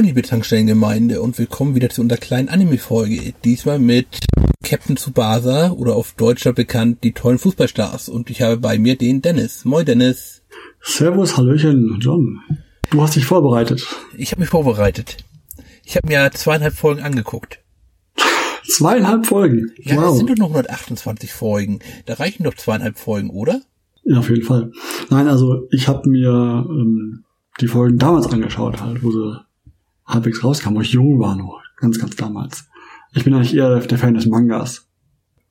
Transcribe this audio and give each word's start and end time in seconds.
Moin, 0.00 0.06
liebe 0.06 0.22
Tankstellengemeinde 0.22 1.20
und 1.20 1.38
willkommen 1.38 1.74
wieder 1.74 1.90
zu 1.90 2.00
unserer 2.00 2.18
kleinen 2.18 2.48
Anime-Folge. 2.48 3.34
Diesmal 3.44 3.78
mit 3.78 4.06
Captain 4.62 4.96
Tsubasa 4.96 5.72
oder 5.72 5.94
auf 5.94 6.14
Deutscher 6.14 6.54
bekannt 6.54 7.04
die 7.04 7.12
tollen 7.12 7.36
Fußballstars. 7.36 8.08
Und 8.08 8.30
ich 8.30 8.40
habe 8.40 8.56
bei 8.56 8.78
mir 8.78 8.96
den 8.96 9.20
Dennis. 9.20 9.66
Moin, 9.66 9.84
Dennis. 9.84 10.40
Servus, 10.80 11.36
Hallöchen, 11.36 11.98
John. 12.00 12.40
Du 12.88 13.02
hast 13.02 13.14
dich 13.14 13.26
vorbereitet. 13.26 13.86
Ich 14.16 14.30
habe 14.32 14.40
mich 14.40 14.48
vorbereitet. 14.48 15.18
Ich 15.84 15.96
habe 15.96 16.08
mir 16.08 16.30
zweieinhalb 16.32 16.72
Folgen 16.72 17.02
angeguckt. 17.02 17.60
Zweieinhalb 18.66 19.26
Folgen? 19.26 19.70
Ja, 19.82 19.96
wow. 19.96 20.12
es 20.12 20.16
sind 20.16 20.30
doch 20.30 20.36
noch 20.36 20.48
128 20.48 21.30
Folgen. 21.30 21.80
Da 22.06 22.14
reichen 22.14 22.44
doch 22.44 22.54
zweieinhalb 22.54 22.98
Folgen, 22.98 23.28
oder? 23.28 23.60
Ja, 24.04 24.20
auf 24.20 24.30
jeden 24.30 24.44
Fall. 24.44 24.72
Nein, 25.10 25.28
also 25.28 25.68
ich 25.70 25.88
habe 25.88 26.08
mir 26.08 26.66
ähm, 26.70 27.24
die 27.60 27.68
Folgen 27.68 27.98
damals 27.98 28.28
angeschaut, 28.28 28.80
halt, 28.80 29.04
wo 29.04 29.10
sie 29.10 29.49
halbwegs 30.10 30.44
rauskam, 30.44 30.74
wo 30.74 30.80
ich 30.80 30.92
jung 30.92 31.18
war 31.18 31.36
noch, 31.36 31.60
ganz, 31.76 31.98
ganz 31.98 32.16
damals. 32.16 32.68
Ich 33.12 33.24
bin 33.24 33.34
eigentlich 33.34 33.54
eher 33.54 33.80
der 33.80 33.98
Fan 33.98 34.14
des 34.14 34.26
Mangas. 34.26 34.86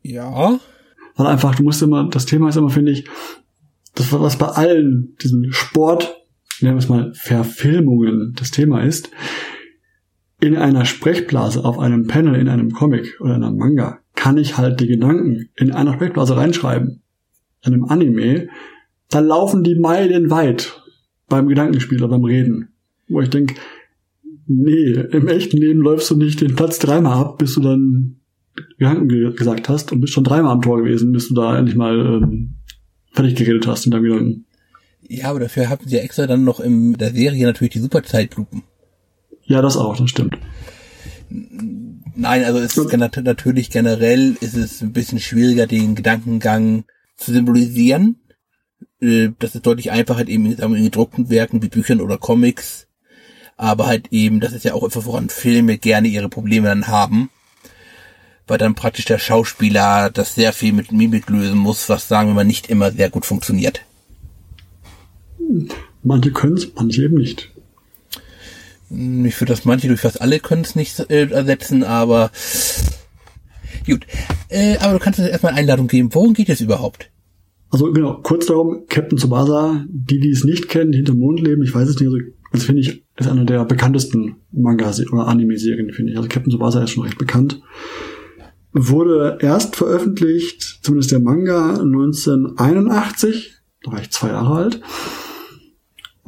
Ja. 0.02 0.60
Weil 1.16 1.28
einfach, 1.28 1.56
du 1.56 1.64
musst 1.64 1.82
immer, 1.82 2.10
das 2.10 2.26
Thema 2.26 2.50
ist 2.50 2.56
immer, 2.56 2.70
finde 2.70 2.92
ich, 2.92 3.06
das, 3.96 4.12
was 4.14 4.38
bei 4.38 4.48
allen 4.48 5.16
diesen 5.22 5.52
Sport, 5.52 6.16
nennen 6.62 6.76
wir 6.76 6.80
es 6.80 6.90
mal, 6.90 7.14
Verfilmungen 7.14 8.34
das 8.38 8.52
Thema 8.52 8.82
ist, 8.82 9.10
in 10.40 10.56
einer 10.56 10.86
Sprechblase, 10.86 11.66
auf 11.66 11.80
einem 11.80 12.08
Panel, 12.08 12.36
in 12.36 12.48
einem 12.48 12.72
Comic 12.72 13.20
oder 13.20 13.36
in 13.36 13.44
einem 13.44 13.58
Manga, 13.58 14.00
kann 14.16 14.38
ich 14.38 14.58
halt 14.58 14.80
die 14.80 14.88
Gedanken 14.88 15.50
in 15.56 15.72
einer 15.72 15.94
Sprechblase 15.94 16.38
reinschreiben. 16.38 17.02
In 17.64 17.74
einem 17.74 17.86
Anime, 17.86 18.48
da 19.10 19.20
laufen 19.20 19.64
die 19.64 19.76
Meilen 19.76 20.30
weit 20.30 20.82
beim 21.28 21.48
Gedankenspiel 21.48 22.02
oder 22.02 22.10
beim 22.10 22.24
Reden. 22.24 22.70
Wo 23.10 23.22
ich 23.22 23.30
denke, 23.30 23.56
Nee, 24.52 24.94
im 25.12 25.28
echten 25.28 25.58
Leben 25.58 25.82
läufst 25.82 26.10
du 26.10 26.16
nicht 26.16 26.42
den 26.42 26.56
Platz 26.56 26.80
dreimal 26.80 27.20
ab, 27.20 27.38
bis 27.38 27.54
du 27.54 27.62
dann 27.62 28.16
Gedanken 28.80 29.36
gesagt 29.36 29.70
hast 29.70 29.92
und 29.92 30.02
bist 30.02 30.14
schon 30.14 30.24
dreimal 30.24 30.54
am 30.54 30.62
Tor 30.64 30.80
gewesen, 30.80 31.12
bis 31.12 31.28
du 31.28 31.36
da 31.36 31.56
endlich 31.56 31.76
mal 31.76 32.00
ähm, 32.00 32.56
fertig 33.12 33.36
geredet 33.36 33.68
hast 33.68 33.86
in 33.86 33.92
deinem 33.92 34.06
Gedanken. 34.06 34.46
Ja, 35.08 35.30
aber 35.30 35.40
dafür 35.40 35.70
hatten 35.70 35.88
sie 35.88 35.98
ja 35.98 36.02
extra 36.02 36.26
dann 36.26 36.46
noch 36.46 36.60
in 36.60 36.94
der 36.94 37.12
Serie 37.12 37.46
natürlich 37.46 37.74
die 37.74 37.80
Superzeitlupen. 37.80 38.64
Ja, 39.44 39.62
das 39.62 39.78
auch, 39.78 39.96
das 39.96 40.10
stimmt. 40.10 40.36
Nein, 41.30 42.44
also 42.44 42.58
es 42.58 42.76
ist 42.76 42.98
natürlich 42.98 43.70
generell 43.70 44.36
ist 44.42 44.58
es 44.58 44.82
ein 44.82 44.94
bisschen 44.94 45.20
schwieriger, 45.20 45.68
den 45.68 45.94
Gedankengang 45.94 46.86
zu 47.18 47.32
symbolisieren. 47.32 48.16
Äh, 49.00 49.30
das 49.38 49.54
ist 49.54 49.68
deutlich 49.68 49.92
einfacher 49.92 50.28
eben 50.28 50.48
in 50.48 50.84
gedruckten 50.84 51.30
Werken 51.30 51.62
wie 51.62 51.70
Büchern 51.70 52.02
oder 52.02 52.18
Comics 52.18 52.89
aber 53.60 53.88
halt 53.88 54.08
eben, 54.12 54.40
das 54.40 54.54
ist 54.54 54.64
ja 54.64 54.74
auch 54.74 54.84
etwas, 54.84 55.06
woran 55.06 55.28
Filme 55.28 55.78
gerne 55.78 56.08
ihre 56.08 56.30
Probleme 56.30 56.70
dann 56.70 56.88
haben, 56.88 57.30
weil 58.48 58.58
dann 58.58 58.74
praktisch 58.74 59.04
der 59.04 59.20
Schauspieler 59.20 60.10
das 60.10 60.34
sehr 60.34 60.54
viel 60.54 60.72
mit 60.72 60.94
Mimik 60.94 61.30
lösen 61.30 61.58
muss, 61.58 61.90
was 61.90 62.08
sagen 62.08 62.30
wir 62.30 62.36
mal 62.36 62.46
nicht 62.46 62.70
immer 62.70 62.92
sehr 62.92 63.10
gut 63.10 63.26
funktioniert. 63.26 63.82
Manche 66.04 66.32
können 66.32 66.56
es, 66.56 66.72
manche 66.74 67.04
eben 67.04 67.18
nicht. 67.18 67.52
Ich 68.90 69.42
würde 69.42 69.54
das 69.54 69.66
manche 69.66 69.90
durch 69.90 70.00
fast 70.00 70.22
alle 70.22 70.40
können 70.40 70.62
es 70.62 70.78
nicht 70.78 70.98
äh, 71.12 71.30
ersetzen, 71.30 71.84
aber 71.84 72.32
gut. 73.86 74.08
Äh, 74.48 74.78
aber 74.78 74.94
du 74.94 75.00
kannst 75.00 75.20
uns 75.20 75.28
erstmal 75.28 75.52
eine 75.52 75.60
Einladung 75.60 75.90
geben. 75.90 76.14
Worum 76.14 76.34
geht 76.34 76.48
es 76.48 76.62
überhaupt? 76.62 77.12
Also 77.72 77.92
genau, 77.92 78.22
kurz 78.24 78.46
darum, 78.46 78.86
Captain 78.88 79.18
Tsubasa, 79.18 79.86
die, 79.90 80.22
die 80.22 80.30
es 80.30 80.46
nicht 80.46 80.70
kennen, 80.70 80.94
hinter 80.94 81.12
dem 81.12 81.20
Mond 81.20 81.42
leben, 81.42 81.62
ich 81.62 81.76
weiß 81.76 81.90
es 81.90 82.00
nicht, 82.00 82.08
also 82.08 82.20
das 82.52 82.64
finde 82.64 82.82
ich, 82.82 83.04
ist 83.26 83.32
einer 83.32 83.46
der 83.46 83.66
bekanntesten 83.66 84.38
Manga- 84.52 84.94
oder 85.12 85.28
Anime-Serien, 85.28 85.92
finde 85.92 86.12
ich. 86.12 86.18
Also 86.18 86.30
Captain 86.30 86.52
Tsubasa 86.52 86.84
ist 86.84 86.92
schon 86.92 87.04
recht 87.04 87.18
bekannt. 87.18 87.62
Wurde 88.72 89.38
erst 89.42 89.76
veröffentlicht, 89.76 90.80
zumindest 90.84 91.12
der 91.12 91.20
Manga, 91.20 91.80
1981. 91.80 93.56
Da 93.84 93.92
war 93.92 94.02
ich 94.02 94.12
zwei 94.12 94.30
Jahre 94.30 94.56
alt 94.56 94.82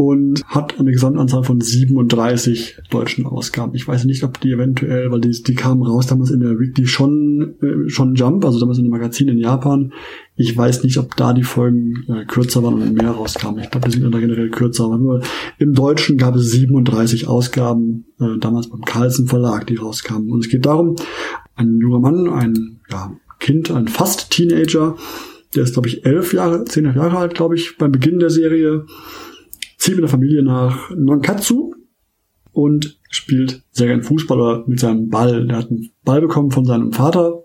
und 0.02 0.44
hat 0.46 0.80
eine 0.80 0.92
Gesamtanzahl 0.92 1.44
von 1.44 1.62
37 1.62 2.80
deutschen 2.90 3.26
Ausgaben. 3.26 3.76
Ich 3.76 3.88
weiß 3.88 4.06
nicht, 4.06 4.24
ob 4.24 4.40
die 4.42 4.52
eventuell, 4.52 5.12
weil 5.12 5.22
die, 5.22 5.32
die 5.32 5.54
kamen 5.54 5.84
raus 5.84 6.08
damals 6.08 6.32
in 6.32 6.40
der 6.40 6.60
Weekly 6.60 6.88
schon, 6.88 7.56
äh, 7.62 7.90
schon 7.90 8.16
Jump, 8.16 8.44
also 8.44 8.60
damals 8.60 8.80
in 8.80 8.86
dem 8.86 8.92
Magazin 8.92 9.28
in 9.28 9.38
Japan. 9.38 9.94
Ich 10.36 10.58
weiß 10.58 10.84
nicht, 10.84 10.98
ob 10.98 11.16
da 11.16 11.34
die 11.34 11.44
Folgen 11.44 12.04
äh, 12.08 12.26
kürzer 12.26 12.64
waren 12.64 12.82
und 12.82 12.94
mehr 12.94 13.12
rauskamen. 13.12 13.64
Ich 13.64 13.70
glaube, 13.70 13.90
die 13.90 14.00
sind 14.00 14.12
generell 14.12 14.50
kürzer. 14.50 14.86
Aber 14.86 15.22
im 15.60 15.74
Deutschen 15.74 16.18
gab 16.18 16.36
es 16.36 16.50
37 16.52 17.28
Ausgaben, 17.28 18.06
äh, 18.20 18.40
damals 18.40 18.70
beim 18.70 18.82
Carlsen 18.82 19.28
Verlag, 19.28 19.68
die 19.68 19.76
rauskamen. 19.76 20.32
Und 20.32 20.40
es 20.40 20.50
geht 20.50 20.66
darum, 20.66 20.96
ein 21.56 21.80
junger 21.80 22.00
Mann, 22.00 22.28
ein 22.28 22.80
ja, 22.90 23.16
Kind, 23.40 23.70
ein 23.70 23.88
fast 23.88 24.32
Teenager, 24.32 24.96
der 25.56 25.64
ist, 25.64 25.74
glaube 25.74 25.90
ich, 25.90 26.06
elf 26.06 26.34
Jahre, 26.34 26.66
zehn 26.66 26.86
Jahre 26.86 27.18
alt, 27.18 27.36
glaube 27.36 27.56
ich, 27.56 27.78
beim 27.78 27.92
Beginn 27.92 28.20
der 28.20 28.30
Serie, 28.30 28.86
zieht 29.82 29.96
mit 29.96 30.04
der 30.04 30.10
Familie 30.10 30.44
nach 30.44 30.92
Nonkatsu 30.96 31.74
und 32.52 33.00
spielt 33.10 33.64
sehr 33.72 33.88
gern 33.88 34.04
Fußballer 34.04 34.64
mit 34.68 34.80
seinem 34.80 35.10
Ball. 35.10 35.48
Der 35.48 35.58
hat 35.58 35.72
einen 35.72 35.90
Ball 36.06 36.22
bekommen 36.22 36.52
von 36.52 36.66
seinem 36.66 36.94
Vater 36.94 37.44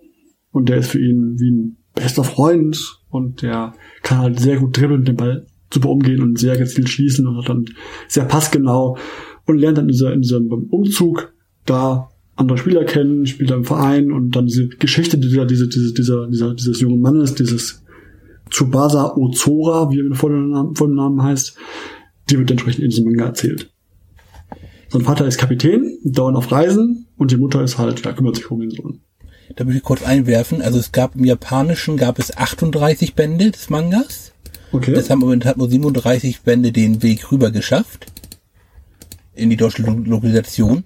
und 0.50 0.68
der 0.68 0.76
ist 0.76 0.90
für 0.90 1.00
ihn 1.00 1.36
wie 1.38 1.50
ein 1.50 1.76
bester 1.94 2.24
Freund 2.24 3.00
und 3.08 3.40
der 3.40 3.72
kann 4.02 4.18
halt 4.18 4.38
sehr 4.38 4.58
gut 4.58 4.76
dribbeln, 4.76 5.00
mit 5.00 5.08
dem 5.08 5.16
Ball 5.16 5.46
super 5.72 5.88
umgehen 5.88 6.20
und 6.20 6.38
sehr 6.38 6.58
gezielt 6.58 6.90
schießen 6.90 7.26
und 7.26 7.38
hat 7.38 7.48
dann 7.48 7.64
sehr 8.06 8.26
passgenau 8.26 8.98
und 9.46 9.56
lernt 9.56 9.78
dann 9.78 9.86
in, 9.86 9.92
dieser, 9.92 10.12
in 10.12 10.20
diesem 10.20 10.50
Umzug 10.50 11.32
da 11.64 12.10
andere 12.34 12.58
Spieler 12.58 12.84
kennen, 12.84 13.24
spielt 13.24 13.50
im 13.50 13.64
Verein 13.64 14.12
und 14.12 14.36
dann 14.36 14.46
diese 14.46 14.68
Geschichte 14.68 15.16
dieser, 15.16 15.46
diese, 15.46 15.68
diese, 15.68 15.94
dieser, 15.94 16.26
dieser, 16.26 16.54
dieses 16.54 16.80
jungen 16.80 17.00
Mannes, 17.00 17.34
dieses 17.34 17.82
Tsubasa 18.50 19.16
Ozora, 19.16 19.90
wie 19.90 20.00
er 20.00 20.14
vor 20.14 20.28
dem 20.28 20.94
Namen 20.94 21.22
heißt, 21.22 21.56
die 22.30 22.38
wird 22.38 22.50
entsprechend 22.50 22.84
in 22.84 22.90
diesem 22.90 23.04
Manga 23.04 23.26
erzählt. 23.26 23.70
Sein 24.88 25.02
Vater 25.02 25.26
ist 25.26 25.38
Kapitän, 25.38 25.98
dauernd 26.04 26.36
auf 26.36 26.50
Reisen 26.50 27.06
und 27.16 27.30
die 27.30 27.36
Mutter 27.36 27.62
ist 27.62 27.78
halt, 27.78 28.04
ja, 28.04 28.12
kümmert 28.12 28.36
sich 28.36 28.50
um 28.50 28.60
den 28.60 28.70
Sohn. 28.70 29.00
Da 29.54 29.64
möchte 29.64 29.78
ich 29.78 29.84
kurz 29.84 30.02
einwerfen. 30.02 30.62
Also 30.62 30.78
es 30.78 30.92
gab 30.92 31.14
im 31.14 31.24
Japanischen 31.24 31.96
gab 31.96 32.18
es 32.18 32.36
38 32.36 33.14
Bände 33.14 33.50
des 33.50 33.70
Mangas. 33.70 34.32
Okay. 34.72 34.92
Das 34.92 35.10
haben 35.10 35.22
im 35.22 35.44
hat 35.44 35.56
nur 35.56 35.68
37 35.68 36.40
Bände 36.40 36.72
den 36.72 37.02
Weg 37.02 37.30
rüber 37.30 37.50
geschafft. 37.50 38.06
In 39.34 39.50
die 39.50 39.56
deutsche 39.56 39.82
Lokalisation. 39.82 40.84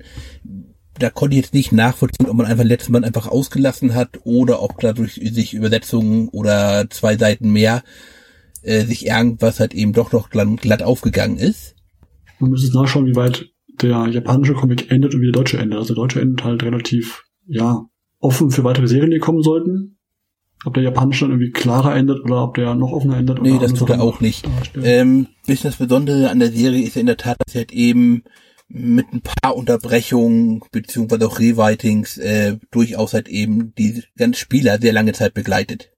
Da 0.99 1.09
konnte 1.09 1.37
ich 1.37 1.43
jetzt 1.43 1.55
nicht 1.55 1.73
nachvollziehen, 1.73 2.29
ob 2.29 2.37
man 2.37 2.47
einfach 2.47 2.65
letzten 2.65 2.93
Band 2.93 3.07
einfach 3.07 3.27
ausgelassen 3.27 3.95
hat 3.95 4.21
oder 4.25 4.63
ob 4.63 4.81
dadurch 4.81 5.15
sich 5.15 5.55
Übersetzungen 5.55 6.29
oder 6.29 6.89
zwei 6.91 7.17
Seiten 7.17 7.51
mehr 7.53 7.83
äh, 8.63 8.85
sich 8.85 9.07
irgendwas 9.07 9.61
halt 9.61 9.75
eben 9.75 9.93
doch 9.93 10.13
noch 10.13 10.31
glatt 10.31 10.83
aufgegangen 10.83 11.37
ist. 11.37 11.77
Man 12.39 12.51
muss 12.51 12.63
jetzt 12.63 12.75
nachschauen, 12.75 13.07
wie 13.07 13.17
weit 13.17 13.47
der 13.81 14.07
japanische 14.09 14.55
Comic 14.55 14.91
endet 14.91 15.15
und 15.15 15.21
wie 15.21 15.27
der 15.27 15.33
deutsche 15.33 15.59
endet. 15.59 15.79
Also 15.79 15.95
der 15.95 16.03
deutsche 16.03 16.21
endet 16.21 16.45
halt 16.45 16.63
relativ, 16.63 17.25
ja, 17.47 17.87
offen 18.19 18.51
für 18.51 18.65
weitere 18.65 18.89
Serien, 18.89 19.11
die 19.11 19.19
kommen 19.19 19.43
sollten. 19.43 19.99
Ob 20.65 20.75
der 20.75 20.83
japanische 20.83 21.25
dann 21.25 21.33
irgendwie 21.33 21.53
klarer 21.53 21.97
endet 21.97 22.21
oder 22.23 22.45
ob 22.45 22.55
der 22.55 22.75
noch 22.75 22.93
offener 22.93 23.17
endet. 23.17 23.41
Nee, 23.41 23.59
das 23.59 23.73
tut 23.73 23.89
er 23.89 24.03
auch 24.03 24.21
nicht. 24.21 24.47
Ähm, 24.83 25.29
das 25.47 25.77
Besondere 25.77 26.29
an 26.29 26.39
der 26.39 26.53
Serie 26.53 26.85
ist 26.85 26.97
ja 26.97 27.01
in 27.01 27.07
der 27.07 27.17
Tat, 27.17 27.39
dass 27.39 27.53
sie 27.53 27.59
halt 27.59 27.73
eben 27.73 28.25
mit 28.69 29.07
ein 29.13 29.23
paar 29.23 29.57
Unterbrechungen 29.57 30.63
beziehungsweise 30.71 31.27
auch 31.27 31.41
Rewritings 31.41 32.19
äh, 32.19 32.59
durchaus 32.71 33.15
halt 33.15 33.29
eben 33.29 33.75
die 33.75 34.05
ganzen 34.17 34.39
Spieler 34.39 34.79
sehr 34.79 34.93
lange 34.93 35.13
Zeit 35.13 35.35
begleitet. 35.35 35.93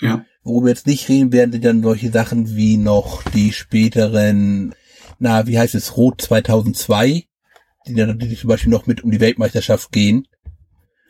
Ja. 0.00 0.24
Worüber 0.48 0.66
wir 0.66 0.70
jetzt 0.70 0.86
nicht 0.86 1.08
reden 1.08 1.32
werden, 1.32 1.52
sind 1.52 1.64
dann 1.64 1.82
solche 1.82 2.10
Sachen 2.10 2.56
wie 2.56 2.78
noch 2.78 3.22
die 3.22 3.52
späteren, 3.52 4.74
na, 5.18 5.46
wie 5.46 5.58
heißt 5.58 5.74
es, 5.74 5.96
Rot 5.96 6.22
2002, 6.22 7.24
die 7.86 7.94
dann 7.94 8.08
natürlich 8.08 8.40
zum 8.40 8.48
Beispiel 8.48 8.70
noch 8.70 8.86
mit 8.86 9.04
um 9.04 9.10
die 9.10 9.20
Weltmeisterschaft 9.20 9.92
gehen. 9.92 10.26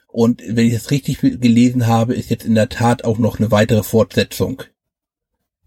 Und 0.09 0.43
wenn 0.45 0.67
ich 0.67 0.75
das 0.75 0.91
richtig 0.91 1.21
gelesen 1.21 1.87
habe, 1.87 2.15
ist 2.15 2.31
jetzt 2.31 2.45
in 2.45 2.57
der 2.57 2.69
Tat 2.69 3.05
auch 3.05 3.19
noch 3.19 3.39
eine 3.39 3.53
weitere 3.53 3.85
Fortsetzung 3.85 4.65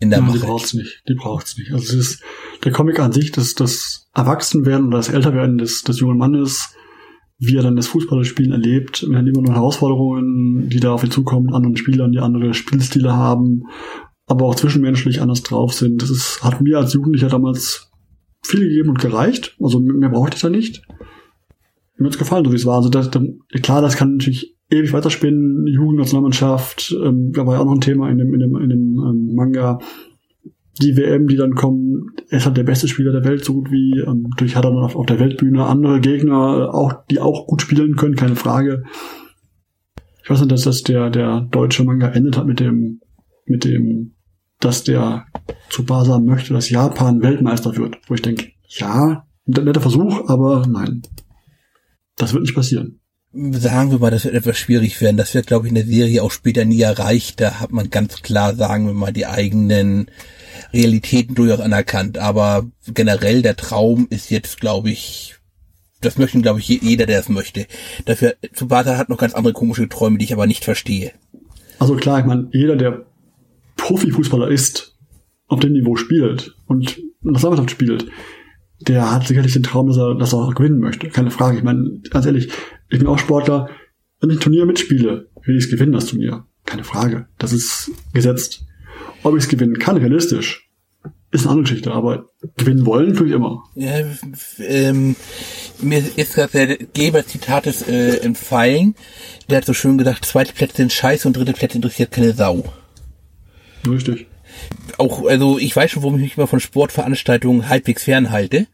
in 0.01 0.09
der 0.09 0.19
ja, 0.19 0.25
Mache. 0.25 0.39
Die 0.39 0.45
braucht's 0.45 0.73
nicht. 0.73 1.03
Die 1.07 1.13
braucht's 1.13 1.57
nicht. 1.57 1.71
Also 1.71 1.85
es 1.85 1.93
ist 1.93 2.23
der 2.65 2.73
Comic 2.73 2.99
an 2.99 3.13
sich, 3.13 3.31
das, 3.31 3.53
das 3.53 4.09
Erwachsenwerden 4.13 4.87
oder 4.87 4.97
das 4.97 5.09
Älterwerden 5.09 5.57
des, 5.57 5.83
des 5.83 5.99
jungen 5.99 6.17
Mannes, 6.17 6.75
wie 7.43 7.55
er 7.55 7.63
dann 7.63 7.75
das 7.75 7.87
Fußballerspielen 7.87 8.51
erlebt. 8.51 9.03
Wir 9.09 9.17
haben 9.17 9.25
immer 9.25 9.41
noch 9.41 9.55
Herausforderungen, 9.55 10.69
die 10.69 10.79
da 10.79 10.93
auf 10.93 11.03
ihn 11.03 11.09
zukommen, 11.09 11.53
anderen 11.53 11.75
Spielern, 11.75 12.11
die 12.11 12.19
andere 12.19 12.53
Spielstile 12.53 13.13
haben, 13.13 13.63
aber 14.27 14.45
auch 14.45 14.53
zwischenmenschlich 14.53 15.21
anders 15.21 15.41
drauf 15.41 15.73
sind. 15.73 16.03
Das 16.03 16.11
ist, 16.11 16.43
hat 16.43 16.61
mir 16.61 16.77
als 16.77 16.93
Jugendlicher 16.93 17.29
damals 17.29 17.91
viel 18.45 18.59
gegeben 18.61 18.89
und 18.89 18.99
gereicht. 18.99 19.57
Also 19.59 19.79
mehr 19.79 20.09
brauchte 20.09 20.35
ich 20.35 20.41
da 20.41 20.49
nicht. 20.49 20.83
Mir 21.97 22.07
hat's 22.07 22.19
gefallen, 22.19 22.45
so 22.45 22.51
wie 22.51 22.57
es 22.57 22.65
war. 22.67 22.77
Also 22.77 22.89
das, 22.89 23.09
klar, 23.63 23.81
das 23.81 23.95
kann 23.95 24.17
natürlich 24.17 24.55
ewig 24.69 24.93
weiterspinnen, 24.93 25.65
Jugendnationalmannschaft, 25.65 26.95
ähm, 27.03 27.31
da 27.33 27.45
war 27.45 27.55
ja 27.55 27.61
auch 27.61 27.65
noch 27.65 27.73
ein 27.73 27.81
Thema 27.81 28.09
in 28.09 28.19
dem, 28.19 28.33
in 28.33 28.39
dem, 28.39 28.55
in 28.55 28.69
dem 28.69 28.99
ähm, 28.99 29.35
Manga. 29.35 29.79
Die 30.81 30.97
WM, 30.97 31.27
die 31.27 31.37
dann 31.37 31.55
kommen, 31.55 32.11
ist 32.29 32.45
halt 32.45 32.57
der 32.57 32.63
beste 32.63 32.87
Spieler 32.87 33.11
der 33.11 33.23
Welt, 33.23 33.45
so 33.45 33.53
gut 33.53 33.71
wie. 33.71 33.99
Ähm, 33.99 34.27
durch 34.37 34.55
hat 34.55 34.65
er 34.65 34.71
dann 34.71 34.83
auf, 34.83 34.95
auf 34.95 35.05
der 35.05 35.19
Weltbühne 35.19 35.65
andere 35.65 35.99
Gegner, 35.99 36.73
auch, 36.73 36.93
die 37.09 37.19
auch 37.19 37.47
gut 37.47 37.61
spielen 37.61 37.95
können, 37.95 38.15
keine 38.15 38.35
Frage. 38.35 38.83
Ich 40.23 40.29
weiß 40.29 40.39
nicht, 40.39 40.51
dass 40.51 40.63
das 40.63 40.83
der, 40.83 41.09
der 41.09 41.41
deutsche 41.51 41.83
Manga 41.83 42.09
endet 42.09 42.37
hat 42.37 42.45
mit 42.45 42.59
dem, 42.59 43.01
mit 43.45 43.65
dem, 43.65 44.13
dass 44.59 44.83
der 44.83 45.25
Tsubasa 45.69 46.19
möchte, 46.19 46.53
dass 46.53 46.69
Japan 46.69 47.21
Weltmeister 47.21 47.75
wird. 47.75 47.97
Wo 48.07 48.13
ich 48.13 48.21
denke, 48.21 48.51
ja, 48.67 49.25
ein 49.47 49.65
netter 49.65 49.81
Versuch, 49.81 50.29
aber 50.29 50.65
nein. 50.67 51.01
Das 52.17 52.33
wird 52.33 52.43
nicht 52.43 52.55
passieren. 52.55 52.99
Sagen 53.33 53.91
wir 53.91 53.99
mal, 53.99 54.11
das 54.11 54.25
wird 54.25 54.35
etwas 54.35 54.57
schwierig 54.57 54.99
werden. 55.01 55.15
Das 55.17 55.33
wird, 55.33 55.47
glaube 55.47 55.65
ich, 55.65 55.69
in 55.71 55.75
der 55.75 55.85
Serie 55.85 56.21
auch 56.21 56.31
später 56.31 56.65
nie 56.65 56.81
erreicht. 56.81 57.39
Da 57.39 57.59
hat 57.59 57.71
man 57.71 57.89
ganz 57.89 58.21
klar, 58.21 58.55
sagen 58.55 58.87
wir 58.87 58.93
mal, 58.93 59.13
die 59.13 59.25
eigenen 59.25 60.07
Realitäten 60.73 61.35
durchaus 61.35 61.59
anerkannt. 61.59 62.17
Aber 62.17 62.69
generell 62.87 63.41
der 63.41 63.55
Traum 63.55 64.07
ist 64.09 64.29
jetzt, 64.29 64.59
glaube 64.59 64.89
ich, 64.89 65.35
das 66.01 66.17
möchten, 66.17 66.41
glaube 66.41 66.59
ich, 66.59 66.67
jeder, 66.67 67.05
der 67.05 67.19
es 67.19 67.29
möchte. 67.29 67.67
Dafür, 68.05 68.35
Tsubasa 68.53 68.97
hat 68.97 69.09
noch 69.09 69.17
ganz 69.17 69.33
andere 69.33 69.53
komische 69.53 69.87
Träume, 69.87 70.17
die 70.17 70.25
ich 70.25 70.33
aber 70.33 70.47
nicht 70.47 70.63
verstehe. 70.63 71.11
Also 71.79 71.95
klar, 71.95 72.19
ich 72.19 72.25
meine, 72.25 72.49
jeder, 72.51 72.75
der 72.75 73.05
Profifußballer 73.77 74.49
ist, 74.49 74.97
auf 75.47 75.59
dem 75.59 75.73
Niveau 75.73 75.95
spielt 75.95 76.55
und 76.65 76.97
in 76.97 77.33
der 77.33 77.41
Mannschaft 77.41 77.71
spielt, 77.71 78.07
der 78.79 79.11
hat 79.11 79.27
sicherlich 79.27 79.53
den 79.53 79.63
Traum, 79.63 79.87
dass 79.87 79.97
er, 79.97 80.15
dass 80.15 80.33
er 80.33 80.39
auch 80.39 80.55
gewinnen 80.55 80.79
möchte. 80.79 81.09
Keine 81.09 81.29
Frage. 81.29 81.57
Ich 81.57 81.63
meine, 81.63 82.01
ganz 82.09 82.25
ehrlich, 82.25 82.51
ich 82.89 82.99
bin 82.99 83.07
auch 83.07 83.19
Sportler. 83.19 83.69
Wenn 84.19 84.29
ich 84.29 84.37
ein 84.37 84.41
Turnier 84.41 84.65
mitspiele, 84.65 85.29
will 85.43 85.57
ich 85.57 85.65
es 85.65 85.69
gewinnen, 85.69 85.91
das 85.91 86.07
Turnier. 86.07 86.45
Keine 86.65 86.83
Frage. 86.83 87.27
Das 87.37 87.53
ist 87.53 87.91
gesetzt. 88.13 88.65
Ob 89.23 89.35
ich 89.35 89.43
es 89.43 89.49
gewinnen 89.49 89.77
kann, 89.77 89.97
realistisch, 89.97 90.69
ist 91.31 91.41
eine 91.41 91.51
andere 91.51 91.63
Geschichte, 91.63 91.91
aber 91.91 92.29
gewinnen 92.57 92.85
wollen 92.85 93.15
tue 93.15 93.27
ich 93.27 93.33
immer. 93.33 93.63
Ja, 93.75 94.01
ähm, 94.59 95.15
mir 95.81 96.03
ist 96.15 96.35
gerade 96.35 96.67
der 96.67 96.77
Geber 96.77 97.25
Zitates 97.25 97.87
äh, 97.87 98.17
entfallen. 98.17 98.95
Der 99.49 99.57
hat 99.57 99.65
so 99.65 99.73
schön 99.73 99.97
gesagt, 99.97 100.25
zweite 100.25 100.53
Plätze 100.53 100.77
sind 100.77 100.91
scheiße 100.91 101.27
und 101.27 101.37
dritte 101.37 101.53
Plätze 101.53 101.77
interessiert 101.77 102.11
keine 102.11 102.33
Sau. 102.33 102.65
Richtig. 103.87 104.27
Auch, 104.97 105.25
also 105.25 105.57
ich 105.57 105.75
weiß 105.75 105.91
schon, 105.91 106.03
warum 106.03 106.15
ich 106.17 106.21
mich 106.21 106.37
immer 106.37 106.47
von 106.47 106.59
Sportveranstaltungen 106.59 107.69
halbwegs 107.69 108.03
fernhalte. 108.03 108.67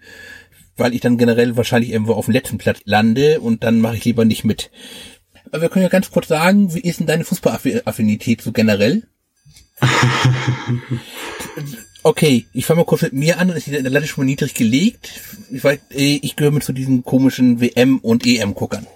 Weil 0.76 0.94
ich 0.94 1.02
dann 1.02 1.18
generell 1.18 1.58
wahrscheinlich 1.58 1.92
irgendwo 1.92 2.14
auf 2.14 2.26
dem 2.26 2.34
letzten 2.34 2.58
Platz 2.58 2.80
lande 2.86 3.40
und 3.40 3.64
dann 3.64 3.82
mache 3.82 3.98
ich 3.98 4.06
lieber 4.06 4.26
nicht 4.26 4.44
mit. 4.44 4.70
Aber 5.52 5.62
wir 5.62 5.70
können 5.70 5.84
ja 5.84 5.90
ganz 5.90 6.12
kurz 6.12 6.28
sagen, 6.28 6.74
wie 6.74 6.82
ist 6.82 7.00
denn 7.00 7.08
deine 7.08 7.24
Fußballaffinität 7.24 8.42
so 8.42 8.52
generell? 8.52 9.08
okay, 12.04 12.46
ich 12.54 12.66
fange 12.66 12.80
mal 12.80 12.86
kurz 12.86 13.04
mit 13.04 13.14
mir 13.14 13.40
an, 13.40 13.50
ist 13.50 13.68
die 13.68 13.76
Latte 13.76 14.08
schon 14.08 14.24
mal 14.24 14.30
niedrig 14.30 14.54
gelegt. 14.54 15.12
Ich, 15.52 15.64
weiß, 15.64 15.80
äh, 15.92 16.20
ich 16.22 16.36
gehöre 16.36 16.52
mit 16.52 16.64
zu 16.64 16.74
diesen 16.74 17.04
komischen 17.04 17.62
WM- 17.62 18.00
und 18.00 18.26
EM-Guckern. 18.26 18.88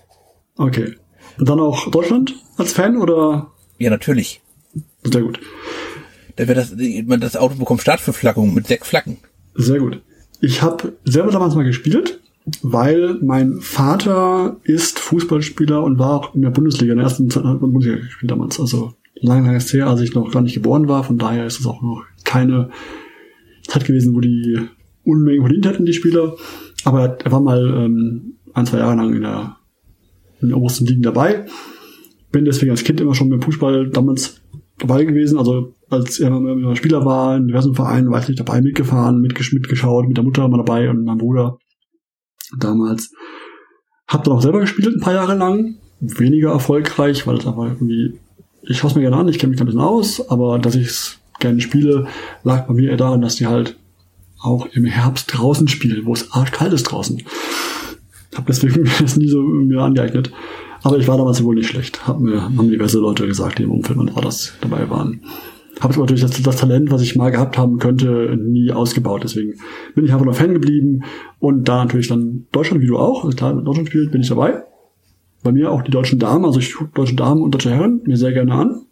Okay. 0.58 0.96
Und 1.38 1.50
dann 1.50 1.60
auch 1.60 1.90
Deutschland 1.90 2.36
als 2.58 2.74
Fan 2.74 2.98
oder? 2.98 3.52
Ja, 3.78 3.90
natürlich. 3.90 4.42
Sehr 5.04 5.22
gut. 5.22 5.40
Da 6.36 6.48
wird 6.48 6.58
das, 6.58 6.74
das 6.76 7.36
Auto 7.36 7.56
bekommt 7.56 7.82
Startverflaggung 7.82 8.54
mit 8.54 8.68
sechs 8.68 8.88
Flaggen. 8.88 9.18
Sehr 9.56 9.80
gut. 9.80 10.02
Ich 10.40 10.62
habe 10.62 10.98
selber 11.04 11.32
damals 11.32 11.56
mal 11.56 11.64
gespielt, 11.64 12.20
weil 12.64 13.18
mein 13.22 13.60
Vater 13.62 14.58
ist 14.64 15.00
Fußballspieler 15.00 15.84
und 15.84 16.00
war 16.00 16.12
auch 16.12 16.36
in 16.36 16.42
der 16.42 16.50
Bundesliga, 16.50 16.94
in 16.94 17.00
der 17.00 17.08
ersten 17.08 17.28
Bundesliga 17.28 17.98
gespielt 17.98 18.32
damals. 18.32 18.60
Also 18.60 18.94
lange, 19.22 19.48
lange 19.48 19.60
her, 19.60 19.88
als 19.88 20.02
ich 20.02 20.14
noch 20.14 20.32
gar 20.32 20.42
nicht 20.42 20.56
geboren 20.56 20.88
war. 20.88 21.04
Von 21.04 21.18
daher 21.18 21.46
ist 21.46 21.60
es 21.60 21.66
auch 21.66 21.82
noch 21.82 22.04
keine 22.24 22.70
Zeit 23.68 23.86
gewesen, 23.86 24.16
wo 24.16 24.20
die 24.20 24.60
Unmengen 25.04 25.42
verdient 25.42 25.66
hätten, 25.66 25.86
die 25.86 25.94
Spieler. 25.94 26.36
Aber 26.84 27.18
er 27.24 27.32
war 27.32 27.42
mal 27.42 27.86
ähm, 27.86 28.34
ein, 28.54 28.66
zwei 28.66 28.80
Jahre 28.80 28.96
lang 28.96 29.14
in 29.14 29.22
der, 29.22 29.58
in 30.42 30.50
der 30.50 30.58
obersten 30.58 30.86
Ligen 30.86 31.04
dabei. 31.04 31.46
Bin 32.32 32.46
deswegen 32.46 32.72
als 32.72 32.84
Kind 32.84 33.02
immer 33.02 33.16
schon 33.16 33.30
beim 33.30 33.42
Fußball 33.42 33.90
damals 33.90 34.42
dabei 34.80 35.04
gewesen. 35.04 35.38
Also 35.38 35.76
als 35.90 36.20
er 36.20 36.76
Spieler 36.76 37.06
war 37.06 37.38
in 37.38 37.48
diversen 37.48 37.76
Vereinen, 37.76 38.14
ich 38.14 38.28
nicht 38.28 38.40
dabei, 38.40 38.62
mitgefahren, 38.62 39.22
mitgesch 39.22 39.54
mitgeschaut, 39.54 40.08
mit 40.08 40.18
der 40.18 40.24
Mutter 40.24 40.48
mal 40.48 40.58
dabei 40.58 40.90
und 40.90 41.04
meinem 41.04 41.18
Bruder 41.18 41.60
damals. 42.58 43.12
Hab 44.08 44.24
dann 44.24 44.34
auch 44.34 44.42
selber 44.42 44.60
gespielt 44.60 44.88
ein 44.88 45.02
paar 45.02 45.14
Jahre 45.14 45.36
lang. 45.36 45.76
Weniger 46.00 46.52
erfolgreich, 46.52 47.28
weil 47.28 47.38
es 47.38 47.46
einfach 47.46 47.66
irgendwie 47.66 48.20
ich 48.64 48.78
schaue 48.78 48.92
es 48.92 48.96
mir 48.96 49.02
gerne 49.02 49.18
an, 49.18 49.28
ich 49.28 49.40
kenne 49.40 49.52
mich 49.52 49.58
da 49.58 49.64
ein 49.64 49.68
bisschen 49.68 49.82
aus, 49.82 50.30
aber 50.30 50.60
dass 50.60 50.76
ich 50.76 50.88
es 50.88 51.18
gerne 51.40 51.62
spiele, 51.62 52.08
lag 52.44 52.68
bei 52.68 52.74
mir 52.74 52.92
eher 52.92 52.98
daran, 52.98 53.22
dass 53.22 53.36
die 53.36 53.48
halt 53.48 53.78
auch 54.40 54.68
im 54.74 54.86
Herbst 54.86 55.32
draußen 55.34 55.68
spielen, 55.68 56.06
wo 56.06 56.14
es 56.14 56.32
arschkalt 56.32 56.74
ist 56.74 56.84
draußen. 56.84 57.22
Hab 58.36 58.46
deswegen 58.48 58.86
das 59.00 59.18
nie 59.18 59.28
so 59.28 59.42
mir 59.42 59.82
angeeignet. 59.82 60.32
Aber 60.84 60.98
ich 60.98 61.08
war 61.08 61.18
damals 61.18 61.44
wohl 61.44 61.56
nicht 61.56 61.70
schlecht. 61.70 62.08
Hab 62.08 62.20
mir, 62.20 62.42
haben 62.42 62.70
diverse 62.70 62.98
Leute 62.98 63.28
gesagt, 63.28 63.60
die 63.60 63.64
im 63.64 63.72
Umfeld 63.72 64.00
und 64.00 64.12
das 64.24 64.54
dabei 64.62 64.90
waren. 64.90 65.22
Habe 65.80 65.94
aber 65.94 66.04
natürlich 66.04 66.22
das, 66.22 66.42
das, 66.42 66.58
Talent, 66.58 66.92
was 66.92 67.02
ich 67.02 67.16
mal 67.16 67.32
gehabt 67.32 67.58
haben 67.58 67.78
könnte, 67.78 68.36
nie 68.40 68.72
ausgebaut. 68.72 69.24
Deswegen 69.24 69.56
bin 69.94 70.06
ich 70.06 70.12
einfach 70.12 70.26
noch 70.26 70.36
Fan 70.36 70.54
geblieben. 70.54 71.04
Und 71.40 71.66
da 71.66 71.84
natürlich 71.84 72.08
dann 72.08 72.48
Deutschland, 72.52 72.82
wie 72.82 72.88
du 72.88 72.98
auch, 72.98 73.24
also 73.24 73.36
klar, 73.36 73.54
Deutschland 73.54 73.90
spielt, 73.90 74.12
bin 74.12 74.22
ich 74.22 74.30
dabei 74.30 74.64
bei 75.44 75.52
mir 75.52 75.72
auch 75.72 75.82
die 75.82 75.92
deutschen 75.92 76.20
Damen, 76.20 76.46
also 76.46 76.60
ich 76.60 76.74
gucke 76.74 76.92
deutsche 76.94 77.16
Damen 77.16 77.42
und 77.42 77.52
deutsche 77.52 77.72
Herren 77.72 78.02
mir 78.06 78.18
sehr 78.18 78.34
gerne 78.34 78.54
an. 78.54 78.86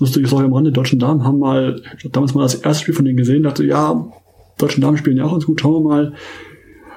Lustig 0.00 0.24
ist 0.24 0.32
auch 0.32 0.40
am 0.40 0.52
Rande, 0.52 0.70
die 0.70 0.74
deutschen 0.74 0.98
Damen 0.98 1.24
haben 1.24 1.38
mal, 1.38 1.80
ich 1.96 2.10
damals 2.10 2.34
mal 2.34 2.42
das 2.42 2.56
erste 2.56 2.82
Spiel 2.82 2.94
von 2.94 3.04
denen 3.04 3.16
gesehen, 3.16 3.44
dachte, 3.44 3.64
ja, 3.64 4.12
deutschen 4.58 4.80
Damen 4.80 4.96
spielen 4.96 5.16
ja 5.16 5.24
auch 5.24 5.32
ganz 5.32 5.46
gut, 5.46 5.60
schauen 5.60 5.84
wir 5.84 5.88
mal. 5.88 6.14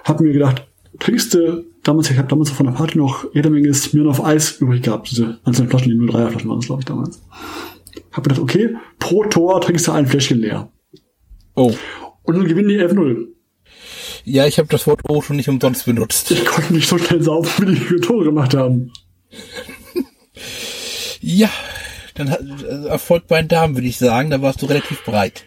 Hab 0.04 0.20
mir 0.20 0.34
gedacht, 0.34 0.68
trinkst 1.00 1.34
du, 1.34 1.66
damals, 1.84 2.10
ich 2.10 2.18
habe 2.18 2.28
damals 2.28 2.50
von 2.50 2.66
der 2.66 2.74
Party 2.74 2.98
noch 2.98 3.26
jede 3.34 3.50
Menge 3.50 3.74
Smirnoff 3.74 4.24
Eis 4.24 4.60
übrig 4.60 4.82
gehabt, 4.82 5.12
diese 5.12 5.38
einzelnen 5.44 5.70
Flaschen, 5.70 5.92
die 5.92 5.98
03er 5.98 6.30
Flaschen 6.30 6.50
waren 6.50 6.60
das, 6.60 6.68
glaube 6.68 6.82
ich, 6.82 6.86
damals. 6.86 7.22
Hab 8.12 8.26
mir 8.26 8.34
gedacht, 8.34 8.40
okay, 8.40 8.76
pro 9.00 9.24
Tor 9.26 9.62
trinkst 9.62 9.88
du 9.88 9.92
ein 9.92 10.08
Fläschchen 10.08 10.40
leer. 10.40 10.72
Oh. 11.56 11.74
Und 12.24 12.38
dann 12.38 12.48
gewinnen 12.48 12.70
die 12.70 12.80
11-0. 12.80 13.28
Ja, 14.30 14.46
ich 14.46 14.60
habe 14.60 14.68
das 14.68 14.86
Wort 14.88 15.10
O 15.10 15.22
schon 15.22 15.38
nicht 15.38 15.48
umsonst 15.48 15.86
benutzt. 15.86 16.32
Ich 16.32 16.44
konnte 16.44 16.74
nicht 16.74 16.90
so 16.90 16.98
schnell 16.98 17.22
saufen, 17.24 17.66
wie 17.66 17.96
die 17.96 18.02
Tore 18.02 18.26
gemacht 18.26 18.54
haben. 18.54 18.92
ja, 21.22 21.50
dann 22.16 22.32
hat 22.32 22.42
also 22.42 22.88
Erfolg 22.90 23.28
bei 23.28 23.42
den 23.42 23.48
Damen, 23.48 23.76
würde 23.78 23.88
ich 23.88 23.98
sagen. 23.98 24.30
Da 24.30 24.42
warst 24.42 24.62
du 24.62 24.66
relativ 24.66 25.06
breit. 25.06 25.46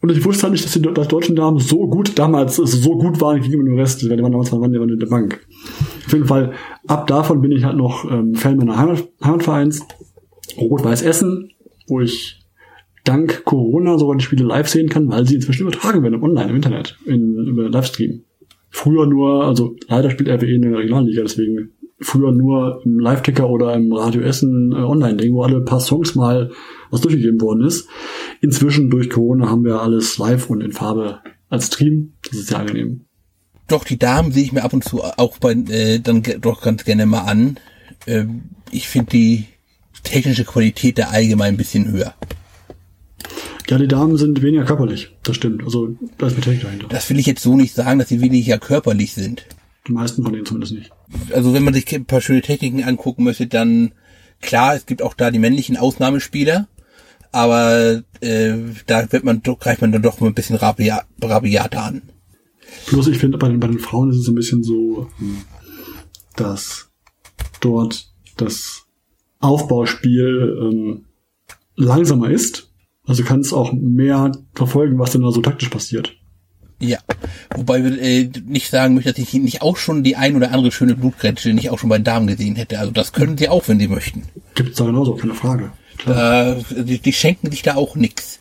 Und 0.00 0.12
ich 0.12 0.24
wusste 0.24 0.44
halt 0.44 0.52
nicht, 0.52 0.64
dass 0.64 0.72
die 0.72 0.80
dass 0.80 1.08
deutschen 1.08 1.34
Damen 1.34 1.58
so 1.58 1.88
gut 1.88 2.16
damals 2.20 2.54
so 2.54 2.96
gut 2.96 3.20
waren 3.20 3.40
gegenüber 3.40 3.64
dem 3.64 3.76
Rest, 3.76 4.08
weil 4.08 4.16
die 4.16 4.22
waren 4.22 4.30
damals 4.30 4.52
waren 4.52 4.72
die 4.72 4.78
in 4.78 5.00
der 5.00 5.06
Bank. 5.08 5.44
Auf 6.06 6.12
jeden 6.12 6.26
Fall, 6.26 6.52
ab 6.86 7.08
davon 7.08 7.40
bin 7.40 7.50
ich 7.50 7.64
halt 7.64 7.76
noch 7.76 8.08
ähm, 8.08 8.36
Fan 8.36 8.56
meiner 8.58 8.78
Heimat, 8.78 9.08
Heimatvereins, 9.24 9.80
Rot-Weiß 10.56 11.02
Essen, 11.02 11.50
wo 11.88 12.00
ich 12.00 12.39
dank 13.10 13.44
Corona 13.44 13.98
sogar 13.98 14.16
die 14.16 14.24
Spiele 14.24 14.44
live 14.44 14.68
sehen 14.68 14.88
kann, 14.88 15.10
weil 15.10 15.26
sie 15.26 15.34
inzwischen 15.34 15.62
übertragen 15.62 16.02
werden 16.02 16.22
online 16.22 16.50
im 16.50 16.56
Internet, 16.56 16.96
in, 17.04 17.34
über 17.46 17.68
Livestream. 17.68 18.22
Früher 18.70 19.06
nur, 19.06 19.44
also 19.44 19.74
leider 19.88 20.10
spielt 20.10 20.28
RWE 20.28 20.54
in 20.54 20.62
der 20.62 20.78
Regionalliga, 20.78 21.22
deswegen 21.22 21.72
früher 22.00 22.32
nur 22.32 22.80
im 22.84 23.00
Live-Ticker 23.00 23.50
oder 23.50 23.74
im 23.74 23.92
Radio 23.92 24.22
Essen 24.22 24.72
äh, 24.72 24.76
Online-Ding, 24.76 25.34
wo 25.34 25.42
alle 25.42 25.60
paar 25.62 25.80
Songs 25.80 26.14
mal 26.14 26.50
was 26.90 27.00
durchgegeben 27.00 27.40
worden 27.40 27.64
ist. 27.64 27.88
Inzwischen 28.40 28.90
durch 28.90 29.10
Corona 29.10 29.50
haben 29.50 29.64
wir 29.64 29.82
alles 29.82 30.16
live 30.18 30.48
und 30.48 30.60
in 30.60 30.72
Farbe 30.72 31.20
als 31.48 31.66
Stream. 31.66 32.14
Das 32.28 32.38
ist 32.38 32.48
sehr 32.48 32.60
angenehm. 32.60 33.06
Doch, 33.68 33.84
die 33.84 33.98
Damen 33.98 34.32
sehe 34.32 34.44
ich 34.44 34.52
mir 34.52 34.62
ab 34.62 34.72
und 34.72 34.84
zu 34.84 35.02
auch 35.02 35.38
bei, 35.38 35.52
äh, 35.52 35.98
dann 35.98 36.22
doch 36.40 36.62
ganz 36.62 36.84
gerne 36.84 37.06
mal 37.06 37.22
an. 37.22 37.58
Ähm, 38.06 38.42
ich 38.70 38.88
finde 38.88 39.10
die 39.10 39.44
technische 40.04 40.44
Qualität 40.44 40.98
da 40.98 41.08
allgemein 41.08 41.54
ein 41.54 41.58
bisschen 41.58 41.90
höher. 41.90 42.14
Ja, 43.70 43.78
die 43.78 43.86
Damen 43.86 44.16
sind 44.16 44.42
weniger 44.42 44.64
körperlich. 44.64 45.16
Das 45.22 45.36
stimmt. 45.36 45.62
Also 45.62 45.96
da 46.18 46.26
ist 46.26 46.32
eine 46.32 46.42
Technik 46.42 46.62
dahinter. 46.62 46.88
Das 46.88 47.08
will 47.08 47.20
ich 47.20 47.26
jetzt 47.26 47.40
so 47.40 47.54
nicht 47.54 47.72
sagen, 47.72 48.00
dass 48.00 48.08
sie 48.08 48.20
weniger 48.20 48.58
körperlich 48.58 49.12
sind. 49.12 49.46
Die 49.86 49.92
meisten 49.92 50.24
von 50.24 50.32
denen 50.32 50.44
zumindest 50.44 50.72
nicht. 50.72 50.90
Also 51.32 51.54
wenn 51.54 51.62
man 51.62 51.72
sich 51.72 51.94
ein 51.94 52.04
paar 52.04 52.20
schöne 52.20 52.42
Techniken 52.42 52.82
angucken 52.82 53.22
möchte, 53.22 53.46
dann 53.46 53.92
klar, 54.40 54.74
es 54.74 54.86
gibt 54.86 55.02
auch 55.02 55.14
da 55.14 55.30
die 55.30 55.38
männlichen 55.38 55.76
Ausnahmespieler, 55.76 56.66
aber 57.30 58.02
äh, 58.20 58.54
da 58.88 59.12
wird 59.12 59.22
man 59.22 59.40
greift 59.40 59.82
man 59.82 59.92
dann 59.92 60.02
doch 60.02 60.18
mal 60.18 60.26
ein 60.26 60.34
bisschen 60.34 60.56
rabiat, 60.56 61.06
rabiater 61.22 61.84
an. 61.84 62.02
Plus 62.86 63.06
ich 63.06 63.18
finde, 63.18 63.38
bei 63.38 63.48
den, 63.48 63.60
bei 63.60 63.68
den 63.68 63.78
Frauen 63.78 64.10
ist 64.10 64.16
es 64.16 64.26
ein 64.26 64.34
bisschen 64.34 64.64
so, 64.64 65.08
dass 66.34 66.90
dort 67.60 68.12
das 68.36 68.86
Aufbauspiel 69.38 70.58
ähm, 70.60 71.04
langsamer 71.76 72.30
ist 72.30 72.69
also 73.10 73.24
kannst 73.24 73.52
auch 73.52 73.72
mehr 73.72 74.30
verfolgen, 74.54 75.00
was 75.00 75.10
denn 75.10 75.22
da 75.22 75.32
so 75.32 75.40
taktisch 75.40 75.68
passiert. 75.68 76.16
Ja, 76.78 76.98
wobei 77.56 77.82
wir 77.82 78.00
äh, 78.00 78.30
nicht 78.46 78.70
sagen 78.70 78.94
möchte, 78.94 79.10
dass 79.10 79.18
ich 79.18 79.34
nicht 79.34 79.62
auch 79.62 79.76
schon 79.76 80.04
die 80.04 80.14
ein 80.14 80.36
oder 80.36 80.52
andere 80.52 80.70
schöne 80.70 80.94
Blutgrätsche 80.94 81.52
nicht 81.52 81.70
auch 81.70 81.78
schon 81.80 81.90
bei 81.90 81.98
Damen 81.98 82.28
gesehen 82.28 82.54
hätte. 82.54 82.78
Also 82.78 82.92
das 82.92 83.12
können 83.12 83.36
sie 83.36 83.48
auch, 83.48 83.66
wenn 83.66 83.80
sie 83.80 83.88
möchten. 83.88 84.22
Gibt 84.54 84.70
es 84.70 84.76
da 84.76 84.84
genauso, 84.84 85.16
keine 85.16 85.34
Frage. 85.34 85.72
Äh, 86.06 86.54
die, 86.84 87.00
die, 87.00 87.12
schenken 87.12 87.50
sich 87.50 87.62
da 87.62 87.74
auch 87.74 87.96
nix. 87.96 88.38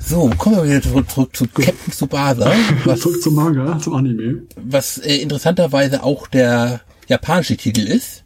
So, 0.00 0.30
kommen 0.38 0.56
wir 0.56 0.64
wieder 0.64 0.82
zurück, 0.82 1.10
zurück 1.10 1.36
zu 1.36 1.44
Gut. 1.44 1.66
Captain 1.66 1.92
Tsubasa. 1.92 2.50
Was, 2.86 3.00
zurück 3.00 3.20
zum 3.20 3.34
Manga, 3.34 3.78
zum 3.78 3.92
Anime. 3.94 4.44
Was 4.56 4.96
äh, 4.96 5.16
interessanterweise 5.16 6.02
auch 6.02 6.28
der 6.28 6.80
japanische 7.08 7.58
Titel 7.58 7.82
ist. 7.82 8.24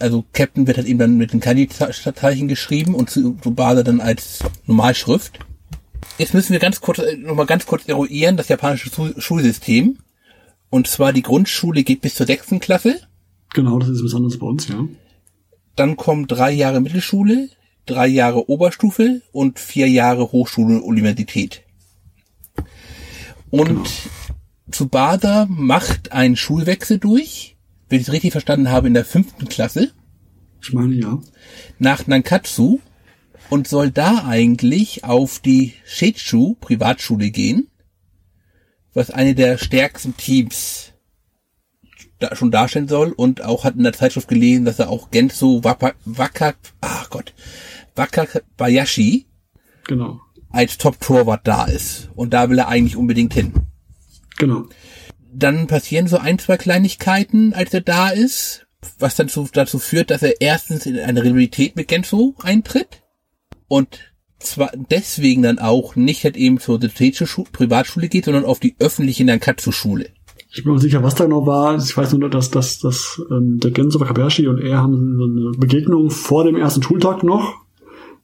Also 0.00 0.24
Captain 0.32 0.66
wird 0.66 0.76
halt 0.76 0.86
eben 0.86 0.98
dann 0.98 1.16
mit 1.16 1.32
den 1.32 1.40
Kanji-Zeichen 1.40 2.48
geschrieben 2.48 2.94
und 2.94 3.10
Tsubasa 3.10 3.82
dann 3.82 4.00
als 4.00 4.40
Normalschrift. 4.66 5.38
Jetzt 6.18 6.34
müssen 6.34 6.52
wir 6.52 6.60
ganz 6.60 6.80
kurz, 6.80 6.98
äh, 6.98 7.16
nochmal 7.16 7.46
ganz 7.46 7.66
kurz 7.66 7.86
eruieren, 7.86 8.36
das 8.36 8.48
japanische 8.48 8.90
Schulsystem. 9.18 9.98
Und 10.70 10.86
zwar 10.86 11.12
die 11.12 11.22
Grundschule 11.22 11.82
geht 11.82 12.00
bis 12.00 12.14
zur 12.14 12.26
sechsten 12.26 12.60
Klasse. 12.60 13.00
Genau, 13.54 13.78
das 13.78 13.88
ist 13.88 14.02
besonders 14.02 14.38
bei 14.38 14.46
uns, 14.46 14.68
ja. 14.68 14.86
Dann 15.76 15.96
kommen 15.96 16.26
drei 16.26 16.50
Jahre 16.50 16.80
Mittelschule, 16.80 17.48
drei 17.86 18.08
Jahre 18.08 18.50
Oberstufe 18.50 19.22
und 19.32 19.58
vier 19.58 19.88
Jahre 19.88 20.32
Hochschule 20.32 20.76
und 20.76 20.82
Universität. 20.82 21.62
Und 23.50 23.68
genau. 23.68 23.84
Tsubada 24.70 25.46
macht 25.48 26.12
einen 26.12 26.36
Schulwechsel 26.36 26.98
durch, 26.98 27.56
wenn 27.88 28.00
ich 28.00 28.06
es 28.08 28.12
richtig 28.12 28.32
verstanden 28.32 28.70
habe, 28.70 28.88
in 28.88 28.94
der 28.94 29.04
fünften 29.04 29.48
Klasse. 29.48 29.92
Ich 30.60 30.72
meine 30.72 30.94
ja. 30.94 31.20
Nach 31.78 32.06
Nankatsu 32.06 32.80
und 33.50 33.68
soll 33.68 33.90
da 33.90 34.24
eigentlich 34.26 35.04
auf 35.04 35.38
die 35.38 35.74
Shechu 35.84 36.54
Privatschule 36.60 37.30
gehen, 37.30 37.68
was 38.94 39.10
eine 39.10 39.34
der 39.34 39.58
stärksten 39.58 40.16
Teams 40.16 40.92
da 42.18 42.34
schon 42.34 42.50
darstellen 42.50 42.88
soll 42.88 43.12
und 43.12 43.42
auch 43.42 43.64
hat 43.64 43.76
in 43.76 43.84
der 43.84 43.92
Zeitschrift 43.92 44.28
gelesen, 44.28 44.64
dass 44.64 44.78
er 44.78 44.90
auch 44.90 45.10
Genso 45.10 45.62
Waka, 45.62 45.92
Waka 46.04 46.54
ach 46.80 47.10
Gott, 47.10 47.32
Wakabayashi 47.94 49.26
genau. 49.86 50.20
als 50.50 50.78
Top-Torwart 50.78 51.46
da 51.46 51.64
ist. 51.66 52.10
Und 52.14 52.34
da 52.34 52.50
will 52.50 52.58
er 52.58 52.68
eigentlich 52.68 52.96
unbedingt 52.96 53.34
hin. 53.34 53.52
Genau. 54.36 54.66
Dann 55.32 55.66
passieren 55.66 56.06
so 56.06 56.18
ein, 56.18 56.38
zwei 56.38 56.56
Kleinigkeiten, 56.56 57.52
als 57.52 57.74
er 57.74 57.80
da 57.80 58.08
ist, 58.08 58.66
was 58.98 59.16
dann 59.16 59.28
zu, 59.28 59.48
dazu 59.52 59.78
führt, 59.78 60.10
dass 60.10 60.22
er 60.22 60.40
erstens 60.40 60.86
in 60.86 60.98
eine 60.98 61.22
Rivalität 61.22 61.76
mit 61.76 61.88
Genso 61.88 62.34
eintritt 62.42 63.02
und 63.66 63.98
zwar 64.38 64.70
deswegen 64.90 65.42
dann 65.42 65.58
auch 65.58 65.96
nicht 65.96 66.24
halt 66.24 66.36
eben 66.36 66.60
zur 66.60 66.78
Privatschule 66.78 68.08
geht, 68.08 68.24
sondern 68.24 68.44
auf 68.44 68.60
die 68.60 68.76
öffentliche 68.78 69.24
Nankatsu-Schule. 69.24 70.06
Ich 70.54 70.64
bin 70.64 70.72
mir 70.72 70.78
sicher, 70.78 71.02
was 71.02 71.16
da 71.16 71.24
genau 71.24 71.44
war. 71.44 71.76
Ich 71.76 71.94
weiß 71.94 72.14
nur, 72.14 72.30
dass, 72.30 72.50
dass, 72.50 72.78
dass 72.78 73.20
ähm, 73.30 73.58
der 73.58 73.72
Genso 73.72 74.00
Wakabayashi 74.00 74.46
und 74.46 74.60
er 74.60 74.78
haben 74.78 75.16
so 75.18 75.24
eine 75.24 75.58
Begegnung 75.58 76.10
vor 76.10 76.44
dem 76.44 76.56
ersten 76.56 76.82
Schultag 76.82 77.22
noch 77.24 77.68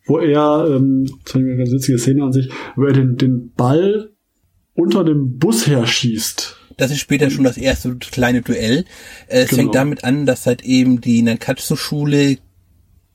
wo 0.07 0.19
er, 0.19 0.67
ähm, 0.71 1.07
das 1.25 1.35
ist 1.35 1.37
eine 1.37 1.57
ganz 1.57 1.73
witzige 1.73 1.99
Szene 1.99 2.25
an 2.25 2.33
sich, 2.33 2.51
wo 2.77 2.85
er 2.85 2.93
den, 2.93 3.17
den 3.17 3.53
Ball 3.53 4.11
unter 4.75 5.05
dem 5.05 5.39
Bus 5.39 5.67
herschießt. 5.67 6.61
Das 6.77 6.91
ist 6.91 7.01
später 7.01 7.31
schon 7.31 7.45
das 7.45 7.57
erste 7.57 7.97
kleine 7.97 8.43
Duell. 8.43 8.85
Äh, 9.29 9.43
es 9.43 9.51
genau. 9.51 9.63
fängt 9.63 9.75
damit 9.75 10.05
an, 10.05 10.27
dass 10.27 10.47
halt 10.47 10.63
eben 10.63 11.01
die 11.01 11.23
Nankatsu-Schule, 11.23 12.39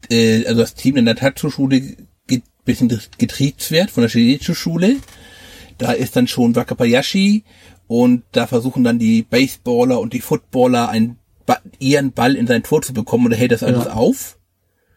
äh, 0.10 0.46
also 0.46 0.62
das 0.62 0.76
Team 0.76 0.96
der 0.96 1.04
Nankatsu-Schule 1.04 1.82
geht 2.28 2.44
bisschen 2.66 2.92
getriezt 3.18 3.72
wird 3.72 3.92
von 3.92 4.02
der 4.02 4.10
Shigechu-Schule. 4.10 4.98
Da 5.78 5.92
ist 5.92 6.16
dann 6.16 6.28
schon 6.28 6.56
Wakabayashi 6.56 7.44
und 7.88 8.24
da 8.32 8.48
versuchen 8.48 8.84
dann 8.84 9.00
die 9.00 9.24
Baseballer 9.24 10.00
und 10.00 10.14
die 10.14 10.22
Footballer 10.22 10.90
einen 10.90 11.18
ihren 11.80 12.12
Ball 12.12 12.36
in 12.36 12.46
sein 12.46 12.64
Tor 12.64 12.82
zu 12.82 12.94
bekommen 12.94 13.26
und 13.26 13.32
er 13.32 13.38
hält 13.38 13.52
das 13.52 13.64
alles 13.64 13.86
ja. 13.86 13.94
auf. 13.94 14.38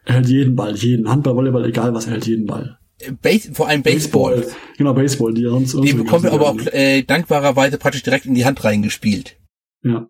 Er 0.04 0.16
hält 0.16 0.28
jeden 0.28 0.56
Ball, 0.56 0.76
jeden. 0.76 1.08
Handball, 1.08 1.36
Volleyball, 1.36 1.64
egal 1.64 1.94
was, 1.94 2.06
er 2.06 2.12
hält 2.12 2.26
jeden 2.26 2.46
Ball. 2.46 2.78
Base, 3.20 3.52
vor 3.52 3.68
allem 3.68 3.82
Baseball. 3.82 4.36
Baseball. 4.36 4.56
Genau, 4.78 4.94
Baseball, 4.94 5.34
die 5.34 5.42
sonst 5.42 5.76
Die 5.82 5.92
bekommen 5.92 6.24
wir 6.24 6.32
aber 6.32 6.50
auch 6.50 6.66
äh, 6.72 7.02
dankbarerweise 7.02 7.78
praktisch 7.78 8.02
direkt 8.02 8.26
in 8.26 8.34
die 8.34 8.44
Hand 8.44 8.62
reingespielt. 8.64 9.36
Ja. 9.82 10.08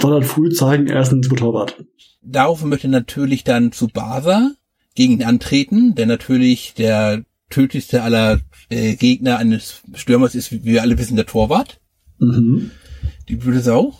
Soll 0.00 0.12
halt 0.12 0.26
früh 0.26 0.50
zeigen, 0.50 0.86
er 0.86 1.02
ist 1.02 1.12
ein 1.12 1.22
Torwart. 1.22 1.84
Darauf 2.22 2.64
möchte 2.64 2.88
natürlich 2.88 3.44
dann 3.44 3.72
zu 3.72 3.86
Tsubasa 3.86 4.52
gegen 4.94 5.14
ihn 5.14 5.24
antreten, 5.24 5.94
der 5.94 6.06
natürlich 6.06 6.74
der 6.74 7.24
tödlichste 7.50 8.02
aller 8.02 8.40
äh, 8.68 8.94
Gegner 8.96 9.38
eines 9.38 9.82
Stürmers 9.94 10.34
ist, 10.34 10.52
wie 10.52 10.64
wir 10.64 10.82
alle 10.82 10.98
wissen, 10.98 11.16
der 11.16 11.26
Torwart. 11.26 11.80
Mhm. 12.18 12.70
Die 13.28 13.36
blöde 13.36 13.60
Sau. 13.60 13.94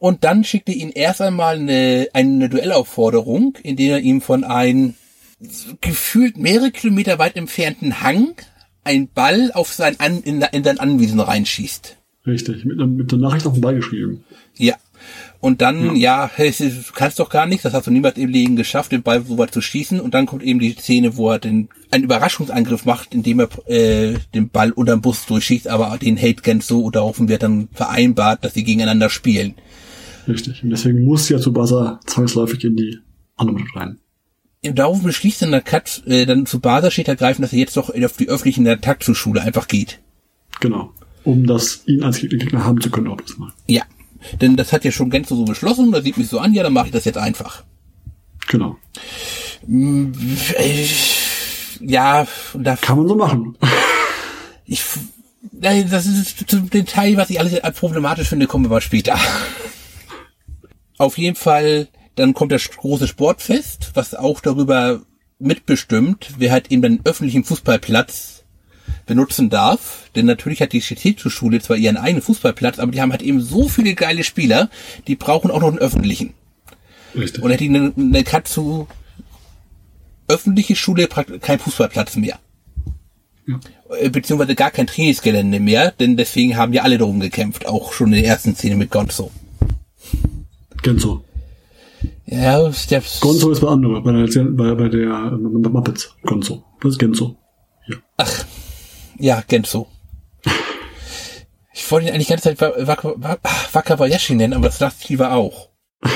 Und 0.00 0.24
dann 0.24 0.44
schickte 0.44 0.72
ihn 0.72 0.90
erst 0.90 1.20
einmal 1.20 1.56
eine, 1.56 2.08
eine 2.12 2.48
Duellaufforderung, 2.48 3.56
in 3.62 3.76
der 3.76 3.96
er 3.96 4.00
ihm 4.00 4.20
von 4.20 4.44
einem 4.44 4.94
gefühlt 5.80 6.36
mehrere 6.36 6.70
Kilometer 6.70 7.18
weit 7.18 7.36
entfernten 7.36 8.00
Hang 8.02 8.34
ein 8.84 9.08
Ball 9.08 9.52
auf 9.52 9.72
sein 9.72 10.00
An, 10.00 10.22
in, 10.22 10.40
in 10.40 10.64
sein 10.64 10.80
Anwesen 10.80 11.20
reinschießt. 11.20 11.96
Richtig, 12.26 12.64
mit, 12.64 12.78
mit 12.78 13.12
der 13.12 13.18
Nachricht 13.18 13.46
auf 13.46 13.52
den 13.52 13.60
Ball 13.60 13.76
geschrieben. 13.76 14.24
Ja. 14.56 14.74
Und 15.40 15.62
dann, 15.62 15.94
ja, 15.94 16.30
ja 16.36 16.50
du 16.58 16.92
kannst 16.92 17.20
doch 17.20 17.30
gar 17.30 17.46
nicht, 17.46 17.64
das 17.64 17.72
hast 17.72 17.86
du 17.86 17.90
niemals 17.90 18.18
im 18.18 18.28
Leben 18.28 18.56
geschafft, 18.56 18.90
den 18.90 19.02
Ball 19.02 19.22
so 19.24 19.38
weit 19.38 19.54
zu 19.54 19.60
schießen. 19.60 20.00
Und 20.00 20.14
dann 20.14 20.26
kommt 20.26 20.42
eben 20.42 20.58
die 20.58 20.72
Szene, 20.72 21.16
wo 21.16 21.30
er 21.30 21.38
den, 21.38 21.68
einen 21.90 22.04
Überraschungsangriff 22.04 22.84
macht, 22.84 23.14
indem 23.14 23.40
er 23.40 23.48
äh, 23.68 24.16
den 24.34 24.48
Ball 24.48 24.72
unterm 24.72 25.00
Bus 25.00 25.26
durchschießt, 25.26 25.68
aber 25.68 25.96
den 25.98 26.16
hält 26.16 26.42
ganz 26.42 26.66
so 26.66 26.82
und 26.82 26.96
daraufhin 26.96 27.28
wird 27.28 27.44
dann 27.44 27.68
vereinbart, 27.72 28.44
dass 28.44 28.54
sie 28.54 28.64
gegeneinander 28.64 29.10
spielen. 29.10 29.54
Richtig. 30.26 30.62
Und 30.64 30.70
deswegen 30.70 31.04
muss 31.04 31.28
ja 31.28 31.38
Tsubasa 31.38 32.00
zwangsläufig 32.06 32.64
in 32.64 32.76
die 32.76 32.98
andere 33.36 33.64
rein. 33.74 33.98
Darauf 34.62 35.02
beschließt 35.02 35.42
dann 35.42 35.52
der 35.52 35.60
Kat, 35.60 36.02
äh, 36.06 36.26
dann 36.26 36.46
Tsubasa 36.46 36.90
steht 36.90 37.08
ergreifend, 37.08 37.44
dass 37.44 37.52
er 37.52 37.60
jetzt 37.60 37.76
doch 37.76 37.90
auf 37.90 38.16
die 38.16 38.28
öffentliche 38.28 38.62
Natatsu-Schule 38.62 39.40
einfach 39.40 39.68
geht. 39.68 40.00
Genau. 40.60 40.92
Um 41.24 41.46
das 41.46 41.82
ihn 41.86 42.02
als 42.02 42.20
Gegner 42.20 42.64
haben 42.64 42.80
zu 42.80 42.90
können, 42.90 43.08
auch 43.08 43.20
das 43.20 43.38
mal. 43.38 43.52
Ja. 43.66 43.82
Denn 44.40 44.56
das 44.56 44.72
hat 44.72 44.84
ja 44.84 44.90
schon 44.90 45.10
Genzo 45.10 45.36
so 45.36 45.44
beschlossen, 45.44 45.92
da 45.92 46.02
sieht 46.02 46.18
mich 46.18 46.28
so 46.28 46.40
an, 46.40 46.52
ja, 46.54 46.64
dann 46.64 46.72
mache 46.72 46.86
ich 46.86 46.92
das 46.92 47.04
jetzt 47.04 47.18
einfach. 47.18 47.62
Genau. 48.48 48.76
Mm, 49.66 50.12
äh, 50.56 50.86
ja, 51.80 52.26
da 52.54 52.76
kann 52.76 52.98
man 52.98 53.08
so 53.08 53.14
machen. 53.14 53.56
Ich, 54.64 54.84
das 55.52 56.06
ist 56.06 56.50
zum 56.50 56.68
Detail, 56.68 57.16
was 57.16 57.30
ich 57.30 57.38
alles 57.38 57.58
problematisch 57.78 58.28
finde, 58.28 58.46
kommen 58.46 58.64
wir 58.64 58.70
mal 58.70 58.80
später. 58.80 59.18
Auf 60.98 61.16
jeden 61.16 61.36
Fall, 61.36 61.88
dann 62.18 62.34
kommt 62.34 62.52
das 62.52 62.68
große 62.70 63.08
Sportfest, 63.08 63.92
was 63.94 64.14
auch 64.14 64.40
darüber 64.40 65.02
mitbestimmt, 65.38 66.34
wer 66.38 66.52
halt 66.52 66.70
eben 66.72 66.82
den 66.82 67.00
öffentlichen 67.04 67.44
Fußballplatz 67.44 68.44
benutzen 69.06 69.50
darf. 69.50 70.10
Denn 70.14 70.26
natürlich 70.26 70.60
hat 70.60 70.72
die 70.72 70.82
Shitetsu-Schule 70.82 71.60
zwar 71.60 71.76
ihren 71.76 71.96
eigenen 71.96 72.22
Fußballplatz, 72.22 72.78
aber 72.78 72.92
die 72.92 73.00
haben 73.00 73.12
halt 73.12 73.22
eben 73.22 73.40
so 73.40 73.68
viele 73.68 73.94
geile 73.94 74.24
Spieler, 74.24 74.68
die 75.06 75.16
brauchen 75.16 75.50
auch 75.50 75.60
noch 75.60 75.68
einen 75.68 75.78
öffentlichen. 75.78 76.34
Richtig. 77.14 77.42
Und 77.42 77.50
hätte 77.50 77.64
eine, 77.64 77.92
eine 77.96 78.24
Katsu 78.24 78.86
öffentliche 80.26 80.76
Schule 80.76 81.06
kein 81.06 81.58
Fußballplatz 81.58 82.16
mehr. 82.16 82.38
Ja. 83.46 83.58
Äh, 83.98 84.10
beziehungsweise 84.10 84.54
gar 84.54 84.70
kein 84.70 84.86
Trainingsgelände 84.86 85.58
mehr, 85.58 85.92
denn 85.92 86.16
deswegen 86.16 86.56
haben 86.56 86.74
ja 86.74 86.82
alle 86.82 86.98
darum 86.98 87.20
gekämpft, 87.20 87.66
auch 87.66 87.92
schon 87.92 88.08
in 88.12 88.22
der 88.22 88.30
ersten 88.30 88.54
Szene 88.54 88.76
mit 88.76 88.90
Gonzo. 88.90 89.30
Genzo. 90.82 91.24
Ja, 92.30 92.70
der 92.90 93.02
Gonzo 93.20 93.50
ist 93.52 93.60
bei 93.60 93.68
anderen, 93.68 94.02
bei 94.02 94.12
der, 94.12 94.44
bei, 94.44 94.74
bei 94.74 94.88
der 94.90 95.30
bei 95.30 95.70
Muppets. 95.70 96.14
Gonzo. 96.24 96.62
Das 96.82 96.92
ist 96.92 96.98
Genzo. 96.98 97.38
Ja. 97.86 97.96
Ach, 98.18 98.44
ja, 99.18 99.42
Genzo. 99.48 99.88
ich 101.72 101.90
wollte 101.90 102.08
ihn 102.08 102.12
eigentlich 102.12 102.26
die 102.26 102.34
ganze 102.34 102.54
Zeit 102.54 102.60
Wakabayashi 103.72 104.34
nennen, 104.34 104.52
aber 104.52 104.66
das 104.66 104.76
dachte 104.76 104.98
ich 105.00 105.08
lieber 105.08 105.32
auch. 105.32 105.70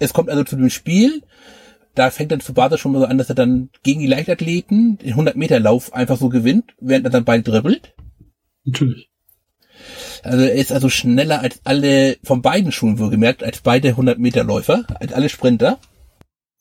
es 0.00 0.12
kommt 0.12 0.28
also 0.28 0.42
zu 0.42 0.56
dem 0.56 0.70
Spiel. 0.70 1.22
Da 1.94 2.10
fängt 2.10 2.32
dann 2.32 2.40
Tsubasa 2.40 2.76
schon 2.76 2.90
mal 2.90 3.00
so 3.00 3.06
an, 3.06 3.18
dass 3.18 3.28
er 3.28 3.36
dann 3.36 3.70
gegen 3.84 4.00
die 4.00 4.08
Leichtathleten 4.08 4.98
den 4.98 5.10
100 5.10 5.36
Meter 5.36 5.60
Lauf 5.60 5.92
einfach 5.92 6.16
so 6.16 6.30
gewinnt, 6.30 6.74
während 6.80 7.06
er 7.06 7.10
dann 7.10 7.24
bald 7.24 7.46
dribbelt. 7.46 7.94
Natürlich. 8.64 9.11
Also 10.22 10.44
er 10.44 10.54
ist 10.54 10.72
also 10.72 10.88
schneller 10.88 11.40
als 11.40 11.60
alle, 11.64 12.16
von 12.22 12.42
beiden 12.42 12.72
Schulen 12.72 12.98
wohlgemerkt, 12.98 13.42
als 13.42 13.60
beide 13.60 13.88
100 13.88 14.18
Meter 14.18 14.44
Läufer, 14.44 14.84
als 15.00 15.12
alle 15.12 15.28
Sprinter. 15.28 15.78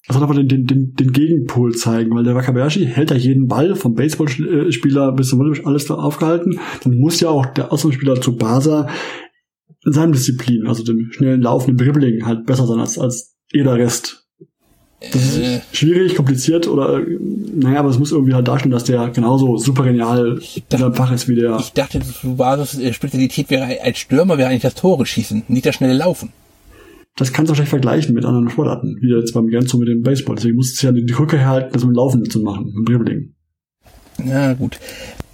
Das 0.08 0.16
soll 0.16 0.24
aber 0.24 0.34
den, 0.34 0.48
den, 0.48 0.66
den, 0.66 0.94
den 0.94 1.12
Gegenpol 1.12 1.76
zeigen, 1.76 2.16
weil 2.16 2.24
der 2.24 2.34
Wakabayashi 2.34 2.86
hält 2.86 3.12
ja 3.12 3.18
jeden 3.18 3.48
Ball 3.48 3.76
vom 3.76 3.94
Baseballspieler 3.94 5.12
bis 5.12 5.30
zum 5.30 5.40
Volleyball 5.40 5.66
alles 5.66 5.86
da 5.86 5.94
aufgehalten. 5.94 6.60
Dann 6.84 6.98
muss 6.98 7.20
ja 7.20 7.30
auch 7.30 7.46
der 7.46 7.72
Auslandspieler 7.72 8.20
zu 8.20 8.36
Basa 8.36 8.88
in 9.86 9.94
seinem 9.94 10.14
Disziplin, 10.14 10.68
also 10.68 10.84
dem 10.84 11.12
schnellen 11.12 11.42
Laufen, 11.42 11.76
dem 11.76 11.78
Dribbling 11.78 12.26
halt 12.26 12.46
besser 12.46 12.66
sein 12.66 12.80
als, 12.80 12.98
als 12.98 13.36
jeder 13.52 13.76
Rest. 13.76 14.21
Das 15.02 15.16
ist 15.16 15.38
äh. 15.40 15.62
schwierig, 15.72 16.16
kompliziert 16.16 16.68
oder 16.68 17.02
naja, 17.56 17.80
aber 17.80 17.90
es 17.90 17.98
muss 17.98 18.12
irgendwie 18.12 18.36
halt 18.36 18.48
darstellen, 18.48 18.72
dass 18.72 18.84
der 18.84 19.10
genauso 19.10 19.58
super 19.58 19.84
genial 19.84 20.40
Fach 20.94 21.12
ist 21.12 21.28
wie 21.28 21.36
der. 21.36 21.58
Ich 21.60 21.74
dachte, 21.74 22.00
Subaros 22.04 22.78
äh, 22.78 22.94
Spezialität 22.94 23.50
wäre 23.50 23.82
als 23.82 23.98
Stürmer 23.98 24.38
wäre 24.38 24.50
eigentlich 24.50 24.62
das 24.62 24.76
Tore 24.76 25.08
schießen, 25.08 25.44
nicht 25.48 25.66
das 25.66 25.76
schnelle 25.76 25.94
Laufen. 25.94 26.32
Das 27.18 27.34
kannst 27.34 27.50
du 27.50 27.52
wahrscheinlich 27.52 27.72
vergleichen 27.72 28.14
mit 28.14 28.26
anderen 28.26 28.50
Sportarten, 28.50 28.98
wie 29.02 29.10
jetzt 29.10 29.34
beim 29.34 29.48
Genzo 29.48 29.78
mit 29.78 29.88
dem 29.88 30.04
Baseball. 30.04 30.36
Deswegen 30.36 30.56
musst 30.56 30.82
du 30.82 30.88
ja 30.88 30.94
die 30.94 31.12
Rücke 31.12 31.38
herhalten, 31.38 31.74
das 31.74 31.84
mit 31.84 31.96
Laufen 31.96 32.24
zu 32.30 32.40
machen, 32.40 32.72
mit 32.74 32.88
Dribbling. 32.88 33.34
Na 34.24 34.54
gut. 34.54 34.80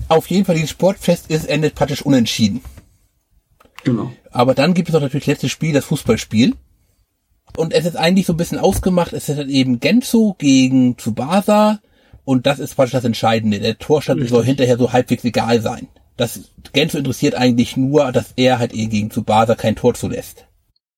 Auf 0.08 0.28
jeden 0.28 0.46
Fall, 0.46 0.56
dieses 0.56 0.72
Sportfest 0.72 1.30
ist, 1.30 1.48
endet 1.48 1.76
praktisch 1.76 2.02
unentschieden. 2.02 2.62
Genau. 3.84 4.12
Aber 4.32 4.54
dann 4.54 4.74
gibt 4.74 4.90
es 4.90 4.96
auch 4.96 5.02
natürlich 5.02 5.28
letztes 5.28 5.52
Spiel, 5.52 5.74
das 5.74 5.86
Fußballspiel. 5.86 6.54
Und 7.56 7.74
es 7.74 7.86
ist 7.86 7.96
eigentlich 7.96 8.26
so 8.26 8.34
ein 8.34 8.38
bisschen 8.38 8.60
ausgemacht, 8.60 9.14
es 9.14 9.30
ist 9.30 9.38
halt 9.38 9.50
eben 9.50 9.80
Genzo 9.80 10.36
gegen 10.38 10.98
Tsubasa 10.98 11.80
und 12.24 12.46
das 12.46 12.60
ist 12.60 12.76
praktisch 12.76 12.94
das 12.94 13.06
Entscheidende. 13.06 13.60
Der 13.60 13.78
Torstand 13.78 14.20
Richtig. 14.20 14.32
soll 14.32 14.44
hinterher 14.44 14.78
so 14.78 14.92
halbwegs 14.94 15.24
egal 15.24 15.62
sein. 15.62 15.88
Das 16.18 16.52
Genzo 16.74 16.98
interessiert 16.98 17.36
eigentlich 17.36 17.78
nur, 17.78 18.12
dass 18.12 18.34
er 18.36 18.60
halt 18.60 18.74
eben 18.74 18.90
gegen 18.90 19.10
Tsubasa 19.10 19.56
kein 19.56 19.76
Tor 19.76 19.94
zulässt. 19.94 20.46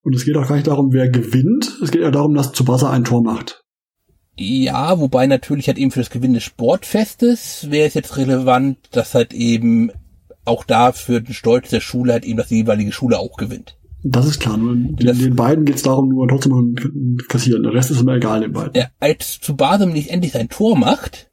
Und 0.01 0.15
es 0.15 0.25
geht 0.25 0.35
auch 0.37 0.47
gar 0.47 0.55
nicht 0.55 0.67
darum, 0.67 0.91
wer 0.91 1.09
gewinnt. 1.09 1.77
Es 1.83 1.91
geht 1.91 2.01
ja 2.01 2.11
darum, 2.11 2.33
dass 2.33 2.51
Tsubasa 2.51 2.89
ein 2.89 3.03
Tor 3.03 3.21
macht. 3.21 3.63
Ja, 4.37 4.99
wobei 4.99 5.27
natürlich 5.27 5.67
halt 5.67 5.77
eben 5.77 5.91
für 5.91 5.99
das 5.99 6.09
Gewinn 6.09 6.33
des 6.33 6.43
Sportfestes 6.43 7.69
wäre 7.69 7.87
es 7.87 7.93
jetzt 7.93 8.15
relevant, 8.15 8.77
dass 8.91 9.13
halt 9.13 9.33
eben 9.33 9.91
auch 10.45 10.63
da 10.63 10.93
für 10.93 11.21
den 11.21 11.33
Stolz 11.33 11.69
der 11.69 11.81
Schule 11.81 12.13
halt 12.13 12.23
eben, 12.23 12.37
dass 12.37 12.47
die 12.47 12.55
jeweilige 12.55 12.93
Schule 12.93 13.19
auch 13.19 13.35
gewinnt. 13.35 13.77
Das 14.03 14.25
ist 14.25 14.39
klar, 14.39 14.57
nur 14.57 14.75
den, 14.75 14.97
den 14.97 15.35
beiden 15.35 15.65
geht 15.65 15.75
es 15.75 15.81
darum, 15.81 16.09
nur 16.09 16.27
trotzdem 16.27 17.17
kassieren. 17.27 17.63
Der 17.63 17.73
Rest 17.73 17.91
ist 17.91 17.99
immer 17.99 18.15
egal 18.15 18.41
den 18.41 18.53
beiden. 18.53 18.73
Ja, 18.73 18.87
als 18.99 19.41
Tsubasa 19.41 19.85
nicht 19.85 20.09
endlich 20.09 20.31
sein 20.31 20.47
Tor 20.47 20.77
macht, 20.77 21.29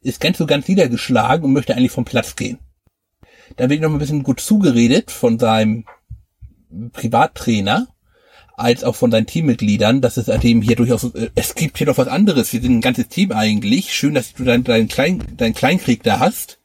ist 0.00 0.20
ganz 0.20 0.38
so 0.38 0.46
ganz 0.46 0.66
niedergeschlagen 0.68 1.44
und 1.44 1.52
möchte 1.52 1.74
eigentlich 1.74 1.92
vom 1.92 2.04
Platz 2.04 2.36
gehen. 2.36 2.58
Da 3.56 3.68
wird 3.68 3.82
noch 3.82 3.90
ein 3.90 3.98
bisschen 3.98 4.22
gut 4.22 4.40
zugeredet 4.40 5.10
von 5.10 5.38
seinem 5.38 5.84
Privattrainer, 6.92 7.88
als 8.56 8.84
auch 8.84 8.94
von 8.94 9.10
seinen 9.10 9.26
Teammitgliedern, 9.26 10.00
dass 10.00 10.16
es 10.16 10.28
eben 10.28 10.62
hier 10.62 10.76
durchaus, 10.76 11.04
äh, 11.14 11.30
es 11.34 11.54
gibt 11.54 11.78
hier 11.78 11.86
doch 11.86 11.98
was 11.98 12.08
anderes, 12.08 12.52
wir 12.52 12.62
sind 12.62 12.72
ein 12.72 12.80
ganzes 12.80 13.08
Team 13.08 13.32
eigentlich, 13.32 13.92
schön, 13.92 14.14
dass 14.14 14.32
du 14.32 14.44
deinen 14.44 14.64
dein 14.64 14.88
Klein, 14.88 15.22
dein 15.36 15.54
Kleinkrieg 15.54 16.02
da 16.02 16.18
hast, 16.18 16.58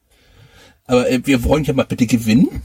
aber 0.86 1.08
äh, 1.08 1.20
wir 1.24 1.44
wollen 1.44 1.64
ja 1.64 1.74
mal 1.74 1.84
bitte 1.84 2.06
gewinnen. 2.06 2.62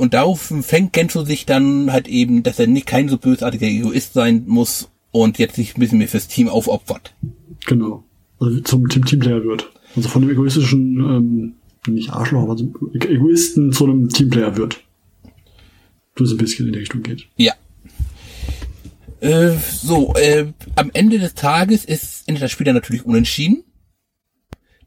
Und 0.00 0.14
darauf 0.14 0.40
fängt 0.62 0.94
Genzo 0.94 1.26
sich 1.26 1.44
dann 1.44 1.92
halt 1.92 2.08
eben, 2.08 2.42
dass 2.42 2.58
er 2.58 2.66
nicht 2.66 2.86
kein 2.86 3.10
so 3.10 3.18
bösartiger 3.18 3.66
Egoist 3.66 4.14
sein 4.14 4.44
muss 4.46 4.88
und 5.10 5.38
jetzt 5.38 5.56
sich 5.56 5.76
ein 5.76 5.80
bisschen 5.80 5.98
mehr 5.98 6.08
fürs 6.08 6.26
Team 6.26 6.48
aufopfert. 6.48 7.14
Genau. 7.66 8.02
Also 8.38 8.60
zum 8.60 8.88
Team 8.88 9.04
Teamplayer 9.04 9.44
wird. 9.44 9.70
Also 9.94 10.08
von 10.08 10.22
dem 10.22 10.30
egoistischen, 10.30 11.00
ähm, 11.00 11.54
nicht 11.86 12.08
Arschloch, 12.08 12.44
aber 12.44 12.56
zum 12.56 12.74
Egoisten 12.94 13.74
zu 13.74 13.84
einem 13.84 14.08
Teamplayer 14.08 14.56
wird. 14.56 14.82
Du 16.14 16.24
es 16.24 16.30
ein 16.30 16.38
bisschen 16.38 16.68
in 16.68 16.72
die 16.72 16.78
Richtung 16.78 17.02
geht. 17.02 17.26
Ja. 17.36 17.52
Äh, 19.20 19.50
so, 19.70 20.14
äh, 20.14 20.46
am 20.76 20.90
Ende 20.94 21.18
des 21.18 21.34
Tages 21.34 21.84
ist 21.84 22.26
endet 22.26 22.42
das 22.42 22.50
Spiel 22.50 22.64
dann 22.64 22.74
natürlich 22.74 23.04
unentschieden. 23.04 23.64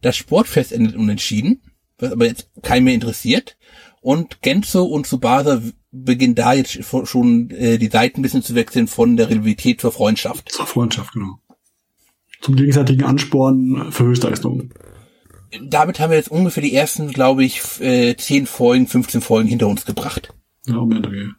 Das 0.01 0.17
Sportfest 0.17 0.71
endet 0.71 0.95
unentschieden, 0.95 1.61
was 1.99 2.11
aber 2.11 2.25
jetzt 2.25 2.49
keinen 2.63 2.85
mehr 2.85 2.95
interessiert. 2.95 3.57
Und 4.03 4.41
Genzo 4.41 4.83
und 4.83 5.05
Tsubasa 5.05 5.61
beginnen 5.91 6.35
da 6.35 6.51
jetzt 6.53 6.77
schon 7.05 7.49
äh, 7.51 7.77
die 7.77 7.87
Seiten 7.87 8.19
ein 8.19 8.21
bisschen 8.21 8.43
zu 8.43 8.53
wechseln 8.53 8.87
von 8.87 9.15
der 9.15 9.29
Rivalität 9.29 9.79
zur 9.79 9.93
Freundschaft. 9.93 10.51
Zur 10.51 10.65
Freundschaft, 10.67 11.13
genau. 11.13 11.39
Zum 12.41 12.57
gegenseitigen 12.57 13.05
Ansporn 13.05 13.93
für 13.93 14.03
Höchstleistungen. 14.03 14.73
Damit 15.61 16.01
haben 16.01 16.09
wir 16.09 16.17
jetzt 16.17 16.31
ungefähr 16.31 16.61
die 16.61 16.73
ersten, 16.73 17.11
glaube 17.11 17.45
ich, 17.45 17.61
äh, 17.79 18.15
10 18.17 18.45
Folgen, 18.45 18.87
15 18.87 19.21
Folgen 19.21 19.47
hinter 19.47 19.67
uns 19.67 19.85
gebracht. 19.85 20.33
Ja, 20.67 20.75
um 20.77 20.91
okay. 20.91 21.29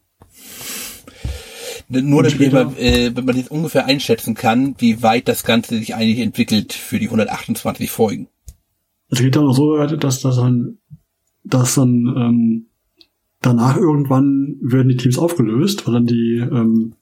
Nur 1.89 2.23
damit 2.23 2.53
man, 2.53 2.77
äh, 2.79 3.11
man 3.11 3.37
jetzt 3.37 3.51
ungefähr 3.51 3.85
einschätzen 3.85 4.35
kann, 4.35 4.75
wie 4.79 5.03
weit 5.03 5.29
das 5.29 5.45
Ganze 5.45 5.77
sich 5.77 5.95
eigentlich 5.95 6.21
entwickelt 6.21 6.73
für 6.73 6.99
die 6.99 7.07
128 7.07 7.91
Folgen. 7.91 8.29
Es 9.11 9.21
geht 9.21 9.37
dann 9.37 9.47
auch 9.47 9.55
so 9.55 9.79
weit, 9.79 10.03
dass 10.03 10.23
das 10.23 10.37
dann, 10.37 10.79
dass 11.45 11.75
dann 11.77 12.15
ähm, 12.17 12.67
danach 13.41 13.77
irgendwann 13.77 14.57
werden 14.61 14.89
die 14.89 14.97
Teams 14.97 15.19
aufgelöst, 15.19 15.87
weil 15.87 15.95
dann 15.95 16.07
die 16.07 16.37
ähm, 16.37 16.95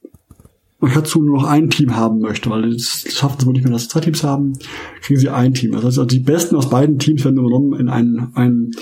Katsu 0.81 1.23
nur 1.23 1.41
noch 1.41 1.49
ein 1.49 1.71
Team 1.71 1.95
haben 1.95 2.21
möchte, 2.21 2.51
weil 2.51 2.73
das 2.73 3.07
schaffen 3.09 3.39
sie 3.39 3.47
wohl 3.47 3.53
nicht 3.53 3.65
mehr, 3.65 3.73
dass 3.73 3.85
sie 3.85 3.89
zwei 3.89 4.01
Teams 4.01 4.25
haben, 4.25 4.55
kriegen 5.01 5.21
sie 5.21 5.29
ein 5.29 5.55
Team. 5.55 5.73
Das 5.73 5.85
heißt, 5.85 5.99
also 5.99 6.05
die 6.05 6.19
Besten 6.19 6.57
aus 6.57 6.71
beiden 6.71 6.99
Teams 6.99 7.25
werden 7.25 7.39
übernommen 7.39 7.79
in 7.79 7.89
ein, 7.89 8.33
ein 8.35 8.73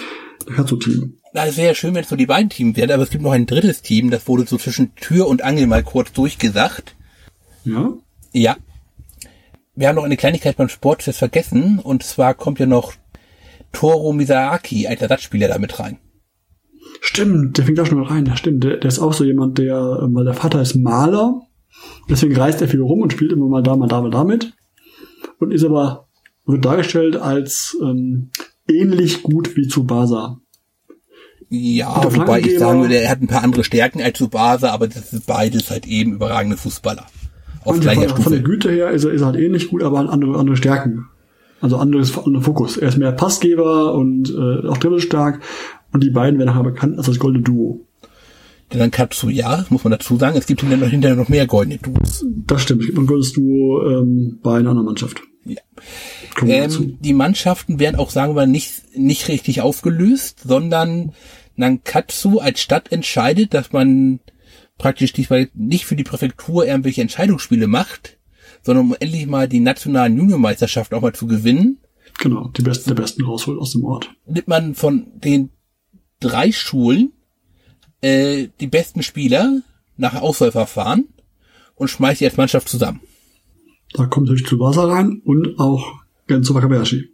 Katsu-Team. 0.47 1.15
Na, 1.33 1.47
es 1.47 1.57
wäre 1.57 1.69
ja 1.69 1.75
schön, 1.75 1.95
wenn 1.95 2.03
es 2.03 2.11
nur 2.11 2.19
die 2.19 2.27
beiden 2.27 2.49
Teams 2.49 2.77
wären, 2.77 2.91
aber 2.91 3.03
es 3.03 3.11
gibt 3.11 3.23
noch 3.23 3.33
ein 3.33 3.47
drittes 3.47 3.83
Team, 3.83 4.11
das 4.11 4.27
wurde 4.27 4.47
so 4.47 4.57
zwischen 4.57 4.95
Tür 4.97 5.29
und 5.29 5.43
Angel 5.43 5.67
mal 5.67 5.85
kurz 5.85 6.13
durchgesagt. 6.13 6.97
Ja? 7.65 7.93
Ja. 8.33 8.57
Wir 9.77 9.89
haben 9.89 9.97
noch 9.97 10.05
eine 10.05 10.17
Kleinigkeit 10.17 10.57
beim 10.57 10.69
Sportfest 10.69 11.19
vergessen, 11.19 11.79
und 11.79 12.03
zwar 12.03 12.35
kommt 12.35 12.59
ja 12.59 12.67
noch 12.67 12.95
Toro 13.73 14.13
Misaki 14.13 14.87
als 14.87 15.01
Ersatzspieler 15.01 15.49
da 15.49 15.59
mit 15.59 15.79
rein. 15.79 15.99
Stimmt, 17.01 17.57
der 17.57 17.65
fängt 17.65 17.79
da 17.79 17.87
schon 17.87 17.99
mal 17.99 18.09
rein, 18.09 18.27
ja 18.27 18.37
stimmt. 18.37 18.65
Der, 18.65 18.77
der 18.77 18.89
ist 18.89 18.99
auch 18.99 19.13
so 19.13 19.25
jemand, 19.25 19.59
der, 19.59 19.81
weil 20.11 20.25
der 20.25 20.35
Vater 20.35 20.61
ist 20.61 20.75
Maler, 20.77 21.41
deswegen 22.09 22.37
reist 22.37 22.61
er 22.61 22.69
viel 22.69 22.83
rum 22.83 23.01
und 23.01 23.13
spielt 23.13 23.33
immer 23.33 23.47
mal 23.47 23.63
da, 23.63 23.77
mal 23.77 23.89
da, 23.89 24.01
mal 24.01 24.11
damit. 24.11 24.53
Und 25.39 25.53
ist 25.53 25.65
aber, 25.65 26.09
wird 26.47 26.65
dargestellt 26.65 27.17
als 27.17 27.77
ähm, 27.83 28.31
ähnlich 28.69 29.23
gut 29.23 29.57
wie 29.57 29.67
Tsubasa. 29.67 30.41
Ja, 31.49 32.05
wobei 32.05 32.41
ich 32.41 32.59
sagen 32.59 32.83
würde, 32.83 32.97
er 32.97 33.11
hat 33.11 33.21
ein 33.21 33.27
paar 33.27 33.43
andere 33.43 33.65
Stärken 33.65 34.01
als 34.01 34.19
Tsubasa, 34.19 34.71
aber 34.71 34.87
das 34.87 35.13
ist 35.13 35.27
beides 35.27 35.71
halt 35.71 35.87
eben 35.87 36.15
überragende 36.15 36.57
Fußballer. 36.57 37.07
Auf 37.65 37.81
gleicher 37.81 38.03
von, 38.03 38.09
Stufe. 38.11 38.23
Von 38.23 38.33
der 38.33 38.43
Güte 38.43 38.71
her 38.71 38.91
ist 38.91 39.05
er, 39.05 39.11
ist 39.11 39.21
er 39.21 39.29
halt 39.29 39.37
ähnlich 39.37 39.69
gut, 39.69 39.83
aber 39.83 39.99
hat 39.99 40.09
andere, 40.09 40.39
andere 40.39 40.57
Stärken. 40.57 41.09
Also 41.61 41.77
anderes, 41.77 42.17
anderer 42.17 42.43
Fokus. 42.43 42.77
Er 42.77 42.89
ist 42.89 42.99
mehr 42.99 43.13
Passgeber 43.13 43.95
und 43.95 44.31
äh, 44.31 44.67
auch 44.67 44.79
dribbelstark. 44.79 45.41
Und 45.93 46.03
die 46.03 46.11
beiden 46.11 46.39
werden 46.39 46.49
nachher 46.49 46.65
bekannt 46.65 46.97
als 46.97 47.07
das 47.07 47.19
goldene 47.19 47.45
Duo. 47.45 47.87
Dann 48.71 48.93
Katsuya, 48.93 49.67
muss 49.69 49.83
man 49.83 49.91
dazu 49.91 50.17
sagen. 50.17 50.39
Es 50.39 50.47
gibt 50.47 50.63
hinterher 50.63 51.17
noch 51.17 51.29
mehr 51.29 51.47
goldene 51.47 51.79
Duos. 51.79 52.25
Das 52.47 52.63
stimmt. 52.63 52.83
Es 52.83 52.87
gibt 52.87 52.99
ein 52.99 53.07
goldenes 53.07 53.33
Duo 53.33 53.83
ähm, 53.83 54.39
bei 54.43 54.59
einer 54.59 54.71
anderen 54.71 54.87
Mannschaft. 54.87 55.23
Ja. 55.45 55.61
Ähm, 56.47 56.99
die 57.01 57.13
Mannschaften 57.13 57.81
werden 57.81 57.97
auch, 57.97 58.11
sagen 58.11 58.37
wir, 58.37 58.47
nicht, 58.47 58.97
nicht 58.97 59.29
richtig 59.29 59.61
aufgelöst, 59.63 60.41
sondern 60.45 61.13
Nankatsu 61.57 62.39
als 62.39 62.61
Stadt 62.61 62.93
entscheidet, 62.93 63.55
dass 63.55 63.73
man 63.73 64.21
praktisch 64.79 65.13
diesmal 65.13 65.49
nicht 65.55 65.85
für 65.85 65.97
die 65.97 66.05
Präfektur 66.05 66.67
irgendwelche 66.67 67.03
Entscheidungsspiele 67.03 67.67
macht, 67.67 68.19
sondern 68.63 68.87
um 68.87 68.97
endlich 68.99 69.27
mal 69.27 69.49
die 69.49 69.61
nationalen 69.61 70.17
Juniormeisterschaften 70.17 70.97
auch 70.97 71.03
mal 71.03 71.15
zu 71.15 71.27
gewinnen. 71.27 71.79
Genau, 72.19 72.49
die 72.49 72.63
Besten 72.63 72.91
der 72.91 73.03
Besten 73.03 73.25
rausholt 73.25 73.59
aus 73.59 73.73
dem 73.73 73.85
Ort. 73.85 74.11
Nimmt 74.27 74.49
man 74.49 74.75
von 74.75 75.07
den 75.15 75.51
drei 76.21 76.53
Schulen 76.53 77.13
äh, 78.01 78.49
die 78.61 78.67
besten 78.67 79.03
Spieler 79.03 79.63
nach 79.97 80.21
Auswahlverfahren 80.21 81.09
und 81.75 81.89
schmeißt 81.89 82.21
die 82.21 82.27
als 82.27 82.37
Mannschaft 82.37 82.69
zusammen. 82.69 83.01
Da 83.93 84.07
kommt 84.07 84.27
natürlich 84.27 84.47
Tsubasa 84.47 84.85
rein 84.85 85.21
und 85.25 85.59
auch 85.59 86.01
Genzo 86.27 86.55
Wakabayashi. 86.55 87.09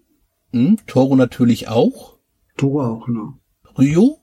Hm, 0.52 0.76
Toro 0.86 1.16
natürlich 1.16 1.68
auch. 1.68 2.18
Toro 2.56 2.82
auch, 2.82 3.06
genau. 3.06 3.34
Ryo 3.78 4.18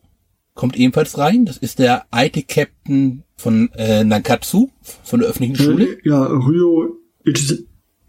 kommt 0.54 0.78
ebenfalls 0.78 1.18
rein. 1.18 1.46
Das 1.46 1.58
ist 1.58 1.80
der 1.80 2.06
alte 2.12 2.44
Captain 2.44 3.24
von 3.36 3.70
äh, 3.74 4.04
Nankatsu, 4.04 4.70
von 5.04 5.20
der 5.20 5.30
öffentlichen 5.30 5.56
äh, 5.56 5.64
Schule. 5.64 5.98
Ja, 6.04 6.24
Ryo 6.24 6.98
Ichiz 7.26 7.64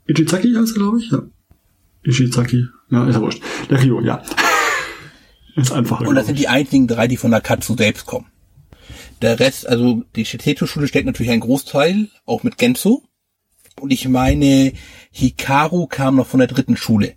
Ichizaki 0.06 0.52
heißt 0.52 0.72
er, 0.72 0.78
glaube 0.78 0.98
ich. 0.98 1.10
Ja. 1.10 1.22
Ishizaki. 2.02 2.66
Ja, 2.90 3.06
ist 3.08 3.14
ja 3.14 3.20
wurscht. 3.22 3.42
Der 3.70 3.82
Ryo, 3.82 4.00
ja. 4.00 4.22
ist 5.56 5.72
einfach. 5.72 6.00
Und 6.00 6.14
das 6.14 6.26
sind 6.26 6.38
die 6.38 6.48
einzigen 6.48 6.86
drei, 6.86 7.08
die 7.08 7.16
von 7.16 7.30
Nakatsu 7.30 7.76
selbst 7.76 8.06
kommen. 8.06 8.26
Der 9.22 9.40
Rest, 9.40 9.66
also 9.66 10.02
die 10.16 10.24
Shiteto-Schule 10.24 10.86
steckt 10.86 11.06
natürlich 11.06 11.32
einen 11.32 11.40
Großteil, 11.40 12.08
auch 12.26 12.42
mit 12.42 12.58
Genzo. 12.58 13.02
Und 13.80 13.90
ich 13.90 14.08
meine, 14.08 14.72
Hikaru 15.10 15.86
kam 15.86 16.16
noch 16.16 16.26
von 16.26 16.38
der 16.38 16.48
dritten 16.48 16.76
Schule. 16.76 17.14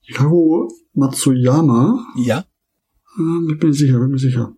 Hikaru 0.00 0.68
Matsuyama? 0.94 2.04
Ja. 2.16 2.44
Äh, 3.18 3.52
ich 3.52 3.58
bin 3.58 3.72
sicher, 3.72 3.98
bin 3.98 4.10
mir 4.10 4.18
sicher. 4.18 4.54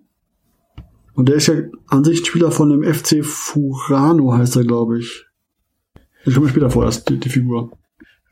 Und 1.15 1.29
der 1.29 1.37
ist 1.37 1.49
ja 1.49 1.55
an 1.89 2.05
sich 2.05 2.25
Spieler 2.25 2.53
von 2.53 2.71
dem 2.71 2.85
FC 2.85 3.25
Furano, 3.25 4.35
heißt 4.35 4.57
er, 4.57 4.65
glaube 4.65 5.01
ich. 5.01 5.25
Ich 6.29 6.35
komme 6.35 6.49
später 6.49 6.71
vor, 6.71 6.85
erst 6.85 7.09
die, 7.09 7.19
die 7.19 7.29
Figur. 7.29 7.73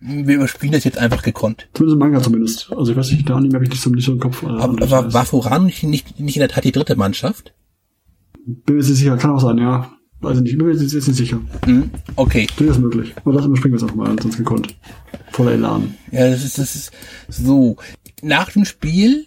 Wir 0.00 0.36
überspielen 0.36 0.72
das 0.72 0.84
jetzt 0.84 0.98
einfach 0.98 1.22
gekonnt. 1.22 1.68
Zumindest 1.72 1.94
im 1.94 1.98
Manga 1.98 2.22
zumindest. 2.22 2.70
Also 2.70 2.92
ich 2.92 2.98
weiß 2.98 3.12
nicht, 3.12 3.30
Anime 3.30 3.54
habe 3.54 3.64
ich 3.64 3.70
nicht 3.70 3.82
so, 3.82 3.90
nicht 3.90 4.04
so 4.04 4.12
im 4.12 4.20
Kopf. 4.20 4.44
Aber, 4.44 4.82
aber 4.82 5.12
war 5.12 5.24
Furano 5.24 5.64
nicht, 5.64 5.82
nicht, 5.82 6.20
nicht 6.20 6.36
in 6.36 6.40
der 6.40 6.48
Tat 6.48 6.64
die 6.64 6.72
dritte 6.72 6.96
Mannschaft? 6.96 7.54
Bin 8.44 8.76
mir 8.76 8.82
nicht 8.82 8.86
sicher, 8.86 9.16
kann 9.16 9.30
auch 9.30 9.40
sein, 9.40 9.58
ja. 9.58 9.90
Weiß 10.20 10.36
ich 10.36 10.42
nicht, 10.42 10.58
bin 10.58 10.66
mir 10.66 10.74
jetzt 10.74 10.92
nicht 10.92 11.16
sicher. 11.16 11.40
Mhm, 11.66 11.90
okay. 12.16 12.46
Durchaus 12.56 12.78
möglich. 12.78 13.14
Aber 13.16 13.32
das 13.32 13.46
überspringen 13.46 13.72
wir 13.72 13.76
es 13.76 13.82
einfach 13.82 13.96
mal, 13.96 14.16
sonst 14.20 14.36
gekonnt. 14.36 14.74
Voller 15.32 15.52
Elan. 15.52 15.94
Ja, 16.12 16.28
das 16.28 16.44
ist, 16.44 16.58
das 16.58 16.76
ist 16.76 16.92
so. 17.28 17.76
Nach 18.22 18.50
dem 18.50 18.64
Spiel 18.64 19.26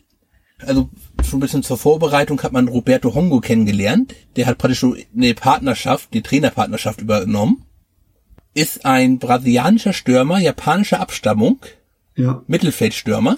also 0.66 0.90
schon 1.24 1.38
ein 1.38 1.42
bisschen 1.42 1.64
zur 1.64 1.78
Vorbereitung 1.78 2.42
hat 2.42 2.52
man 2.52 2.68
Roberto 2.68 3.14
Hongo 3.14 3.40
kennengelernt. 3.40 4.14
Der 4.36 4.46
hat 4.46 4.58
praktisch 4.58 4.80
schon 4.80 4.98
eine 5.16 5.34
Partnerschaft, 5.34 6.14
die 6.14 6.22
Trainerpartnerschaft 6.22 7.02
übernommen. 7.02 7.64
Ist 8.54 8.86
ein 8.86 9.20
brasilianischer 9.20 9.94
Stürmer 9.94 10.40
japanischer 10.40 11.00
Abstammung. 11.00 11.60
Ja. 12.16 12.44
Mittelfeldstürmer. 12.48 13.38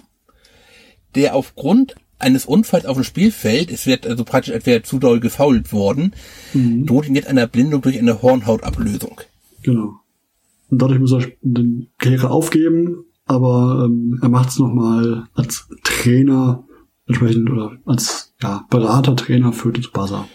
der 1.13 1.36
aufgrund 1.36 1.95
eines 2.19 2.45
Unfalls 2.45 2.86
auf 2.86 2.95
dem 2.95 3.04
Spielfeld, 3.04 3.71
es 3.71 3.86
wird 3.86 4.08
also 4.08 4.24
praktisch, 4.24 4.54
als 4.54 4.65
wäre 4.65 4.84
zu 4.84 5.00
doll 5.00 5.19
gefault 5.19 5.74
worden, 5.74 6.13
mhm. 6.54 6.86
droht 6.86 7.08
ihn 7.08 7.15
jetzt 7.15 7.28
eine 7.28 7.41
Erblindung 7.41 7.82
durch 7.82 7.97
eine 7.97 8.21
Hornhautablösung. 8.21 9.21
Genau. 9.63 10.00
Und 10.69 10.82
dadurch 10.82 11.00
muss 11.00 11.12
er 11.12 11.28
den 11.41 11.88
Karriere 11.97 12.30
aufgeben, 12.30 13.06
aber 13.26 13.86
ähm, 13.86 14.19
er 14.21 14.30
macht 14.30 14.50
es 14.50 14.60
nochmal 14.60 15.28
als 15.34 15.67
Trainer 15.84 16.63
entsprechend 17.08 17.50
oder 17.50 17.78
als 17.86 18.34
ja, 18.41 18.65
Berater, 18.69 19.15
Trainer 19.15 19.52
für 19.52 19.74
Tsubasa. 19.74 20.28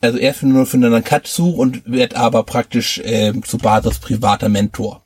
Also 0.00 0.18
er 0.18 0.30
ist 0.30 0.42
nur 0.42 0.66
für 0.66 0.76
einen 0.76 1.04
Katsu 1.04 1.48
und 1.48 1.90
wird 1.90 2.14
aber 2.14 2.42
praktisch 2.42 3.00
ähm, 3.04 3.42
Tsubasas 3.42 3.98
privater 3.98 4.48
Mentor. 4.48 5.02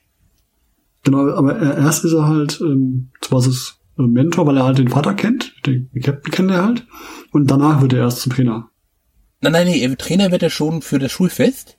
Genau, 1.04 1.30
aber 1.30 1.60
erst 1.60 2.04
ist 2.04 2.12
er 2.12 2.26
halt 2.26 2.60
ähm, 2.60 3.10
Tsubasas 3.20 3.78
äh, 3.98 4.02
Mentor, 4.02 4.46
weil 4.46 4.56
er 4.56 4.64
halt 4.64 4.78
den 4.78 4.88
Vater 4.88 5.14
kennt, 5.14 5.54
den 5.66 5.88
Captain 6.02 6.32
kennt 6.32 6.50
er 6.50 6.64
halt, 6.64 6.86
und 7.32 7.50
danach 7.50 7.80
wird 7.80 7.92
er 7.92 8.00
erst 8.00 8.20
zum 8.20 8.32
Trainer. 8.32 8.68
Nein, 9.40 9.52
nein, 9.52 9.66
nee, 9.68 9.94
Trainer 9.96 10.32
wird 10.32 10.42
er 10.42 10.50
schon 10.50 10.82
für 10.82 10.98
das 10.98 11.12
Schulfest 11.12 11.78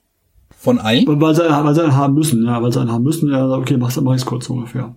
von 0.56 0.78
allen. 0.78 1.06
Und 1.06 1.20
weil 1.20 1.34
sie, 1.34 1.42
weil 1.42 1.74
sie 1.74 1.82
einen 1.82 1.96
haben 1.96 2.14
müssen, 2.14 2.44
ja, 2.44 2.62
weil 2.62 2.72
sie 2.72 2.80
einen 2.80 2.92
haben 2.92 3.04
müssen, 3.04 3.30
ja, 3.30 3.48
okay, 3.50 3.76
mach's, 3.76 4.00
mach 4.00 4.14
ich's 4.14 4.26
kurz 4.26 4.48
ungefähr. 4.48 4.94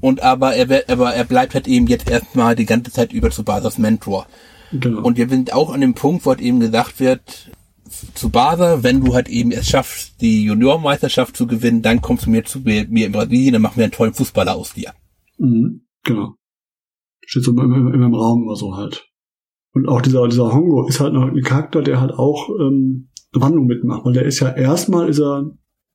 Und 0.00 0.22
aber 0.22 0.54
er, 0.54 0.84
aber 0.88 1.14
er 1.14 1.24
bleibt 1.24 1.54
halt 1.54 1.66
eben 1.66 1.86
jetzt 1.86 2.10
erstmal 2.10 2.54
die 2.54 2.66
ganze 2.66 2.92
Zeit 2.92 3.12
über 3.12 3.30
zu 3.30 3.44
Basas 3.44 3.78
Mentor. 3.78 4.26
Genau. 4.80 5.02
Und 5.02 5.16
wir 5.16 5.28
sind 5.28 5.52
auch 5.52 5.72
an 5.72 5.80
dem 5.80 5.94
Punkt, 5.94 6.26
wo 6.26 6.30
halt 6.30 6.40
eben 6.40 6.60
gesagt 6.60 7.00
wird, 7.00 7.50
zu 8.14 8.28
Basa, 8.28 8.82
wenn 8.82 9.04
du 9.04 9.14
halt 9.14 9.28
eben 9.28 9.52
es 9.52 9.68
schaffst, 9.68 10.20
die 10.20 10.44
Juniormeisterschaft 10.44 11.36
zu 11.36 11.46
gewinnen, 11.46 11.82
dann 11.82 12.00
kommst 12.00 12.26
du 12.26 12.30
mir 12.30 12.44
zu 12.44 12.60
mir, 12.60 12.86
mir 12.88 13.06
in 13.06 13.12
Brasilien, 13.12 13.52
dann 13.52 13.62
machen 13.62 13.76
wir 13.76 13.84
einen 13.84 13.92
tollen 13.92 14.14
Fußballer 14.14 14.54
aus 14.54 14.74
dir. 14.74 14.92
Mhm, 15.38 15.82
genau. 16.02 16.34
Steht 17.24 17.44
so 17.44 17.52
immer, 17.52 17.64
immer, 17.64 17.94
immer 17.94 18.06
im 18.06 18.14
Raum 18.14 18.42
immer 18.42 18.56
so 18.56 18.76
halt. 18.76 19.06
Und 19.72 19.88
auch 19.88 20.00
dieser, 20.00 20.26
dieser 20.28 20.52
Hongo 20.52 20.86
ist 20.86 21.00
halt 21.00 21.14
noch 21.14 21.22
ein 21.22 21.42
Charakter, 21.42 21.82
der 21.82 22.00
halt 22.00 22.12
auch 22.12 22.48
ähm, 22.60 23.10
Wandlung 23.32 23.66
mitmacht, 23.66 24.04
weil 24.04 24.12
der 24.12 24.24
ist 24.24 24.40
ja 24.40 24.50
erstmal 24.50 25.08
ist 25.08 25.20
er 25.20 25.52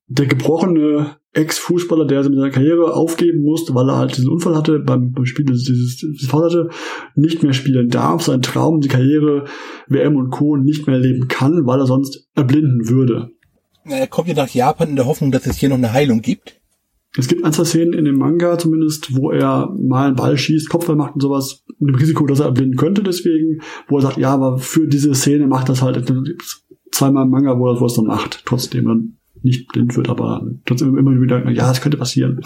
der 0.10 0.26
gebrochene 0.26 1.18
Ex-Fußballer, 1.34 2.06
der 2.06 2.24
mit 2.24 2.34
seiner 2.34 2.50
Karriere 2.50 2.96
aufgeben 2.96 3.44
musste, 3.44 3.76
weil 3.76 3.88
er 3.88 3.98
halt 3.98 4.18
diesen 4.18 4.30
Unfall 4.30 4.56
hatte, 4.56 4.80
beim, 4.80 5.12
beim 5.12 5.26
Spiel 5.26 5.46
dieses, 5.46 5.66
dieses 5.66 6.28
Fall 6.28 6.46
hatte, 6.46 6.70
nicht 7.16 7.44
mehr 7.44 7.54
spielen 7.54 7.90
darf, 7.90 8.24
sein 8.24 8.42
Traum, 8.42 8.82
die 8.82 8.88
Karriere, 8.88 9.46
WM 9.88 10.16
und 10.16 10.32
Co. 10.32 10.58
nicht 10.58 10.88
mehr 10.88 10.98
leben 10.98 11.28
kann, 11.28 11.68
weil 11.68 11.80
er 11.80 11.86
sonst 11.86 12.28
erblinden 12.36 12.90
würde. 12.90 13.30
Er 13.86 14.08
kommt 14.08 14.28
ja 14.28 14.34
nach 14.34 14.50
Japan 14.50 14.90
in 14.90 14.96
der 14.96 15.06
Hoffnung, 15.06 15.32
dass 15.32 15.46
es 15.46 15.58
hier 15.58 15.70
noch 15.70 15.78
eine 15.78 15.94
Heilung 15.94 16.22
gibt. 16.22 16.60
Es 17.18 17.28
gibt 17.28 17.44
ein, 17.44 17.54
zwei 17.54 17.64
Szenen 17.64 17.94
in 17.94 18.06
dem 18.06 18.18
Manga 18.18 18.58
zumindest, 18.58 19.16
wo 19.16 19.32
er 19.32 19.74
mal 19.80 20.08
einen 20.08 20.16
Ball 20.16 20.38
schießt, 20.38 20.70
Kopfball 20.70 20.96
macht 20.96 21.16
und 21.16 21.22
sowas, 21.22 21.64
mit 21.80 21.94
dem 21.94 22.00
Risiko, 22.00 22.26
dass 22.26 22.40
er 22.40 22.48
erblinden 22.48 22.78
könnte 22.78 23.04
deswegen, 23.04 23.62
wo 23.88 23.98
er 23.98 24.02
sagt, 24.02 24.18
ja, 24.18 24.32
aber 24.32 24.58
für 24.58 24.88
diese 24.88 25.14
Szene 25.16 25.48
macht 25.48 25.70
das 25.70 25.82
halt 25.82 26.12
zweimal 26.92 27.26
im 27.26 27.32
Manga, 27.32 27.58
wo 27.60 27.68
er 27.68 27.82
es 27.82 27.94
dann 27.94 28.06
macht, 28.06 28.44
trotzdem. 28.46 28.86
Dann 28.86 29.19
nicht 29.44 29.68
blind 29.72 29.96
wird, 29.96 30.10
aber 30.10 30.46
trotzdem 30.66 30.98
immer 30.98 31.12
wieder, 31.20 31.50
ja, 31.50 31.72
es 31.72 31.82
könnte 31.82 31.98
passieren. 31.98 32.42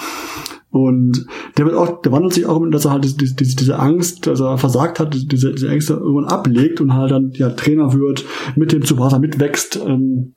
Und 0.69 1.27
der 1.57 1.65
wird 1.65 1.75
auch, 1.75 2.01
der 2.01 2.11
wandelt 2.11 2.33
sich 2.33 2.47
auch, 2.47 2.59
dass 2.71 2.85
er 2.85 2.91
halt 2.91 3.03
diese, 3.03 3.35
diese, 3.35 3.55
diese 3.55 3.77
Angst, 3.77 4.25
dass 4.25 4.39
er 4.39 4.57
versagt 4.57 4.99
hat, 4.99 5.13
diese, 5.13 5.53
diese 5.53 5.69
Ängste 5.69 5.93
irgendwann 5.93 6.25
ablegt 6.25 6.81
und 6.81 6.95
halt 6.95 7.11
dann 7.11 7.31
ja 7.35 7.51
Trainer 7.51 7.93
wird, 7.93 8.25
mit 8.55 8.71
dem 8.71 8.83
Tsubasa 8.83 9.19
mitwächst. 9.19 9.75
Ähm, 9.75 10.33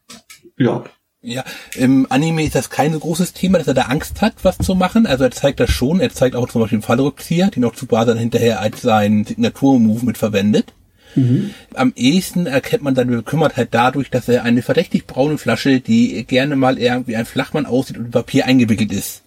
ja. 0.58 0.84
Ja, 1.22 1.42
im 1.74 2.06
Anime 2.10 2.44
ist 2.44 2.54
das 2.54 2.68
kein 2.68 2.92
so 2.92 2.98
großes 2.98 3.32
Thema, 3.32 3.58
dass 3.58 3.66
er 3.66 3.74
da 3.74 3.82
Angst 3.82 4.20
hat, 4.20 4.34
was 4.42 4.58
zu 4.58 4.74
machen. 4.74 5.06
Also 5.06 5.24
er 5.24 5.30
zeigt 5.30 5.58
das 5.58 5.70
schon. 5.70 6.00
Er 6.00 6.10
zeigt 6.10 6.36
auch 6.36 6.48
zum 6.48 6.60
Beispiel 6.60 6.78
den 6.78 6.84
Fallrückzieher, 6.84 7.50
den 7.50 7.64
auch 7.64 7.74
Tsubasa 7.74 8.12
dann 8.12 8.18
hinterher 8.18 8.60
als 8.60 8.82
seinen 8.82 9.24
Signaturmove 9.24 10.04
mit 10.04 10.18
verwendet. 10.18 10.74
Mhm. 11.16 11.50
Am 11.74 11.92
ehesten 11.96 12.46
erkennt 12.46 12.82
man 12.82 12.94
dann 12.94 13.08
Bekümmertheit 13.08 13.68
dadurch, 13.72 14.10
dass 14.10 14.28
er 14.28 14.44
eine 14.44 14.62
verdächtig 14.62 15.06
braune 15.06 15.38
Flasche, 15.38 15.80
die 15.80 16.24
gerne 16.24 16.56
mal 16.56 16.78
irgendwie 16.78 17.16
ein 17.16 17.26
Flachmann 17.26 17.66
aussieht 17.66 17.98
und 17.98 18.06
in 18.06 18.10
Papier 18.10 18.46
eingewickelt 18.46 18.92
ist, 18.92 19.22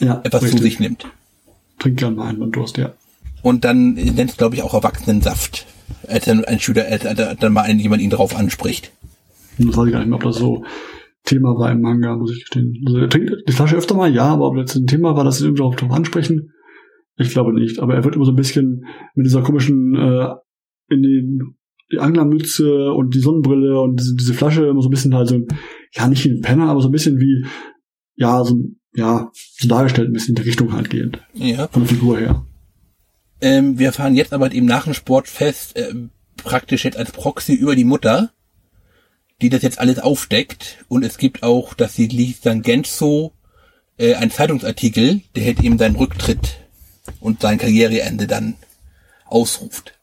ja, 0.00 0.20
etwas 0.24 0.42
richtig. 0.42 0.58
zu 0.58 0.64
sich 0.64 0.80
nimmt. 0.80 1.06
Trinkt 1.78 2.00
gerne 2.00 2.16
mal 2.16 2.28
einen 2.28 2.38
beim 2.38 2.52
Durst, 2.52 2.78
ja. 2.78 2.92
Und 3.42 3.64
dann 3.64 3.94
nennt 3.94 4.30
es, 4.30 4.36
glaube 4.36 4.54
ich, 4.54 4.62
auch 4.62 4.72
Erwachsenensaft, 4.72 5.66
als 6.06 6.26
dann 6.26 6.44
ein 6.44 6.60
Schüler, 6.60 6.86
als 6.86 7.02
dann 7.38 7.52
mal 7.52 7.68
jemand 7.70 8.00
ihn 8.00 8.10
darauf 8.10 8.36
anspricht. 8.36 8.92
Das 9.58 9.76
weiß 9.76 9.86
ich 9.86 9.92
gar 9.92 9.98
nicht 9.98 10.08
mehr, 10.08 10.16
ob 10.16 10.22
das 10.22 10.36
so 10.36 10.64
Thema 11.24 11.56
war 11.56 11.70
im 11.70 11.80
Manga, 11.80 12.16
muss 12.16 12.32
ich 12.32 12.40
gestehen. 12.40 12.82
Also 12.86 12.98
er 12.98 13.08
trinkt 13.08 13.32
die 13.48 13.52
Flasche 13.52 13.76
öfter 13.76 13.94
mal, 13.94 14.12
ja, 14.12 14.26
aber 14.26 14.46
ob 14.46 14.56
das 14.56 14.74
ein 14.76 14.86
Thema 14.86 15.16
war, 15.16 15.24
dass 15.24 15.38
sie 15.38 15.44
irgendwie 15.44 15.62
darauf 15.62 15.90
ansprechen, 15.90 16.52
ich 17.16 17.30
glaube 17.30 17.52
nicht. 17.52 17.80
Aber 17.80 17.94
er 17.94 18.04
wird 18.04 18.16
immer 18.16 18.24
so 18.24 18.32
ein 18.32 18.36
bisschen 18.36 18.86
mit 19.14 19.26
dieser 19.26 19.42
komischen 19.42 19.94
äh, 19.94 20.28
in 20.92 21.02
den 21.02 21.56
die 21.92 21.98
Anglermütze 21.98 22.92
und 22.92 23.14
die 23.14 23.20
Sonnenbrille 23.20 23.80
und 23.80 24.00
diese, 24.00 24.16
diese 24.16 24.34
Flasche 24.34 24.66
immer 24.66 24.80
so 24.80 24.88
ein 24.88 24.90
bisschen 24.90 25.14
halt 25.14 25.28
so, 25.28 25.40
ja, 25.92 26.08
nicht 26.08 26.24
wie 26.24 26.30
ein 26.30 26.40
Penner, 26.40 26.68
aber 26.68 26.80
so 26.80 26.88
ein 26.88 26.92
bisschen 26.92 27.20
wie, 27.20 27.44
ja, 28.16 28.42
so, 28.44 28.56
ja, 28.94 29.30
so 29.32 29.68
dargestellt, 29.68 30.08
ein 30.08 30.14
bisschen 30.14 30.34
in 30.34 30.42
die 30.42 30.48
Richtung 30.48 30.72
halt 30.72 30.90
gehend. 30.90 31.20
Ja. 31.34 31.68
Von 31.68 31.82
der 31.82 31.94
Figur 31.94 32.18
her. 32.18 32.46
Ähm, 33.40 33.78
wir 33.78 33.92
fahren 33.92 34.14
jetzt 34.14 34.32
aber 34.32 34.52
eben 34.52 34.66
nach 34.66 34.84
dem 34.84 34.94
Sportfest 34.94 35.76
äh, 35.76 35.94
praktisch 36.36 36.84
jetzt 36.84 36.96
als 36.96 37.12
Proxy 37.12 37.52
über 37.54 37.76
die 37.76 37.84
Mutter, 37.84 38.30
die 39.42 39.50
das 39.50 39.62
jetzt 39.62 39.78
alles 39.78 39.98
aufdeckt. 39.98 40.84
Und 40.88 41.04
es 41.04 41.18
gibt 41.18 41.42
auch, 41.42 41.74
dass 41.74 41.94
sie 41.94 42.06
liest 42.06 42.46
dann 42.46 42.62
Genzo 42.62 43.32
äh, 43.98 44.14
ein 44.14 44.30
Zeitungsartikel, 44.30 45.22
der 45.34 45.42
hätte 45.42 45.64
eben 45.64 45.78
seinen 45.78 45.96
Rücktritt 45.96 46.58
und 47.20 47.40
sein 47.42 47.58
Karriereende 47.58 48.26
dann 48.26 48.54
ausruft. 49.26 49.98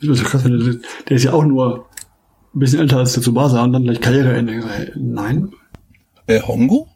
Krass, 0.00 0.42
der 1.08 1.16
ist 1.16 1.24
ja 1.24 1.32
auch 1.32 1.44
nur 1.44 1.86
ein 2.54 2.58
bisschen 2.58 2.80
älter 2.80 2.98
als 2.98 3.14
der 3.14 3.22
Tsubasa 3.22 3.62
und 3.64 3.72
dann 3.72 3.84
gleich 3.84 4.00
Karriereende. 4.00 4.92
Nein. 4.96 5.52
Äh, 6.26 6.40
Hongo? 6.40 6.88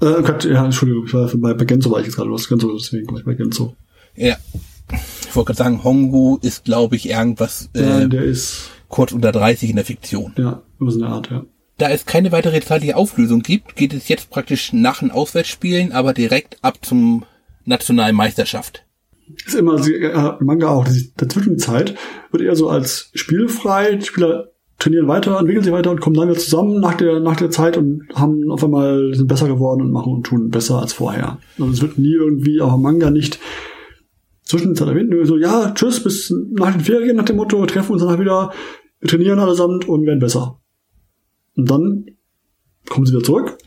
Äh, 0.00 0.22
Gott, 0.22 0.44
ja, 0.44 0.64
Entschuldigung, 0.64 1.06
ich 1.06 1.14
war 1.14 1.28
bei, 1.36 1.54
bei 1.54 1.64
Genzo 1.64 1.90
war 1.90 2.00
ich 2.00 2.06
jetzt 2.06 2.16
gerade 2.16 2.30
was 2.30 2.48
Genzo, 2.48 2.72
deswegen 2.72 3.10
war 3.10 3.18
ich 3.18 3.24
bei 3.24 3.34
Genzo. 3.34 3.74
Ja. 4.14 4.36
Ich 4.90 5.36
wollte 5.36 5.48
gerade 5.48 5.58
sagen, 5.58 5.84
Hongo 5.84 6.38
ist, 6.40 6.64
glaube 6.64 6.96
ich, 6.96 7.08
irgendwas 7.08 7.68
äh, 7.74 7.82
Nein, 7.82 8.10
der 8.10 8.22
ist 8.22 8.70
kurz 8.88 9.12
unter 9.12 9.32
30 9.32 9.70
in 9.70 9.76
der 9.76 9.84
Fiktion. 9.84 10.32
Ja, 10.36 10.62
über 10.80 10.90
so 10.90 11.02
eine 11.02 11.12
Art, 11.12 11.30
ja. 11.30 11.44
Da 11.76 11.90
es 11.90 12.06
keine 12.06 12.32
weitere 12.32 12.60
zeitliche 12.60 12.96
Auflösung 12.96 13.42
gibt, 13.42 13.76
geht 13.76 13.92
es 13.92 14.08
jetzt 14.08 14.30
praktisch 14.30 14.72
nach 14.72 15.00
den 15.00 15.10
Auswärtsspielen, 15.10 15.92
aber 15.92 16.12
direkt 16.12 16.58
ab 16.62 16.78
zum 16.82 17.24
nationalen 17.64 18.16
Meisterschaft 18.16 18.84
ist 19.46 19.54
immer 19.54 19.84
äh, 19.86 20.32
Manga 20.40 20.68
auch. 20.68 20.86
Die, 20.86 21.12
der 21.14 21.28
Zwischenzeit 21.28 21.94
wird 22.30 22.42
eher 22.42 22.56
so 22.56 22.68
als 22.68 23.10
spielfrei. 23.14 23.96
Die 23.96 24.06
Spieler 24.06 24.52
trainieren 24.78 25.08
weiter, 25.08 25.38
entwickeln 25.38 25.64
sich 25.64 25.72
weiter 25.72 25.90
und 25.90 26.00
kommen 26.00 26.16
dann 26.16 26.28
wieder 26.28 26.38
zusammen 26.38 26.80
nach 26.80 26.94
der, 26.94 27.20
nach 27.20 27.36
der 27.36 27.50
Zeit 27.50 27.76
und 27.76 28.08
haben 28.14 28.50
auf 28.50 28.62
einmal, 28.62 29.12
sind 29.14 29.26
besser 29.26 29.48
geworden 29.48 29.82
und 29.82 29.90
machen 29.90 30.12
und 30.12 30.24
tun 30.24 30.50
besser 30.50 30.80
als 30.80 30.92
vorher. 30.92 31.38
Also 31.58 31.72
es 31.72 31.82
wird 31.82 31.98
nie 31.98 32.14
irgendwie, 32.14 32.60
auch 32.60 32.74
im 32.74 32.82
Manga 32.82 33.10
nicht 33.10 33.40
Zwischenzeit 34.44 34.88
erwähnt, 34.88 35.12
so, 35.24 35.36
ja, 35.36 35.72
tschüss, 35.74 36.02
bis 36.02 36.32
nach 36.52 36.72
den 36.72 36.80
Ferien 36.80 37.16
nach 37.16 37.24
dem 37.24 37.36
Motto, 37.36 37.64
treffen 37.66 37.92
uns 37.92 38.02
danach 38.02 38.20
wieder, 38.20 38.52
wir 39.00 39.08
trainieren 39.08 39.40
allesamt 39.40 39.88
und 39.88 40.06
werden 40.06 40.20
besser. 40.20 40.60
Und 41.56 41.70
dann 41.70 42.06
kommen 42.88 43.04
sie 43.04 43.12
wieder 43.12 43.24
zurück 43.24 43.58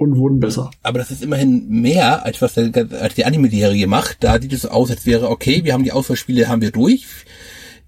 und 0.00 0.16
wurden 0.16 0.40
besser. 0.40 0.70
Aber 0.82 0.98
das 0.98 1.10
ist 1.10 1.22
immerhin 1.22 1.68
mehr, 1.68 2.24
als 2.24 2.40
was 2.40 2.54
der, 2.54 2.72
als 3.00 3.14
die 3.16 3.26
Anime-Serie 3.26 3.86
macht. 3.86 4.24
Da 4.24 4.40
sieht 4.40 4.54
es 4.54 4.62
so 4.62 4.70
aus, 4.70 4.90
als 4.90 5.04
wäre, 5.04 5.28
okay, 5.28 5.62
wir 5.64 5.74
haben 5.74 5.84
die 5.84 5.92
Auswahlspiele, 5.92 6.48
haben 6.48 6.62
wir 6.62 6.70
durch. 6.70 7.04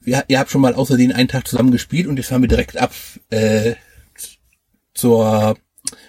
Wir, 0.02 0.22
ihr 0.28 0.38
habt 0.38 0.50
schon 0.50 0.60
mal 0.60 0.74
außerdem 0.74 1.12
einen 1.12 1.28
Tag 1.28 1.48
zusammen 1.48 1.70
gespielt 1.70 2.06
und 2.06 2.18
jetzt 2.18 2.28
fahren 2.28 2.42
wir 2.42 2.48
direkt 2.48 2.76
ab 2.76 2.92
äh, 3.30 3.76
zur, 4.92 5.56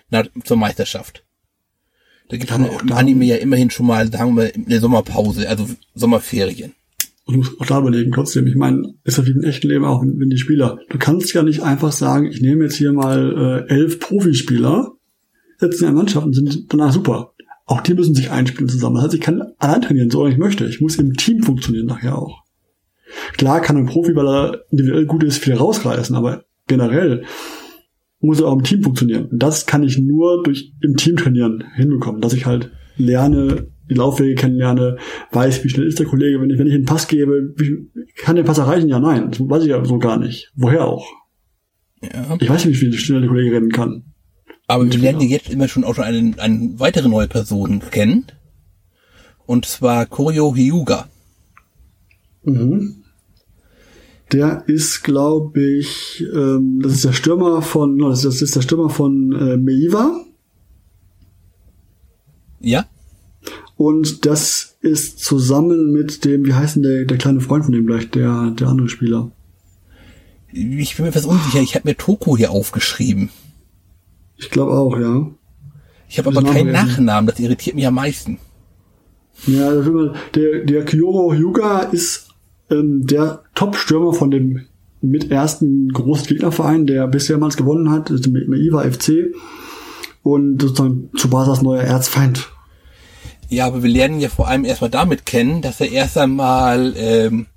na, 0.10 0.24
zur 0.44 0.58
Meisterschaft. 0.58 1.24
Da 2.28 2.36
gibt 2.36 2.52
es 2.52 2.58
im 2.58 2.92
Anime 2.92 3.24
ja 3.24 3.38
immerhin 3.38 3.70
schon 3.70 3.86
mal, 3.86 4.12
sagen 4.12 4.36
wir, 4.36 4.52
eine 4.54 4.80
Sommerpause, 4.82 5.48
also 5.48 5.70
Sommerferien. 5.96 6.74
Und 7.26 7.36
du 7.36 7.38
musst 7.38 7.62
auch 7.62 7.66
da 7.66 7.80
überlegen, 7.80 8.12
trotzdem, 8.12 8.46
ich 8.48 8.56
meine, 8.56 8.94
ist 9.06 9.18
ja 9.18 9.26
wie 9.26 9.32
im 9.32 9.44
echten 9.44 9.70
Leben 9.70 9.86
auch, 9.86 10.02
wenn 10.02 10.30
die 10.30 10.38
Spieler, 10.38 10.80
du 10.90 10.98
kannst 10.98 11.34
ja 11.34 11.44
nicht 11.44 11.62
einfach 11.62 11.94
sagen, 11.94 12.26
ich 12.26 12.42
nehme 12.42 12.66
jetzt 12.66 12.76
hier 12.76 12.92
mal 12.92 13.66
äh, 13.70 13.74
elf 13.74 14.02
Profispieler 14.02 14.98
setzen 15.64 15.86
in 15.86 15.94
der 15.94 15.96
Mannschaft 15.96 16.26
und 16.26 16.34
sind 16.34 16.72
danach 16.72 16.92
super. 16.92 17.34
Auch 17.66 17.82
die 17.82 17.94
müssen 17.94 18.16
sich 18.16 18.30
einspielen 18.30 18.70
zusammen. 18.70 18.96
Das 18.96 19.06
heißt, 19.06 19.14
ich 19.14 19.22
kann 19.22 19.42
allein 19.58 19.82
trainieren, 19.82 20.10
so 20.10 20.28
ich 20.28 20.38
möchte. 20.38 20.66
Ich 20.66 20.82
muss 20.82 20.98
im 20.98 21.14
Team 21.14 21.44
funktionieren 21.44 21.86
nachher 21.86 22.18
auch. 22.18 22.44
Klar 23.38 23.62
kann 23.62 23.78
ein 23.78 23.86
Profi, 23.86 24.16
weil 24.16 24.28
er 24.28 24.64
individuell 24.72 25.06
gut 25.06 25.24
ist, 25.24 25.38
viel 25.38 25.54
rausreißen, 25.54 26.16
aber 26.16 26.44
generell 26.68 27.24
muss 28.20 28.40
er 28.40 28.48
auch 28.48 28.54
im 28.54 28.64
Team 28.64 28.84
funktionieren. 28.84 29.28
Und 29.28 29.40
das 29.40 29.66
kann 29.66 29.84
ich 29.84 29.98
nur 29.98 30.44
durch 30.44 30.74
im 30.82 30.96
Team 30.96 31.16
trainieren 31.16 31.64
hinbekommen, 31.76 32.22
dass 32.22 32.34
ich 32.34 32.46
halt 32.46 32.72
lerne, 32.98 33.68
die 33.90 33.96
Laufwege 33.96 34.36
kennenlerne, 34.36 34.98
weiß, 35.32 35.64
wie 35.64 35.70
schnell 35.70 35.88
ist 35.88 36.00
der 36.00 36.06
Kollege, 36.06 36.42
wenn 36.42 36.50
ich, 36.50 36.58
wenn 36.58 36.68
ich 36.68 36.74
einen 36.74 36.86
Pass 36.86 37.08
gebe, 37.08 37.54
wie, 37.58 37.90
kann 38.18 38.36
der 38.36 38.44
Pass 38.44 38.58
erreichen? 38.58 38.88
Ja, 38.88 39.00
nein, 39.00 39.32
das 39.32 39.40
weiß 39.40 39.64
ich 39.64 39.70
ja 39.70 39.84
so 39.84 40.00
gar 40.00 40.18
nicht. 40.18 40.52
Woher 40.56 40.86
auch? 40.86 41.06
Ja. 42.02 42.38
Ich 42.40 42.50
weiß 42.50 42.66
nicht, 42.66 42.82
wie 42.82 42.94
schnell 42.94 43.22
der 43.22 43.30
Kollege 43.30 43.56
rennen 43.56 43.72
kann. 43.72 44.13
Aber 44.68 44.86
wir 44.86 44.98
lernen 44.98 45.22
jetzt 45.22 45.50
immer 45.50 45.68
schon 45.68 45.84
auch 45.84 45.96
schon 45.96 46.06
eine, 46.06 46.34
eine 46.40 46.80
weitere 46.80 47.10
neue 47.10 47.28
Person 47.28 47.82
kennen. 47.92 48.26
Und 49.46 49.66
zwar 49.66 50.06
Koryo 50.06 50.56
Hyuga. 50.56 51.10
Mhm. 52.44 53.04
Der 54.32 54.64
ist, 54.68 55.04
glaube 55.04 55.62
ich, 55.62 56.26
ähm, 56.34 56.80
das 56.82 56.94
ist 56.94 57.06
der 57.06 57.14
Stürmer 57.14 57.62
von, 57.62 58.00
das, 58.00 58.24
ist, 58.24 58.56
der 58.56 58.62
Stürmer 58.62 58.90
von 58.90 59.32
äh, 59.34 59.58
Meiva. 59.58 60.26
Ja. 62.60 62.86
Und 63.76 64.26
das 64.26 64.78
ist 64.82 65.20
zusammen 65.20 65.92
mit 65.92 66.26
dem, 66.26 66.46
wie 66.46 66.54
heißt 66.54 66.78
denn 66.78 66.84
der, 66.84 67.06
der 67.06 67.18
kleine 67.18 67.42
Freund 67.42 67.66
von 67.66 67.74
dem 67.74 67.86
gleich, 67.86 68.10
der, 68.10 68.52
der 68.52 68.68
andere 68.70 68.90
Spieler? 68.90 69.32
Ich 70.52 70.96
bin 70.96 71.04
mir 71.04 71.10
etwas 71.10 71.26
unsicher. 71.26 71.62
Ich 71.62 71.76
habe 71.76 71.88
mir 71.88 71.98
Toko 71.98 72.38
hier 72.38 72.52
aufgeschrieben. 72.52 73.30
Ich 74.44 74.50
glaube 74.50 74.74
auch, 74.74 74.98
ja. 74.98 75.28
Ich 76.10 76.20
habe 76.20 76.30
aber 76.30 76.44
keinen 76.44 76.72
Nachnamen. 76.72 77.28
Das 77.28 77.40
irritiert 77.40 77.76
mich 77.76 77.88
am 77.88 77.96
meisten. 77.96 78.38
Ja, 79.48 79.72
der, 80.36 80.60
der 80.66 80.86
Kyoro 80.86 81.34
Hyuga 81.34 81.80
ist 81.80 82.30
ähm, 82.70 83.08
der 83.08 83.44
Top-Stürmer 83.56 84.14
von 84.14 84.30
dem 84.30 84.66
mit 85.02 85.32
ersten 85.32 85.90
großen 85.90 86.28
Gegnerverein, 86.28 86.86
der 86.86 87.08
bisher 87.08 87.38
mal 87.38 87.50
gewonnen 87.50 87.90
hat, 87.90 88.10
ist 88.10 88.28
mit 88.28 88.48
Iva 88.48 88.84
FC 88.84 89.34
und 90.22 90.62
sozusagen 90.62 91.10
Tsubasas 91.16 91.62
neuer 91.62 91.84
Erzfeind. 91.84 92.50
Ja, 93.50 93.68
aber 93.68 93.84
wir 93.84 93.90
lernen 93.90 94.20
ja 94.20 94.30
vor 94.30 94.48
allem 94.48 94.66
erstmal 94.66 94.90
damit 94.90 95.26
kennen, 95.26 95.62
dass 95.62 95.82
er 95.82 95.92
erst 95.92 96.18
einmal 96.18 96.94
ähm, 96.96 97.48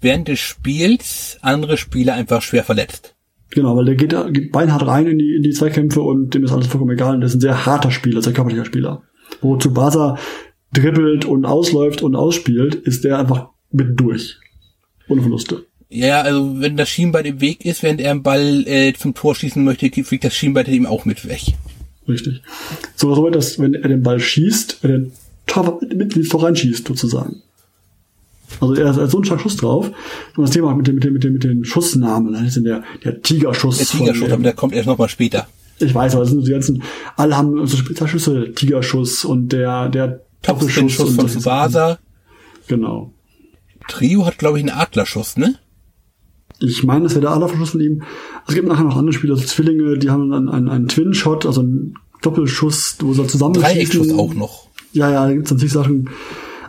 während 0.00 0.28
des 0.28 0.40
Spiels 0.40 1.38
andere 1.40 1.76
Spieler 1.76 2.14
einfach 2.14 2.42
schwer 2.42 2.64
verletzt. 2.64 3.14
Genau, 3.50 3.76
weil 3.76 3.84
der 3.84 3.96
geht, 3.96 4.14
geht 4.32 4.52
beinhart 4.52 4.86
rein 4.86 5.06
in 5.06 5.18
die, 5.18 5.34
in 5.34 5.42
die 5.42 5.50
Zweikämpfe 5.50 6.00
und 6.00 6.34
dem 6.34 6.44
ist 6.44 6.52
alles 6.52 6.68
vollkommen 6.68 6.92
egal. 6.92 7.14
Und 7.14 7.20
der 7.20 7.26
ist 7.26 7.34
ein 7.34 7.40
sehr 7.40 7.66
harter 7.66 7.90
Spieler, 7.90 8.22
sehr 8.22 8.32
körperlicher 8.32 8.64
Spieler. 8.64 9.02
Wo 9.40 9.56
Tsubasa 9.56 10.18
dribbelt 10.72 11.24
und 11.24 11.44
ausläuft 11.44 12.02
und 12.02 12.14
ausspielt, 12.14 12.74
ist 12.74 13.04
der 13.04 13.18
einfach 13.18 13.48
mit 13.72 13.98
durch. 13.98 14.36
Ohne 15.08 15.22
Verluste. 15.22 15.66
Ja, 15.88 16.22
also 16.22 16.60
wenn 16.60 16.76
das 16.76 16.88
Schienbein 16.88 17.24
im 17.24 17.40
Weg 17.40 17.64
ist, 17.64 17.82
während 17.82 18.00
er 18.00 18.12
einen 18.12 18.22
Ball 18.22 18.64
äh, 18.66 18.92
zum 18.92 19.14
Tor 19.14 19.34
schießen 19.34 19.62
möchte, 19.64 19.90
fliegt 20.04 20.22
das 20.22 20.34
Schienbein 20.34 20.66
ihm 20.66 20.86
auch 20.86 21.04
mit 21.04 21.28
weg. 21.28 21.42
Richtig. 22.06 22.42
So, 22.94 23.14
so 23.14 23.28
dass 23.30 23.58
wenn 23.58 23.74
er 23.74 23.88
den 23.88 24.02
Ball 24.02 24.20
schießt, 24.20 24.78
er 24.82 24.88
den 24.88 25.12
Tor 25.46 25.80
mit 25.82 26.16
ins 26.16 26.28
Tor 26.28 26.44
reinschießt, 26.44 26.86
sozusagen. 26.86 27.42
Also 28.60 28.74
er 28.74 28.94
hat 28.94 29.10
so 29.10 29.18
einen 29.18 29.24
starken 29.24 29.42
Schuss 29.42 29.56
drauf. 29.56 29.90
Und 30.36 30.42
das 30.42 30.50
Thema 30.50 30.74
mit 30.74 30.86
den, 30.86 30.96
mit 30.96 31.04
den, 31.04 31.12
mit 31.12 31.24
den, 31.24 31.32
mit 31.34 31.44
den 31.44 31.64
Schussnamen, 31.64 32.32
dann 32.32 32.46
ist 32.46 32.56
der, 32.56 32.82
der 33.04 33.22
Tigerschuss. 33.22 33.78
Der 33.78 33.86
Tigerschuss, 33.86 34.30
aber 34.30 34.42
der 34.42 34.52
kommt 34.52 34.74
erst 34.74 34.86
nochmal 34.86 35.08
später. 35.08 35.46
Ich 35.78 35.94
weiß, 35.94 36.14
aber 36.14 36.24
das 36.24 36.32
sind 36.32 36.46
die 36.46 36.50
ganzen, 36.50 36.82
alle 37.16 37.36
haben 37.36 37.66
so 37.66 37.76
Spezialschüsse, 37.76 38.52
Tigerschuss 38.54 39.24
und 39.24 39.48
der, 39.50 39.88
der 39.88 40.20
Doppelschuss 40.42 41.14
von 41.14 41.26
Tsubasa. 41.26 41.98
Genau. 42.66 43.12
Trio 43.88 44.26
hat, 44.26 44.38
glaube 44.38 44.58
ich, 44.58 44.64
einen 44.64 44.78
Adlerschuss, 44.78 45.36
ne? 45.36 45.56
Ich 46.60 46.84
meine, 46.84 47.04
das 47.04 47.12
wäre 47.12 47.22
der 47.22 47.30
Adlerschuss 47.30 47.70
von 47.70 47.80
ihm. 47.80 48.02
Es 48.46 48.54
gibt 48.54 48.68
nachher 48.68 48.84
noch 48.84 48.96
andere 48.96 49.14
Spieler, 49.14 49.34
also 49.34 49.46
Zwillinge, 49.46 49.98
die 49.98 50.10
haben 50.10 50.32
einen, 50.32 50.48
einen, 50.48 50.68
einen 50.68 50.88
Twin-Shot, 50.88 51.46
also 51.46 51.62
einen 51.62 51.94
Doppelschuss, 52.20 52.96
wo 53.00 53.14
sie 53.14 53.26
zusammen 53.26 53.54
Dreieckschuss 53.54 54.12
auch 54.12 54.34
noch. 54.34 54.68
Ja, 54.92 55.10
ja, 55.10 55.26
da 55.26 55.32
gibt 55.32 55.46
es 55.46 55.52
natürlich 55.52 55.72
Sachen, 55.72 56.10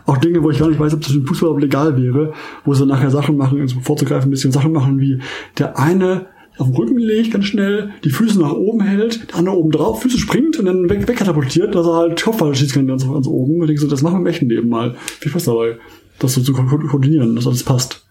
auch 0.06 0.18
Dinge, 0.18 0.42
wo 0.42 0.50
ich 0.50 0.58
gar 0.58 0.68
nicht 0.68 0.80
weiß, 0.80 0.94
ob 0.94 1.00
das 1.00 1.12
im 1.12 1.26
Fußball 1.26 1.60
legal 1.60 1.96
wäre, 1.96 2.32
wo 2.64 2.74
sie 2.74 2.86
nachher 2.86 3.10
Sachen 3.10 3.36
machen, 3.36 3.60
also 3.60 3.80
vorzugreifen, 3.80 4.28
ein 4.28 4.30
bisschen 4.30 4.52
Sachen 4.52 4.72
machen, 4.72 5.00
wie 5.00 5.20
der 5.58 5.78
eine 5.78 6.26
auf 6.58 6.66
den 6.66 6.76
Rücken 6.76 6.98
legt, 6.98 7.32
ganz 7.32 7.46
schnell, 7.46 7.90
die 8.04 8.10
Füße 8.10 8.38
nach 8.38 8.52
oben 8.52 8.82
hält, 8.82 9.30
der 9.30 9.38
andere 9.38 9.56
oben 9.56 9.70
drauf, 9.70 10.02
Füße 10.02 10.18
springt 10.18 10.58
und 10.58 10.66
dann 10.66 10.88
weg, 10.90 11.08
wegkatapultiert, 11.08 11.74
dass 11.74 11.86
er 11.86 11.94
halt 11.94 12.22
Kopfball 12.22 12.54
schießen 12.54 12.74
kann 12.74 12.86
ganz, 12.86 13.06
ganz 13.06 13.26
oben. 13.26 13.60
Und 13.60 13.70
ich 13.70 13.80
so, 13.80 13.88
das 13.88 14.02
machen 14.02 14.16
wir 14.16 14.20
im 14.20 14.26
echten 14.26 14.48
Leben 14.48 14.68
mal. 14.68 14.94
Viel 15.20 15.30
Spaß 15.30 15.44
dabei, 15.44 15.78
das 16.18 16.34
so 16.34 16.42
zu 16.42 16.52
ko 16.52 16.62
koordinieren, 16.64 17.34
dass 17.34 17.46
alles 17.46 17.64
passt. 17.64 18.04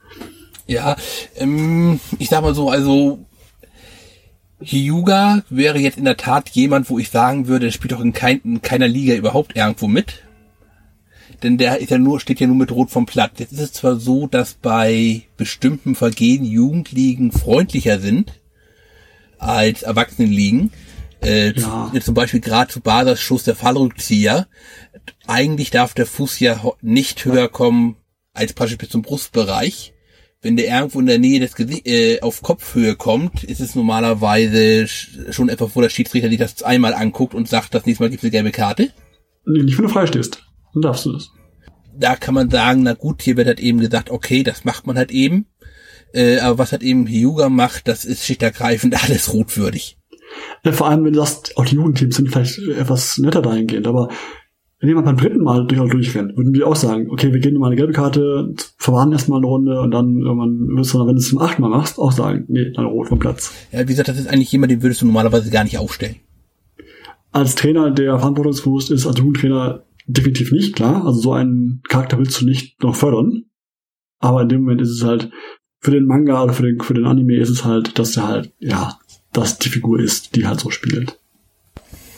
Ja, 0.67 0.95
ähm, 1.35 1.99
ich 2.17 2.29
sag 2.29 2.41
mal 2.41 2.55
so, 2.55 2.69
also 2.69 3.25
Hyuga 4.59 5.43
wäre 5.49 5.79
jetzt 5.79 5.97
in 5.97 6.05
der 6.05 6.17
Tat 6.17 6.49
jemand, 6.49 6.89
wo 6.89 6.99
ich 6.99 7.09
sagen 7.09 7.47
würde, 7.47 7.65
der 7.65 7.71
spielt 7.71 7.91
doch 7.91 8.01
in, 8.01 8.13
kein, 8.13 8.41
in 8.43 8.61
keiner 8.61 8.87
Liga 8.87 9.15
überhaupt 9.15 9.55
irgendwo 9.55 9.87
mit 9.87 10.23
denn 11.43 11.57
der 11.57 11.79
ist 11.79 11.91
ja 11.91 11.97
nur, 11.97 12.19
steht 12.19 12.39
ja 12.39 12.47
nur 12.47 12.55
mit 12.55 12.71
Rot 12.71 12.91
vom 12.91 13.05
Platz. 13.05 13.39
Jetzt 13.39 13.53
ist 13.53 13.59
es 13.61 13.73
zwar 13.73 13.95
so, 13.95 14.27
dass 14.27 14.53
bei 14.53 15.23
bestimmten 15.37 15.95
Vergehen 15.95 16.45
Jugendligen 16.45 17.31
freundlicher 17.31 17.99
sind 17.99 18.39
als 19.37 19.83
Erwachsenenligen. 19.83 20.71
Äh, 21.23 21.53
ja. 21.59 21.91
Zum 22.01 22.13
Beispiel 22.13 22.39
gerade 22.39 22.71
zu 22.71 22.79
Basers 22.81 23.21
Schuss 23.21 23.43
der 23.43 23.55
Fallrückzieher. 23.55 24.47
Eigentlich 25.27 25.71
darf 25.71 25.93
der 25.93 26.05
Fuß 26.05 26.39
ja 26.39 26.61
nicht 26.81 27.25
höher 27.25 27.47
kommen 27.47 27.97
als 28.33 28.53
praktisch 28.53 28.77
bis 28.77 28.89
zum 28.89 29.01
Brustbereich. 29.01 29.93
Wenn 30.43 30.57
der 30.57 30.65
irgendwo 30.65 30.99
in 30.99 31.05
der 31.05 31.19
Nähe 31.19 31.39
des 31.39 31.53
Gesicht, 31.53 31.85
äh, 31.85 32.21
auf 32.21 32.41
Kopfhöhe 32.41 32.95
kommt, 32.95 33.43
ist 33.43 33.59
es 33.59 33.75
normalerweise 33.75 34.87
schon 34.87 35.49
etwa 35.49 35.67
vor 35.67 35.83
der 35.83 35.89
Schiedsrichter 35.89 36.29
sich 36.29 36.39
das 36.39 36.63
einmal 36.63 36.95
anguckt 36.95 37.35
und 37.35 37.47
sagt, 37.47 37.75
das 37.75 37.85
nächste 37.85 38.03
Mal 38.03 38.09
gibt 38.09 38.23
es 38.23 38.25
eine 38.25 38.31
gelbe 38.31 38.51
Karte. 38.51 38.89
Nee, 39.45 39.61
nicht, 39.61 39.77
wenn 39.77 39.85
du 39.85 39.91
freistehst. 39.91 40.43
Dann 40.73 40.81
darfst 40.81 41.05
du 41.05 41.13
das. 41.13 41.29
Da 41.97 42.15
kann 42.15 42.33
man 42.33 42.49
sagen, 42.49 42.83
na 42.83 42.93
gut, 42.93 43.21
hier 43.21 43.37
wird 43.37 43.47
halt 43.47 43.59
eben 43.59 43.79
gesagt, 43.79 44.09
okay, 44.09 44.43
das 44.43 44.63
macht 44.63 44.87
man 44.87 44.97
halt 44.97 45.11
eben. 45.11 45.47
Äh, 46.13 46.39
aber 46.39 46.57
was 46.57 46.71
halt 46.71 46.83
eben 46.83 47.07
Hyuga 47.07 47.49
macht, 47.49 47.87
das 47.87 48.05
ist 48.05 48.25
schichtergreifend 48.25 49.03
alles 49.03 49.33
rotwürdig. 49.33 49.97
Ja, 50.63 50.71
vor 50.71 50.87
allem, 50.87 51.03
wenn 51.03 51.13
du 51.13 51.19
sagst, 51.19 51.57
auch 51.57 51.65
die 51.65 51.75
Jugendteams 51.75 52.15
sind 52.15 52.29
vielleicht 52.29 52.59
etwas 52.59 53.17
netter 53.17 53.41
dahingehend, 53.41 53.87
aber 53.87 54.09
wenn 54.81 54.89
jemand 54.89 55.05
beim 55.05 55.17
dritten 55.17 55.43
Mal 55.43 55.67
durch 55.67 55.91
durchrennt, 55.91 56.35
würden 56.35 56.53
wir 56.53 56.67
auch 56.67 56.75
sagen, 56.75 57.07
okay, 57.11 57.31
wir 57.31 57.39
geben 57.39 57.55
dir 57.55 57.59
mal 57.59 57.67
eine 57.67 57.75
gelbe 57.75 57.93
Karte, 57.93 58.53
verwarnen 58.77 59.11
erstmal 59.11 59.37
eine 59.37 59.45
Runde 59.45 59.79
und 59.79 59.91
dann 59.91 60.17
irgendwann 60.17 60.75
wirst 60.75 60.93
du, 60.93 60.99
wenn 61.05 61.15
du 61.15 61.19
es 61.19 61.29
zum 61.29 61.39
achten 61.39 61.61
Mal 61.61 61.69
machst, 61.69 61.99
auch 61.99 62.11
sagen, 62.11 62.45
nee, 62.47 62.71
dann 62.71 62.85
rot 62.85 63.09
vom 63.09 63.19
Platz. 63.19 63.53
Ja, 63.71 63.81
wie 63.81 63.85
gesagt, 63.85 64.09
das 64.09 64.17
ist 64.17 64.27
eigentlich 64.27 64.51
jemand, 64.51 64.71
den 64.71 64.81
würdest 64.81 65.01
du 65.01 65.05
normalerweise 65.05 65.51
gar 65.51 65.63
nicht 65.63 65.77
aufstellen. 65.77 66.15
Als 67.31 67.53
Trainer, 67.53 67.91
der 67.91 68.17
verantwortungsbewusst 68.17 68.89
ist, 68.89 69.05
als 69.05 69.19
Jugendtrainer, 69.19 69.83
definitiv 70.11 70.51
nicht, 70.51 70.75
klar. 70.75 71.05
Also 71.05 71.19
so 71.19 71.33
einen 71.33 71.81
Charakter 71.87 72.17
willst 72.17 72.39
du 72.41 72.45
nicht 72.45 72.81
noch 72.83 72.95
fördern. 72.95 73.45
Aber 74.19 74.41
in 74.41 74.49
dem 74.49 74.61
Moment 74.61 74.81
ist 74.81 74.89
es 74.89 75.03
halt, 75.03 75.31
für 75.79 75.91
den 75.91 76.05
Manga 76.05 76.43
oder 76.43 76.53
für 76.53 76.63
den, 76.63 76.79
für 76.79 76.93
den 76.93 77.05
Anime 77.05 77.37
ist 77.37 77.49
es 77.49 77.65
halt, 77.65 77.97
dass 77.97 78.11
der 78.11 78.27
halt, 78.27 78.53
ja, 78.59 78.99
dass 79.33 79.57
die 79.57 79.69
Figur 79.69 79.99
ist, 79.99 80.35
die 80.35 80.45
halt 80.45 80.59
so 80.59 80.69
spielt. 80.69 81.17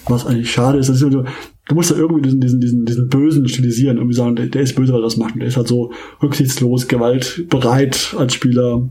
Was 0.08 0.26
eigentlich 0.26 0.52
schade 0.52 0.80
ist, 0.80 0.90
dass 0.90 1.00
du, 1.00 1.24
musst 1.72 1.92
ja 1.92 1.98
irgendwie 1.98 2.24
diesen, 2.24 2.42
diesen, 2.42 2.60
diesen, 2.60 2.86
diesen 2.86 3.08
Bösen 3.08 3.48
stilisieren, 3.48 3.98
irgendwie 3.98 4.16
sagen, 4.16 4.36
der, 4.36 4.48
der 4.48 4.64
ist 4.64 4.76
böse, 4.76 4.92
weil 4.92 5.00
er 5.00 5.04
das 5.04 5.16
macht. 5.16 5.36
Und 5.36 5.40
der 5.40 5.48
ist 5.48 5.56
halt 5.56 5.70
so 5.70 5.94
rücksichtslos, 6.22 6.90
gewaltbereit 6.90 8.14
als 8.18 8.34
Spieler, 8.34 8.90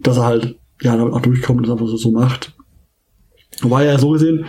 dass 0.00 0.18
er 0.18 0.24
halt, 0.24 0.56
ja, 0.80 0.96
damit 0.96 1.12
auch 1.12 1.20
durchkommt 1.20 1.58
und 1.58 1.66
das 1.66 1.72
einfach 1.72 1.88
so, 1.88 1.96
so 1.96 2.12
macht. 2.12 2.54
Wobei 3.60 3.86
er 3.86 3.98
so 3.98 4.10
gesehen 4.10 4.44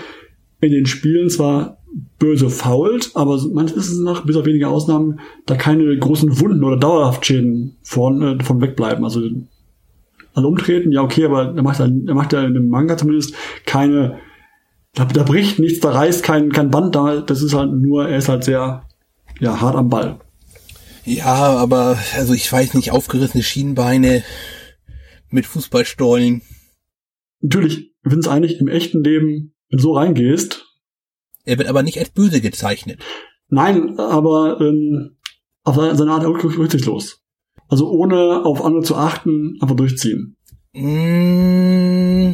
in 0.62 0.72
den 0.72 0.86
Spielen 0.86 1.30
zwar 1.30 1.83
böse 2.20 2.50
fault, 2.50 3.12
aber 3.14 3.38
manchmal 3.52 3.80
ist 3.80 3.92
es 3.92 4.00
nach, 4.00 4.26
bis 4.26 4.36
auf 4.36 4.46
wenige 4.46 4.68
Ausnahmen, 4.68 5.20
da 5.46 5.56
keine 5.56 5.98
großen 5.98 6.40
Wunden 6.40 6.64
oder 6.64 6.78
dauerhaft 6.78 7.26
Schäden 7.26 7.78
von, 7.84 8.22
äh, 8.22 8.44
von 8.44 8.62
wegbleiben. 8.62 9.04
Also, 9.04 9.22
also 10.34 10.48
umtreten, 10.48 10.92
ja 10.92 11.02
okay, 11.02 11.26
aber 11.26 11.54
er 11.56 11.64
macht 11.64 11.80
er, 11.80 11.86
er 11.86 12.16
macht 12.16 12.34
ja 12.34 12.44
in 12.44 12.54
dem 12.54 12.70
Manga 12.70 12.98
zumindest 12.98 13.36
keine, 13.66 14.20
da, 14.96 15.06
da 15.06 15.24
bricht 15.24 15.60
nichts, 15.60 15.80
da 15.80 15.92
reißt 15.92 16.24
kein, 16.24 16.52
kein 16.52 16.72
Band, 16.72 16.96
da, 16.96 17.22
das 17.22 17.42
ist 17.42 17.54
halt 17.54 17.72
nur, 17.74 18.08
er 18.08 18.18
ist 18.18 18.30
halt 18.30 18.44
sehr, 18.44 18.84
ja, 19.40 19.62
hart 19.62 19.76
am 19.76 19.90
Ball. 19.90 20.20
Ja, 21.06 21.58
aber, 21.58 21.98
also 22.16 22.34
ich 22.34 22.52
weiß 22.52 22.74
nicht, 22.76 22.92
aufgerissene 22.92 23.44
Schienbeine 23.44 24.24
mit 25.30 25.46
Fußballstollen. 25.46 26.42
Natürlich, 27.42 27.94
finden 28.04 28.20
es 28.20 28.28
eigentlich 28.28 28.60
im 28.60 28.70
echten 28.70 29.04
Leben, 29.04 29.54
wenn 29.70 29.78
du 29.78 29.84
so 29.84 29.94
reingehst, 29.94 30.73
er 31.46 31.58
wird 31.58 31.68
aber 31.68 31.84
nicht 31.84 32.00
als 32.00 32.10
böse 32.10 32.42
gezeichnet. 32.42 33.00
Nein, 33.50 34.00
aber 34.00 34.60
ähm, 34.62 35.18
auf 35.64 35.76
seine 35.76 36.12
Art 36.12 36.26
rücksichtslos. 36.26 37.22
Also 37.70 37.90
ohne 37.90 38.46
auf 38.46 38.64
andere 38.64 38.84
zu 38.84 38.96
achten, 38.96 39.58
einfach 39.62 39.76
durchziehen. 39.76 40.38
Mm, 40.74 42.34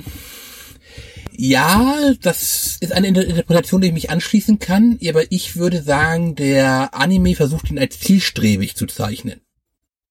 ja, 1.41 2.13
das 2.21 2.77
ist 2.81 2.93
eine 2.93 3.07
Interpretation, 3.07 3.81
die 3.81 3.87
ich 3.87 3.93
mich 3.93 4.09
anschließen 4.09 4.59
kann, 4.59 4.99
aber 5.07 5.31
ich 5.31 5.55
würde 5.55 5.81
sagen, 5.81 6.35
der 6.35 6.93
Anime 6.93 7.35
versucht 7.35 7.71
ihn 7.71 7.79
als 7.79 7.99
zielstrebig 7.99 8.75
zu 8.75 8.87
zeichnen. 8.87 9.41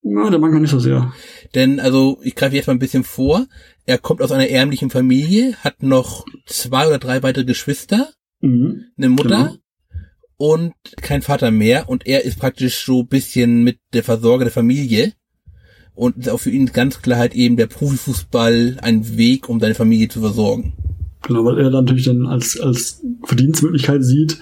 Na, 0.01 0.29
der 0.29 0.39
Manga 0.39 0.59
nicht 0.59 0.71
so 0.71 0.79
sehr. 0.79 1.13
Denn, 1.55 1.79
also, 1.79 2.19
ich 2.23 2.35
greife 2.35 2.55
jetzt 2.55 2.67
mal 2.67 2.73
ein 2.73 2.79
bisschen 2.79 3.03
vor. 3.03 3.45
Er 3.85 3.97
kommt 3.97 4.21
aus 4.21 4.31
einer 4.31 4.49
ärmlichen 4.49 4.89
Familie, 4.89 5.55
hat 5.57 5.83
noch 5.83 6.25
zwei 6.45 6.87
oder 6.87 6.99
drei 6.99 7.21
weitere 7.21 7.45
Geschwister 7.45 8.09
mhm. 8.41 8.85
eine 8.97 9.09
Mutter 9.09 9.29
genau. 9.29 9.55
und 10.37 10.73
kein 11.01 11.21
Vater 11.21 11.51
mehr 11.51 11.89
und 11.89 12.05
er 12.07 12.25
ist 12.25 12.39
praktisch 12.39 12.85
so 12.85 13.03
bisschen 13.03 13.63
mit 13.63 13.79
der 13.93 14.03
Versorger 14.03 14.45
der 14.45 14.53
Familie 14.53 15.13
und 15.93 16.17
ist 16.17 16.29
auch 16.29 16.39
für 16.39 16.51
ihn 16.51 16.67
ganz 16.67 17.01
klar 17.01 17.19
halt 17.19 17.35
eben 17.35 17.57
der 17.57 17.67
Profifußball 17.67 18.77
ein 18.81 19.17
Weg, 19.17 19.49
um 19.49 19.59
seine 19.59 19.75
Familie 19.75 20.07
zu 20.07 20.21
versorgen. 20.21 20.73
Genau, 21.23 21.43
weil 21.43 21.57
er 21.57 21.69
dann 21.69 21.83
natürlich 21.83 22.05
dann 22.05 22.25
als, 22.25 22.59
als 22.59 23.03
Verdienstmöglichkeit 23.25 24.03
sieht. 24.03 24.39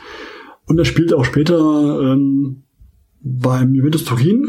Und 0.68 0.78
er 0.78 0.86
spielt 0.86 1.14
auch 1.14 1.26
später 1.26 1.58
ähm, 2.02 2.64
beim 3.22 3.74
Juventus 3.74 4.06
Turin 4.06 4.48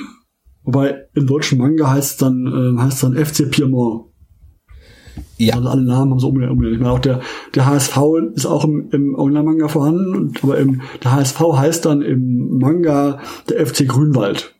Wobei 0.69 1.09
im 1.15 1.27
deutschen 1.27 1.57
Manga 1.57 1.91
heißt 1.91 2.21
dann, 2.21 2.47
äh, 2.47 2.79
heißt 2.79 3.03
dann 3.03 3.17
FC 3.17 3.51
Piemont. 3.51 4.08
Ja. 5.37 5.55
Also 5.57 5.69
alle 5.69 5.83
Namen 5.83 6.11
haben 6.13 6.21
so 6.21 6.29
umgekehrt. 6.29 6.53
Ich 6.73 6.79
meine, 6.79 6.91
auch 6.91 6.99
der, 6.99 7.21
der 7.55 7.67
HSV 7.67 7.97
ist 8.35 8.47
auch 8.47 8.65
im, 8.65 8.89
im 8.91 9.15
Original-Manga 9.15 9.69
vorhanden, 9.69 10.15
und, 10.15 10.45
aber 10.45 10.59
im, 10.59 10.83
der 11.03 11.13
HSV 11.13 11.41
heißt 11.41 11.85
dann 11.85 12.03
im 12.03 12.59
Manga 12.59 13.21
der 13.49 13.67
FC 13.67 13.87
Grünwald. 13.87 14.55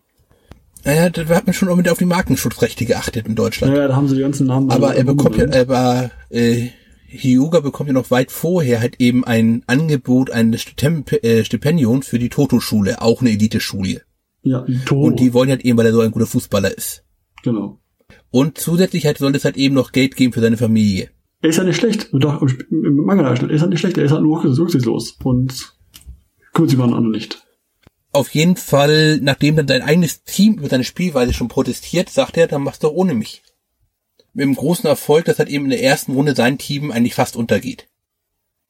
Naja, 0.85 1.11
da 1.11 1.27
hat 1.29 1.47
man 1.47 1.55
schon 1.55 1.69
auch 1.69 1.77
mit 1.77 1.89
auf 1.89 1.99
die 1.99 2.05
Markenschutzrechte 2.05 2.87
geachtet 2.87 3.27
in 3.27 3.35
Deutschland. 3.35 3.77
Ja, 3.77 3.89
da 3.89 3.97
haben 3.97 4.09
sie 4.09 4.15
die 4.15 4.23
ganzen 4.23 4.47
Namen. 4.47 4.71
Aber 4.71 4.95
er 4.95 5.05
bekommt 5.05 5.37
ja, 5.37 5.61
aber, 5.61 6.11
äh, 6.31 6.69
Hyuga 7.09 7.61
bekommt 7.61 7.89
ja 7.89 7.95
noch 7.95 8.11
weit 8.11 8.31
vorher 8.31 8.81
halt 8.81 8.97
eben 8.99 9.25
ein 9.25 9.63
Angebot 9.67 10.31
eines 10.31 10.67
äh, 11.23 11.45
Stipendiums 11.45 12.07
für 12.07 12.19
die 12.19 12.29
Toto-Schule, 12.29 13.01
auch 13.01 13.21
eine 13.21 13.31
Elite-Schule. 13.31 14.03
Ja, 14.43 14.63
die 14.63 14.79
Toto. 14.85 15.07
Und 15.07 15.21
die 15.21 15.33
wollen 15.33 15.51
halt 15.51 15.65
eben, 15.65 15.79
weil 15.79 15.87
er 15.87 15.93
so 15.93 16.01
ein 16.01 16.11
guter 16.11 16.27
Fußballer 16.27 16.77
ist. 16.77 17.05
Genau. 17.43 17.81
Und 18.31 18.59
zusätzlich 18.59 19.07
halt 19.07 19.19
soll 19.19 19.35
es 19.35 19.45
halt 19.45 19.57
eben 19.57 19.75
noch 19.75 19.93
Geld 19.93 20.17
geben 20.17 20.33
für 20.33 20.41
seine 20.41 20.57
Familie. 20.57 21.11
Er 21.41 21.51
ist 21.51 21.57
ja 21.57 21.65
nicht 21.65 21.77
schlecht. 21.77 22.09
Doch, 22.13 22.43
im 22.43 22.97
Mangel 22.97 23.25
er 23.25 23.51
ist 23.51 23.61
halt 23.61 23.71
nicht 23.71 23.81
schlecht. 23.81 23.97
Er 23.97 24.05
ist 24.05 24.13
halt 24.13 24.23
nur 24.23 24.43
rücksichtslos 24.43 25.19
und 25.23 25.75
kümmert 26.53 26.71
sich 26.71 26.79
mal 26.79 26.85
an 26.85 26.95
andere 26.95 27.13
nicht. 27.13 27.43
Auf 28.13 28.35
jeden 28.35 28.57
Fall, 28.57 29.19
nachdem 29.21 29.57
dann 29.57 29.69
sein 29.69 29.83
eigenes 29.83 30.25
Team 30.25 30.55
über 30.55 30.69
seine 30.69 30.85
Spielweise 30.85 31.33
schon 31.33 31.49
protestiert, 31.49 32.09
sagt 32.09 32.37
er, 32.37 32.47
dann 32.47 32.63
machst 32.63 32.83
du 32.83 32.89
ohne 32.89 33.15
mich. 33.15 33.43
Mit 34.33 34.45
dem 34.45 34.55
großen 34.55 34.87
Erfolg, 34.87 35.27
dass 35.27 35.39
halt 35.39 35.49
eben 35.49 35.65
in 35.65 35.71
der 35.71 35.83
ersten 35.83 36.15
Runde 36.15 36.35
sein 36.35 36.59
Team 36.59 36.91
eigentlich 36.91 37.15
fast 37.15 37.37
untergeht. 37.37 37.89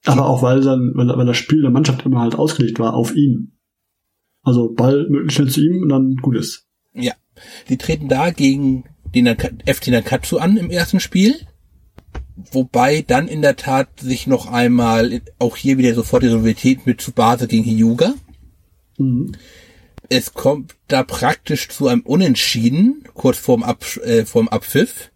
Aber 0.04 0.26
auch 0.26 0.42
weil 0.42 0.60
dann, 0.60 0.92
weil, 0.94 1.08
weil 1.08 1.26
das 1.26 1.36
Spiel 1.36 1.62
der 1.62 1.70
Mannschaft 1.70 2.04
immer 2.04 2.20
halt 2.20 2.34
ausgelegt 2.34 2.78
war 2.78 2.94
auf 2.94 3.14
ihn. 3.14 3.52
Also 4.42 4.72
Ball 4.72 5.06
möglichst 5.08 5.36
schnell 5.36 5.50
zu 5.50 5.60
ihm 5.60 5.82
und 5.82 5.88
dann 5.88 6.16
gut 6.16 6.36
ist. 6.36 6.66
Ja. 6.92 7.14
Sie 7.68 7.76
treten 7.76 8.08
da 8.08 8.30
gegen 8.30 8.84
den 9.14 9.26
FC 9.26 9.88
Nakatsu 9.88 10.38
an 10.38 10.56
im 10.56 10.70
ersten 10.70 11.00
Spiel. 11.00 11.34
Wobei 12.52 13.02
dann 13.02 13.26
in 13.26 13.42
der 13.42 13.56
Tat 13.56 14.00
sich 14.00 14.26
noch 14.26 14.46
einmal 14.46 15.22
auch 15.38 15.56
hier 15.56 15.76
wieder 15.76 15.94
sofort 15.94 16.22
die 16.22 16.28
Rivalität 16.28 16.86
mit 16.86 17.00
Tsubasa 17.00 17.46
gegen 17.46 17.64
Hyuga. 17.64 18.14
Mhm. 18.96 19.32
Es 20.08 20.34
kommt 20.34 20.76
da 20.86 21.02
praktisch 21.02 21.68
zu 21.68 21.88
einem 21.88 22.02
Unentschieden, 22.02 23.04
kurz 23.14 23.38
vorm, 23.38 23.62
Ab, 23.62 23.84
äh, 24.04 24.24
vorm 24.24 24.48
Abpfiff. 24.48 25.10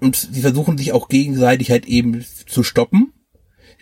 Und 0.00 0.16
sie 0.16 0.42
versuchen 0.42 0.76
sich 0.76 0.92
auch 0.92 1.08
gegenseitig 1.08 1.70
halt 1.70 1.86
eben 1.86 2.24
zu 2.46 2.62
stoppen. 2.62 3.12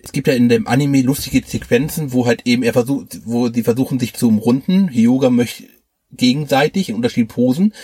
Es 0.02 0.12
gibt 0.12 0.28
ja 0.28 0.34
in 0.34 0.50
dem 0.50 0.66
Anime 0.66 1.00
lustige 1.00 1.42
Sequenzen, 1.44 2.12
wo 2.12 2.26
halt 2.26 2.42
eben 2.44 2.62
er 2.62 2.74
versucht, 2.74 3.22
wo 3.24 3.48
sie 3.48 3.62
versuchen 3.62 3.98
sich 3.98 4.12
zu 4.14 4.28
umrunden. 4.28 4.88
Hyuga 4.88 5.30
möchte 5.30 5.64
gegenseitig 6.16 6.88
in 6.88 6.96
unterschiedlichen 6.96 7.34
Posen. 7.34 7.74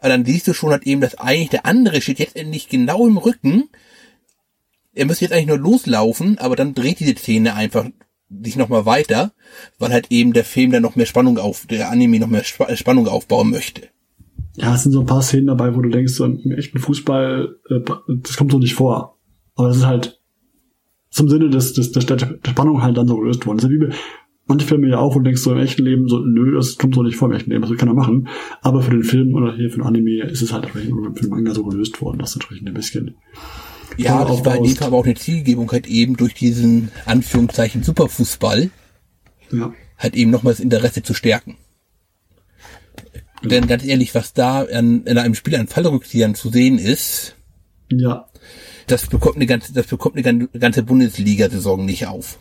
Aber 0.00 0.10
dann 0.10 0.24
siehst 0.24 0.46
du 0.48 0.52
schon 0.52 0.70
halt 0.70 0.84
eben, 0.84 1.00
dass 1.00 1.18
eigentlich 1.18 1.50
der 1.50 1.66
andere 1.66 2.00
steht 2.00 2.18
jetzt 2.18 2.36
endlich 2.36 2.68
genau 2.68 3.06
im 3.06 3.18
Rücken. 3.18 3.68
Er 4.94 5.06
müsste 5.06 5.24
jetzt 5.24 5.32
eigentlich 5.32 5.46
nur 5.48 5.58
loslaufen, 5.58 6.38
aber 6.38 6.56
dann 6.56 6.74
dreht 6.74 7.00
diese 7.00 7.16
Szene 7.16 7.54
einfach 7.54 7.86
sich 8.30 8.56
nochmal 8.56 8.84
weiter, 8.84 9.32
weil 9.78 9.92
halt 9.92 10.08
eben 10.10 10.32
der 10.32 10.44
Film 10.44 10.70
dann 10.70 10.82
noch 10.82 10.96
mehr 10.96 11.06
Spannung 11.06 11.38
auf, 11.38 11.66
der 11.66 11.90
Anime 11.90 12.18
noch 12.18 12.28
mehr 12.28 12.44
Spannung 12.44 13.08
aufbauen 13.08 13.50
möchte. 13.50 13.88
Ja, 14.56 14.74
es 14.74 14.82
sind 14.82 14.92
so 14.92 15.00
ein 15.00 15.06
paar 15.06 15.22
Szenen 15.22 15.46
dabei, 15.46 15.74
wo 15.74 15.80
du 15.80 15.88
denkst, 15.88 16.14
so 16.14 16.24
im 16.24 16.52
echten 16.52 16.78
Fußball, 16.78 17.56
äh, 17.70 17.80
das 18.22 18.36
kommt 18.36 18.50
so 18.50 18.58
nicht 18.58 18.74
vor. 18.74 19.18
Aber 19.54 19.68
es 19.68 19.78
ist 19.78 19.86
halt 19.86 20.20
zum 21.10 21.28
Sinne 21.28 21.48
des, 21.48 21.72
des, 21.74 21.92
des, 21.92 22.06
der 22.06 22.18
Spannung 22.48 22.82
halt 22.82 22.96
dann 22.96 23.08
so 23.08 23.16
gelöst 23.16 23.46
worden. 23.46 23.58
Ist 23.58 23.70
wie 23.70 23.94
manche 24.48 24.66
Filme 24.66 24.88
ja 24.88 24.98
auch, 24.98 25.14
du 25.14 25.20
denkst 25.20 25.42
so 25.42 25.52
im 25.52 25.58
echten 25.58 25.84
Leben 25.84 26.08
so, 26.08 26.18
nö, 26.18 26.56
das 26.56 26.76
kommt 26.78 26.94
so 26.94 27.02
nicht 27.02 27.16
vor 27.16 27.28
im 27.28 27.34
echten 27.34 27.50
Leben, 27.50 27.62
das 27.62 27.76
kann 27.76 27.88
er 27.88 27.94
machen. 27.94 28.28
Aber 28.62 28.82
für 28.82 28.90
den 28.90 29.04
Film 29.04 29.34
oder 29.34 29.54
hier 29.54 29.70
für 29.70 29.76
den 29.76 29.84
Anime 29.84 30.24
ist 30.24 30.42
es 30.42 30.52
halt 30.52 30.66
für 30.66 30.80
den 30.80 31.28
Manga 31.28 31.54
so 31.54 31.62
gelöst 31.64 32.00
worden, 32.00 32.18
das 32.18 32.34
natürlich 32.34 32.66
ein 32.66 32.74
bisschen. 32.74 33.14
Ja, 33.96 34.24
das 34.24 34.44
war 34.44 34.56
in 34.56 34.64
dem 34.64 34.76
Fall 34.76 34.88
aber 34.88 34.96
auch 34.98 35.04
eine 35.04 35.14
Zielgebung 35.14 35.70
halt 35.70 35.86
eben 35.86 36.16
durch 36.16 36.34
diesen 36.34 36.90
Anführungszeichen 37.04 37.82
Superfußball. 37.82 38.70
Ja. 39.52 39.72
Halt 39.96 40.14
eben 40.14 40.30
nochmal 40.30 40.52
das 40.52 40.60
Interesse 40.60 41.02
zu 41.02 41.14
stärken. 41.14 41.56
Ja. 43.42 43.48
Denn 43.48 43.66
ganz 43.66 43.84
ehrlich, 43.84 44.14
was 44.14 44.32
da 44.32 44.62
an, 44.62 45.04
in 45.04 45.18
einem 45.18 45.34
Spiel 45.34 45.56
an 45.56 45.68
Fallrückziehern 45.68 46.34
zu 46.34 46.48
sehen 46.48 46.78
ist, 46.78 47.34
ja. 47.90 48.26
das 48.86 49.06
bekommt 49.06 49.36
eine 49.36 49.46
ganze, 49.46 49.72
das 49.72 49.86
bekommt 49.86 50.16
eine 50.16 50.48
ganze 50.48 50.82
Bundesliga-Saison 50.82 51.84
nicht 51.84 52.06
auf. 52.06 52.38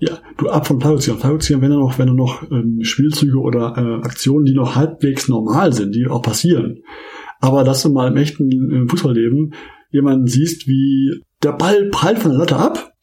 Ja, 0.00 0.18
du 0.38 0.48
ab 0.48 0.66
von 0.66 0.80
Fallrückziehern. 0.80 1.18
Fallrückziehern, 1.18 1.60
wenn 1.60 1.70
du 1.70 1.78
noch, 1.78 1.98
wenn 1.98 2.06
du 2.06 2.14
noch 2.14 2.50
ähm, 2.50 2.78
Spielzüge 2.82 3.38
oder 3.38 3.74
äh, 3.76 4.06
Aktionen, 4.06 4.46
die 4.46 4.54
noch 4.54 4.74
halbwegs 4.74 5.28
normal 5.28 5.74
sind, 5.74 5.94
die 5.94 6.06
auch 6.06 6.22
passieren. 6.22 6.82
Aber 7.38 7.64
dass 7.64 7.82
du 7.82 7.90
mal 7.90 8.10
im 8.10 8.16
echten 8.16 8.50
im 8.50 8.88
Fußballleben 8.88 9.54
jemanden 9.90 10.26
siehst, 10.26 10.66
wie 10.66 11.22
der 11.42 11.52
Ball 11.52 11.90
prallt 11.90 12.18
von 12.18 12.30
der 12.30 12.40
Latte 12.40 12.56
ab 12.56 12.94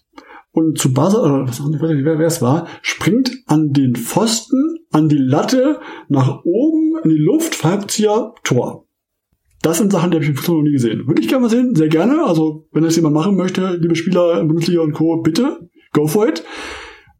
und 0.52 0.80
zu 0.80 0.92
Buzzer, 0.92 1.22
oder 1.22 1.48
was, 1.48 1.60
weiß 1.62 1.70
nicht, 1.70 1.82
wer, 1.82 2.18
wer 2.18 2.28
es 2.28 2.42
war, 2.42 2.68
springt 2.82 3.32
an 3.46 3.74
den 3.74 3.96
Pfosten, 3.96 4.80
an 4.92 5.08
die 5.08 5.18
Latte, 5.18 5.80
nach 6.08 6.40
oben, 6.44 6.98
in 7.04 7.12
die 7.12 7.24
Luft, 7.24 7.54
Fallrückzieher, 7.54 8.34
Tor. 8.44 8.88
Das 9.62 9.78
sind 9.78 9.92
Sachen, 9.92 10.10
die 10.10 10.16
habe 10.16 10.24
ich 10.24 10.32
im 10.32 10.36
Fußball 10.36 10.56
noch 10.56 10.64
nie 10.64 10.72
gesehen. 10.72 11.08
Würde 11.08 11.22
ich 11.22 11.28
gerne 11.28 11.44
mal 11.44 11.50
sehen, 11.50 11.76
sehr 11.76 11.90
gerne. 11.90 12.24
Also, 12.26 12.68
wenn 12.72 12.84
das 12.84 12.96
jemand 12.96 13.14
machen 13.14 13.36
möchte, 13.36 13.76
liebe 13.76 13.96
Spieler 13.96 14.44
Bundesliga 14.46 14.82
und 14.82 14.94
Co., 14.94 15.22
bitte, 15.22 15.70
go 15.94 16.08
for 16.08 16.28
it 16.28 16.44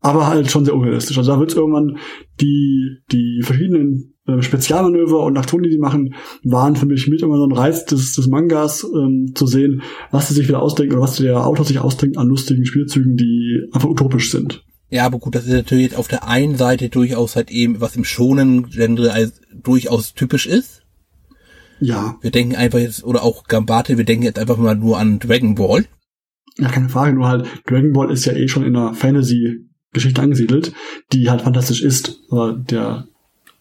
aber 0.08 0.28
halt 0.28 0.50
schon 0.50 0.66
sehr 0.66 0.76
unrealistisch. 0.76 1.18
Also 1.18 1.34
da 1.34 1.40
wird 1.40 1.52
es 1.52 1.58
irgendwann 1.58 1.98
die, 2.40 2.98
die 3.12 3.42
verschiedenen 3.44 4.16
äh, 4.26 4.42
Spezialmanöver 4.42 5.24
und 5.24 5.38
Aktionen, 5.38 5.64
die 5.64 5.70
die 5.70 5.80
machen, 5.80 6.16
waren 6.44 6.76
für 6.76 6.86
mich 6.86 7.08
mit 7.08 7.22
immer 7.22 7.38
so 7.38 7.46
ein 7.46 7.52
Reiz 7.52 7.86
des, 7.86 8.14
des 8.14 8.28
Mangas 8.28 8.84
ähm, 8.84 9.34
zu 9.36 9.46
sehen, 9.48 9.82
was 10.12 10.30
sie 10.30 10.34
sich 10.34 10.48
wieder 10.48 10.62
ausdenken 10.62 10.94
oder 10.94 11.04
was 11.04 11.18
der 11.18 11.46
Autor 11.46 11.66
sich 11.66 11.80
ausdenkt 11.80 12.18
an 12.18 12.28
lustigen 12.28 12.66
Spielzügen, 12.66 13.18
die 13.18 13.64
einfach 13.74 13.90
utopisch 13.90 14.32
sind. 14.32 14.64
Ja, 14.90 15.06
aber 15.06 15.20
gut, 15.20 15.36
das 15.36 15.46
ist 15.46 15.52
natürlich 15.52 15.84
jetzt 15.84 15.98
auf 15.98 16.08
der 16.08 16.26
einen 16.26 16.56
Seite 16.56 16.88
durchaus 16.88 17.36
halt 17.36 17.52
eben, 17.52 17.82
was 17.82 17.98
im 17.98 18.06
schonen 18.06 18.70
Genre 18.70 19.32
durchaus 19.54 20.14
typisch 20.14 20.48
ist. 20.48 20.84
Ja. 21.82 22.16
Wir 22.22 22.32
denken 22.32 22.56
einfach 22.56 22.80
jetzt, 22.80 23.04
oder 23.04 23.24
auch 23.24 23.44
Gambate, 23.44 23.98
wir 23.98 24.06
denken 24.06 24.24
jetzt 24.24 24.40
einfach 24.40 24.58
mal 24.58 24.76
nur 24.76 24.98
an 24.98 25.20
Dragon 25.20 25.56
Ball. 25.56 25.86
Ja, 26.58 26.70
keine 26.70 26.88
Frage, 26.88 27.14
nur 27.14 27.28
halt, 27.28 27.46
Dragon 27.68 27.92
Ball 27.92 28.10
ist 28.10 28.26
ja 28.26 28.34
eh 28.34 28.48
schon 28.48 28.64
in 28.64 28.74
der 28.74 28.94
Fantasy 28.94 29.68
Geschichte 29.94 30.22
angesiedelt, 30.22 30.74
die 31.14 31.30
halt 31.30 31.42
fantastisch 31.42 31.82
ist. 31.82 32.20
Aber 32.30 32.54
der 32.54 33.08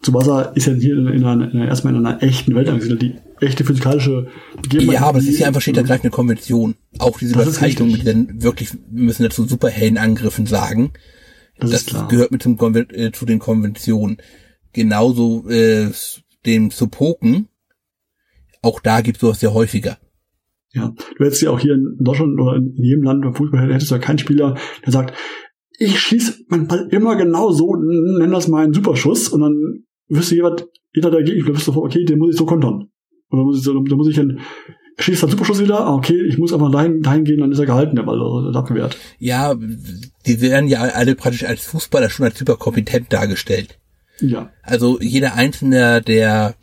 Tsubasa 0.03 0.43
ist 0.43 0.67
ja 0.67 0.75
hier 0.75 0.97
in 0.97 1.09
einer, 1.09 1.51
in 1.51 1.59
einer, 1.59 1.69
erstmal 1.69 1.95
in 1.95 2.05
einer 2.05 2.23
echten 2.23 2.55
Welt 2.55 2.69
angesiedelt, 2.69 3.03
die 3.03 3.15
echte 3.41 3.65
physikalische 3.65 4.29
Begebenheit. 4.63 4.95
Ja, 4.95 5.07
aber 5.07 5.19
es 5.19 5.27
ist 5.27 5.39
ja 5.39 5.47
einfach 5.47 5.61
steht 5.61 5.77
da 5.77 5.83
gleich 5.83 6.03
eine 6.03 6.11
Konvention. 6.11 6.77
Auch 6.99 7.19
diese 7.19 7.35
Überzeichnung 7.35 7.91
mit 7.91 8.07
den 8.07 8.43
wirklich, 8.43 8.73
wir 8.73 9.05
müssen 9.05 9.23
dazu 9.23 9.45
Superheldenangriffen 9.45 10.47
sagen. 10.47 10.93
Das, 11.59 11.71
das 11.71 11.87
klar. 11.87 12.09
gehört 12.09 12.33
mit 12.33 12.43
zum 12.43 12.57
Konven 12.57 12.89
äh, 12.91 13.13
zu 13.13 13.25
den 13.25 13.39
Konventionen. 13.39 14.19
Genauso 14.73 15.49
äh, 15.49 15.91
dem 16.45 16.71
Supoken. 16.71 17.49
Auch 18.63 18.81
da 18.81 19.01
gibt 19.01 19.17
es 19.17 19.21
sowas 19.21 19.41
sehr 19.41 19.55
häufiger. 19.55 19.99
Ja, 20.73 20.93
du 21.17 21.25
hättest 21.25 21.41
ja 21.41 21.51
auch 21.51 21.61
hier 21.61 21.75
in 21.75 21.97
Deutschland 22.01 22.39
oder 22.39 22.57
in 22.57 22.75
jedem 22.77 23.03
Land 23.03 23.23
beim 23.23 23.35
Fußball 23.35 23.73
hättest 23.73 23.91
du 23.91 23.95
ja 23.95 24.01
keinen 24.01 24.19
Spieler, 24.19 24.59
der 24.85 24.93
sagt, 24.93 25.15
ich 25.79 25.99
schieße 25.99 26.45
meinen 26.49 26.67
Ball 26.67 26.89
immer 26.91 27.17
genau 27.17 27.51
so, 27.51 27.75
nenn 27.77 28.31
das 28.31 28.49
mal 28.49 28.65
einen 28.65 28.75
Superschuss 28.75 29.29
und 29.29 29.41
dann 29.41 29.85
wüsste 30.09 30.35
jeder, 30.35 30.57
jeder 30.95 31.11
der 31.11 31.23
Gegner 31.23 31.49
wüsste 31.49 31.67
sofort, 31.67 31.87
okay, 31.87 32.05
den 32.05 32.19
muss 32.19 32.31
ich 32.31 32.37
so 32.37 32.47
kontern. 32.47 32.89
Oder 33.31 33.45
muss 33.45 33.59
ich, 33.59 33.65
so, 33.65 33.75
da 33.75 33.97
muss 33.97 34.09
ich 34.09 34.17
dann, 34.17 34.41
schießt 34.99 35.23
dann 35.23 35.31
Superschuss 35.31 35.61
wieder, 35.61 35.81
ah, 35.81 35.95
okay, 35.95 36.21
ich 36.29 36.39
muss 36.39 36.53
einfach 36.53 36.71
dahin, 36.71 37.03
dahin 37.03 37.25
gehen, 37.25 37.41
dann 37.41 37.53
ist 37.53 37.59
er 37.59 37.67
gehalten, 37.67 37.97
der 37.97 38.05
Ball, 38.05 38.21
also 38.21 38.59
abgewehrt. 38.59 38.97
Ja, 39.19 39.55
die 39.55 40.41
werden 40.41 40.69
ja 40.69 40.81
alle 40.81 41.15
praktisch 41.15 41.45
als 41.45 41.65
Fußballer 41.65 42.11
schon 42.11 42.27
als 42.27 42.39
superkompetent 42.39 43.13
dargestellt. 43.13 43.79
Ja. 44.21 44.51
Also 44.63 44.99
jeder 45.01 45.35
einzelne 45.35 46.01
der, 46.01 46.55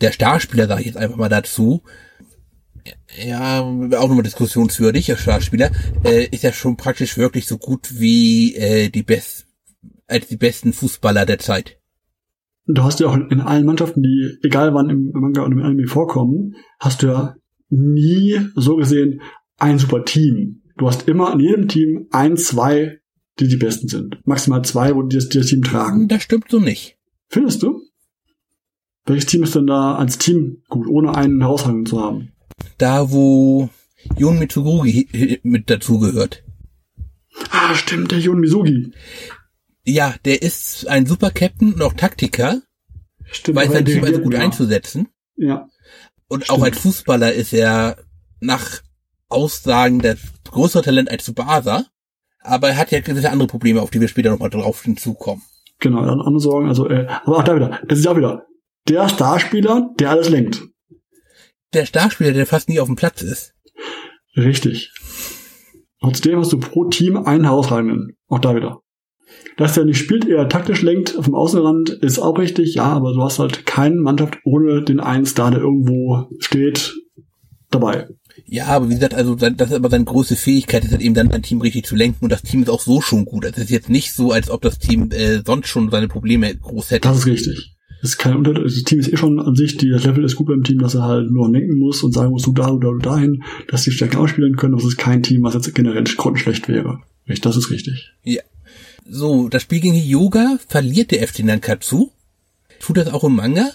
der 0.00 0.12
Starspieler, 0.12 0.66
sage 0.66 0.80
ich 0.80 0.86
jetzt 0.88 0.98
einfach 0.98 1.16
mal 1.16 1.28
dazu, 1.28 1.82
ja, 3.16 3.60
auch 3.60 4.08
nochmal 4.08 4.22
diskussionswürdig, 4.22 5.06
der 5.06 5.16
Startspieler, 5.16 5.70
äh, 6.04 6.26
ist 6.26 6.42
ja 6.42 6.52
schon 6.52 6.76
praktisch 6.76 7.16
wirklich 7.16 7.46
so 7.46 7.58
gut 7.58 8.00
wie 8.00 8.54
äh, 8.54 8.90
die 8.90 9.02
best 9.02 9.46
als 10.06 10.26
die 10.28 10.36
besten 10.36 10.72
Fußballer 10.72 11.26
der 11.26 11.38
Zeit. 11.38 11.78
Du 12.66 12.82
hast 12.82 13.00
ja 13.00 13.08
auch 13.08 13.16
in 13.16 13.40
allen 13.40 13.64
Mannschaften, 13.64 14.02
die 14.02 14.38
egal 14.42 14.74
wann 14.74 14.90
im 14.90 15.10
Manga 15.12 15.42
und 15.42 15.52
im 15.52 15.62
Anime 15.62 15.86
vorkommen, 15.86 16.54
hast 16.78 17.02
du 17.02 17.06
ja 17.06 17.36
nie 17.70 18.40
so 18.54 18.76
gesehen 18.76 19.20
ein 19.58 19.78
super 19.78 20.04
Team. 20.04 20.62
Du 20.76 20.86
hast 20.86 21.08
immer 21.08 21.32
in 21.32 21.40
jedem 21.40 21.68
Team 21.68 22.06
ein, 22.10 22.36
zwei, 22.36 23.00
die 23.40 23.48
die 23.48 23.56
besten 23.56 23.88
sind. 23.88 24.18
Maximal 24.26 24.62
zwei, 24.64 24.94
wo 24.94 25.02
die 25.02 25.16
das, 25.16 25.28
die 25.28 25.38
das 25.38 25.48
Team 25.48 25.62
tragen. 25.62 26.08
Das 26.08 26.22
stimmt 26.22 26.50
so 26.50 26.60
nicht. 26.60 26.96
Findest 27.28 27.62
du? 27.62 27.82
Welches 29.04 29.26
Team 29.26 29.42
ist 29.42 29.54
denn 29.54 29.66
da 29.66 29.96
als 29.96 30.18
Team 30.18 30.62
gut, 30.68 30.86
ohne 30.86 31.14
einen 31.14 31.40
Herausragenden 31.40 31.86
zu 31.86 32.00
haben? 32.00 32.32
Da 32.76 33.10
wo 33.10 33.70
Jun 34.16 34.38
Mitsugi 34.38 35.40
mit 35.42 35.70
dazugehört. 35.70 36.44
Ah, 37.50 37.74
stimmt, 37.74 38.10
der 38.12 38.18
Jun 38.18 38.40
Misugi. 38.40 38.92
Ja, 39.84 40.14
der 40.24 40.42
ist 40.42 40.86
ein 40.88 41.06
super 41.06 41.30
Captain 41.30 41.72
und 41.72 41.82
auch 41.82 41.94
Taktiker. 41.94 42.60
Stimmt, 43.24 43.56
weiß 43.56 43.72
sein 43.72 43.84
Team 43.84 44.04
also 44.04 44.20
gut 44.20 44.34
ja. 44.34 44.40
einzusetzen. 44.40 45.08
Ja. 45.36 45.68
Und 46.28 46.44
Stimmt. 46.44 46.58
auch 46.58 46.64
als 46.64 46.78
Fußballer 46.78 47.32
ist 47.32 47.52
er 47.52 47.96
nach 48.40 48.82
Aussagen 49.28 50.00
der 50.00 50.16
größere 50.50 50.82
Talent 50.82 51.10
als 51.10 51.24
Tsubasa. 51.24 51.86
Aber 52.40 52.68
er 52.68 52.76
hat 52.76 52.90
ja 52.90 53.00
gewisse 53.00 53.30
andere 53.30 53.48
Probleme, 53.48 53.82
auf 53.82 53.90
die 53.90 54.00
wir 54.00 54.08
später 54.08 54.30
nochmal 54.30 54.50
drauf 54.50 54.82
hinzukommen. 54.82 55.42
Genau, 55.80 56.04
dann 56.04 56.20
andere 56.20 56.40
Sorgen. 56.40 56.68
Also, 56.68 56.88
äh, 56.88 57.06
aber 57.24 57.38
auch 57.38 57.44
da 57.44 57.54
wieder, 57.54 57.80
es 57.88 57.98
ist 57.98 58.06
auch 58.06 58.16
wieder 58.16 58.46
der 58.88 59.08
Starspieler, 59.08 59.90
der 59.98 60.10
alles 60.10 60.28
lenkt. 60.28 60.62
Der 61.74 61.86
Starspieler, 61.86 62.32
der 62.32 62.46
fast 62.46 62.68
nie 62.68 62.80
auf 62.80 62.88
dem 62.88 62.96
Platz 62.96 63.22
ist. 63.22 63.54
Richtig. 64.36 64.92
Trotzdem 66.00 66.38
hast 66.38 66.52
du 66.52 66.58
pro 66.58 66.84
Team 66.86 67.16
einen 67.16 67.44
herausragenden. 67.44 68.16
Auch 68.28 68.38
da 68.38 68.54
wieder. 68.54 68.80
Dass 69.56 69.74
der 69.74 69.84
nicht 69.84 69.98
spielt, 69.98 70.26
eher 70.26 70.48
taktisch 70.48 70.82
lenkt 70.82 71.10
vom 71.10 71.34
Außenrand, 71.34 71.90
ist 71.90 72.18
auch 72.18 72.38
richtig, 72.38 72.74
ja, 72.74 72.84
aber 72.84 73.12
du 73.12 73.22
hast 73.22 73.38
halt 73.38 73.66
keine 73.66 73.96
Mannschaft 73.96 74.38
ohne 74.44 74.82
den 74.82 75.00
einen 75.00 75.26
Star, 75.26 75.50
der 75.50 75.60
irgendwo 75.60 76.28
steht, 76.38 76.94
dabei. 77.70 78.08
Ja, 78.46 78.66
aber 78.66 78.88
wie 78.88 78.94
gesagt, 78.94 79.14
also 79.14 79.34
das 79.34 79.70
ist 79.70 79.74
aber 79.74 79.90
seine 79.90 80.04
große 80.04 80.36
Fähigkeit, 80.36 80.84
ist 80.84 80.92
halt 80.92 81.02
eben 81.02 81.14
dann 81.14 81.32
ein 81.32 81.42
Team 81.42 81.60
richtig 81.60 81.86
zu 81.86 81.96
lenken 81.96 82.24
und 82.24 82.30
das 82.30 82.42
Team 82.42 82.62
ist 82.62 82.70
auch 82.70 82.80
so 82.80 83.00
schon 83.00 83.24
gut. 83.24 83.44
Also 83.44 83.56
es 83.56 83.64
ist 83.64 83.70
jetzt 83.70 83.90
nicht 83.90 84.14
so, 84.14 84.30
als 84.32 84.48
ob 84.48 84.62
das 84.62 84.78
Team 84.78 85.10
äh, 85.10 85.42
sonst 85.44 85.68
schon 85.68 85.90
seine 85.90 86.08
Probleme 86.08 86.54
groß 86.54 86.92
hätte. 86.92 87.08
Das 87.08 87.18
ist 87.18 87.26
richtig. 87.26 87.76
Das 88.00 88.10
ist 88.10 88.18
kein 88.18 88.36
Unterschied. 88.36 88.64
Das 88.64 88.84
Team 88.84 89.00
ist 89.00 89.12
eh 89.12 89.16
schon 89.16 89.40
an 89.40 89.54
sich, 89.54 89.76
die, 89.76 89.90
das 89.90 90.04
Level 90.04 90.24
ist 90.24 90.36
gut 90.36 90.46
beim 90.46 90.62
Team, 90.62 90.78
dass 90.78 90.94
er 90.94 91.02
halt 91.02 91.30
nur 91.30 91.50
lenken 91.50 91.78
muss 91.78 92.02
und 92.02 92.12
sagen 92.12 92.30
muss, 92.30 92.42
du 92.42 92.52
da, 92.52 92.66
da, 92.66 92.76
du 92.76 92.98
dahin, 92.98 93.42
dass 93.68 93.82
die 93.82 93.90
Stärken 93.90 94.18
ausspielen 94.18 94.56
können. 94.56 94.74
Das 94.74 94.84
ist 94.84 94.98
kein 94.98 95.22
Team, 95.22 95.42
was 95.42 95.54
jetzt 95.54 95.74
generell 95.74 96.04
grundschlecht 96.04 96.68
wäre. 96.68 97.00
Das 97.42 97.56
ist 97.56 97.70
richtig. 97.70 98.12
Ja. 98.24 98.42
So, 99.10 99.48
das 99.48 99.62
Spiel 99.62 99.80
gegen 99.80 99.96
Yoga 99.96 100.58
verliert 100.68 101.10
der 101.10 101.26
FC 101.26 101.40
Nankatsu. 101.40 102.10
Tut 102.80 102.98
das 102.98 103.08
auch 103.08 103.24
im 103.24 103.36
Manga? 103.36 103.70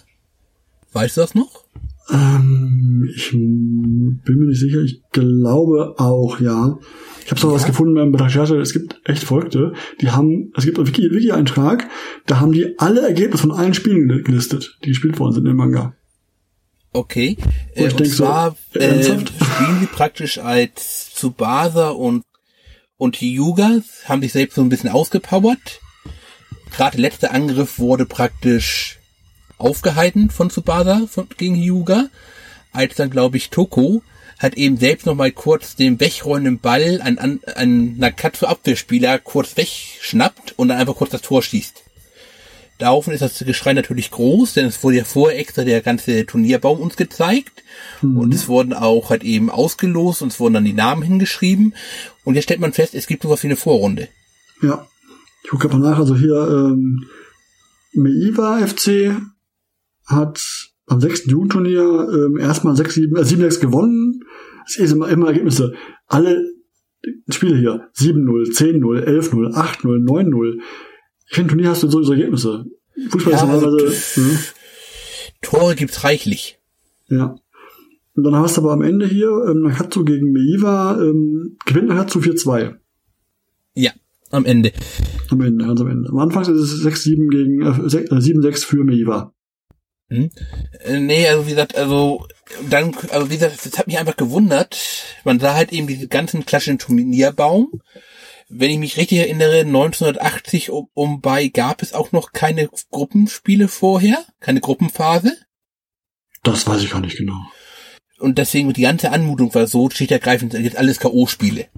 Weißt 0.93 1.17
du 1.17 1.21
das 1.21 1.35
noch? 1.35 1.65
Ähm, 2.09 3.09
ich 3.15 3.31
bin 3.31 4.21
mir 4.25 4.47
nicht 4.47 4.59
sicher. 4.59 4.81
Ich 4.81 5.01
glaube 5.11 5.95
auch, 5.97 6.39
ja. 6.39 6.77
Ich 7.23 7.31
habe 7.31 7.39
sogar 7.39 7.55
ja. 7.55 7.61
was 7.61 7.67
gefunden 7.67 7.95
beim 7.95 8.13
Recherche. 8.13 8.57
Es 8.57 8.73
gibt 8.73 8.99
echt 9.05 9.23
Verrückte. 9.23 9.73
Die 10.01 10.11
haben, 10.11 10.51
es 10.55 10.65
gibt 10.65 10.77
einen 10.77 10.87
Wiki-Eintrag, 10.87 11.87
da 12.25 12.39
haben 12.39 12.51
die 12.51 12.77
alle 12.79 13.01
Ergebnisse 13.01 13.41
von 13.41 13.51
allen 13.51 13.73
Spielen 13.73 14.23
gelistet, 14.23 14.77
die 14.83 14.89
gespielt 14.89 15.19
worden 15.19 15.33
sind 15.33 15.45
im 15.45 15.55
Manga. 15.55 15.95
Okay. 16.91 17.37
Äh, 17.73 17.91
und 17.91 18.07
zwar 18.07 18.55
so, 18.73 18.79
äh, 18.79 19.03
spielen 19.03 19.79
sie 19.79 19.87
praktisch 19.87 20.37
als 20.37 21.13
Tsubasa 21.15 21.89
und 21.89 22.23
und 22.97 23.17
Hyuga 23.17 23.81
haben 24.05 24.21
sich 24.21 24.31
selbst 24.31 24.55
so 24.55 24.61
ein 24.61 24.69
bisschen 24.69 24.89
ausgepowert. 24.89 25.81
Gerade 26.71 26.97
der 26.97 27.01
letzte 27.01 27.31
Angriff 27.31 27.77
wurde 27.77 28.05
praktisch 28.05 28.99
aufgehalten 29.63 30.29
von 30.29 30.49
Tsubasa 30.49 31.07
von, 31.09 31.27
gegen 31.37 31.55
Hyuga, 31.55 32.09
als 32.71 32.95
dann, 32.95 33.09
glaube 33.09 33.37
ich, 33.37 33.49
Toko 33.49 34.03
hat 34.39 34.55
eben 34.55 34.77
selbst 34.77 35.05
noch 35.05 35.15
mal 35.15 35.31
kurz 35.31 35.75
den 35.75 35.99
wegrollenden 35.99 36.59
Ball 36.59 36.99
an, 37.01 37.17
an, 37.17 37.39
an 37.55 37.97
Nakatsu-Abwehrspieler 37.97 39.19
kurz 39.19 39.55
wegschnappt 39.55 40.55
und 40.57 40.67
dann 40.67 40.77
einfach 40.77 40.95
kurz 40.95 41.11
das 41.11 41.21
Tor 41.21 41.41
schießt. 41.41 41.83
Daraufhin 42.79 43.13
ist 43.13 43.21
das 43.21 43.39
Geschrei 43.39 43.73
natürlich 43.73 44.11
groß, 44.11 44.53
denn 44.53 44.65
es 44.65 44.83
wurde 44.83 44.97
ja 44.97 45.03
vorher 45.05 45.39
extra 45.39 45.63
der 45.63 45.81
ganze 45.81 46.25
Turnierbaum 46.25 46.81
uns 46.81 46.97
gezeigt. 46.97 47.63
Mhm. 48.01 48.17
Und 48.17 48.33
es 48.33 48.47
wurden 48.47 48.73
auch 48.73 49.11
halt 49.11 49.23
eben 49.23 49.49
ausgelost 49.49 50.21
und 50.21 50.33
es 50.33 50.39
wurden 50.39 50.55
dann 50.55 50.65
die 50.65 50.73
Namen 50.73 51.03
hingeschrieben. 51.03 51.75
Und 52.25 52.35
jetzt 52.35 52.45
stellt 52.45 52.59
man 52.59 52.73
fest, 52.73 52.95
es 52.95 53.07
gibt 53.07 53.23
sowas 53.23 53.43
wie 53.43 53.47
eine 53.47 53.55
Vorrunde. 53.55 54.09
Ja. 54.61 54.87
Ich 55.43 55.49
gucke 55.49 55.69
mal 55.69 55.77
nach, 55.77 55.99
also 55.99 56.17
hier, 56.17 56.35
ähm, 56.35 57.05
Meiva 57.93 58.65
FC 58.65 59.15
hat 60.05 60.41
am 60.87 60.99
sechsten 60.99 61.29
Jugendturnier 61.29 62.09
ähm, 62.11 62.37
erstmal 62.37 62.75
6, 62.75 62.93
7, 62.93 63.15
äh, 63.15 63.25
7 63.25 63.41
6 63.41 63.59
gewonnen. 63.59 64.23
Das 64.65 64.77
ist 64.77 64.91
immer, 64.91 65.09
immer 65.09 65.27
Ergebnisse. 65.27 65.73
Alle 66.07 66.53
Spiele 67.29 67.57
hier. 67.57 67.89
7-0, 67.97 68.55
10-0, 68.55 69.03
11-0, 69.03 69.53
8-0, 69.53 70.05
9-0. 70.05 70.61
Ich 71.29 71.35
finde, 71.35 71.49
Turnier 71.53 71.69
hast 71.69 71.83
du 71.83 71.89
so, 71.89 72.11
Ergebnisse. 72.11 72.65
Fußball 73.09 73.33
ja, 73.33 73.37
ist 73.39 73.45
normalerweise. 73.45 73.85
Also, 73.85 74.21
ja. 74.21 74.37
Tore 75.41 75.75
gibt's 75.75 76.03
reichlich. 76.03 76.59
Ja. 77.07 77.35
Und 78.15 78.23
dann 78.23 78.35
hast 78.35 78.57
du 78.57 78.61
aber 78.61 78.73
am 78.73 78.81
Ende 78.81 79.07
hier, 79.07 79.29
ähm, 79.49 79.61
Nakatsu 79.61 80.05
gegen 80.05 80.31
Meiva, 80.31 81.01
ähm, 81.01 81.57
gewinnt 81.65 81.87
Nakatsu 81.87 82.19
4-2. 82.19 82.75
Ja, 83.73 83.91
am 84.29 84.45
Ende. 84.45 84.71
Am 85.29 85.41
Ende, 85.41 85.65
ganz 85.65 85.81
am 85.81 85.89
Ende. 85.89 86.09
Am 86.09 86.19
Anfang 86.19 86.43
ist 86.43 86.49
es 86.49 86.85
6-7 86.85 87.29
gegen, 87.29 87.61
äh, 87.61 88.19
7-6 88.21 88.47
äh, 88.47 88.53
für 88.53 88.83
Meiva. 88.83 89.33
Hm? 90.13 90.29
Äh, 90.85 90.99
nee, 90.99 91.27
also 91.27 91.47
wie 91.47 91.51
gesagt, 91.51 91.75
also 91.75 92.27
dann, 92.69 92.95
also 93.09 93.29
wie 93.31 93.35
gesagt, 93.35 93.65
das 93.65 93.77
hat 93.79 93.87
mich 93.87 93.97
einfach 93.97 94.15
gewundert. 94.15 94.77
Man 95.23 95.39
sah 95.39 95.55
halt 95.55 95.71
eben 95.71 95.87
diese 95.87 96.07
ganzen 96.07 96.45
klassischen 96.45 96.77
Turnierbaum. 96.77 97.81
Wenn 98.47 98.69
ich 98.69 98.77
mich 98.77 98.97
richtig 98.97 99.17
erinnere, 99.17 99.61
1980 99.61 100.69
um, 100.69 100.87
um 100.93 101.21
bei 101.21 101.47
gab 101.47 101.81
es 101.81 101.93
auch 101.93 102.11
noch 102.11 102.31
keine 102.31 102.69
Gruppenspiele 102.91 103.67
vorher, 103.67 104.23
keine 104.39 104.61
Gruppenphase. 104.61 105.35
Das 106.43 106.67
weiß 106.67 106.83
ich 106.83 106.91
gar 106.91 107.01
nicht 107.01 107.17
genau. 107.17 107.41
Und 108.19 108.37
deswegen 108.37 108.71
die 108.71 108.83
ganze 108.83 109.11
Anmutung 109.11 109.53
war 109.55 109.65
so, 109.65 109.89
schlicht 109.89 110.11
ergreifend, 110.11 110.53
jetzt 110.53 110.77
alles 110.77 110.99
K.O.-Spiele. 110.99 111.69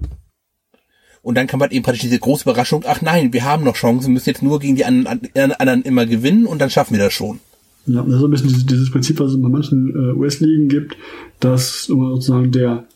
Und 1.22 1.36
dann 1.36 1.46
kam 1.46 1.62
halt 1.62 1.72
eben 1.72 1.82
praktisch 1.82 2.02
diese 2.02 2.18
große 2.18 2.42
Überraschung, 2.42 2.84
ach 2.86 3.00
nein, 3.00 3.32
wir 3.32 3.44
haben 3.44 3.64
noch 3.64 3.76
Chancen, 3.76 4.12
müssen 4.12 4.28
jetzt 4.28 4.42
nur 4.42 4.60
gegen 4.60 4.76
die 4.76 4.84
anderen, 4.84 5.22
anderen 5.34 5.82
immer 5.82 6.04
gewinnen 6.04 6.46
und 6.46 6.58
dann 6.58 6.70
schaffen 6.70 6.94
wir 6.96 7.02
das 7.02 7.14
schon. 7.14 7.40
Ja, 7.86 8.02
das 8.02 8.14
ist 8.14 8.20
so 8.20 8.26
ein 8.26 8.30
bisschen 8.30 8.48
dieses, 8.48 8.66
dieses 8.66 8.90
Prinzip, 8.90 9.20
was 9.20 9.32
es 9.32 9.40
bei 9.40 9.48
manchen 9.48 9.90
äh, 9.90 10.12
US-Ligen 10.18 10.68
gibt, 10.68 10.96
dass 11.38 11.84
sozusagen 11.84 12.50
der, 12.50 12.86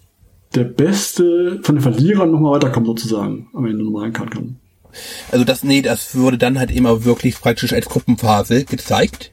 der 0.54 0.64
Beste 0.64 1.60
von 1.62 1.76
den 1.76 1.82
Verlierern 1.82 2.32
nochmal 2.32 2.56
weiterkommt, 2.56 2.86
sozusagen, 2.86 3.48
am 3.54 3.66
Ende 3.66 3.84
nochmal 3.84 4.04
reinkern 4.04 4.30
kann. 4.30 4.56
Also 5.30 5.44
das, 5.44 5.62
nee, 5.62 5.82
das 5.82 6.14
würde 6.16 6.38
dann 6.38 6.58
halt 6.58 6.72
immer 6.72 7.04
wirklich 7.04 7.40
praktisch 7.40 7.72
als 7.72 7.86
Gruppenphase 7.86 8.64
gezeigt. 8.64 9.32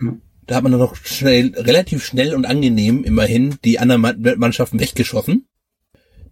Ja. 0.00 0.16
Da 0.46 0.56
hat 0.56 0.62
man 0.62 0.72
dann 0.72 0.80
noch 0.80 0.96
schnell, 0.96 1.52
relativ 1.56 2.02
schnell 2.02 2.34
und 2.34 2.46
angenehm 2.46 3.04
immerhin 3.04 3.56
die 3.64 3.78
anderen 3.78 4.00
Mannschaften 4.38 4.80
weggeschossen. 4.80 5.46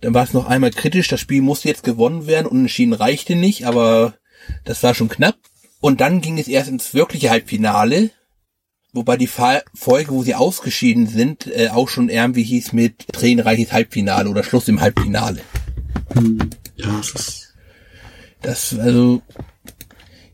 Dann 0.00 0.14
war 0.14 0.24
es 0.24 0.32
noch 0.32 0.46
einmal 0.46 0.70
kritisch, 0.70 1.08
das 1.08 1.20
Spiel 1.20 1.42
musste 1.42 1.68
jetzt 1.68 1.84
gewonnen 1.84 2.26
werden, 2.26 2.46
unentschieden 2.46 2.94
reichte 2.94 3.36
nicht, 3.36 3.66
aber 3.66 4.14
das 4.64 4.82
war 4.82 4.94
schon 4.94 5.08
knapp. 5.08 5.36
Und 5.80 6.00
dann 6.00 6.20
ging 6.20 6.38
es 6.38 6.48
erst 6.48 6.68
ins 6.68 6.94
wirkliche 6.94 7.30
Halbfinale, 7.30 8.10
wobei 8.92 9.16
die 9.16 9.28
Folge, 9.28 10.10
wo 10.10 10.22
sie 10.22 10.34
ausgeschieden 10.34 11.06
sind, 11.06 11.46
äh, 11.46 11.68
auch 11.68 11.88
schon 11.88 12.08
irgendwie 12.08 12.42
hieß 12.42 12.72
mit 12.72 13.08
tränenreiches 13.12 13.72
Halbfinale 13.72 14.28
oder 14.28 14.42
Schluss 14.42 14.68
im 14.68 14.80
Halbfinale. 14.80 15.40
Hm, 16.14 16.50
ja, 16.76 16.98
es 17.00 17.10
ist. 17.10 17.54
Das, 18.42 18.78
also, 18.78 19.22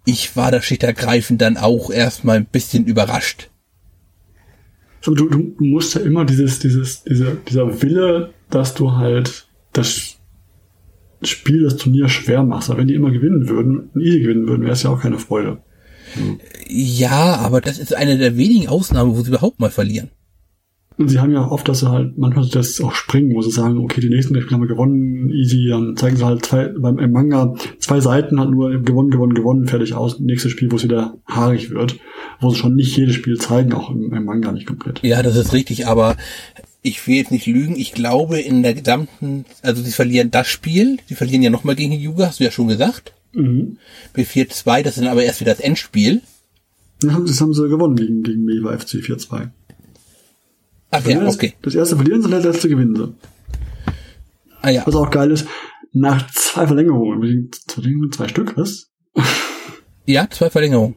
ich 0.05 0.36
war 0.36 0.51
da 0.51 0.62
schlicht 0.62 0.82
ergreifend 0.82 1.40
dann 1.40 1.57
auch 1.57 1.90
erstmal 1.90 2.36
ein 2.36 2.47
bisschen 2.47 2.84
überrascht. 2.84 3.51
Also 4.99 5.14
du, 5.14 5.28
du 5.28 5.64
musst 5.64 5.95
ja 5.95 6.01
immer 6.03 6.24
dieses, 6.24 6.61
dieses, 6.61 7.03
dieser, 7.03 7.34
dieser 7.34 7.82
Wille, 7.82 8.32
dass 8.51 8.74
du 8.74 8.93
halt 8.93 9.49
das 9.72 10.18
Spiel, 11.28 11.62
das 11.62 11.76
Turnier 11.76 12.08
schwer 12.08 12.42
machst. 12.42 12.70
Aber 12.70 12.80
wenn 12.80 12.88
die 12.88 12.94
immer 12.94 13.10
gewinnen 13.10 13.48
würden, 13.48 13.90
easy 13.98 14.20
gewinnen 14.20 14.46
würden, 14.46 14.62
wäre 14.62 14.72
es 14.72 14.82
ja 14.82 14.90
auch 14.90 15.00
keine 15.00 15.18
Freude. 15.18 15.58
Ja, 16.68 17.36
aber 17.36 17.60
das 17.60 17.78
ist 17.78 17.94
eine 17.94 18.18
der 18.18 18.36
wenigen 18.36 18.68
Ausnahmen, 18.68 19.16
wo 19.16 19.20
sie 19.22 19.28
überhaupt 19.28 19.60
mal 19.60 19.70
verlieren. 19.70 20.10
Und 20.98 21.08
sie 21.08 21.18
haben 21.18 21.32
ja 21.32 21.48
oft, 21.48 21.66
dass 21.68 21.80
sie 21.80 21.90
halt 21.90 22.18
manchmal 22.18 22.46
das 22.48 22.80
auch 22.80 22.92
springen, 22.92 23.34
wo 23.34 23.40
sie 23.40 23.50
sagen, 23.50 23.78
okay, 23.78 24.00
die 24.00 24.10
nächsten 24.10 24.34
Spiele 24.34 24.54
haben 24.54 24.60
wir 24.60 24.68
gewonnen, 24.68 25.30
easy, 25.30 25.68
dann 25.68 25.96
zeigen 25.96 26.16
sie 26.16 26.24
halt 26.24 26.44
zwei, 26.44 26.68
beim 26.68 26.98
im 26.98 27.12
Manga 27.12 27.54
zwei 27.78 28.00
Seiten 28.00 28.38
halt 28.38 28.50
nur 28.50 28.78
gewonnen, 28.82 29.10
gewonnen, 29.10 29.34
gewonnen, 29.34 29.66
fertig 29.66 29.94
aus. 29.94 30.20
Nächstes 30.20 30.52
Spiel, 30.52 30.70
wo 30.70 30.76
es 30.76 30.84
wieder 30.84 31.16
haarig 31.26 31.70
wird, 31.70 31.98
wo 32.40 32.50
sie 32.50 32.56
schon 32.56 32.74
nicht 32.74 32.96
jedes 32.96 33.14
Spiel 33.14 33.38
zeigen, 33.38 33.72
auch 33.72 33.90
im, 33.90 34.12
im 34.12 34.24
Manga 34.24 34.52
nicht 34.52 34.66
komplett. 34.66 35.02
Ja, 35.02 35.22
das 35.22 35.36
ist 35.36 35.54
richtig, 35.54 35.86
aber 35.86 36.16
ich 36.83 37.07
will 37.07 37.14
jetzt 37.16 37.30
nicht 37.30 37.47
lügen, 37.47 37.76
ich 37.76 37.93
glaube 37.93 38.41
in 38.41 38.62
der 38.62 38.74
gesamten, 38.74 39.45
also 39.62 39.83
sie 39.83 39.93
verlieren 39.93 40.30
das 40.30 40.49
Spiel, 40.49 40.99
sie 41.07 41.14
verlieren 41.14 41.43
ja 41.43 41.51
nochmal 41.51 41.76
gegen 41.76 41.93
Yuga, 41.93 42.26
hast 42.26 42.41
du 42.41 42.45
ja 42.45 42.51
schon 42.51 42.68
gesagt. 42.68 43.14
Mhm. 43.33 43.78
B4-2, 44.14 44.83
das 44.83 44.97
ist 44.97 45.03
dann 45.03 45.11
aber 45.11 45.22
erst 45.22 45.41
wieder 45.41 45.53
das 45.53 45.61
Endspiel. 45.61 46.22
Ja, 47.03 47.18
das 47.18 47.41
haben 47.41 47.55
sie 47.55 47.68
gewonnen 47.68 47.97
gegen, 47.97 48.22
gegen 48.22 48.45
Meva 48.45 48.76
FC 48.76 48.97
4-2. 48.97 49.51
Ach 50.91 51.07
ja, 51.07 51.26
okay. 51.26 51.55
Das 51.62 51.74
erste 51.74 51.97
verlieren 51.97 52.20
sie, 52.20 52.30
das 52.30 52.45
letzte 52.45 52.68
gewinnen 52.68 52.97
sie. 52.97 53.14
Ah 54.61 54.70
ja. 54.70 54.83
Was 54.85 54.95
auch 54.95 55.11
geil 55.11 55.30
ist, 55.30 55.47
nach 55.93 56.30
zwei 56.33 56.66
Verlängerungen, 56.66 57.51
zwei 58.12 58.28
Stück, 58.28 58.57
was? 58.57 58.91
Ja, 60.05 60.28
zwei 60.30 60.51
Verlängerungen. 60.51 60.97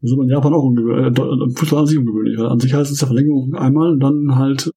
Das 0.00 0.10
ist 0.10 0.18
in 0.18 0.28
Japan 0.28 0.52
auch 0.52 0.64
ungewöhnlich, 0.64 1.18
äh, 1.18 1.58
Fußball 1.58 1.80
an 1.80 1.86
sich 1.86 1.98
ungewöhnlich, 1.98 2.38
weil 2.38 2.46
an 2.46 2.60
sich 2.60 2.74
heißt 2.74 2.90
es 2.90 3.00
ja 3.00 3.06
Verlängerung 3.06 3.54
einmal 3.54 3.92
und 3.92 4.00
dann 4.00 4.34
halt 4.36 4.70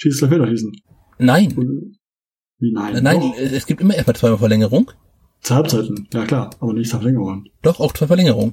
schießt 0.00 0.18
gleich 0.20 0.30
wieder 0.30 0.48
schießen. 0.48 0.72
Nein. 1.18 1.52
Und, 1.56 1.98
wie 2.58 2.72
nein? 2.72 3.02
Nein, 3.02 3.20
doch. 3.20 3.38
es 3.38 3.66
gibt 3.66 3.80
immer 3.80 3.94
erstmal 3.94 4.16
zweimal 4.16 4.38
Verlängerung. 4.38 4.90
Zur 5.42 5.56
Halbzeiten, 5.56 6.08
ja 6.12 6.26
klar, 6.26 6.50
aber 6.60 6.74
nicht 6.74 6.90
Verlängerung. 6.90 7.46
Doch, 7.62 7.80
auch 7.80 7.92
zwei 7.92 8.06
Verlängerungen. 8.06 8.52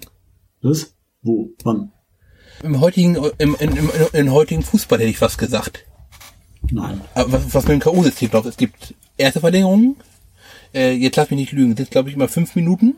Das? 0.62 0.96
Wo? 1.22 1.50
Wann? 1.64 1.92
Im 2.64 2.80
heutigen, 2.80 3.16
im, 3.38 3.56
im, 3.60 3.76
im, 3.76 3.90
im 4.14 4.32
heutigen 4.32 4.64
Fußball 4.64 5.00
hätte 5.00 5.10
ich 5.10 5.22
was 5.22 5.38
gesagt. 5.38 5.86
Nein. 6.72 7.02
Aber 7.14 7.34
was, 7.34 7.54
was 7.54 7.68
mit 7.68 7.74
dem 7.74 7.80
K.O.-System 7.82 8.32
läuft, 8.34 8.48
es 8.48 8.58
gibt 8.58 8.96
erste 9.18 9.42
Verlängerung, 9.42 9.98
äh, 10.74 10.94
jetzt 10.94 11.18
lass 11.18 11.30
mich 11.30 11.40
nicht 11.40 11.52
lügen, 11.52 11.72
das 11.72 11.86
sind 11.86 11.92
glaube 11.92 12.10
ich 12.10 12.16
immer 12.16 12.28
fünf 12.28 12.56
Minuten. 12.56 12.96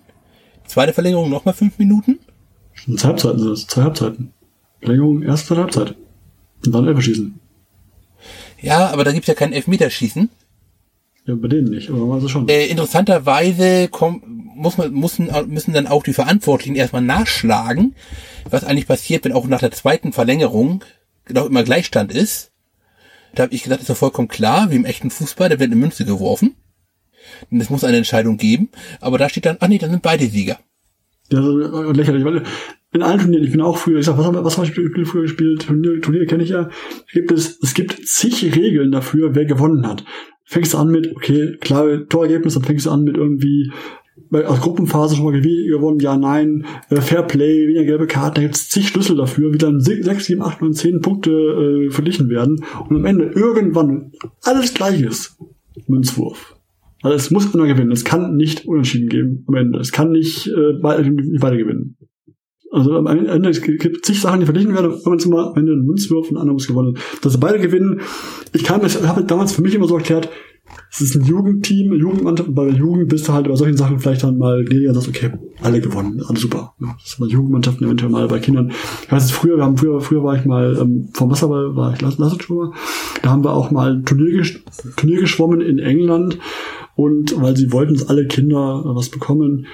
Zweite 0.65 0.93
Verlängerung 0.93 1.29
nochmal 1.29 1.55
fünf 1.55 1.77
Minuten. 1.79 2.19
Und 2.87 2.99
zwei 2.99 3.09
Halbzeiten 3.09 3.39
sind 3.39 3.49
das, 3.49 3.67
zwei 3.67 3.83
Halbzeiten. 3.83 4.33
Verlängerung, 4.79 5.23
erste 5.23 5.57
Halbzeit. 5.57 5.95
Und 6.65 6.73
dann 6.73 6.87
Elferschießen. 6.87 7.39
Ja, 8.61 8.89
aber 8.89 9.03
da 9.03 9.11
gibt's 9.11 9.27
ja 9.27 9.33
kein 9.33 9.53
Elfmeterschießen. 9.53 10.29
Ja, 11.25 11.35
bei 11.35 11.47
denen 11.47 11.69
nicht, 11.69 11.89
aber 11.89 12.13
also 12.13 12.27
schon. 12.27 12.47
Äh, 12.47 12.65
interessanterweise 12.67 13.87
komm, 13.89 14.21
muss 14.55 14.77
man, 14.77 14.91
müssen, 14.93 15.29
müssen 15.47 15.73
dann 15.73 15.87
auch 15.87 16.03
die 16.03 16.13
Verantwortlichen 16.13 16.75
erstmal 16.75 17.01
nachschlagen, 17.01 17.95
was 18.49 18.63
eigentlich 18.63 18.87
passiert, 18.87 19.25
wenn 19.25 19.33
auch 19.33 19.47
nach 19.47 19.59
der 19.59 19.71
zweiten 19.71 20.11
Verlängerung 20.11 20.83
genau 21.25 21.45
immer 21.45 21.63
Gleichstand 21.63 22.11
ist. 22.11 22.51
Da 23.35 23.43
habe 23.43 23.53
ich 23.53 23.63
gesagt, 23.63 23.81
ist 23.81 23.89
ja 23.89 23.95
vollkommen 23.95 24.27
klar, 24.27 24.71
wie 24.71 24.75
im 24.75 24.85
echten 24.85 25.11
Fußball, 25.11 25.49
da 25.49 25.59
wird 25.59 25.71
eine 25.71 25.79
Münze 25.79 26.03
geworfen. 26.03 26.55
Und 27.51 27.61
es 27.61 27.69
muss 27.69 27.83
eine 27.83 27.97
Entscheidung 27.97 28.37
geben, 28.37 28.69
aber 28.99 29.17
da 29.17 29.29
steht 29.29 29.45
dann, 29.45 29.57
ach 29.59 29.67
nee, 29.67 29.77
dann 29.77 29.91
sind 29.91 30.01
beide 30.01 30.27
Sieger. 30.27 30.59
Ja, 31.31 31.41
so 31.41 31.91
lächerlich, 31.91 32.25
weil 32.25 32.43
in 32.91 33.03
allen 33.03 33.19
Turnieren, 33.19 33.45
ich 33.45 33.51
bin 33.51 33.61
auch 33.61 33.77
früher, 33.77 33.99
ich 33.99 34.05
sag, 34.05 34.17
was 34.17 34.25
haben 34.25 34.43
was 34.43 34.57
habe 34.57 34.67
ich 34.67 34.73
früher 34.73 35.21
gespielt? 35.21 35.67
Turnier, 35.67 36.01
Turnier 36.01 36.25
kenne 36.25 36.43
ich 36.43 36.49
ja. 36.49 36.69
Gibt 37.13 37.31
es, 37.31 37.59
es 37.61 37.73
gibt 37.73 38.07
zig 38.07 38.55
Regeln 38.55 38.91
dafür, 38.91 39.35
wer 39.35 39.45
gewonnen 39.45 39.87
hat. 39.87 40.03
Fängst 40.45 40.73
du 40.73 40.79
an 40.79 40.89
mit, 40.89 41.15
okay, 41.15 41.57
klare 41.59 42.07
Torergebnis, 42.07 42.55
dann 42.55 42.63
fängst 42.63 42.87
du 42.87 42.89
an 42.89 43.03
mit 43.03 43.17
irgendwie, 43.17 43.71
bei 44.31 44.45
aus 44.47 44.59
Gruppenphase 44.61 45.15
schon 45.15 45.25
mal 45.25 45.39
gewonnen, 45.39 45.99
ja, 45.99 46.17
nein, 46.17 46.65
äh, 46.89 46.99
Fair 47.01 47.23
Play, 47.23 47.67
weniger 47.67 47.85
gelbe 47.85 48.07
Karten, 48.07 48.35
da 48.35 48.41
gibt 48.41 48.55
es 48.55 48.69
zig 48.69 48.87
Schlüssel 48.87 49.15
dafür, 49.15 49.53
wie 49.53 49.59
dann 49.59 49.79
6, 49.79 50.25
7, 50.25 50.41
8, 50.41 50.61
9, 50.61 50.73
10 50.73 51.01
Punkte 51.01 51.31
äh, 51.31 51.91
verglichen 51.91 52.29
werden 52.29 52.63
und 52.89 52.95
am 52.95 53.05
Ende 53.05 53.25
irgendwann 53.35 54.11
alles 54.43 54.73
gleich 54.73 55.01
ist. 55.01 55.37
Münzwurf. 55.87 56.55
Also 57.01 57.15
es 57.15 57.31
muss 57.31 57.53
immer 57.53 57.67
gewinnen. 57.67 57.91
Es 57.91 58.03
kann 58.03 58.35
nicht 58.35 58.65
unentschieden 58.65 59.07
geben 59.07 59.45
am 59.47 59.55
Ende. 59.55 59.79
Es 59.79 59.91
kann 59.91 60.11
nicht, 60.11 60.47
äh, 60.47 60.73
beide, 60.81 61.09
nicht 61.09 61.39
beide 61.39 61.57
gewinnen. 61.57 61.95
Also 62.71 62.95
am 62.95 63.07
Ende 63.07 63.49
es 63.49 63.61
gibt 63.61 64.05
zig 64.05 64.21
Sachen, 64.21 64.41
die 64.41 64.45
verglichen 64.45 64.73
werden, 64.73 64.91
wenn 64.91 65.09
man 65.09 65.17
es 65.17 65.25
mal 65.25 65.53
Ende 65.55 65.71
einen 65.71 65.85
Münzwurf 65.85 66.29
und 66.29 66.37
einer 66.37 66.53
muss 66.53 66.67
gewonnen. 66.67 66.97
Dass 67.21 67.33
sie 67.33 67.39
beide 67.39 67.59
gewinnen. 67.59 68.01
Ich 68.53 68.63
kann 68.63 68.81
das, 68.81 69.05
habe 69.07 69.23
damals 69.23 69.53
für 69.53 69.61
mich 69.61 69.73
immer 69.73 69.87
so 69.87 69.97
erklärt, 69.97 70.29
es 70.91 71.01
ist 71.01 71.15
ein 71.15 71.23
Jugendteam, 71.23 71.93
Jugendmannschaft, 71.93 72.53
bei 72.53 72.65
der 72.65 72.73
Jugend 72.73 73.09
bist 73.09 73.27
du 73.27 73.33
halt 73.33 73.47
bei 73.47 73.55
solchen 73.55 73.77
Sachen 73.77 73.99
vielleicht 73.99 74.23
dann 74.23 74.37
mal 74.37 74.63
gnädiger 74.63 74.89
und 74.89 74.95
sagst, 74.95 75.09
okay, 75.09 75.31
alle 75.61 75.81
gewonnen, 75.81 76.21
alles 76.27 76.41
super. 76.41 76.73
Das 76.79 77.11
ist 77.11 77.19
bei 77.19 77.27
Jugendmannschaften 77.27 77.85
eventuell 77.85 78.11
mal 78.11 78.27
bei 78.27 78.39
Kindern. 78.39 78.71
Ich 79.03 79.11
weiß 79.11 79.25
es 79.25 79.31
früher, 79.31 79.57
wir 79.57 79.63
haben 79.63 79.77
früher, 79.77 80.01
früher 80.01 80.23
war 80.23 80.35
ich 80.35 80.45
mal 80.45 80.77
ähm, 80.79 81.09
vom 81.13 81.29
Wasserball, 81.29 81.75
war 81.75 81.93
ich 81.93 82.01
Lassenschwimmer. 82.01 82.73
Da 83.21 83.29
haben 83.29 83.43
wir 83.43 83.53
auch 83.53 83.71
mal 83.71 83.93
ein 83.93 84.05
Turnier, 84.05 84.37
gesch 84.37 84.63
Turnier 84.95 85.19
geschwommen 85.19 85.61
in 85.61 85.79
England 85.79 86.39
und 86.95 87.39
weil 87.39 87.55
sie 87.55 87.71
wollten, 87.71 87.93
dass 87.93 88.09
alle 88.09 88.27
Kinder 88.27 88.83
was 88.85 89.09
bekommen. 89.09 89.67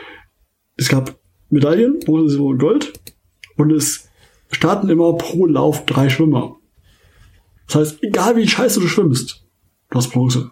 Es 0.76 0.90
gab 0.90 1.18
Medaillen, 1.50 2.00
Bronze, 2.06 2.30
Silber 2.30 2.46
und 2.46 2.60
Gold. 2.60 2.94
Und 3.58 3.72
es 3.72 4.10
starten 4.52 4.90
immer 4.90 5.14
pro 5.14 5.46
Lauf 5.46 5.86
drei 5.86 6.10
Schwimmer. 6.10 6.58
Das 7.68 7.76
heißt, 7.76 8.04
egal 8.04 8.36
wie 8.36 8.48
scheiße 8.48 8.80
du 8.80 8.88
schwimmst, 8.88 9.46
du 9.90 9.98
hast 9.98 10.12
Bronze. 10.12 10.52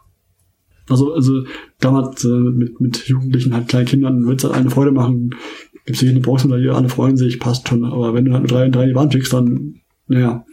Also, 0.89 1.13
also 1.13 1.45
damals 1.79 2.25
äh, 2.25 2.27
mit, 2.27 2.81
mit 2.81 3.07
Jugendlichen, 3.07 3.53
halt 3.53 3.69
kleinen 3.69 3.87
Kindern, 3.87 4.25
wird 4.25 4.39
es 4.39 4.43
halt 4.43 4.55
eine 4.55 4.69
Freude 4.69 4.91
machen. 4.91 5.35
Gibt 5.85 5.97
es 5.97 5.99
hier 5.99 6.09
eine 6.09 6.19
Bronzemedaille, 6.19 6.73
alle 6.73 6.89
freuen 6.89 7.17
sich, 7.17 7.39
passt 7.39 7.67
schon. 7.67 7.85
Aber 7.85 8.13
wenn 8.13 8.25
du 8.25 8.33
halt 8.33 8.43
mit 8.43 8.51
drei, 8.51 8.69
drei 8.69 8.87
die 8.87 8.95
Wand 8.95 9.13
schickst, 9.13 9.33
dann, 9.33 9.81
naja, 10.07 10.45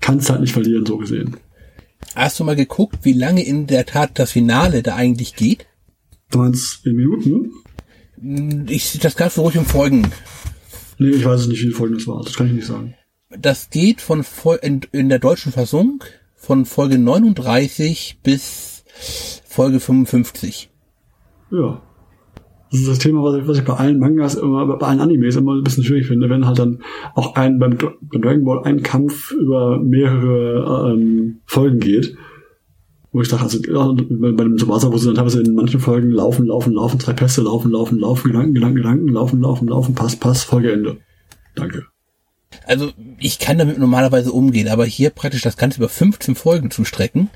kannst 0.00 0.30
halt 0.30 0.40
nicht 0.40 0.52
verlieren, 0.52 0.86
so 0.86 0.96
gesehen. 0.96 1.36
Hast 2.14 2.40
du 2.40 2.44
mal 2.44 2.56
geguckt, 2.56 3.00
wie 3.02 3.12
lange 3.12 3.44
in 3.44 3.66
der 3.66 3.86
Tat 3.86 4.18
das 4.18 4.32
Finale 4.32 4.82
da 4.82 4.96
eigentlich 4.96 5.36
geht? 5.36 5.66
Du 6.30 6.38
meinst 6.38 6.84
in 6.86 6.96
Minuten? 6.96 7.52
Ich, 8.68 8.98
das 9.00 9.16
kannst 9.16 9.36
du 9.36 9.40
ruhig 9.40 9.56
im 9.56 9.64
Folgen. 9.64 10.10
Nee, 10.98 11.10
ich 11.10 11.24
weiß 11.24 11.40
es 11.40 11.48
nicht, 11.48 11.58
wie 11.58 11.64
viele 11.64 11.74
Folgen 11.74 11.94
das 11.94 12.06
war. 12.06 12.22
Das 12.22 12.34
kann 12.34 12.46
ich 12.46 12.52
nicht 12.52 12.66
sagen. 12.66 12.94
Das 13.30 13.70
geht 13.70 14.00
von 14.00 14.24
in, 14.60 14.82
in 14.92 15.08
der 15.08 15.18
deutschen 15.18 15.52
Fassung 15.52 16.04
von 16.36 16.64
Folge 16.64 16.98
39 16.98 18.18
bis 18.22 18.84
Folge 19.44 19.80
55. 19.80 20.70
Ja. 21.50 21.82
Das 22.70 22.80
ist 22.80 22.88
das 22.88 22.98
Thema, 23.00 23.22
was 23.22 23.36
ich, 23.36 23.46
was 23.46 23.58
ich 23.58 23.64
bei 23.64 23.74
allen 23.74 23.98
Mangas 23.98 24.34
immer, 24.34 24.66
bei 24.66 24.86
allen 24.86 25.00
Animes 25.00 25.36
immer 25.36 25.54
ein 25.54 25.62
bisschen 25.62 25.84
schwierig 25.84 26.06
finde, 26.06 26.30
wenn 26.30 26.46
halt 26.46 26.58
dann 26.58 26.82
auch 27.14 27.34
ein, 27.34 27.58
beim, 27.58 27.76
beim 27.76 28.22
Dragon 28.22 28.44
Ball 28.44 28.62
ein 28.64 28.82
Kampf 28.82 29.32
über 29.32 29.78
mehrere 29.78 30.92
ähm, 30.92 31.40
Folgen 31.44 31.80
geht. 31.80 32.16
Wo 33.12 33.20
ich 33.20 33.28
dachte, 33.28 33.44
also 33.44 33.60
bei, 33.62 34.32
bei 34.32 34.44
dem 34.44 34.56
Tsubasa, 34.56 34.90
wo 34.90 34.96
sie 34.96 35.06
dann 35.06 35.16
teilweise 35.16 35.42
in 35.42 35.54
manchen 35.54 35.80
Folgen 35.80 36.10
laufen, 36.10 36.46
laufen, 36.46 36.72
laufen, 36.72 36.98
drei 36.98 37.12
Pässe, 37.12 37.42
laufen, 37.42 37.70
laufen, 37.70 37.98
laufen, 37.98 38.28
Gedanken, 38.28 38.54
Gedanken, 38.54 38.76
Gedanken, 38.76 39.08
laufen, 39.08 39.40
laufen, 39.40 39.68
laufen, 39.68 39.94
Pass, 39.94 40.16
Pass, 40.16 40.44
Folgeende. 40.44 40.96
Danke. 41.54 41.84
Also 42.66 42.90
ich 43.18 43.38
kann 43.38 43.58
damit 43.58 43.78
normalerweise 43.78 44.32
umgehen, 44.32 44.68
aber 44.68 44.86
hier 44.86 45.10
praktisch 45.10 45.42
das 45.42 45.56
Ganze 45.56 45.78
über 45.78 45.88
15 45.88 46.34
Folgen 46.34 46.70
zu 46.70 46.84
strecken. 46.84 47.28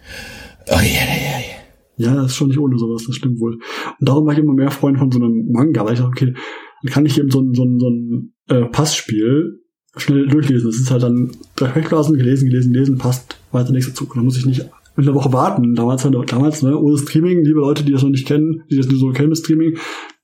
Oh, 0.68 0.74
ja, 0.74 0.80
ja, 0.80 0.82
ja. 0.82 1.56
Ja, 1.98 2.14
das 2.14 2.26
ist 2.26 2.36
schon 2.36 2.48
nicht 2.48 2.58
ohne 2.58 2.78
sowas, 2.78 3.04
das 3.06 3.16
stimmt 3.16 3.40
wohl. 3.40 3.54
Und 3.54 4.08
darum 4.08 4.26
war 4.26 4.34
ich 4.34 4.38
immer 4.38 4.52
mehr 4.52 4.70
Freund 4.70 4.98
von 4.98 5.10
so 5.10 5.18
einem 5.18 5.50
Manga, 5.50 5.84
weil 5.84 5.94
ich 5.94 6.00
dachte, 6.00 6.10
okay, 6.10 6.34
dann 6.82 6.92
kann 6.92 7.06
ich 7.06 7.18
eben 7.18 7.30
so 7.30 7.40
ein, 7.40 7.54
so 7.54 7.64
ein, 7.64 7.78
so 7.78 7.88
ein 7.88 8.34
äh, 8.48 8.66
Passspiel 8.66 9.60
schnell 9.96 10.26
durchlesen. 10.28 10.70
Das 10.70 10.78
ist 10.78 10.90
halt 10.90 11.02
dann 11.02 11.32
drei 11.56 11.70
Sprechblasen, 11.70 12.18
gelesen, 12.18 12.50
gelesen, 12.50 12.72
gelesen, 12.72 12.98
passt, 12.98 13.38
weiter 13.50 13.72
nächster 13.72 13.94
Zug. 13.94 14.10
Und 14.10 14.18
dann 14.18 14.24
muss 14.26 14.36
ich 14.36 14.44
nicht 14.44 14.68
mit 14.96 15.06
einer 15.06 15.14
Woche 15.14 15.32
warten. 15.32 15.74
Damals, 15.74 16.02
damals, 16.02 16.62
ne, 16.62 16.78
ohne 16.78 16.98
Streaming, 16.98 17.44
liebe 17.44 17.60
Leute, 17.60 17.84
die 17.84 17.92
das 17.92 18.02
noch 18.02 18.10
nicht 18.10 18.26
kennen, 18.26 18.62
die 18.70 18.76
das 18.76 18.86
nur 18.86 18.98
so 18.98 19.10
kennen 19.12 19.28
mit 19.28 19.38
Streaming, 19.38 19.78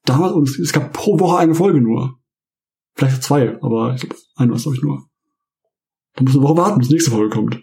damals, 0.04 0.32
und 0.32 0.48
es 0.48 0.72
gab 0.72 0.92
pro 0.92 1.18
Woche 1.18 1.38
eine 1.38 1.54
Folge 1.54 1.80
nur. 1.80 2.18
Vielleicht 2.94 3.22
zwei, 3.22 3.58
aber 3.62 3.94
ich 3.94 4.02
glaube, 4.02 4.16
eine 4.36 4.52
was 4.52 4.62
glaube 4.62 4.76
ich 4.76 4.82
nur. 4.82 5.06
Da 6.14 6.24
muss 6.24 6.34
eine 6.34 6.42
Woche 6.42 6.56
warten, 6.56 6.78
bis 6.78 6.88
die 6.88 6.94
nächste 6.94 7.10
Folge 7.10 7.30
kommt. 7.30 7.62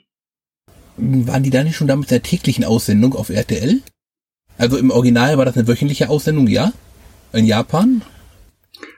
Waren 0.97 1.43
die 1.43 1.49
da 1.49 1.63
nicht 1.63 1.75
schon 1.75 1.87
damit 1.87 2.11
der 2.11 2.23
täglichen 2.23 2.65
Aussendung 2.65 3.13
auf 3.15 3.29
RTL? 3.29 3.81
Also 4.57 4.77
im 4.77 4.91
Original 4.91 5.37
war 5.37 5.45
das 5.45 5.55
eine 5.55 5.67
wöchentliche 5.67 6.09
Aussendung, 6.09 6.47
ja? 6.47 6.73
In 7.31 7.45
Japan? 7.45 8.01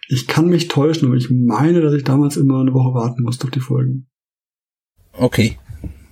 Ich 0.08 0.28
kann 0.28 0.48
mich 0.48 0.68
täuschen, 0.68 1.08
aber 1.08 1.18
ich 1.18 1.30
meine, 1.30 1.82
dass 1.82 1.94
ich 1.94 2.04
damals 2.04 2.38
immer 2.38 2.62
eine 2.62 2.74
Woche 2.74 2.94
warten 2.94 3.24
musste 3.24 3.46
auf 3.46 3.52
die 3.52 3.60
Folgen. 3.60 4.08
Okay. 5.14 5.58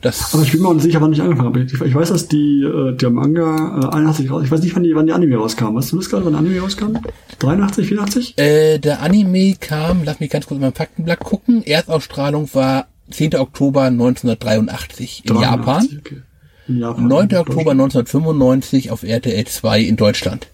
Das 0.02 0.34
aber 0.34 0.44
ich 0.44 0.54
bin 0.54 0.62
mir 0.62 0.70
auch 0.70 0.74
nicht 0.74 0.84
sicher, 0.84 1.02
wann 1.02 1.12
ich 1.12 1.22
angefangen 1.22 1.48
habe. 1.48 1.62
Ich, 1.62 1.96
weiß, 1.96 2.10
dass 2.10 2.30
die 2.30 2.64
äh, 2.64 2.96
der 2.96 3.10
Manga 3.10 3.82
äh, 3.92 3.96
81 3.96 4.32
raus. 4.32 4.44
Ich 4.46 4.52
weiß 4.52 4.62
nicht, 4.62 4.74
wann 4.74 4.84
die, 4.84 4.96
wann 4.96 5.06
die 5.06 5.12
Anime 5.12 5.36
rauskam. 5.36 5.76
Weißt 5.76 5.92
du 5.92 5.98
das 5.98 6.10
gerade, 6.10 6.24
wann 6.24 6.34
der 6.34 6.40
Anime 6.40 6.62
rauskam? 6.62 6.98
83, 7.40 7.88
84? 7.88 8.38
Äh, 8.38 8.80
der 8.80 9.02
Anime 9.02 9.56
kam, 9.60 10.04
lass 10.06 10.22
mich 10.22 10.30
ganz 10.30 10.46
kurz 10.46 10.56
in 10.56 10.62
meinem 10.62 10.74
Faktenblatt 10.74 11.20
gucken. 11.20 11.64
Erstausstrahlung 11.64 12.50
war 12.54 12.88
10. 13.12 13.36
Oktober 13.36 13.84
1983 13.84 15.24
in 15.26 15.36
83, 15.36 15.42
Japan. 15.42 16.00
Okay. 16.00 16.22
Japan 16.70 17.08
9. 17.08 17.36
Oktober 17.36 17.72
1995 17.72 18.92
auf 18.92 19.04
RTL 19.04 19.46
2 19.46 19.82
in 19.82 19.98
Deutschland. 19.98 20.48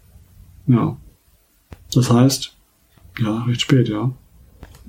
Ja. 0.66 0.98
Das 1.94 2.10
heißt, 2.10 2.54
ja, 3.20 3.44
recht 3.44 3.62
spät, 3.62 3.90
ja. 3.90 4.12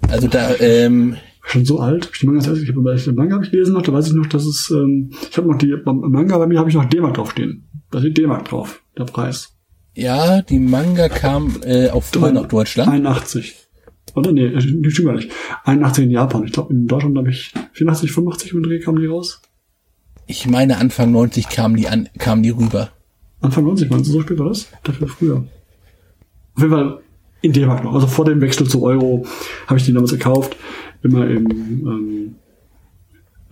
Also 0.08 0.28
da, 0.28 0.54
ähm, 0.60 1.16
schon 1.46 1.64
so 1.64 1.80
alt. 1.80 2.10
Ich 2.12 2.24
Manga, 2.24 2.40
ich 2.40 2.68
habe 2.68 2.96
den 2.96 3.14
Manga 3.14 3.36
habe 3.36 3.44
ich 3.44 3.50
gelesen 3.50 3.74
noch, 3.74 3.82
da 3.82 3.92
weiß 3.92 4.08
ich 4.08 4.14
noch, 4.14 4.26
dass 4.26 4.44
es, 4.44 4.70
ähm, 4.70 5.10
ich 5.30 5.36
habe 5.36 5.48
noch 5.48 5.56
die, 5.56 5.74
beim 5.82 6.00
Manga 6.00 6.36
bei 6.38 6.46
mir 6.46 6.58
habe 6.58 6.68
ich 6.68 6.74
noch 6.74 6.84
D-Mark 6.84 7.14
draufstehen. 7.14 7.68
Da 7.90 8.00
steht 8.00 8.18
D-Mark 8.18 8.48
drauf, 8.48 8.82
der 8.98 9.04
Preis. 9.04 9.56
Ja, 9.94 10.42
die 10.42 10.58
Manga 10.58 11.08
kam 11.08 11.60
äh, 11.62 11.88
auf 11.88 12.10
Drei, 12.10 12.32
nach 12.32 12.46
Deutschland. 12.46 12.90
81. 12.90 13.54
Oder 14.14 14.32
nee, 14.32 14.48
die 14.48 14.90
stimmt 14.90 15.06
gar 15.06 15.14
nicht. 15.14 15.30
81 15.64 16.04
in 16.04 16.10
Japan. 16.10 16.44
Ich 16.44 16.52
glaube, 16.52 16.74
in 16.74 16.86
Deutschland 16.86 17.16
habe 17.16 17.30
ich 17.30 17.52
84, 17.72 18.12
85 18.12 18.52
im 18.52 18.62
Dreh 18.62 18.80
kamen 18.80 19.00
die 19.00 19.06
raus. 19.06 19.40
Ich 20.26 20.46
meine, 20.46 20.78
Anfang 20.78 21.12
90 21.12 21.48
kamen 21.48 21.76
die 21.76 21.88
an, 21.88 22.08
kamen 22.18 22.42
die 22.42 22.50
rüber. 22.50 22.90
Anfang 23.40 23.64
90, 23.64 23.88
meinst 23.88 24.08
du, 24.08 24.12
so 24.12 24.20
spät 24.22 24.38
war 24.38 24.48
das? 24.48 24.68
Dafür 24.82 25.06
früher. 25.06 25.44
Auf 26.54 26.62
jeden 26.62 26.70
Fall 26.70 27.00
in 27.42 27.52
D-Mark 27.52 27.84
noch. 27.84 27.94
Also 27.94 28.06
vor 28.06 28.24
dem 28.24 28.40
Wechsel 28.40 28.66
zu 28.66 28.82
Euro 28.82 29.24
habe 29.66 29.78
ich 29.78 29.84
die 29.86 29.92
damals 29.92 30.10
gekauft. 30.10 30.56
Immer 31.06 31.28
im 31.28 31.46
ähm, 31.86 32.34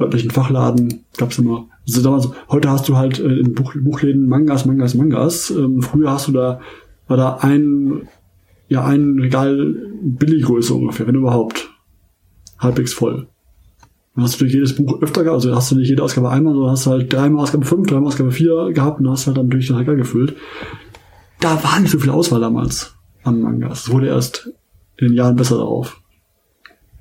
örtlichen 0.00 0.30
Fachladen 0.30 1.04
gab's 1.16 1.38
immer. 1.38 1.68
Also 1.86 2.02
damals, 2.02 2.28
heute 2.48 2.68
hast 2.68 2.88
du 2.88 2.96
halt 2.96 3.20
äh, 3.20 3.38
in 3.38 3.54
Buch, 3.54 3.74
Buchläden 3.80 4.26
Mangas, 4.26 4.66
Mangas, 4.66 4.94
Mangas. 4.94 5.50
Ähm, 5.50 5.82
früher 5.82 6.10
hast 6.10 6.26
du 6.26 6.32
da, 6.32 6.60
war 7.06 7.16
da 7.16 7.36
ein, 7.36 8.08
ja, 8.66 8.84
ein 8.84 9.20
Regal 9.20 9.76
Billiggröße 10.02 10.74
ungefähr, 10.74 11.06
wenn 11.06 11.14
überhaupt. 11.14 11.70
Halbwegs 12.58 12.92
voll. 12.92 13.28
Dann 14.16 14.24
hast 14.24 14.34
du 14.34 14.44
durch 14.44 14.54
jedes 14.54 14.74
Buch 14.74 15.00
öfter 15.00 15.22
gehabt, 15.22 15.36
also 15.36 15.54
hast 15.54 15.70
du 15.70 15.76
nicht 15.76 15.88
jede 15.88 16.02
Ausgabe 16.02 16.30
einmal, 16.30 16.54
sondern 16.54 16.72
hast 16.72 16.86
halt 16.88 17.12
dreimal 17.12 17.42
Ausgabe 17.42 17.64
5, 17.64 17.86
dreimal 17.86 18.08
Ausgabe 18.08 18.32
4 18.32 18.72
gehabt 18.72 19.00
und 19.00 19.08
hast 19.08 19.28
halt 19.28 19.36
dann 19.36 19.50
durch 19.50 19.68
den 19.68 19.76
Regal 19.76 19.96
gefüllt. 19.96 20.34
Da 21.38 21.62
war 21.62 21.78
nicht 21.78 21.90
so 21.90 21.98
viel 22.00 22.10
Auswahl 22.10 22.40
damals 22.40 22.96
an 23.22 23.40
Mangas. 23.42 23.84
Es 23.84 23.92
wurde 23.92 24.08
erst 24.08 24.50
in 24.96 25.08
den 25.08 25.16
Jahren 25.16 25.36
besser 25.36 25.58
darauf. 25.58 26.00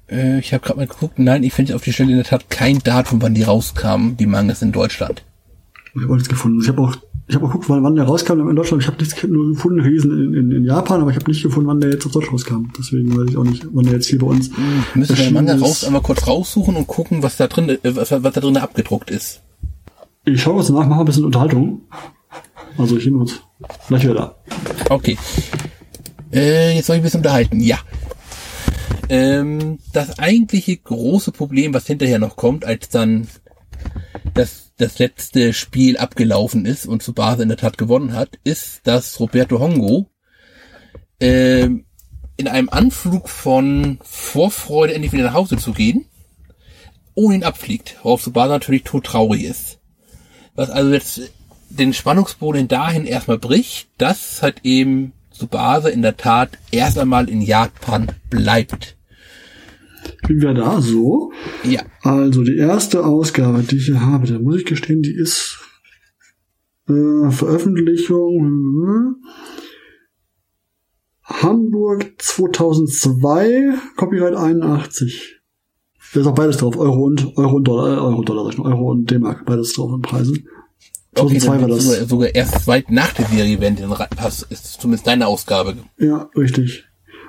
Äh, 0.09 0.39
ich 0.39 0.53
habe 0.53 0.63
gerade 0.63 0.79
mal 0.79 0.87
geguckt. 0.87 1.19
Nein, 1.19 1.43
ich 1.43 1.53
finde 1.53 1.75
auf 1.75 1.83
die 1.83 1.93
Stelle 1.93 2.11
in 2.11 2.17
der 2.17 2.25
Tat 2.25 2.49
kein 2.49 2.79
Datum, 2.79 3.21
wann 3.21 3.33
die 3.33 3.43
rauskamen, 3.43 4.17
die 4.17 4.25
Mangas 4.25 4.61
in 4.61 4.71
Deutschland. 4.71 5.23
Ich 5.95 6.01
habe 6.01 6.11
auch 6.11 6.15
nichts 6.15 6.29
gefunden. 6.29 6.59
Ich 6.61 6.67
habe 6.67 6.81
auch, 6.81 6.95
ich 7.27 7.35
habe 7.35 7.45
auch 7.45 7.49
geguckt, 7.49 7.69
wann, 7.69 7.83
wann 7.83 7.95
der 7.95 8.05
rauskam 8.05 8.49
in 8.49 8.55
Deutschland. 8.55 8.81
Ich 8.81 8.87
habe 8.87 8.97
nichts 8.97 9.21
nur 9.23 9.53
gefunden, 9.53 9.79
Riesen 9.79 10.11
in, 10.11 10.33
in, 10.33 10.51
in 10.51 10.65
Japan, 10.65 11.01
aber 11.01 11.11
ich 11.11 11.15
habe 11.15 11.29
nicht 11.29 11.43
gefunden, 11.43 11.67
wann 11.67 11.79
der 11.79 11.91
jetzt 11.91 12.05
auf 12.05 12.11
Deutsch 12.11 12.31
rauskam. 12.31 12.71
Deswegen 12.77 13.15
weiß 13.15 13.29
ich 13.29 13.37
auch 13.37 13.43
nicht, 13.43 13.67
wann 13.71 13.85
der 13.85 13.93
jetzt 13.93 14.07
hier 14.07 14.19
bei 14.19 14.27
uns. 14.27 14.47
Hm, 14.47 14.83
müssen 14.95 15.17
wir 15.17 15.25
den 15.25 15.33
Manga 15.33 15.55
raus, 15.55 15.83
einmal 15.83 16.01
kurz 16.01 16.25
raussuchen 16.27 16.75
und 16.75 16.87
gucken, 16.87 17.21
was 17.21 17.37
da 17.37 17.47
drin, 17.47 17.69
äh, 17.69 17.77
was, 17.83 18.11
was 18.11 18.33
da 18.33 18.41
drin 18.41 18.57
abgedruckt 18.57 19.11
ist. 19.11 19.41
Ich 20.25 20.41
schaue 20.41 20.57
was 20.57 20.67
danach, 20.67 20.87
mache 20.87 21.01
ein 21.01 21.05
bisschen 21.05 21.25
Unterhaltung. 21.25 21.81
Also 22.77 22.97
ich 22.97 23.05
nehme 23.05 23.19
uns 23.19 23.39
gleich 23.87 24.03
wieder 24.03 24.15
da. 24.15 24.35
Okay. 24.89 25.17
Äh, 26.31 26.75
jetzt 26.75 26.87
soll 26.87 26.95
ich 26.95 27.01
ein 27.01 27.03
bisschen 27.03 27.19
unterhalten. 27.19 27.59
Ja. 27.59 27.77
Ähm, 29.09 29.79
das 29.91 30.19
eigentliche 30.19 30.77
große 30.77 31.31
Problem, 31.31 31.73
was 31.73 31.88
hinterher 31.88 32.19
noch 32.19 32.36
kommt, 32.36 32.65
als 32.65 32.89
dann 32.89 33.27
das, 34.34 34.71
das 34.77 34.99
letzte 34.99 35.53
Spiel 35.53 35.97
abgelaufen 35.97 36.65
ist 36.65 36.86
und 36.86 37.03
Tsubasa 37.03 37.43
in 37.43 37.49
der 37.49 37.57
Tat 37.57 37.77
gewonnen 37.77 38.13
hat, 38.13 38.39
ist, 38.43 38.81
dass 38.88 39.19
Roberto 39.19 39.59
Hongo 39.59 40.07
äh, 41.19 41.69
in 42.38 42.47
einem 42.47 42.69
Anflug 42.69 43.29
von 43.29 43.99
Vorfreude 44.03 44.93
endlich 44.93 45.13
wieder 45.13 45.25
nach 45.25 45.34
Hause 45.34 45.57
zu 45.57 45.73
gehen, 45.73 46.05
ohne 47.15 47.36
ihn 47.36 47.43
abfliegt, 47.43 47.97
worauf 48.03 48.21
Tsubasa 48.21 48.53
natürlich 48.53 48.84
todtraurig 48.84 49.43
ist. 49.43 49.79
Was 50.55 50.69
also 50.69 50.91
jetzt 50.91 51.21
den 51.69 51.93
Spannungsboden 51.93 52.67
dahin 52.67 53.05
erstmal 53.05 53.39
bricht, 53.39 53.89
dass 53.97 54.41
halt 54.41 54.61
eben 54.63 55.13
Tsubasa 55.34 55.89
in 55.89 56.01
der 56.01 56.17
Tat 56.17 56.57
erst 56.71 56.97
einmal 56.97 57.29
in 57.29 57.41
Japan 57.41 58.07
bleibt. 58.29 58.97
Bin 60.27 60.41
wir 60.41 60.53
da 60.53 60.81
so? 60.81 61.31
Ja. 61.63 61.81
Also 62.01 62.43
die 62.43 62.57
erste 62.57 63.05
Ausgabe, 63.05 63.63
die 63.63 63.77
ich 63.77 63.86
hier 63.86 64.01
habe, 64.01 64.27
da 64.27 64.39
muss 64.39 64.57
ich 64.57 64.65
gestehen, 64.65 65.01
die 65.01 65.15
ist 65.15 65.59
äh, 66.88 67.31
Veröffentlichung 67.31 68.39
hm, 68.39 69.15
Hamburg 71.23 72.13
2002, 72.19 73.73
Copyright 73.95 74.36
81. 74.36 75.39
Da 76.13 76.19
ist 76.19 76.27
auch 76.27 76.36
beides 76.36 76.57
drauf, 76.57 76.77
Euro 76.77 77.05
und 77.05 77.38
Euro 77.38 77.55
und 77.55 77.63
Dollar, 77.67 77.97
äh, 77.97 77.99
Euro 77.99 78.23
Dollar, 78.23 78.59
Euro 78.59 78.91
und 78.91 79.09
D-Mark, 79.09 79.45
beides 79.45 79.73
drauf 79.73 79.91
in 79.93 80.01
Preisen. 80.01 80.47
2002 81.16 81.49
okay, 81.49 81.61
war 81.61 81.68
das. 81.68 81.84
Sogar, 81.84 82.07
sogar 82.07 82.36
erst 82.36 82.68
weit 82.68 82.91
nach 82.91 83.14
der 83.14 83.26
Serie, 83.26 83.59
wenn 83.61 83.76
den 83.76 83.89
Pass 83.89 84.45
ist 84.49 84.82
zumindest 84.82 85.07
deine 85.07 85.28
Ausgabe. 85.28 85.76
Ja, 85.97 86.30
richtig. 86.36 86.86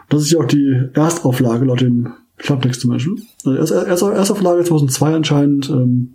Das 0.08 0.22
ist 0.22 0.32
ja 0.32 0.40
auch 0.40 0.46
die 0.46 0.88
Erstauflage 0.94 1.64
laut 1.64 1.80
dem 1.80 2.12
Klartext 2.38 2.80
zum 2.80 2.90
Beispiel. 2.90 3.22
Also 3.44 3.58
erst, 3.58 3.88
erst, 3.88 4.02
Erstauflage 4.02 4.64
2002 4.64 5.14
anscheinend 5.14 5.70
ähm, 5.70 6.14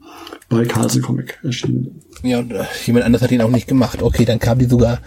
bei 0.50 0.66
Carlsen 0.66 1.02
Comic 1.02 1.40
erschienen. 1.44 2.02
Ja, 2.24 2.40
und 2.40 2.52
äh, 2.52 2.66
jemand 2.86 3.06
anders 3.06 3.22
hat 3.22 3.32
ihn 3.32 3.42
auch 3.42 3.50
nicht 3.50 3.68
gemacht. 3.68 4.02
Okay, 4.02 4.26
dann 4.26 4.40
kam 4.40 4.60
die 4.60 4.66
sogar, 4.66 5.00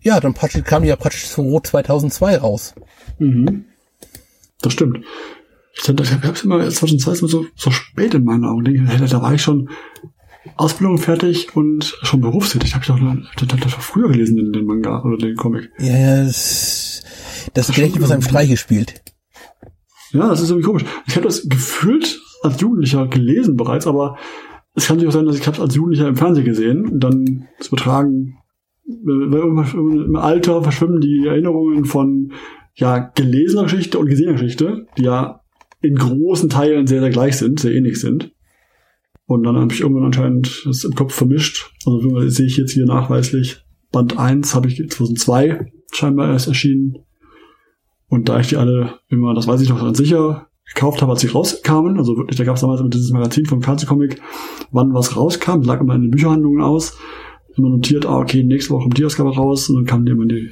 ja, 0.00 0.18
dann 0.20 0.34
praktisch, 0.34 0.64
kam 0.64 0.82
die 0.82 0.88
ja 0.88 0.96
praktisch 0.96 1.28
zu 1.28 1.60
2002 1.62 2.38
raus. 2.38 2.74
Mhm. 3.18 3.64
Das 4.62 4.72
stimmt. 4.72 5.00
Ich, 5.74 5.88
ich 5.88 6.12
habe 6.12 6.32
es 6.32 6.44
immer 6.44 6.68
2002 6.68 7.12
ist 7.12 7.20
immer 7.20 7.28
so, 7.28 7.46
so 7.56 7.70
spät 7.70 8.14
in 8.14 8.24
meinen 8.24 8.44
Augen. 8.44 8.88
Da 9.08 9.22
war 9.22 9.34
ich 9.34 9.42
schon 9.42 9.68
Ausbildung 10.56 10.98
fertig 10.98 11.56
und 11.56 11.96
schon 12.02 12.20
berufstätig. 12.20 12.74
Habe 12.74 12.84
ich 12.84 13.36
doch 13.36 13.46
das, 13.46 13.60
das 13.60 13.72
früher 13.74 14.08
gelesen, 14.08 14.36
den, 14.36 14.52
den 14.52 14.66
Manga 14.66 15.02
oder 15.02 15.16
den 15.16 15.36
Comic. 15.36 15.70
Ja, 15.78 15.96
ja, 15.96 16.24
das, 16.24 17.02
das 17.54 17.68
Gedächtnis 17.68 18.04
aus 18.04 18.10
einem 18.10 18.22
Streich 18.22 18.50
gespielt. 18.50 19.02
Ja, 20.12 20.28
das 20.28 20.40
ist 20.40 20.50
irgendwie 20.50 20.66
komisch. 20.66 20.84
Ich 21.06 21.16
habe 21.16 21.26
das 21.26 21.48
gefühlt 21.48 22.20
als 22.42 22.60
Jugendlicher 22.60 23.06
gelesen 23.06 23.56
bereits, 23.56 23.86
aber 23.86 24.18
es 24.74 24.86
kann 24.86 24.98
sich 24.98 25.08
auch 25.08 25.12
sein, 25.12 25.26
dass 25.26 25.36
ich 25.36 25.46
es 25.46 25.60
als 25.60 25.74
Jugendlicher 25.74 26.08
im 26.08 26.16
Fernsehen 26.16 26.44
gesehen 26.44 26.86
und 26.86 27.00
dann 27.00 27.48
zu 27.60 27.70
betragen, 27.70 28.38
im 28.84 30.16
Alter 30.16 30.62
verschwimmen 30.62 31.00
die 31.00 31.26
Erinnerungen 31.26 31.84
von 31.84 32.32
ja 32.74 32.98
gelesener 32.98 33.64
Geschichte 33.64 33.98
und 33.98 34.08
gesehener 34.08 34.32
Geschichte, 34.32 34.86
die 34.98 35.04
ja 35.04 35.40
in 35.80 35.94
großen 35.94 36.48
Teilen 36.48 36.86
sehr, 36.86 37.00
sehr 37.00 37.10
gleich 37.10 37.36
sind, 37.36 37.60
sehr 37.60 37.72
ähnlich 37.72 38.00
sind. 38.00 38.32
Und 39.32 39.44
dann 39.44 39.56
habe 39.56 39.72
ich 39.72 39.80
irgendwann 39.80 40.06
anscheinend 40.06 40.62
das 40.64 40.84
im 40.84 40.94
Kopf 40.94 41.14
vermischt. 41.14 41.70
Also 41.86 42.28
sehe 42.28 42.46
ich 42.46 42.56
jetzt 42.56 42.72
hier 42.72 42.86
nachweislich. 42.86 43.64
Band 43.90 44.18
1 44.18 44.54
habe 44.54 44.68
ich 44.68 44.76
2002 44.88 45.72
scheinbar 45.92 46.30
erst 46.30 46.48
erschienen. 46.48 46.98
Und 48.08 48.28
da 48.28 48.40
ich 48.40 48.48
die 48.48 48.56
alle 48.56 48.98
immer, 49.08 49.34
das 49.34 49.46
weiß 49.46 49.60
ich 49.60 49.68
noch 49.68 49.80
ganz 49.80 49.98
sicher, 49.98 50.48
gekauft 50.66 51.02
habe, 51.02 51.12
als 51.12 51.20
sie 51.20 51.28
rauskamen, 51.28 51.98
also 51.98 52.16
wirklich, 52.16 52.36
da 52.36 52.44
gab 52.44 52.56
es 52.56 52.60
damals 52.60 52.82
dieses 52.90 53.10
Magazin 53.10 53.46
vom 53.46 53.62
Fernsehcomic, 53.62 54.20
wann 54.70 54.94
was 54.94 55.16
rauskam, 55.16 55.62
lag 55.62 55.80
immer 55.80 55.94
in 55.94 56.02
den 56.02 56.10
Bücherhandlungen 56.10 56.62
aus, 56.62 56.98
immer 57.56 57.70
notiert, 57.70 58.06
ah, 58.06 58.18
okay, 58.18 58.44
nächste 58.44 58.72
Woche 58.72 58.84
kommt 58.84 58.98
die 58.98 59.04
Ausgabe 59.04 59.34
raus, 59.34 59.68
und 59.68 59.76
dann 59.76 59.86
kamen 59.86 60.06
die 60.06 60.12
immer 60.12 60.26
die 60.26 60.50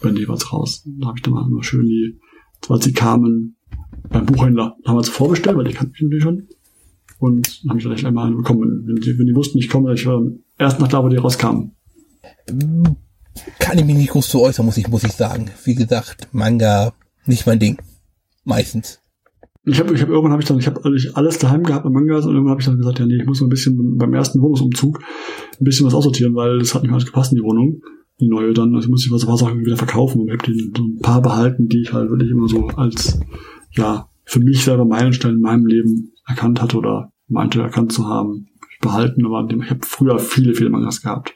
Bände 0.00 0.20
jeweils 0.20 0.52
raus. 0.52 0.86
Da 0.98 1.08
habe 1.08 1.18
ich 1.18 1.22
dann 1.22 1.34
immer 1.34 1.62
schön 1.62 1.86
die, 1.86 2.18
als 2.68 2.84
sie 2.84 2.92
kamen, 2.92 3.56
beim 4.10 4.26
Buchhändler, 4.26 4.76
sie 4.84 5.10
vorbestellt, 5.10 5.56
weil 5.56 5.64
die 5.64 5.74
kannten 5.74 5.92
mich 5.92 6.02
natürlich 6.02 6.22
schon. 6.22 6.48
Und 7.18 7.62
dann 7.62 7.70
habe 7.70 7.78
ich 7.78 7.84
vielleicht 7.84 8.04
einmal 8.04 8.28
eine 8.28 8.36
bekommen. 8.36 8.84
Wenn 8.86 8.96
die, 8.96 9.18
wenn 9.18 9.26
die 9.26 9.34
wussten, 9.34 9.58
ich 9.58 9.68
komme, 9.68 9.92
ich 9.94 10.06
war 10.06 10.22
erst 10.58 10.80
nach 10.80 10.88
da, 10.88 11.02
wo 11.02 11.08
die 11.08 11.16
rauskamen. 11.16 11.72
Kann 13.58 13.78
ich 13.78 13.84
mich 13.84 13.96
nicht 13.96 14.10
groß 14.10 14.28
zu 14.28 14.40
äußern, 14.40 14.64
muss 14.64 14.76
ich, 14.76 14.88
muss 14.88 15.04
ich 15.04 15.12
sagen. 15.12 15.50
Wie 15.64 15.74
gesagt, 15.74 16.28
Manga, 16.32 16.92
nicht 17.26 17.46
mein 17.46 17.58
Ding. 17.58 17.78
Meistens. 18.44 19.00
Ich 19.64 19.78
habe 19.80 19.94
ich 19.94 20.00
hab, 20.00 20.08
irgendwann 20.08 20.32
habe 20.32 20.40
ich 20.40 20.48
dann, 20.48 20.58
ich 20.58 20.66
habe 20.66 20.80
alles 21.14 21.38
daheim 21.38 21.62
gehabt 21.62 21.84
mit 21.84 21.92
Mangas 21.92 22.24
und 22.24 22.32
irgendwann 22.32 22.52
habe 22.52 22.60
ich 22.62 22.66
dann 22.66 22.78
gesagt, 22.78 23.00
ja 23.00 23.06
nee, 23.06 23.16
ich 23.16 23.26
muss 23.26 23.38
so 23.38 23.44
ein 23.44 23.50
bisschen 23.50 23.98
beim 23.98 24.14
ersten 24.14 24.40
Wohnungsumzug 24.40 24.98
ein 25.60 25.64
bisschen 25.64 25.86
was 25.86 25.92
aussortieren, 25.92 26.34
weil 26.34 26.58
das 26.58 26.74
hat 26.74 26.82
nicht 26.82 26.92
alles 26.92 27.04
gepasst 27.04 27.32
in 27.32 27.36
die 27.36 27.42
Wohnung. 27.42 27.82
Die 28.18 28.28
neue 28.28 28.54
dann, 28.54 28.74
also 28.74 28.88
muss 28.88 29.04
ich 29.04 29.12
was 29.12 29.24
ein 29.24 29.28
paar 29.28 29.36
Sachen 29.36 29.60
wieder 29.60 29.76
verkaufen 29.76 30.22
und 30.22 30.28
ich 30.28 30.32
habe 30.32 30.52
so 30.74 30.82
ein 30.82 30.98
paar 31.00 31.20
behalten, 31.20 31.68
die 31.68 31.82
ich 31.82 31.92
halt 31.92 32.08
wirklich 32.08 32.30
immer 32.30 32.48
so 32.48 32.68
als, 32.68 33.20
ja, 33.72 34.08
für 34.24 34.40
mich 34.40 34.64
selber 34.64 34.86
Meilenstein 34.86 35.34
in 35.34 35.40
meinem 35.40 35.66
Leben 35.66 36.12
erkannt 36.28 36.62
hatte 36.62 36.76
oder 36.76 37.10
meinte 37.26 37.60
erkannt 37.60 37.92
zu 37.92 38.06
haben, 38.06 38.48
behalten, 38.80 39.26
aber 39.26 39.48
ich 39.50 39.70
habe 39.70 39.80
früher 39.82 40.18
viele, 40.18 40.54
viele 40.54 40.70
Mangas 40.70 41.02
gehabt. 41.02 41.34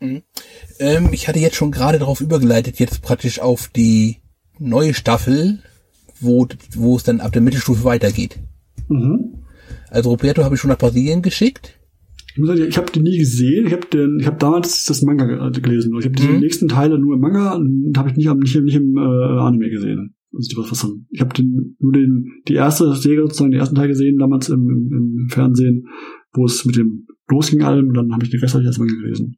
Mhm. 0.00 0.22
Ähm, 0.78 1.08
ich 1.12 1.28
hatte 1.28 1.38
jetzt 1.38 1.56
schon 1.56 1.72
gerade 1.72 1.98
darauf 1.98 2.20
übergeleitet, 2.20 2.78
jetzt 2.78 3.02
praktisch 3.02 3.40
auf 3.40 3.68
die 3.68 4.16
neue 4.58 4.94
Staffel, 4.94 5.58
wo, 6.20 6.46
wo 6.74 6.96
es 6.96 7.02
dann 7.02 7.20
ab 7.20 7.32
der 7.32 7.42
Mittelstufe 7.42 7.84
weitergeht. 7.84 8.38
Mhm. 8.88 9.44
Also 9.88 10.10
Roberto 10.10 10.44
habe 10.44 10.54
ich 10.54 10.60
schon 10.60 10.70
nach 10.70 10.78
Brasilien 10.78 11.22
geschickt. 11.22 11.76
Ich 12.32 12.38
muss 12.38 12.48
sagen, 12.48 12.66
ich 12.66 12.76
habe 12.76 12.92
die 12.92 13.00
nie 13.00 13.18
gesehen. 13.18 13.66
Ich 13.66 13.72
habe 13.72 13.86
den, 13.88 14.18
ich 14.20 14.26
habe 14.26 14.36
damals 14.36 14.84
das 14.84 15.02
Manga 15.02 15.50
gelesen. 15.50 15.92
Ich 15.98 16.04
habe 16.04 16.14
die 16.14 16.28
mhm. 16.28 16.40
nächsten 16.40 16.68
Teile 16.68 16.98
nur 16.98 17.14
im 17.14 17.20
Manga 17.20 17.54
und 17.54 17.92
habe 17.98 18.10
ich 18.10 18.16
nicht, 18.16 18.32
nicht, 18.32 18.56
nicht 18.62 18.76
im 18.76 18.96
äh, 18.96 19.00
Anime 19.00 19.68
gesehen. 19.68 20.14
Also 20.32 20.48
die 20.48 20.56
was 20.56 20.70
was 20.70 20.90
Ich 21.10 21.20
habe 21.20 21.34
den, 21.34 21.76
nur 21.80 21.92
den, 21.92 22.42
die 22.46 22.54
erste 22.54 22.94
Serie 22.94 23.22
sozusagen, 23.22 23.50
den 23.50 23.60
ersten 23.60 23.74
Teil 23.74 23.88
gesehen, 23.88 24.18
damals 24.18 24.48
im, 24.48 24.60
im, 24.68 25.18
im 25.22 25.28
Fernsehen, 25.28 25.88
wo 26.32 26.44
es 26.44 26.64
mit 26.64 26.76
dem 26.76 27.06
losging 27.28 27.62
allem 27.62 27.88
und 27.88 27.94
dann 27.94 28.12
habe 28.12 28.24
ich 28.24 28.30
den 28.30 28.40
Rest 28.40 28.54
erstmal 28.54 28.88
gelesen. 28.88 29.36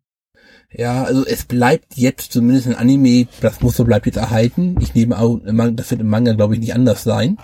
Ja, 0.75 1.05
also 1.05 1.25
es 1.27 1.45
bleibt 1.45 1.97
jetzt 1.97 2.33
zumindest 2.33 2.67
ein 2.67 2.75
Anime, 2.75 3.27
das 3.41 3.61
Muster 3.61 3.85
bleibt 3.85 4.07
jetzt 4.07 4.17
erhalten. 4.17 4.77
Ich 4.81 4.95
nehme 4.95 5.19
auch, 5.19 5.41
das 5.45 5.91
wird 5.91 6.01
im 6.01 6.09
Manga 6.09 6.33
glaube 6.33 6.55
ich 6.55 6.61
nicht 6.61 6.75
anders 6.75 7.05
sein. 7.05 7.37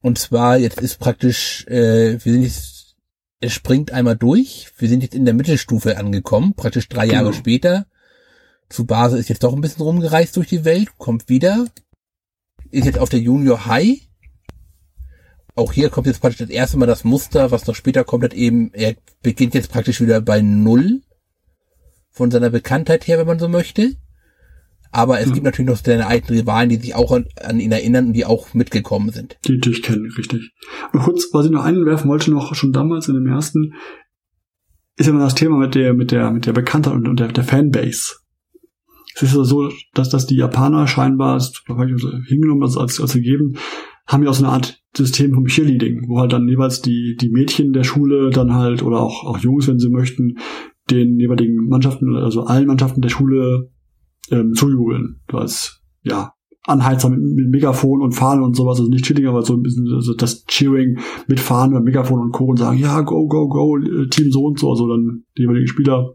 Und 0.00 0.18
zwar 0.18 0.58
jetzt 0.58 0.80
ist 0.80 0.98
praktisch, 0.98 1.66
äh, 1.68 2.18
wir 2.22 2.32
sind 2.32 2.42
jetzt, 2.42 2.96
es 3.40 3.52
springt 3.52 3.92
einmal 3.92 4.16
durch. 4.16 4.70
Wir 4.76 4.88
sind 4.88 5.02
jetzt 5.02 5.14
in 5.14 5.24
der 5.24 5.34
Mittelstufe 5.34 5.96
angekommen, 5.96 6.54
praktisch 6.54 6.88
drei 6.88 7.06
genau. 7.06 7.20
Jahre 7.20 7.32
später. 7.32 7.86
Tsubasa 8.68 9.16
ist 9.16 9.28
jetzt 9.28 9.44
doch 9.44 9.54
ein 9.54 9.60
bisschen 9.60 9.82
rumgereist 9.82 10.36
durch 10.36 10.48
die 10.48 10.64
Welt, 10.64 10.88
kommt 10.98 11.28
wieder, 11.28 11.66
ist 12.72 12.86
jetzt 12.86 12.98
auf 12.98 13.08
der 13.08 13.20
Junior 13.20 13.66
High. 13.66 14.00
Auch 15.54 15.72
hier 15.72 15.90
kommt 15.90 16.06
jetzt 16.06 16.20
praktisch 16.20 16.38
das 16.38 16.48
erste 16.48 16.78
Mal 16.78 16.86
das 16.86 17.04
Muster, 17.04 17.50
was 17.50 17.66
noch 17.66 17.74
später 17.74 18.04
kommt, 18.04 18.24
hat 18.24 18.34
eben, 18.34 18.72
er 18.72 18.96
beginnt 19.22 19.54
jetzt 19.54 19.70
praktisch 19.70 20.00
wieder 20.00 20.20
bei 20.20 20.40
Null 20.40 21.02
von 22.10 22.30
seiner 22.30 22.50
Bekanntheit 22.50 23.06
her, 23.06 23.18
wenn 23.18 23.26
man 23.26 23.38
so 23.38 23.48
möchte. 23.48 23.96
Aber 24.90 25.20
es 25.20 25.26
hm. 25.26 25.34
gibt 25.34 25.44
natürlich 25.44 25.70
noch 25.70 25.78
seine 25.78 26.06
alten 26.06 26.32
Rivalen, 26.32 26.68
die 26.68 26.76
sich 26.76 26.94
auch 26.94 27.12
an, 27.12 27.26
an, 27.42 27.60
ihn 27.60 27.72
erinnern 27.72 28.08
und 28.08 28.12
die 28.12 28.26
auch 28.26 28.52
mitgekommen 28.54 29.10
sind. 29.10 29.38
Die 29.46 29.52
natürlich 29.52 29.82
kennen, 29.82 30.10
richtig. 30.16 30.52
Und 30.92 31.00
kurz, 31.00 31.28
was 31.32 31.46
ich 31.46 31.50
noch 31.50 31.64
einwerfen 31.64 32.10
wollte, 32.10 32.30
noch 32.30 32.54
schon 32.54 32.72
damals 32.72 33.08
in 33.08 33.14
dem 33.14 33.26
ersten, 33.26 33.74
ist 34.96 35.08
immer 35.08 35.20
das 35.20 35.34
Thema 35.34 35.56
mit 35.56 35.74
der, 35.74 35.94
mit 35.94 36.10
der, 36.10 36.30
mit 36.30 36.44
der 36.44 36.52
Bekanntheit 36.52 36.92
und, 36.92 37.08
und 37.08 37.20
der, 37.20 37.28
der 37.28 37.44
Fanbase. 37.44 38.16
Es 39.14 39.22
ist 39.22 39.32
so, 39.32 39.70
dass, 39.94 40.10
dass 40.10 40.26
die 40.26 40.36
Japaner 40.36 40.86
scheinbar, 40.86 41.34
das 41.34 41.52
hingenommen 42.28 42.62
als, 42.62 42.76
als, 42.76 43.00
als 43.00 43.12
gegeben, 43.12 43.54
haben 44.06 44.22
ja 44.22 44.30
auch 44.30 44.34
so 44.34 44.44
eine 44.44 44.52
Art 44.52 44.82
System 44.96 45.32
vom 45.32 45.46
Cheerleading, 45.46 46.08
wo 46.08 46.18
halt 46.18 46.32
dann 46.32 46.48
jeweils 46.48 46.82
die, 46.82 47.16
die 47.20 47.30
Mädchen 47.30 47.72
der 47.72 47.84
Schule 47.84 48.30
dann 48.30 48.54
halt, 48.54 48.82
oder 48.82 49.00
auch, 49.00 49.24
auch 49.24 49.38
Jungs, 49.38 49.68
wenn 49.68 49.78
sie 49.78 49.88
möchten, 49.88 50.36
den 50.90 51.18
jeweiligen 51.18 51.68
Mannschaften, 51.68 52.14
also 52.16 52.44
allen 52.44 52.66
Mannschaften 52.66 53.00
der 53.00 53.08
Schule 53.08 53.70
ähm, 54.30 54.52
zujubeln. 54.54 55.20
Du 55.28 55.38
als, 55.38 55.80
ja, 56.02 56.32
Anheizer 56.64 57.08
mit, 57.08 57.20
mit 57.20 57.50
Megafon 57.50 58.02
und 58.02 58.12
Fahnen 58.12 58.44
und 58.44 58.54
sowas, 58.54 58.78
also 58.78 58.90
nicht 58.90 59.04
Chilling, 59.04 59.26
aber 59.26 59.42
so 59.42 59.54
ein 59.54 59.62
bisschen 59.62 59.88
also 59.94 60.14
das 60.14 60.44
Cheering 60.46 60.98
mit 61.26 61.40
Fahnen 61.40 61.76
und 61.76 61.84
Megafon 61.84 62.20
und 62.20 62.32
Co. 62.32 62.46
und 62.46 62.58
sagen, 62.58 62.78
ja, 62.78 63.00
go, 63.00 63.26
go, 63.26 63.48
go, 63.48 63.78
äh, 63.78 64.08
Team 64.08 64.30
so 64.30 64.44
und 64.44 64.58
so, 64.58 64.70
also 64.70 64.88
dann 64.88 65.24
die 65.36 65.42
jeweiligen 65.42 65.66
Spieler. 65.66 66.14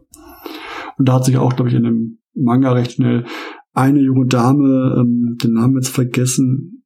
Und 0.96 1.08
da 1.08 1.14
hat 1.14 1.24
sich 1.24 1.36
auch, 1.36 1.54
glaube 1.54 1.68
ich, 1.70 1.76
in 1.76 1.82
dem 1.82 2.18
Manga 2.42 2.72
recht 2.72 2.92
schnell 2.92 3.24
eine 3.72 4.00
junge 4.00 4.26
Dame, 4.26 4.96
ähm, 4.98 5.36
den 5.42 5.54
Namen 5.54 5.76
jetzt 5.76 5.88
vergessen. 5.88 6.84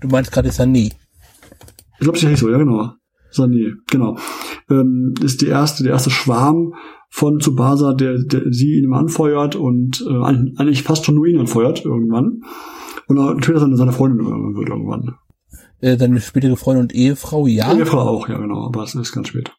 Du 0.00 0.08
meinst 0.08 0.32
gerade 0.32 0.50
Sani. 0.50 0.92
Ich 1.94 2.00
glaube, 2.00 2.18
sie 2.18 2.28
heißt 2.28 2.40
so, 2.40 2.50
ja 2.50 2.58
genau. 2.58 2.92
Sani, 3.30 3.74
genau. 3.90 4.16
Ähm, 4.70 5.14
ist 5.22 5.42
die 5.42 5.48
erste, 5.48 5.82
der 5.82 5.92
erste 5.92 6.10
Schwarm 6.10 6.74
von 7.10 7.40
Tsubasa, 7.40 7.94
der, 7.94 8.18
der 8.18 8.52
sie 8.52 8.78
ihn 8.78 8.92
anfeuert 8.92 9.56
und 9.56 10.04
äh, 10.08 10.24
eigentlich 10.24 10.82
fast 10.82 11.04
schon 11.04 11.16
nur 11.16 11.26
ihn 11.26 11.40
anfeuert 11.40 11.84
irgendwann. 11.84 12.42
Und 13.06 13.16
natürlich 13.16 13.60
seine, 13.60 13.76
seine 13.76 13.92
Freundin 13.92 14.24
wird 14.54 14.68
irgendwann. 14.68 15.14
Äh, 15.80 15.96
seine 15.96 16.20
spätere 16.20 16.56
Freundin 16.56 16.82
und 16.84 16.94
Ehefrau, 16.94 17.46
ja. 17.46 17.74
Ehefrau 17.74 18.00
auch, 18.00 18.28
ja 18.28 18.38
genau, 18.38 18.66
aber 18.66 18.82
es 18.82 18.94
ist 18.94 19.12
ganz 19.12 19.28
spät. 19.28 19.52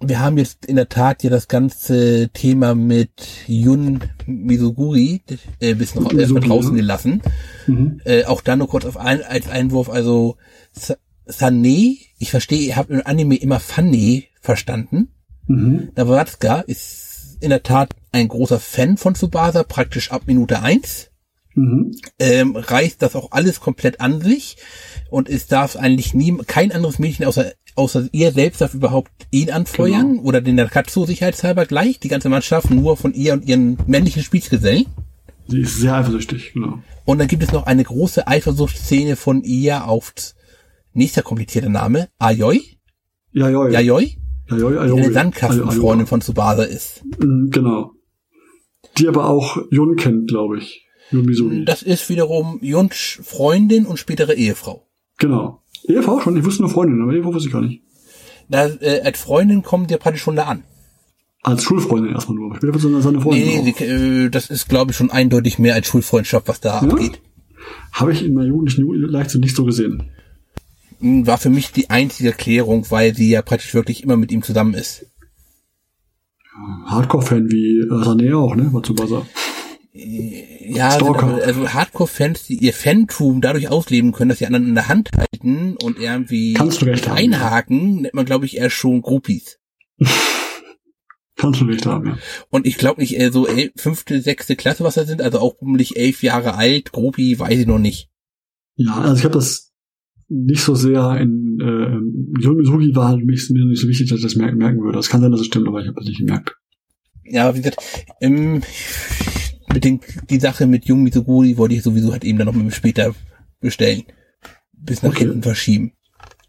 Wir 0.00 0.20
haben 0.20 0.36
jetzt 0.38 0.66
in 0.66 0.76
der 0.76 0.88
Tat 0.88 1.22
ja 1.22 1.30
das 1.30 1.48
ganze 1.48 2.28
Thema 2.32 2.74
mit 2.74 3.10
Yun 3.46 4.00
Misuguri 4.26 5.22
äh, 5.60 5.74
bis 5.74 5.94
noch 5.94 6.12
erstmal 6.12 6.42
draußen 6.42 6.72
ja. 6.72 6.76
gelassen. 6.76 7.22
Mhm. 7.66 8.00
Äh, 8.04 8.24
auch 8.24 8.40
da 8.40 8.56
nur 8.56 8.68
kurz 8.68 8.84
auf 8.84 8.96
ein, 8.96 9.22
als 9.22 9.48
Einwurf, 9.48 9.88
also 9.88 10.36
Sané, 11.26 11.98
ich 12.18 12.30
verstehe, 12.30 12.60
ihr 12.60 12.76
habt 12.76 12.90
im 12.90 13.02
Anime 13.04 13.36
immer 13.36 13.60
Fanny 13.60 14.28
verstanden. 14.40 15.08
Mhm. 15.46 15.90
Navratska 15.96 16.60
ist 16.60 17.38
in 17.40 17.50
der 17.50 17.62
Tat 17.62 17.94
ein 18.12 18.28
großer 18.28 18.60
Fan 18.60 18.96
von 18.96 19.14
Tsubasa, 19.14 19.62
praktisch 19.62 20.10
ab 20.10 20.22
Minute 20.26 20.62
eins. 20.62 21.10
Mhm. 21.54 21.92
Ähm, 22.18 22.54
reißt 22.54 23.00
das 23.00 23.16
auch 23.16 23.32
alles 23.32 23.60
komplett 23.60 24.00
an 24.00 24.20
sich 24.20 24.58
und 25.10 25.28
es 25.28 25.46
darf 25.46 25.76
eigentlich 25.76 26.12
nie, 26.12 26.36
kein 26.46 26.70
anderes 26.70 26.98
Mädchen 26.98 27.24
außer, 27.24 27.52
außer 27.76 28.08
ihr 28.12 28.32
selbst 28.32 28.60
darf 28.60 28.74
überhaupt 28.74 29.10
ihn 29.30 29.50
anfeuern 29.50 30.14
genau. 30.14 30.22
oder 30.22 30.40
den 30.40 30.56
Nakatsu 30.56 31.06
sicherheitshalber 31.06 31.66
gleich, 31.66 32.00
die 32.00 32.08
ganze 32.08 32.28
Mannschaft 32.28 32.70
nur 32.70 32.96
von 32.96 33.14
ihr 33.14 33.34
und 33.34 33.46
ihren 33.46 33.78
männlichen 33.86 34.22
Spielgesellen. 34.22 34.86
Sie 35.48 35.60
ist 35.60 35.78
sehr 35.78 35.94
eifersüchtig, 35.94 36.54
genau. 36.54 36.82
Und 37.04 37.18
dann 37.18 37.28
gibt 37.28 37.42
es 37.42 37.52
noch 37.52 37.66
eine 37.66 37.84
große 37.84 38.26
Eifersuchtsszene 38.26 39.16
von 39.16 39.42
ihr 39.42 39.86
auf 39.86 40.12
nächster 40.92 41.22
komplizierter 41.22 41.68
Name, 41.68 42.08
Ayoi. 42.18 42.60
Yayoi. 43.32 43.72
Yayoi. 43.72 44.16
Yayoi, 44.48 44.78
Ayoi. 44.78 44.96
Die 44.96 45.02
eine 45.02 45.12
Sandkastenfreundin 45.12 46.06
von 46.06 46.20
Tsubasa 46.20 46.64
ist. 46.64 47.04
Mm, 47.18 47.50
genau. 47.50 47.92
Die 48.98 49.08
aber 49.08 49.28
auch 49.28 49.58
Jun 49.70 49.96
kennt, 49.96 50.28
glaube 50.28 50.58
ich. 50.58 50.86
Jun 51.10 51.26
Misumi. 51.26 51.64
Das 51.64 51.82
ist 51.82 52.08
wiederum 52.08 52.58
Juns 52.62 53.20
Freundin 53.22 53.86
und 53.86 53.98
spätere 53.98 54.34
Ehefrau. 54.34 54.88
Genau. 55.18 55.62
Ehefrau 55.88 56.20
schon? 56.20 56.36
Ich 56.36 56.44
wusste 56.44 56.62
nur 56.62 56.70
Freundin, 56.70 57.02
aber 57.02 57.12
Ehefrau 57.12 57.34
wusste 57.34 57.48
ich 57.48 57.52
gar 57.52 57.62
nicht. 57.62 57.82
Da, 58.48 58.66
äh, 58.66 59.00
als 59.02 59.20
Freundin 59.20 59.62
kommt 59.62 59.90
ja 59.90 59.98
praktisch 59.98 60.22
schon 60.22 60.36
da 60.36 60.44
an. 60.44 60.62
Als 61.42 61.62
Schulfreundin 61.62 62.12
erstmal 62.12 62.38
nur. 62.38 62.56
Später 62.56 62.74
wird 62.74 63.02
seine 63.02 63.20
Freundin. 63.20 63.64
Nee, 63.64 63.74
die, 63.78 63.84
äh, 63.84 64.28
das 64.30 64.50
ist, 64.50 64.68
glaube 64.68 64.90
ich, 64.90 64.96
schon 64.96 65.10
eindeutig 65.10 65.58
mehr 65.58 65.74
als 65.74 65.86
Schulfreundschaft, 65.86 66.48
was 66.48 66.60
da 66.60 66.80
ja? 66.80 66.88
abgeht. 66.88 67.20
Habe 67.92 68.12
ich 68.12 68.24
in 68.24 68.34
meiner 68.34 68.48
jugendlichen 68.48 68.84
Leichtsinn 69.10 69.40
nicht 69.40 69.54
so 69.54 69.64
gesehen 69.64 70.10
war 71.00 71.38
für 71.38 71.50
mich 71.50 71.72
die 71.72 71.90
einzige 71.90 72.30
Erklärung, 72.30 72.86
weil 72.90 73.14
sie 73.14 73.30
ja 73.30 73.42
praktisch 73.42 73.74
wirklich 73.74 74.02
immer 74.02 74.16
mit 74.16 74.32
ihm 74.32 74.42
zusammen 74.42 74.74
ist. 74.74 75.06
Hardcore-Fan 76.86 77.50
wie 77.50 77.82
Sané 77.90 78.34
auch, 78.34 78.56
ne? 78.56 78.70
Matsubasa. 78.72 79.26
Ja, 80.68 80.92
Stalker. 80.92 81.40
also 81.44 81.72
Hardcore-Fans, 81.72 82.44
die 82.46 82.56
ihr 82.56 82.72
Fantum 82.72 83.40
dadurch 83.40 83.68
ausleben 83.68 84.12
können, 84.12 84.28
dass 84.28 84.38
sie 84.38 84.46
anderen 84.46 84.66
in 84.66 84.74
der 84.74 84.88
Hand 84.88 85.10
halten 85.16 85.76
und 85.82 85.98
irgendwie 85.98 86.56
einhaken, 86.56 87.40
haben, 87.40 88.00
nennt 88.02 88.14
man, 88.14 88.26
glaube 88.26 88.46
ich, 88.46 88.56
eher 88.56 88.70
schon 88.70 89.02
Groupies. 89.02 89.58
Kannst 91.36 91.60
du 91.60 91.66
recht 91.66 91.84
haben, 91.84 92.06
ja. 92.06 92.18
Und 92.48 92.66
ich 92.66 92.78
glaube 92.78 93.00
nicht, 93.00 93.20
äh, 93.20 93.30
so 93.30 93.46
elf, 93.46 93.72
fünfte, 93.76 94.22
sechste 94.22 94.56
Klasse, 94.56 94.84
was 94.84 94.94
da 94.94 95.04
sind, 95.04 95.20
also 95.20 95.38
auch 95.38 95.58
bummelig 95.58 95.96
elf 95.96 96.22
Jahre 96.22 96.54
alt, 96.54 96.92
Groupie, 96.92 97.38
weiß 97.38 97.60
ich 97.60 97.66
noch 97.66 97.78
nicht. 97.78 98.08
Ja, 98.76 98.94
also 98.94 99.16
ich 99.18 99.24
habe 99.24 99.34
das 99.34 99.72
nicht 100.28 100.62
so 100.62 100.74
sehr 100.74 101.18
in 101.18 101.58
äh, 101.60 102.48
Misugi 102.48 102.94
war 102.94 103.08
halt 103.08 103.24
mich 103.24 103.48
mir 103.50 103.64
nicht 103.64 103.80
so 103.80 103.88
wichtig, 103.88 104.08
dass 104.08 104.18
ich 104.18 104.24
das 104.24 104.36
merken, 104.36 104.58
merken 104.58 104.82
würde. 104.82 104.98
Es 104.98 105.08
kann 105.08 105.20
sein, 105.20 105.30
dass 105.30 105.40
es 105.40 105.46
stimmt, 105.46 105.68
aber 105.68 105.80
ich 105.80 105.86
habe 105.86 105.96
das 105.96 106.06
nicht 106.06 106.18
gemerkt. 106.18 106.56
Ja, 107.24 107.54
wie 107.54 107.60
gesagt, 107.60 107.82
ähm, 108.20 108.62
den, 109.74 110.00
die 110.30 110.40
Sache 110.40 110.66
mit 110.66 110.86
Jung 110.86 111.02
Misuguri 111.02 111.56
wollte 111.56 111.74
ich 111.74 111.82
sowieso 111.82 112.12
halt 112.12 112.24
eben 112.24 112.38
dann 112.38 112.46
noch 112.46 112.72
später 112.72 113.14
bestellen. 113.60 114.04
Bis 114.72 115.02
nach 115.02 115.10
okay. 115.10 115.24
hinten 115.24 115.42
verschieben. 115.42 115.92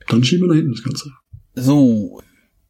Dann 0.07 0.23
schieben 0.23 0.43
wir 0.43 0.49
nach 0.49 0.55
hinten 0.55 0.71
das 0.71 0.83
Ganze. 0.83 1.11
So, 1.55 2.21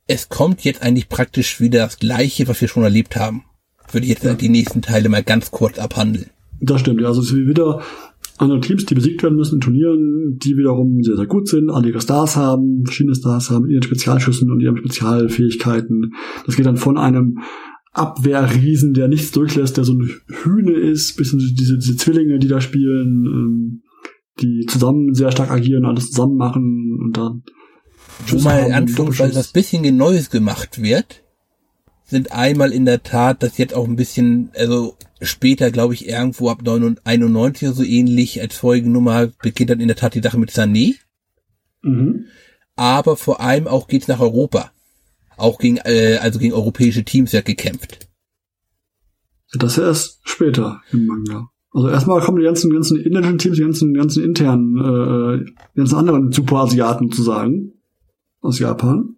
es 0.07 0.29
kommt 0.29 0.63
jetzt 0.63 0.81
eigentlich 0.81 1.09
praktisch 1.09 1.59
wieder 1.59 1.79
das 1.79 1.99
Gleiche, 1.99 2.47
was 2.47 2.61
wir 2.61 2.67
schon 2.67 2.83
erlebt 2.83 3.15
haben. 3.15 3.43
Würde 3.91 4.05
ich 4.05 4.13
jetzt 4.13 4.23
ja. 4.23 4.33
die 4.33 4.49
nächsten 4.49 4.81
Teile 4.81 5.09
mal 5.09 5.23
ganz 5.23 5.51
kurz 5.51 5.77
abhandeln. 5.77 6.29
Das 6.59 6.81
stimmt, 6.81 7.01
ja. 7.01 7.07
Also 7.07 7.21
es 7.21 7.31
ist 7.31 7.35
wieder 7.35 7.81
andere 8.37 8.59
Teams, 8.61 8.85
die 8.85 8.95
besiegt 8.95 9.23
werden 9.23 9.35
müssen 9.35 9.55
in 9.55 9.61
Turnieren, 9.61 10.37
die 10.37 10.57
wiederum 10.57 11.01
sehr, 11.03 11.15
sehr 11.15 11.25
gut 11.25 11.47
sind, 11.47 11.69
alle 11.69 11.89
ihre 11.89 12.01
Stars 12.01 12.35
haben, 12.35 12.83
verschiedene 12.85 13.15
Stars 13.15 13.49
haben, 13.49 13.69
ihren 13.69 13.83
Spezialschüssen 13.83 14.51
und 14.51 14.59
ihren 14.59 14.77
Spezialfähigkeiten. 14.77 16.13
Das 16.45 16.55
geht 16.55 16.65
dann 16.65 16.77
von 16.77 16.97
einem 16.97 17.39
Abwehrriesen, 17.97 18.93
der 18.93 19.07
nichts 19.07 19.31
durchlässt, 19.31 19.77
der 19.77 19.83
so 19.83 19.93
eine 19.93 20.07
Hühne 20.43 20.73
ist, 20.73 21.17
bis 21.17 21.31
hin 21.31 21.39
diese, 21.57 21.77
diese 21.77 21.95
Zwillinge, 21.97 22.39
die 22.39 22.47
da 22.47 22.61
spielen, 22.61 23.25
ähm, 23.25 23.81
die 24.39 24.65
zusammen 24.67 25.13
sehr 25.13 25.31
stark 25.31 25.49
agieren, 25.49 25.85
alles 25.85 26.11
zusammen 26.11 26.37
machen 26.37 26.99
und 27.01 27.17
dann 27.17 27.43
Wo 28.27 28.39
mal 28.39 28.65
in 28.65 28.73
Anführungszeichen 28.73 29.35
was 29.35 29.51
bisschen 29.51 29.97
Neues 29.97 30.29
gemacht 30.29 30.81
wird, 30.81 31.23
sind 32.03 32.31
einmal 32.31 32.71
in 32.71 32.85
der 32.85 33.03
Tat, 33.03 33.43
das 33.43 33.57
jetzt 33.57 33.73
auch 33.73 33.85
ein 33.85 33.95
bisschen, 33.95 34.51
also 34.55 34.95
später, 35.21 35.71
glaube 35.71 35.93
ich, 35.93 36.07
irgendwo 36.07 36.49
ab 36.49 36.61
91 36.67 37.67
oder 37.67 37.75
so 37.75 37.83
ähnlich 37.83 38.39
als 38.39 38.55
Folgennummer 38.55 39.27
beginnt 39.41 39.71
dann 39.71 39.81
in 39.81 39.87
der 39.87 39.97
Tat 39.97 40.15
die 40.15 40.21
Sache 40.21 40.39
mit 40.39 40.51
Sané. 40.51 40.95
Mhm. 41.81 42.25
Aber 42.75 43.17
vor 43.17 43.41
allem 43.41 43.67
auch 43.67 43.87
geht's 43.87 44.07
nach 44.07 44.19
Europa. 44.19 44.71
Auch 45.37 45.59
gegen, 45.59 45.77
äh, 45.77 46.17
also 46.21 46.39
gegen 46.39 46.53
europäische 46.53 47.03
Teams 47.03 47.33
wird 47.33 47.45
gekämpft. 47.45 48.07
Das 49.53 49.77
erst 49.77 50.19
später 50.23 50.81
im 50.91 51.05
Manga. 51.05 51.49
Also 51.71 51.89
erstmal 51.89 52.21
kommen 52.21 52.39
die 52.39 52.43
ganzen, 52.43 52.71
ganzen 52.71 52.99
indischen 52.99 53.37
Teams, 53.37 53.57
die 53.57 53.63
ganzen, 53.63 53.93
ganzen 53.93 54.23
internen, 54.23 54.77
äh, 54.77 55.45
die 55.45 55.77
ganzen 55.77 55.95
anderen 55.95 56.31
Superasiaten 56.31 57.11
zu 57.11 57.23
sagen. 57.23 57.73
Aus 58.41 58.59
Japan. 58.59 59.15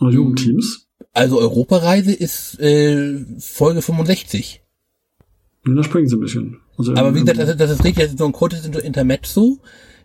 Oder 0.00 0.10
Jugendteams. 0.10 0.86
Also 1.12 1.38
Europareise 1.40 2.12
ist 2.12 2.60
äh, 2.60 3.24
Folge 3.40 3.82
65. 3.82 4.62
Und 5.66 5.76
da 5.76 5.82
springen 5.82 6.08
sie 6.08 6.16
ein 6.16 6.20
bisschen. 6.20 6.60
Also 6.76 6.94
Aber 6.94 7.14
wie 7.14 7.20
gesagt, 7.20 7.38
das, 7.38 7.56
das 7.56 7.70
ist 7.72 7.84
richtig, 7.84 8.04
das 8.04 8.12
ist 8.12 8.18
so 8.18 8.26
ein 8.26 8.32
kurzes 8.32 8.64
Intermezzo. 8.64 9.58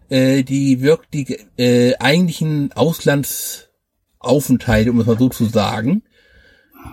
Äh, 0.10 0.44
die 0.44 0.82
wirkt 0.82 1.14
die 1.14 1.38
äh, 1.58 1.96
eigentlichen 1.98 2.72
Auslandsaufenthalte, 4.24 4.92
um 4.92 5.00
es 5.00 5.06
mal 5.06 5.18
so 5.18 5.30
zu 5.30 5.46
sagen. 5.46 6.04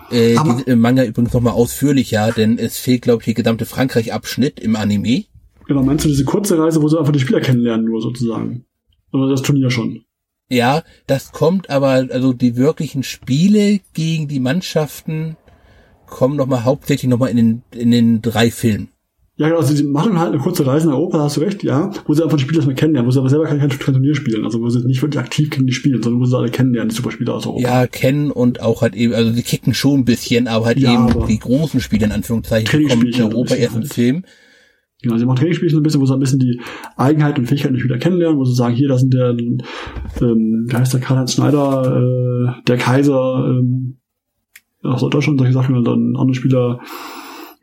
Äh, 0.09 0.35
die, 0.35 0.71
im 0.71 0.79
Manga 0.79 1.03
übrigens 1.03 1.33
nochmal 1.33 1.53
ausführlicher, 1.53 2.31
denn 2.31 2.57
es 2.57 2.77
fehlt, 2.77 3.01
glaube 3.01 3.21
ich, 3.21 3.25
der 3.25 3.33
gesamte 3.33 3.65
Frankreich-Abschnitt 3.65 4.59
im 4.59 4.75
Anime. 4.75 5.25
Genau, 5.67 5.83
meinst 5.83 6.05
du 6.05 6.09
diese 6.09 6.25
kurze 6.25 6.57
Reise, 6.57 6.81
wo 6.81 6.87
sie 6.87 6.97
einfach 6.97 7.11
die 7.11 7.19
Spieler 7.19 7.41
kennenlernen, 7.41 7.85
nur 7.85 8.01
sozusagen? 8.01 8.65
Oder 9.11 9.29
das 9.29 9.41
Turnier 9.41 9.69
schon? 9.69 10.03
Ja, 10.49 10.83
das 11.07 11.31
kommt 11.31 11.69
aber, 11.69 12.07
also 12.11 12.33
die 12.33 12.57
wirklichen 12.57 13.03
Spiele 13.03 13.79
gegen 13.93 14.27
die 14.27 14.39
Mannschaften 14.39 15.37
kommen 16.07 16.35
nochmal 16.35 16.65
hauptsächlich 16.65 17.09
nochmal 17.09 17.29
in 17.29 17.37
den, 17.37 17.63
in 17.71 17.91
den 17.91 18.21
drei 18.21 18.51
Filmen. 18.51 18.90
Ja, 19.41 19.47
genau, 19.47 19.59
also 19.59 19.73
sie 19.73 19.83
machen 19.85 20.19
halt 20.19 20.33
eine 20.33 20.37
kurze 20.39 20.67
Reise 20.67 20.87
nach 20.87 20.93
Europa, 20.93 21.17
hast 21.17 21.37
du 21.37 21.41
recht, 21.41 21.63
ja, 21.63 21.89
wo 22.05 22.13
sie 22.13 22.23
einfach 22.23 22.37
die 22.37 22.43
Spieler 22.43 22.57
erstmal 22.57 22.75
kennenlernen, 22.75 23.07
wo 23.07 23.11
sie 23.11 23.17
aber 23.17 23.29
selber 23.29 23.45
kein, 23.45 23.57
kein 23.57 23.71
Turnier 23.71 24.13
spielen, 24.13 24.45
also 24.45 24.61
wo 24.61 24.69
sie 24.69 24.85
nicht 24.85 25.01
wirklich 25.01 25.19
aktiv 25.19 25.49
gegen 25.49 25.65
die 25.65 25.73
spielen, 25.73 25.99
sondern 26.03 26.21
wo 26.21 26.25
sie 26.25 26.37
alle 26.37 26.51
kennenlernen, 26.51 26.89
die 26.89 26.95
Superspieler 26.95 27.33
aus 27.33 27.47
Europa. 27.47 27.67
Ja, 27.67 27.87
kennen 27.87 28.29
und 28.29 28.61
auch 28.61 28.83
halt 28.83 28.93
eben, 28.93 29.15
also 29.15 29.31
sie 29.31 29.41
kicken 29.41 29.73
schon 29.73 30.01
ein 30.01 30.05
bisschen, 30.05 30.47
aber 30.47 30.67
halt 30.67 30.77
ja, 30.77 30.93
eben 30.93 31.09
aber 31.09 31.25
die 31.25 31.39
großen 31.39 31.81
Spiele 31.81 32.05
in 32.05 32.11
Anführungszeichen 32.11 32.87
kommen 32.87 33.07
in 33.07 33.19
Europa 33.19 33.55
erst 33.55 33.75
im 33.75 33.85
Film. 33.85 34.25
Genau, 35.01 35.17
sie 35.17 35.25
machen 35.25 35.37
Trainingsspiele 35.37 35.71
so 35.71 35.77
ein 35.77 35.83
bisschen, 35.83 36.01
wo 36.01 36.05
sie 36.05 36.13
ein 36.13 36.19
bisschen 36.19 36.37
die 36.37 36.61
Eigenheiten 36.95 37.39
und 37.39 37.47
Fähigkeiten 37.47 37.73
nicht 37.73 37.83
wieder 37.83 37.97
kennenlernen, 37.97 38.37
wo 38.37 38.45
sie 38.45 38.53
sagen, 38.53 38.75
hier, 38.75 38.89
da 38.89 38.99
sind 38.99 39.11
der, 39.11 39.31
ähm, 39.31 40.67
wie 40.67 40.75
heißt 40.75 40.93
der 40.93 41.01
Karl-Heinz 41.01 41.33
Schneider, 41.33 41.97
äh, 41.97 42.63
der 42.67 42.77
Kaiser, 42.77 43.47
ähm, 43.49 43.97
aus 44.83 45.01
Deutschland, 45.01 45.39
solche 45.39 45.53
Sachen, 45.53 45.75
und 45.75 45.85
dann 45.85 46.15
andere 46.15 46.35
Spieler, 46.35 46.79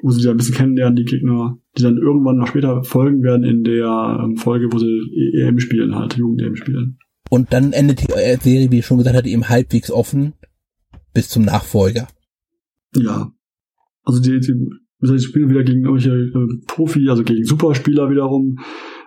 wo 0.01 0.11
sie 0.11 0.23
da 0.23 0.31
ein 0.31 0.37
bisschen 0.37 0.55
kennenlernen, 0.55 0.97
die 0.97 1.05
Gegner, 1.05 1.59
die 1.77 1.83
dann 1.83 1.97
irgendwann 1.97 2.37
noch 2.37 2.47
später 2.47 2.83
folgen 2.85 3.23
werden 3.23 3.45
in 3.45 3.65
der 3.65 4.21
ähm, 4.23 4.37
Folge, 4.37 4.69
wo 4.71 4.79
sie 4.79 5.01
EM 5.35 5.59
spielen, 5.59 5.95
halt, 5.95 6.17
Jugend-EM 6.17 6.57
spielen. 6.57 6.99
Und 7.31 7.53
dann 7.53 7.73
endet 7.73 8.03
die 8.03 8.13
Serie, 8.41 8.71
wie 8.71 8.79
ich 8.79 8.87
schon 8.87 8.99
gesagt 8.99 9.17
hatte, 9.17 9.29
eben 9.29 9.49
halbwegs 9.49 9.91
offen 9.91 10.35
bis 11.13 11.29
zum 11.29 11.45
Nachfolger. 11.45 12.09
Ja. 12.95 13.33
Also 14.05 14.23
die, 14.23 14.41
die 14.41 14.55
Sie 15.01 15.19
spielen 15.21 15.49
wieder 15.49 15.63
gegen 15.63 15.85
irgendwelche 15.85 16.11
äh, 16.11 16.67
Profi, 16.67 17.09
also 17.09 17.23
gegen 17.23 17.45
Superspieler 17.45 18.11
wiederum. 18.11 18.59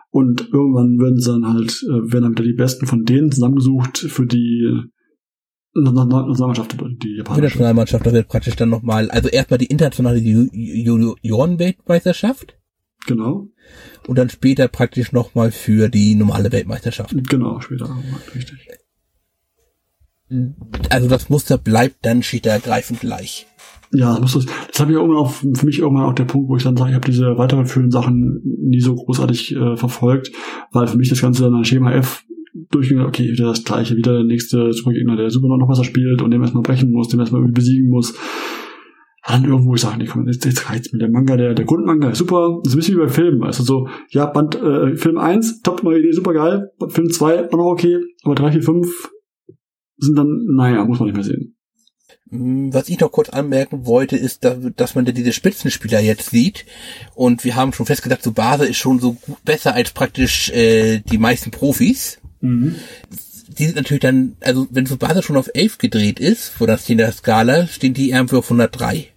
Und 0.09 0.49
irgendwann 0.51 0.97
werden 0.99 1.19
sie 1.19 1.31
dann 1.31 1.53
halt, 1.53 1.83
äh, 1.83 2.11
werden 2.11 2.23
dann 2.23 2.31
wieder 2.31 2.43
die 2.43 2.53
Besten 2.53 2.85
von 2.85 3.03
denen 3.03 3.31
zusammengesucht 3.31 3.97
für 3.97 4.25
die 4.25 4.83
Nationalmannschaft, 5.73 6.75
die 7.01 7.15
japanische. 7.17 7.43
Nationalmannschaft, 7.43 8.05
das 8.05 8.13
wird 8.13 8.27
praktisch 8.27 8.55
dann 8.55 8.69
nochmal, 8.69 9.09
also 9.09 9.29
erstmal 9.29 9.57
die 9.57 9.67
internationale 9.67 10.19
Junioren-Weltmeisterschaft. 10.19 12.57
Genau. 13.07 13.47
Und 14.07 14.17
dann 14.17 14.29
später 14.29 14.67
praktisch 14.67 15.11
nochmal 15.11 15.51
für 15.51 15.89
die 15.89 16.15
normale 16.15 16.51
Weltmeisterschaft. 16.51 17.15
Genau, 17.29 17.59
später, 17.61 17.97
richtig. 18.35 18.67
Also 20.89 21.07
das 21.07 21.29
Muster 21.29 21.57
bleibt 21.57 22.05
dann 22.05 22.21
ergreifend 22.43 22.99
gleich. 22.99 23.47
Ja, 23.93 24.17
das, 24.19 24.33
das, 24.33 24.45
das 24.45 24.79
habe 24.79 24.91
ich 24.91 24.97
irgendwann 24.97 25.17
auch 25.17 25.31
für 25.31 25.65
mich 25.65 25.79
irgendwann 25.79 26.05
auch 26.05 26.13
der 26.13 26.23
Punkt, 26.23 26.49
wo 26.49 26.55
ich 26.55 26.63
dann 26.63 26.77
sage, 26.77 26.91
ich 26.91 26.95
habe 26.95 27.05
diese 27.05 27.37
weiterführenden 27.37 27.91
Sachen 27.91 28.41
nie 28.43 28.79
so 28.79 28.95
großartig 28.95 29.55
äh, 29.55 29.75
verfolgt, 29.75 30.31
weil 30.71 30.87
für 30.87 30.97
mich 30.97 31.09
das 31.09 31.21
Ganze 31.21 31.43
dann 31.43 31.55
ein 31.55 31.65
Schema 31.65 31.91
F 31.91 32.23
durchgegangen, 32.71 33.07
okay, 33.07 33.29
wieder 33.29 33.47
das 33.47 33.63
gleiche, 33.63 33.95
wieder 33.95 34.13
der 34.13 34.23
nächste 34.23 34.73
Supergegner, 34.73 35.15
der 35.15 35.29
super 35.29 35.55
noch 35.57 35.67
besser 35.67 35.83
spielt 35.83 36.21
und 36.21 36.31
dem 36.31 36.41
erstmal 36.41 36.63
brechen 36.63 36.91
muss, 36.91 37.09
dem 37.09 37.19
erstmal 37.19 37.41
irgendwie 37.41 37.59
besiegen 37.59 37.89
muss. 37.89 38.13
Dann 39.27 39.45
irgendwo 39.45 39.75
ich 39.75 39.81
sage, 39.81 39.97
nee, 39.97 40.07
komm, 40.07 40.27
jetzt, 40.27 40.43
jetzt 40.45 40.69
reicht's 40.69 40.91
mir. 40.91 40.99
Der 40.99 41.09
Manga, 41.09 41.37
der, 41.37 41.53
der 41.53 41.65
Grundmanga 41.65 42.09
ist 42.09 42.17
super. 42.17 42.59
Das 42.63 42.71
ist 42.71 42.75
ein 42.75 42.79
bisschen 42.79 42.95
wie 42.97 43.03
bei 43.03 43.09
Filmen. 43.09 43.43
Also 43.43 43.63
so, 43.63 43.87
ja, 44.09 44.25
Band, 44.25 44.55
äh, 44.55 44.95
Film 44.95 45.17
1, 45.17 45.61
top, 45.61 45.83
neue 45.83 45.99
Idee, 45.99 46.11
super 46.11 46.33
geil. 46.33 46.71
Film 46.89 47.09
2, 47.09 47.49
auch 47.49 47.57
noch 47.57 47.65
okay. 47.65 47.99
Aber 48.23 48.35
3, 48.35 48.53
4, 48.53 48.63
5 48.63 49.11
sind 49.97 50.17
dann, 50.17 50.45
naja, 50.55 50.83
muss 50.85 50.99
man 50.99 51.07
nicht 51.07 51.15
mehr 51.15 51.23
sehen. 51.23 51.55
Hm, 52.31 52.73
was 52.73 52.89
ich 52.89 52.99
noch 52.99 53.11
kurz 53.11 53.29
anmerken 53.29 53.85
wollte, 53.85 54.15
ist, 54.15 54.47
dass 54.75 54.95
man 54.95 55.05
diese 55.05 55.33
Spitzenspieler 55.33 55.99
jetzt 55.99 56.31
sieht. 56.31 56.65
Und 57.13 57.43
wir 57.43 57.55
haben 57.55 57.73
schon 57.73 57.85
festgedacht, 57.85 58.23
so 58.23 58.31
Base 58.31 58.65
ist 58.65 58.77
schon 58.77 58.99
so 58.99 59.17
besser 59.43 59.75
als 59.75 59.91
praktisch 59.91 60.49
äh, 60.49 60.99
die 60.99 61.17
meisten 61.17 61.51
Profis. 61.51 62.20
Mhm. 62.41 62.75
Die 63.57 63.65
sind 63.65 63.75
natürlich 63.75 64.01
dann, 64.01 64.35
also 64.41 64.67
wenn 64.71 64.85
Tsubasa 64.85 65.21
schon 65.21 65.37
auf 65.37 65.49
11 65.53 65.77
gedreht 65.77 66.19
ist, 66.19 66.59
wo 66.59 66.65
das 66.65 66.89
in 66.89 66.97
der 66.97 67.11
Skala, 67.11 67.67
stehen 67.67 67.93
die 67.93 68.11
irgendwo 68.11 68.37
auf 68.37 68.45
103. 68.45 69.07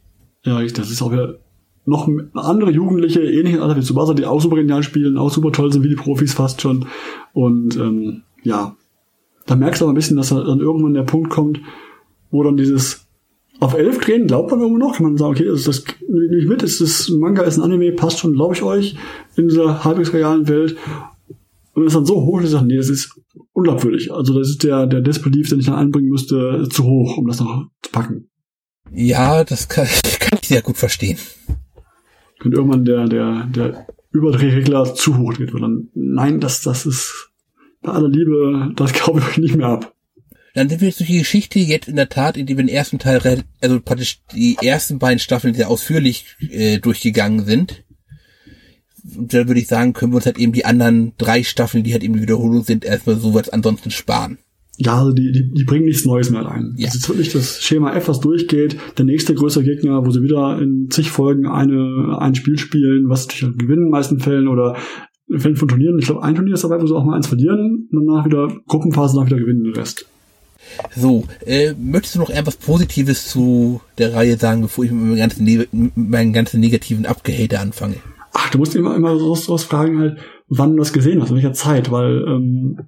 Ja, 0.44 0.62
das 0.62 0.90
ist 0.90 1.02
auch 1.02 1.12
wieder 1.12 1.38
noch 1.86 2.08
andere 2.34 2.70
Jugendliche, 2.70 3.20
ähnliche 3.20 3.62
Alter 3.62 3.76
wie 3.76 3.82
Tsubasa, 3.82 4.14
die 4.14 4.24
auch 4.24 4.40
super 4.40 4.56
genial 4.56 4.82
spielen, 4.82 5.18
auch 5.18 5.30
super 5.30 5.52
toll 5.52 5.72
sind 5.72 5.82
wie 5.82 5.90
die 5.90 5.96
Profis 5.96 6.32
fast 6.32 6.62
schon. 6.62 6.86
Und 7.32 7.76
ähm, 7.76 8.22
ja, 8.42 8.76
da 9.46 9.56
merkst 9.56 9.80
du 9.80 9.84
aber 9.84 9.92
ein 9.92 9.96
bisschen, 9.96 10.16
dass 10.16 10.30
dann 10.30 10.60
irgendwann 10.60 10.94
der 10.94 11.02
Punkt 11.02 11.30
kommt, 11.30 11.60
wo 12.30 12.42
dann 12.42 12.56
dieses 12.56 13.06
auf 13.60 13.74
11 13.74 13.98
drehen, 13.98 14.26
glaubt 14.26 14.50
man 14.50 14.60
irgendwo 14.60 14.78
noch, 14.78 14.96
kann 14.96 15.04
man 15.04 15.16
sagen, 15.16 15.32
okay, 15.32 15.44
das 15.44 15.66
ist 15.66 15.68
das 15.68 15.84
nehme 16.08 16.36
ich 16.36 16.46
mit, 16.46 16.62
ist 16.62 16.80
das 16.80 17.08
Manga, 17.10 17.42
ist 17.42 17.58
ein 17.58 17.62
Anime, 17.62 17.92
passt 17.92 18.18
schon, 18.18 18.34
glaube 18.34 18.54
ich 18.54 18.62
euch, 18.62 18.96
in 19.36 19.48
dieser 19.48 19.84
halbwegs 19.84 20.12
realen 20.12 20.48
Welt. 20.48 20.76
Und 21.74 21.86
ist 21.86 21.96
dann 21.96 22.06
so 22.06 22.24
hoch, 22.24 22.38
dass 22.38 22.46
ich 22.46 22.52
sage, 22.52 22.66
nee, 22.66 22.76
das 22.76 22.88
ist 22.88 23.20
unglaubwürdig. 23.52 24.12
Also 24.12 24.38
das 24.38 24.48
ist 24.48 24.62
der, 24.62 24.86
der 24.86 25.00
Disbelief, 25.00 25.48
den 25.48 25.58
ich 25.58 25.66
dann 25.66 25.74
einbringen 25.74 26.08
müsste, 26.08 26.68
zu 26.70 26.84
hoch, 26.84 27.18
um 27.18 27.26
das 27.26 27.40
noch 27.40 27.68
zu 27.82 27.90
packen. 27.90 28.30
Ja, 28.92 29.42
das 29.44 29.68
kann, 29.68 29.86
kann 30.20 30.38
ich 30.40 30.48
sehr 30.48 30.62
gut 30.62 30.76
verstehen. 30.76 31.18
Und 32.44 32.54
irgendwann 32.54 32.84
der, 32.84 33.08
der, 33.08 33.46
der 33.46 33.86
Überdrehregler 34.12 34.94
zu 34.94 35.18
hoch 35.18 35.34
dreht, 35.34 35.52
weil 35.52 35.62
dann, 35.62 35.88
nein, 35.94 36.40
das, 36.40 36.62
das 36.62 36.86
ist 36.86 37.30
bei 37.82 37.92
aller 37.92 38.08
Liebe, 38.08 38.72
das 38.76 38.92
glaube 38.92 39.20
ich 39.20 39.26
euch 39.26 39.38
nicht 39.38 39.56
mehr 39.56 39.68
ab. 39.68 39.94
Dann 40.54 40.68
sind 40.68 40.80
wir 40.80 40.88
jetzt 40.88 41.00
durch 41.00 41.10
die 41.10 41.18
Geschichte 41.18 41.58
jetzt 41.58 41.88
in 41.88 41.96
der 41.96 42.08
Tat, 42.08 42.36
in 42.36 42.46
die 42.46 42.56
wir 42.56 42.62
den 42.62 42.72
ersten 42.72 43.00
Teil, 43.00 43.42
also 43.60 43.80
praktisch 43.80 44.22
die 44.32 44.56
ersten 44.62 45.00
beiden 45.00 45.18
Staffeln 45.18 45.54
sehr 45.54 45.68
ausführlich 45.68 46.36
äh, 46.38 46.78
durchgegangen 46.78 47.44
sind 47.44 47.84
da 49.05 49.46
würde 49.46 49.61
ich 49.61 49.68
sagen, 49.68 49.92
können 49.92 50.12
wir 50.12 50.16
uns 50.16 50.26
halt 50.26 50.38
eben 50.38 50.52
die 50.52 50.64
anderen 50.64 51.12
drei 51.18 51.42
Staffeln, 51.42 51.84
die 51.84 51.92
halt 51.92 52.02
eben 52.02 52.14
die 52.14 52.22
Wiederholung 52.22 52.64
sind, 52.64 52.84
erstmal 52.84 53.16
so 53.16 53.34
was 53.34 53.50
ansonsten 53.50 53.90
sparen. 53.90 54.38
Ja, 54.76 54.98
also 54.98 55.12
die, 55.12 55.30
die, 55.30 55.52
die 55.52 55.64
bringen 55.64 55.84
nichts 55.84 56.05
Neues 56.05 56.30
mehr 56.30 56.44
rein. 56.44 56.74
Ja. 56.76 56.86
Das 56.86 56.96
ist 56.96 57.09
wirklich 57.09 57.32
das 57.32 57.62
Schema 57.62 57.94
F, 57.94 58.09
was 58.09 58.20
durchgeht. 58.20 58.76
Der 58.98 59.05
nächste 59.05 59.34
größere 59.34 59.62
Gegner, 59.62 60.05
wo 60.05 60.11
sie 60.11 60.22
wieder 60.22 60.59
in 60.61 60.88
zig 60.90 61.11
Folgen 61.11 61.46
eine, 61.46 62.16
ein 62.18 62.34
Spiel 62.34 62.59
spielen, 62.59 63.09
was 63.09 63.26
natürlich 63.26 63.44
halt 63.44 63.59
gewinnen 63.59 63.82
in 63.82 63.86
den 63.86 63.92
meisten 63.92 64.18
Fällen 64.18 64.48
oder 64.48 64.76
in 65.28 65.38
Fällen 65.38 65.57
von 65.57 65.68
Turnieren. 65.68 65.98
Ich 65.98 66.07
glaube, 66.07 66.24
ein 66.24 66.34
Turnier 66.34 66.55
ist 66.55 66.64
dabei, 66.64 66.80
wo 66.80 66.86
sie 66.86 66.94
auch 66.94 67.05
mal 67.05 67.14
eins 67.14 67.28
verlieren 67.28 67.88
und 67.92 68.07
danach 68.07 68.24
wieder 68.24 68.48
Gruppenphase 68.66 69.16
nach 69.16 69.26
wieder 69.26 69.38
gewinnen 69.38 69.64
den 69.64 69.74
Rest. 69.74 70.07
So, 70.96 71.24
äh, 71.46 71.74
möchtest 71.74 72.16
du 72.16 72.18
noch 72.18 72.30
etwas 72.30 72.57
Positives 72.57 73.28
zu 73.28 73.80
der 73.98 74.14
Reihe 74.14 74.38
sagen, 74.38 74.62
bevor 74.62 74.84
ich 74.84 74.90
mit 74.90 75.02
meinen 75.02 75.16
ganzen, 75.18 75.44
mit 75.44 75.96
meinen 75.96 76.32
ganzen 76.32 76.59
negativen 76.59 77.07
Abgehate 77.07 77.61
anfange? 77.61 77.96
Du 78.51 78.59
musst 78.59 78.74
immer, 78.74 78.95
immer 78.97 79.18
so, 79.18 79.34
so 79.34 79.57
fragen 79.59 79.99
halt, 79.99 80.18
wann 80.49 80.72
du 80.72 80.78
das 80.78 80.92
gesehen 80.92 81.20
hast, 81.20 81.30
in 81.30 81.36
welcher 81.36 81.53
Zeit, 81.53 81.90
weil 81.90 82.24
ähm, 82.26 82.78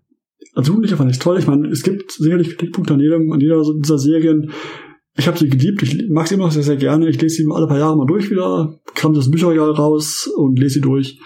als 0.55 0.69
Jugendlicher 0.69 0.97
fand 0.97 1.11
ich 1.11 1.19
toll. 1.19 1.39
Ich 1.39 1.47
meine, 1.47 1.69
es 1.69 1.83
gibt 1.83 2.13
sicherlich 2.13 2.49
Kritikpunkte 2.49 2.95
an 2.95 3.01
jedem, 3.01 3.33
an 3.33 3.41
jeder 3.41 3.63
dieser 3.79 3.99
Serien. 3.99 4.51
Ich 5.19 5.27
habe 5.27 5.39
sie 5.39 5.49
geliebt, 5.49 5.83
ich 5.83 6.09
mag 6.09 6.29
sie 6.29 6.35
immer 6.35 6.45
noch 6.45 6.53
sehr, 6.53 6.63
sehr 6.63 6.77
gerne. 6.77 7.09
Ich 7.09 7.21
lese 7.21 7.37
sie 7.37 7.49
alle 7.51 7.67
paar 7.67 7.79
Jahre 7.79 7.97
mal 7.97 8.07
durch 8.07 8.31
wieder, 8.31 8.79
kram 8.95 9.15
das 9.15 9.31
Bücherregal 9.31 9.71
raus 9.71 10.27
und 10.35 10.59
lese 10.59 10.75
sie 10.75 10.81
durch. 10.81 11.21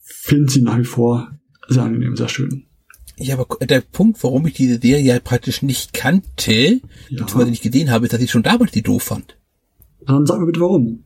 Finde 0.00 0.50
sie 0.50 0.62
nach 0.62 0.78
wie 0.78 0.84
vor 0.84 1.30
sehr 1.68 1.82
angenehm, 1.82 2.16
sehr 2.16 2.28
schön. 2.28 2.64
Ja, 3.18 3.36
aber 3.38 3.64
der 3.66 3.80
Punkt, 3.80 4.22
warum 4.22 4.46
ich 4.46 4.54
diese 4.54 4.78
Serie 4.78 5.12
halt 5.12 5.24
praktisch 5.24 5.62
nicht 5.62 5.92
kannte, 5.92 6.52
ja. 6.52 6.80
beziehungsweise 7.10 7.50
nicht 7.50 7.62
gesehen 7.62 7.90
habe, 7.90 8.04
ist, 8.04 8.12
dass 8.12 8.20
ich 8.20 8.30
schon 8.30 8.42
damals 8.42 8.72
die 8.72 8.82
doof 8.82 9.02
fand. 9.02 9.36
Dann 10.06 10.24
sag 10.24 10.38
mir 10.38 10.46
bitte 10.46 10.60
warum. 10.60 11.04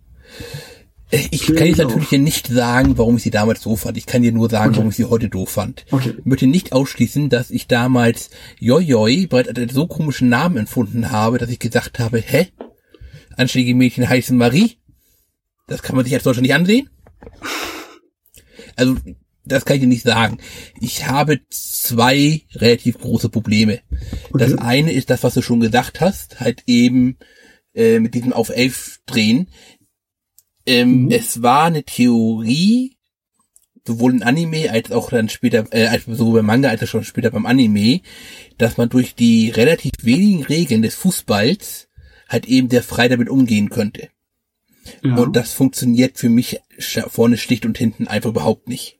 Ich 1.30 1.46
kann 1.54 1.66
jetzt 1.66 1.76
natürlich 1.76 2.08
hier 2.08 2.18
nicht 2.18 2.46
sagen, 2.46 2.96
warum 2.96 3.18
ich 3.18 3.22
sie 3.22 3.30
damals 3.30 3.60
doof 3.60 3.80
fand. 3.80 3.98
Ich 3.98 4.06
kann 4.06 4.22
dir 4.22 4.32
nur 4.32 4.48
sagen, 4.48 4.70
okay. 4.70 4.78
warum 4.78 4.90
ich 4.90 4.96
sie 4.96 5.04
heute 5.04 5.28
doof 5.28 5.50
fand. 5.50 5.84
Okay. 5.90 6.14
Ich 6.18 6.24
möchte 6.24 6.46
nicht 6.46 6.72
ausschließen, 6.72 7.28
dass 7.28 7.50
ich 7.50 7.66
damals 7.66 8.30
Jojoi 8.58 9.26
bereits 9.26 9.50
einen 9.50 9.68
so 9.68 9.86
komischen 9.86 10.30
Namen 10.30 10.56
empfunden 10.56 11.10
habe, 11.10 11.36
dass 11.36 11.50
ich 11.50 11.58
gesagt 11.58 11.98
habe, 11.98 12.18
hä? 12.18 12.48
Anständige 13.36 13.74
Mädchen 13.74 14.08
heißen 14.08 14.36
Marie? 14.36 14.78
Das 15.66 15.82
kann 15.82 15.96
man 15.96 16.06
sich 16.06 16.14
als 16.14 16.24
Deutscher 16.24 16.40
nicht 16.40 16.54
ansehen? 16.54 16.88
Also, 18.76 18.96
das 19.44 19.66
kann 19.66 19.76
ich 19.76 19.82
dir 19.82 19.88
nicht 19.88 20.04
sagen. 20.04 20.38
Ich 20.80 21.08
habe 21.08 21.40
zwei 21.50 22.42
relativ 22.54 22.98
große 22.98 23.28
Probleme. 23.28 23.80
Okay. 24.30 24.38
Das 24.38 24.54
eine 24.54 24.92
ist 24.92 25.10
das, 25.10 25.22
was 25.24 25.34
du 25.34 25.42
schon 25.42 25.60
gesagt 25.60 26.00
hast, 26.00 26.40
halt 26.40 26.62
eben 26.66 27.18
äh, 27.74 28.00
mit 28.00 28.14
diesem 28.14 28.32
auf 28.32 28.50
elf 28.50 29.00
drehen. 29.06 29.48
Ähm, 30.66 31.04
mhm. 31.04 31.10
Es 31.10 31.42
war 31.42 31.64
eine 31.64 31.84
Theorie, 31.84 32.96
sowohl 33.86 34.12
in 34.12 34.22
Anime 34.22 34.70
als 34.70 34.92
auch 34.92 35.10
dann 35.10 35.28
später, 35.28 35.64
äh, 35.70 35.86
als 35.86 36.04
sowohl 36.06 36.40
beim 36.40 36.46
Manga 36.46 36.68
als 36.68 36.82
auch 36.82 36.88
schon 36.88 37.04
später 37.04 37.30
beim 37.30 37.46
Anime, 37.46 38.00
dass 38.58 38.76
man 38.76 38.88
durch 38.88 39.14
die 39.14 39.50
relativ 39.50 39.92
wenigen 40.02 40.44
Regeln 40.44 40.82
des 40.82 40.94
Fußballs 40.94 41.88
halt 42.28 42.46
eben 42.46 42.70
sehr 42.70 42.82
frei 42.82 43.08
damit 43.08 43.28
umgehen 43.28 43.70
könnte. 43.70 44.08
Ja. 45.04 45.16
Und 45.16 45.36
das 45.36 45.52
funktioniert 45.52 46.18
für 46.18 46.28
mich 46.28 46.60
vorne 47.08 47.36
schlicht 47.36 47.66
und 47.66 47.78
hinten 47.78 48.08
einfach 48.08 48.30
überhaupt 48.30 48.68
nicht. 48.68 48.98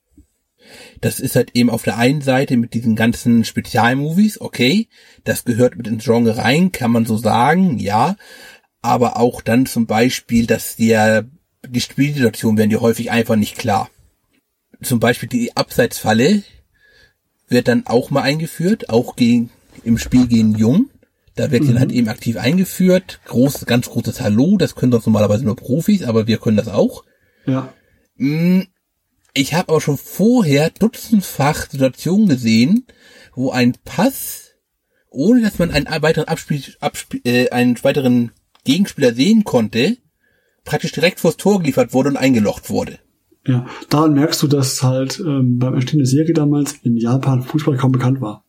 Das 1.00 1.20
ist 1.20 1.36
halt 1.36 1.50
eben 1.54 1.70
auf 1.70 1.82
der 1.82 1.98
einen 1.98 2.22
Seite 2.22 2.56
mit 2.56 2.74
diesen 2.74 2.94
ganzen 2.94 3.44
Spezialmovies, 3.44 4.40
okay, 4.40 4.88
das 5.24 5.44
gehört 5.44 5.76
mit 5.76 5.88
ins 5.88 6.04
Genre 6.04 6.36
rein, 6.36 6.72
kann 6.72 6.92
man 6.92 7.04
so 7.04 7.16
sagen, 7.16 7.78
ja, 7.78 8.16
aber 8.80 9.16
auch 9.16 9.42
dann 9.42 9.66
zum 9.66 9.86
Beispiel, 9.86 10.46
dass 10.46 10.76
der 10.76 11.28
die 11.66 11.80
Spielsituationen 11.80 12.58
werden 12.58 12.70
dir 12.70 12.80
häufig 12.80 13.10
einfach 13.10 13.36
nicht 13.36 13.56
klar. 13.56 13.90
Zum 14.82 15.00
Beispiel 15.00 15.28
die 15.28 15.56
Abseitsfalle 15.56 16.42
wird 17.48 17.68
dann 17.68 17.86
auch 17.86 18.10
mal 18.10 18.22
eingeführt, 18.22 18.88
auch 18.88 19.16
gegen, 19.16 19.50
im 19.84 19.98
Spiel 19.98 20.26
gegen 20.26 20.56
Jung. 20.56 20.90
Da 21.34 21.50
wird 21.50 21.62
mhm. 21.62 21.68
dann 21.68 21.80
halt 21.80 21.92
eben 21.92 22.08
aktiv 22.08 22.36
eingeführt. 22.36 23.20
Groß, 23.26 23.66
ganz 23.66 23.88
großes 23.88 24.20
Hallo, 24.20 24.56
das 24.58 24.74
können 24.74 24.92
doch 24.92 25.06
normalerweise 25.06 25.44
nur 25.44 25.56
Profis, 25.56 26.02
aber 26.02 26.26
wir 26.26 26.38
können 26.38 26.56
das 26.56 26.68
auch. 26.68 27.04
Ja. 27.46 27.72
Mm, 28.16 28.62
ich 29.34 29.54
habe 29.54 29.70
aber 29.70 29.80
schon 29.80 29.96
vorher 29.96 30.70
dutzendfach 30.70 31.70
Situationen 31.70 32.28
gesehen, 32.28 32.86
wo 33.34 33.50
ein 33.50 33.74
Pass, 33.84 34.50
ohne 35.08 35.40
dass 35.40 35.58
man 35.58 35.70
einen 35.70 35.86
weiteren 36.02 36.28
Abspiel, 36.28 36.62
Abspiel 36.80 37.20
äh, 37.24 37.50
einen 37.50 37.82
weiteren 37.82 38.32
Gegenspieler 38.64 39.14
sehen 39.14 39.44
konnte, 39.44 39.96
praktisch 40.64 40.92
direkt 40.92 41.20
vors 41.20 41.36
Tor 41.36 41.60
geliefert 41.60 41.92
wurde 41.92 42.10
und 42.10 42.16
eingelocht 42.16 42.70
wurde. 42.70 42.98
Ja, 43.46 43.66
daran 43.88 44.14
merkst 44.14 44.40
du, 44.42 44.46
dass 44.46 44.82
halt 44.82 45.18
ähm, 45.18 45.58
beim 45.58 45.74
Entstehen 45.74 45.98
der 45.98 46.06
Serie 46.06 46.32
damals 46.32 46.74
in 46.84 46.96
Japan 46.96 47.42
Fußball 47.42 47.76
kaum 47.76 47.92
bekannt 47.92 48.20
war. 48.20 48.44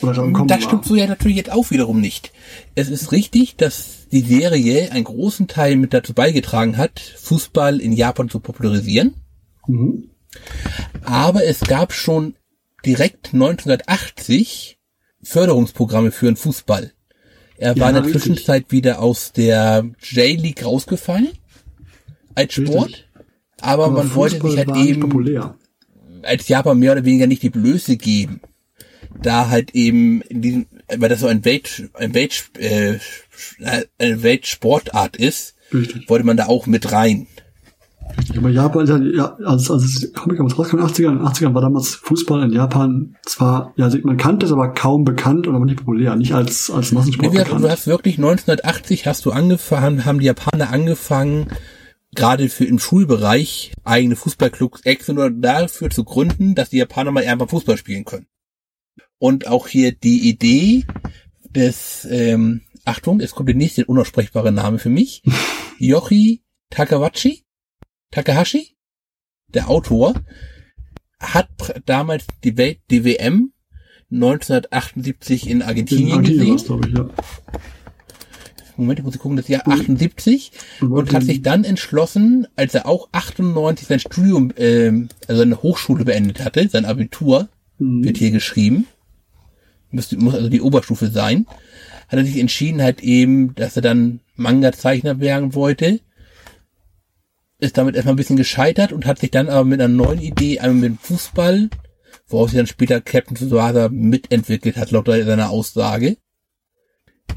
Oder 0.00 0.14
daran 0.14 0.32
kommen 0.32 0.48
das 0.48 0.64
stimmt 0.64 0.82
war. 0.82 0.88
so 0.88 0.96
ja 0.96 1.06
natürlich 1.06 1.36
jetzt 1.36 1.52
auch 1.52 1.70
wiederum 1.70 2.00
nicht. 2.00 2.32
Es 2.74 2.88
ist 2.88 3.12
richtig, 3.12 3.56
dass 3.56 4.08
die 4.10 4.20
Serie 4.20 4.90
einen 4.90 5.04
großen 5.04 5.46
Teil 5.46 5.76
mit 5.76 5.94
dazu 5.94 6.12
beigetragen 6.12 6.76
hat, 6.76 6.98
Fußball 6.98 7.80
in 7.80 7.92
Japan 7.92 8.28
zu 8.28 8.40
popularisieren. 8.40 9.14
Mhm. 9.68 10.10
Aber 11.04 11.44
es 11.44 11.60
gab 11.60 11.92
schon 11.92 12.34
direkt 12.84 13.32
1980 13.32 14.78
Förderungsprogramme 15.22 16.10
für 16.10 16.26
den 16.26 16.36
Fußball. 16.36 16.92
Er 17.58 17.78
war 17.78 17.92
ja, 17.92 17.98
in 17.98 18.02
der 18.02 18.12
Zwischenzeit 18.12 18.72
wieder 18.72 19.00
aus 19.00 19.32
der 19.32 19.88
J-League 20.00 20.64
rausgefallen 20.64 21.28
als 22.34 22.54
Sport. 22.54 22.86
Richtig. 22.86 23.08
Aber, 23.60 23.84
aber, 23.84 23.92
man 23.94 24.08
Fußball 24.08 24.42
wollte 24.42 24.50
sich 24.50 24.66
halt 24.66 24.86
eben 24.86 25.00
populär. 25.00 25.54
als 26.22 26.48
Japan 26.48 26.78
mehr 26.78 26.92
oder 26.92 27.04
weniger 27.04 27.26
nicht 27.26 27.42
die 27.42 27.50
Blöße 27.50 27.96
geben. 27.96 28.40
Da 29.22 29.48
halt 29.48 29.74
eben 29.74 30.22
in 30.22 30.42
diesem, 30.42 30.66
weil 30.96 31.08
das 31.08 31.20
so 31.20 31.26
ein 31.26 31.44
Welt, 31.44 31.90
ein 31.94 32.14
Welt, 32.14 32.44
äh, 32.58 32.98
eine 33.98 34.22
Weltsportart 34.22 35.16
ist, 35.16 35.54
Richtig. 35.72 36.08
wollte 36.08 36.26
man 36.26 36.36
da 36.36 36.46
auch 36.46 36.66
mit 36.66 36.92
rein. 36.92 37.26
Richtig, 38.18 38.36
aber 38.36 38.50
Japan, 38.50 39.12
ja, 39.14 39.36
also, 39.44 39.74
also 39.74 40.08
Comic 40.14 40.36
damals 40.36 40.58
rauskam 40.58 40.78
in 40.78 40.86
den 40.86 40.92
80ern, 40.92 41.12
in 41.12 41.18
den 41.18 41.26
80ern 41.26 41.54
war 41.54 41.62
damals 41.62 41.94
Fußball 41.94 42.42
in 42.42 42.52
Japan 42.52 43.16
zwar, 43.24 43.72
ja, 43.76 43.90
man 44.02 44.16
kannte 44.16 44.44
es, 44.46 44.52
aber 44.52 44.68
kaum 44.74 45.04
bekannt 45.04 45.48
oder 45.48 45.58
nicht 45.60 45.78
populär, 45.78 46.16
nicht 46.16 46.34
als, 46.34 46.70
als 46.70 46.92
Massensport 46.92 47.32
nee. 47.32 47.44
Du 47.44 47.70
hast 47.70 47.86
wirklich 47.86 48.18
1980 48.18 49.06
hast 49.06 49.24
du 49.24 49.30
angefangen, 49.30 50.04
haben 50.04 50.18
die 50.18 50.26
Japaner 50.26 50.70
angefangen, 50.70 51.46
gerade 52.14 52.48
für 52.48 52.64
im 52.64 52.78
Schulbereich 52.78 53.72
eigene 53.84 54.16
Fußballclubs 54.16 54.82
extra 54.84 55.12
nur 55.12 55.30
dafür 55.30 55.90
zu 55.90 56.04
gründen, 56.04 56.54
dass 56.54 56.70
die 56.70 56.78
Japaner 56.78 57.10
mal 57.10 57.24
einfach 57.24 57.48
Fußball 57.48 57.76
spielen 57.76 58.04
können. 58.04 58.26
Und 59.18 59.46
auch 59.46 59.68
hier 59.68 59.92
die 59.92 60.28
Idee 60.28 60.84
des, 61.50 62.06
ähm, 62.10 62.62
Achtung, 62.84 63.20
es 63.20 63.32
kommt 63.32 63.48
der 63.48 63.56
nächste 63.56 63.86
unaussprechbare 63.86 64.52
Name 64.52 64.78
für 64.78 64.88
mich, 64.88 65.22
Yoshi 65.78 66.42
Takawachi, 66.70 67.44
Takahashi, 68.10 68.76
der 69.48 69.68
Autor, 69.68 70.14
hat 71.20 71.48
damals 71.86 72.26
die 72.42 72.56
Welt, 72.56 72.80
die 72.90 73.04
WM 73.04 73.52
1978 74.10 75.48
in 75.48 75.62
Argentinien, 75.62 76.24
in 76.24 76.56
gesehen. 76.56 76.56
Ich, 76.56 76.94
ja. 76.94 77.08
Moment, 78.82 79.00
ich 79.00 79.04
muss 79.04 79.18
gucken, 79.18 79.36
das 79.36 79.48
Jahr 79.48 79.66
78 79.66 80.52
und, 80.80 80.92
und 80.92 81.12
hat 81.12 81.22
sich 81.22 81.42
dann 81.42 81.64
entschlossen, 81.64 82.46
als 82.56 82.74
er 82.74 82.86
auch 82.86 83.08
98 83.12 83.86
sein 83.86 84.00
Studium, 84.00 84.52
ähm, 84.56 85.08
also 85.28 85.40
seine 85.40 85.62
Hochschule 85.62 86.04
beendet 86.04 86.44
hatte, 86.44 86.68
sein 86.68 86.84
Abitur, 86.84 87.48
mhm. 87.78 88.04
wird 88.04 88.18
hier 88.18 88.30
geschrieben, 88.30 88.86
muss, 89.90 90.12
muss 90.12 90.34
also 90.34 90.48
die 90.48 90.60
Oberstufe 90.60 91.08
sein, 91.08 91.46
hat 92.08 92.18
er 92.18 92.24
sich 92.24 92.38
entschieden 92.38 92.82
halt 92.82 93.02
eben, 93.02 93.54
dass 93.54 93.76
er 93.76 93.82
dann 93.82 94.20
Manga-Zeichner 94.36 95.20
werden 95.20 95.54
wollte 95.54 96.00
ist 97.62 97.78
damit 97.78 97.94
erstmal 97.94 98.14
ein 98.14 98.16
bisschen 98.16 98.36
gescheitert 98.36 98.92
und 98.92 99.06
hat 99.06 99.20
sich 99.20 99.30
dann 99.30 99.48
aber 99.48 99.64
mit 99.64 99.80
einer 99.80 99.92
neuen 99.92 100.20
Idee, 100.20 100.58
einmal 100.58 100.80
mit 100.80 100.90
dem 100.90 100.98
Fußball, 100.98 101.70
woraus 102.26 102.50
sich 102.50 102.58
dann 102.58 102.66
später 102.66 103.00
Captain 103.00 103.36
Tsubasa 103.36 103.88
mitentwickelt 103.88 104.76
hat, 104.76 104.90
laut 104.90 105.06
seiner 105.06 105.50
Aussage, 105.50 106.16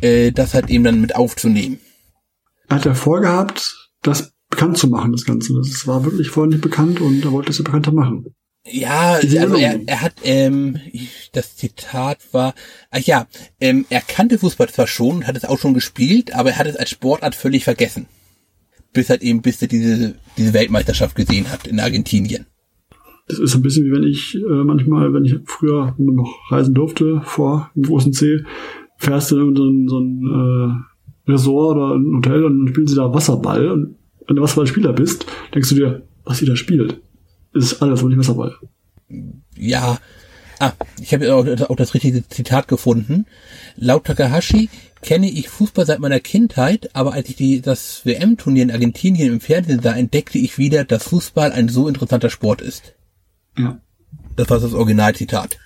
äh, 0.02 0.32
das 0.32 0.54
halt 0.54 0.70
eben 0.70 0.84
dann 0.84 1.02
mit 1.02 1.16
aufzunehmen. 1.16 1.80
Hat 2.70 2.86
er 2.86 2.96
vorgehabt, 2.96 3.92
das 4.02 4.34
bekannt 4.50 4.78
zu 4.78 4.88
machen, 4.88 5.12
das 5.12 5.26
Ganze. 5.26 5.54
Das 5.54 5.88
war 5.88 6.06
wirklich 6.06 6.30
vorher 6.30 6.50
nicht 6.50 6.62
bekannt 6.62 7.02
und 7.02 7.24
er 7.24 7.32
wollte 7.32 7.52
es 7.52 7.58
ja 7.58 7.64
bekannter 7.64 7.92
machen. 7.92 8.26
Ja, 8.68 9.20
also 9.22 9.58
er, 9.58 9.80
er 9.86 10.02
hat, 10.02 10.14
ähm, 10.24 10.80
das 11.34 11.56
Zitat 11.56 12.18
war, 12.32 12.56
ach 12.90 13.00
ja, 13.00 13.28
ähm, 13.60 13.86
er 13.90 14.02
kannte 14.02 14.40
Fußball 14.40 14.70
zwar 14.70 14.88
schon, 14.88 15.28
hat 15.28 15.38
es 15.38 15.46
auch 15.46 15.60
schon 15.60 15.76
gespielt, 15.76 16.34
aber 16.34 16.52
er 16.52 16.58
hat 16.58 16.68
es 16.68 16.76
als 16.76 16.90
Sportart 16.90 17.36
völlig 17.36 17.64
vergessen 17.64 18.08
bis 18.96 19.12
halt 19.12 19.22
eben, 19.22 19.44
bis 19.44 19.62
er 19.62 19.68
diese, 19.68 20.16
diese 20.38 20.56
Weltmeisterschaft 20.56 21.16
gesehen 21.16 21.52
hat 21.52 21.68
in 21.68 21.80
Argentinien. 21.80 22.48
Das 23.28 23.38
ist 23.40 23.54
ein 23.54 23.62
bisschen 23.62 23.86
wie 23.86 23.92
wenn 23.92 24.04
ich 24.04 24.36
äh, 24.36 24.64
manchmal, 24.64 25.14
wenn 25.14 25.26
ich 25.26 25.36
früher 25.46 25.96
noch 25.98 26.52
reisen 26.52 26.74
durfte 26.74 27.22
vor 27.24 27.72
dem 27.76 27.84
großen 27.84 28.14
C, 28.14 28.44
fährst 28.98 29.32
du 29.32 29.50
in 29.50 29.56
so 29.56 29.64
ein, 29.66 29.88
so 29.88 30.00
ein 30.00 30.86
äh, 31.28 31.32
Resort 31.32 31.78
oder 31.78 31.96
ein 31.96 32.18
Hotel 32.18 32.44
und 32.46 32.70
spielen 32.70 32.88
sie 32.88 32.96
da 32.96 33.14
Wasserball 33.14 33.72
und 33.72 33.96
wenn 34.28 34.36
du 34.36 34.42
Wasserballspieler 34.42 34.94
bist, 34.94 35.26
denkst 35.54 35.70
du 35.70 35.76
dir, 35.76 36.02
was 36.24 36.40
sie 36.40 36.46
da 36.46 36.56
spielt, 36.56 37.02
ist 37.54 37.82
alles, 37.82 38.00
aber 38.00 38.10
nicht 38.10 38.20
Wasserball. 38.20 38.56
Ja, 39.56 40.00
ah, 40.60 40.74
ich 41.00 41.14
habe 41.14 41.34
auch, 41.34 41.46
auch 41.70 41.76
das 41.76 41.94
richtige 41.94 42.28
Zitat 42.28 42.68
gefunden. 42.68 43.26
Laut 43.76 44.06
Takahashi 44.06 44.70
kenne 45.02 45.30
ich 45.30 45.50
Fußball 45.50 45.86
seit 45.86 46.00
meiner 46.00 46.20
Kindheit, 46.20 46.90
aber 46.96 47.14
als 47.14 47.30
ich 47.30 47.36
die, 47.36 47.62
das 47.62 48.06
WM-Turnier 48.06 48.64
in 48.64 48.72
Argentinien 48.72 49.34
im 49.34 49.40
Fernsehen 49.40 49.82
sah, 49.82 49.94
entdeckte 49.94 50.40
ich 50.40 50.58
wieder, 50.58 50.84
dass 50.84 51.04
Fußball 51.04 51.52
ein 51.52 51.70
so 51.70 51.88
interessanter 51.88 52.30
Sport 52.30 52.62
ist. 52.62 52.96
Ja. 53.58 53.80
Das 54.36 54.50
war 54.50 54.60
das 54.60 54.74
Originalzitat. 54.74 55.58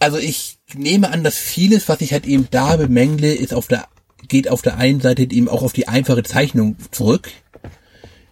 Also 0.00 0.16
ich 0.16 0.58
nehme 0.74 1.12
an, 1.12 1.22
dass 1.22 1.36
vieles, 1.36 1.88
was 1.88 2.00
ich 2.00 2.12
halt 2.12 2.26
eben 2.26 2.48
da 2.50 2.76
bemängle, 2.76 3.34
ist 3.34 3.54
auf 3.54 3.68
der, 3.68 3.86
geht 4.28 4.50
auf 4.50 4.62
der 4.62 4.78
einen 4.78 5.00
Seite 5.00 5.22
eben 5.22 5.48
auch 5.48 5.62
auf 5.62 5.74
die 5.74 5.88
einfache 5.88 6.22
Zeichnung 6.22 6.76
zurück. 6.90 7.28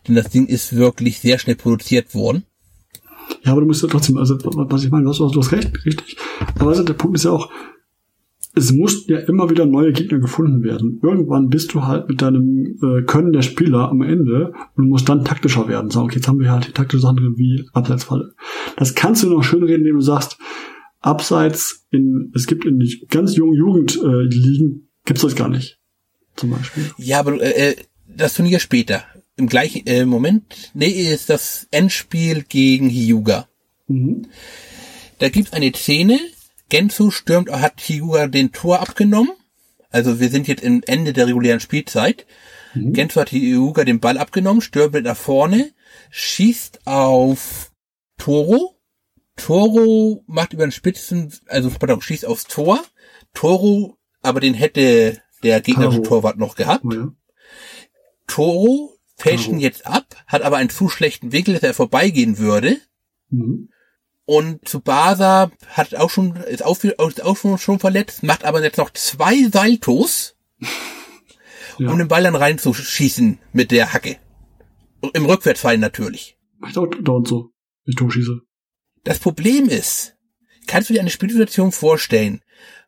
Denn 0.08 0.14
das 0.14 0.30
Ding 0.30 0.46
ist 0.46 0.74
wirklich 0.74 1.20
sehr 1.20 1.38
schnell 1.38 1.56
produziert 1.56 2.14
worden. 2.14 2.44
Ja, 3.44 3.52
aber 3.52 3.60
du 3.60 3.66
musst 3.66 3.82
ja 3.82 3.88
trotzdem, 3.88 4.16
also 4.16 4.38
was 4.42 4.84
ich 4.84 4.90
meine, 4.90 5.04
du 5.04 5.10
hast, 5.10 5.18
du 5.18 5.40
hast 5.40 5.52
recht, 5.52 5.84
richtig. 5.84 6.16
Aber 6.58 6.70
also, 6.70 6.82
der 6.82 6.94
Punkt 6.94 7.16
ist 7.16 7.24
ja 7.24 7.32
auch, 7.32 7.50
es 8.54 8.72
mussten 8.72 9.12
ja 9.12 9.18
immer 9.18 9.50
wieder 9.50 9.66
neue 9.66 9.92
Gegner 9.92 10.18
gefunden 10.18 10.62
werden. 10.62 11.00
Irgendwann 11.02 11.50
bist 11.50 11.74
du 11.74 11.84
halt 11.84 12.08
mit 12.08 12.22
deinem 12.22 12.78
äh, 12.82 13.02
Können 13.02 13.32
der 13.32 13.42
Spieler 13.42 13.90
am 13.90 14.00
Ende 14.00 14.54
und 14.74 14.88
musst 14.88 15.08
dann 15.08 15.24
taktischer 15.24 15.68
werden. 15.68 15.90
Sagen, 15.90 16.06
okay, 16.06 16.16
jetzt 16.16 16.28
haben 16.28 16.40
wir 16.40 16.50
halt 16.50 16.66
die 16.66 16.72
taktische 16.72 17.02
Sachen 17.02 17.18
drin 17.18 17.34
wie 17.36 17.68
Abseitsfalle. 17.74 18.32
Das 18.76 18.94
kannst 18.94 19.22
du 19.22 19.28
noch 19.28 19.42
schön 19.42 19.62
reden, 19.62 19.80
indem 19.80 19.96
du 19.96 20.00
sagst, 20.00 20.38
Abseits 21.00 21.86
in, 21.90 22.32
es 22.34 22.46
gibt 22.46 22.64
in 22.64 22.82
ganz 23.08 23.36
jungen 23.36 23.54
Jugendligen, 23.54 24.88
äh, 24.88 24.90
gibt's 25.04 25.22
das 25.22 25.36
gar 25.36 25.48
nicht. 25.48 25.78
Zum 26.36 26.50
Beispiel. 26.50 26.90
Ja, 26.98 27.20
aber 27.20 27.40
äh, 27.40 27.70
äh 27.70 27.76
das 28.06 28.34
Turnier 28.34 28.58
später. 28.58 29.04
Im 29.36 29.48
gleichen 29.48 29.86
äh, 29.86 30.04
Moment, 30.04 30.72
nee, 30.74 30.88
ist 30.88 31.30
das 31.30 31.68
Endspiel 31.70 32.42
gegen 32.42 32.90
Hyuga. 32.90 33.48
Mhm. 33.86 34.26
Da 35.18 35.28
gibt's 35.28 35.52
eine 35.52 35.72
Szene, 35.72 36.18
Gensu 36.68 37.10
stürmt, 37.10 37.50
hat 37.50 37.80
Hyuga 37.80 38.26
den 38.26 38.52
Tor 38.52 38.80
abgenommen. 38.80 39.32
Also 39.90 40.20
wir 40.20 40.28
sind 40.28 40.48
jetzt 40.48 40.62
im 40.62 40.82
Ende 40.86 41.12
der 41.12 41.28
regulären 41.28 41.60
Spielzeit. 41.60 42.26
Mhm. 42.74 42.92
Gensu 42.92 43.20
hat 43.20 43.30
Hyuga 43.30 43.84
den 43.84 44.00
Ball 44.00 44.18
abgenommen, 44.18 44.60
stürmt 44.60 45.02
nach 45.04 45.16
vorne, 45.16 45.70
schießt 46.10 46.86
auf 46.86 47.72
Toro. 48.16 48.77
Toro 49.38 50.22
macht 50.26 50.52
über 50.52 50.66
den 50.66 50.72
Spitzen, 50.72 51.32
also 51.46 51.70
pardon, 51.70 52.02
schießt 52.02 52.26
aufs 52.26 52.44
Tor. 52.44 52.84
Toro, 53.32 53.96
aber 54.20 54.40
den 54.40 54.54
hätte 54.54 55.22
der 55.42 55.60
gegnerische. 55.60 56.02
Torwart 56.02 56.36
noch 56.36 56.56
gehabt. 56.56 56.84
Oh 56.84 56.92
ja. 56.92 57.12
Toro 58.26 58.94
fälscht 59.16 59.48
ihn 59.48 59.60
jetzt 59.60 59.86
ab, 59.86 60.06
hat 60.26 60.42
aber 60.42 60.58
einen 60.58 60.70
zu 60.70 60.88
schlechten 60.88 61.32
Winkel, 61.32 61.54
dass 61.54 61.62
er 61.62 61.74
vorbeigehen 61.74 62.38
würde. 62.38 62.76
Mhm. 63.30 63.70
Und 64.24 64.66
Tsubasa 64.66 65.50
hat 65.68 65.94
auch 65.94 66.10
schon, 66.10 66.36
ist 66.36 66.64
auch, 66.64 66.82
ist 66.84 67.24
auch 67.24 67.36
schon, 67.36 67.56
schon 67.56 67.78
verletzt, 67.78 68.22
macht 68.22 68.44
aber 68.44 68.62
jetzt 68.62 68.76
noch 68.76 68.90
zwei 68.92 69.48
Saltos, 69.50 70.36
ja. 71.78 71.90
um 71.90 71.98
den 71.98 72.08
Ball 72.08 72.24
dann 72.24 72.36
reinzuschießen 72.36 73.38
mit 73.52 73.70
der 73.70 73.92
Hacke. 73.92 74.18
Im 75.14 75.24
Rückwärtsfallen 75.24 75.80
natürlich. 75.80 76.36
Ich 76.66 76.74
dauert 76.74 77.28
so, 77.28 77.52
wenn 77.84 77.92
ich 77.92 77.96
durchschieße. 77.96 78.42
Das 79.08 79.20
Problem 79.20 79.70
ist, 79.70 80.18
kannst 80.66 80.90
du 80.90 80.92
dir 80.92 81.00
eine 81.00 81.08
Spielsituation 81.08 81.72
vorstellen, 81.72 82.42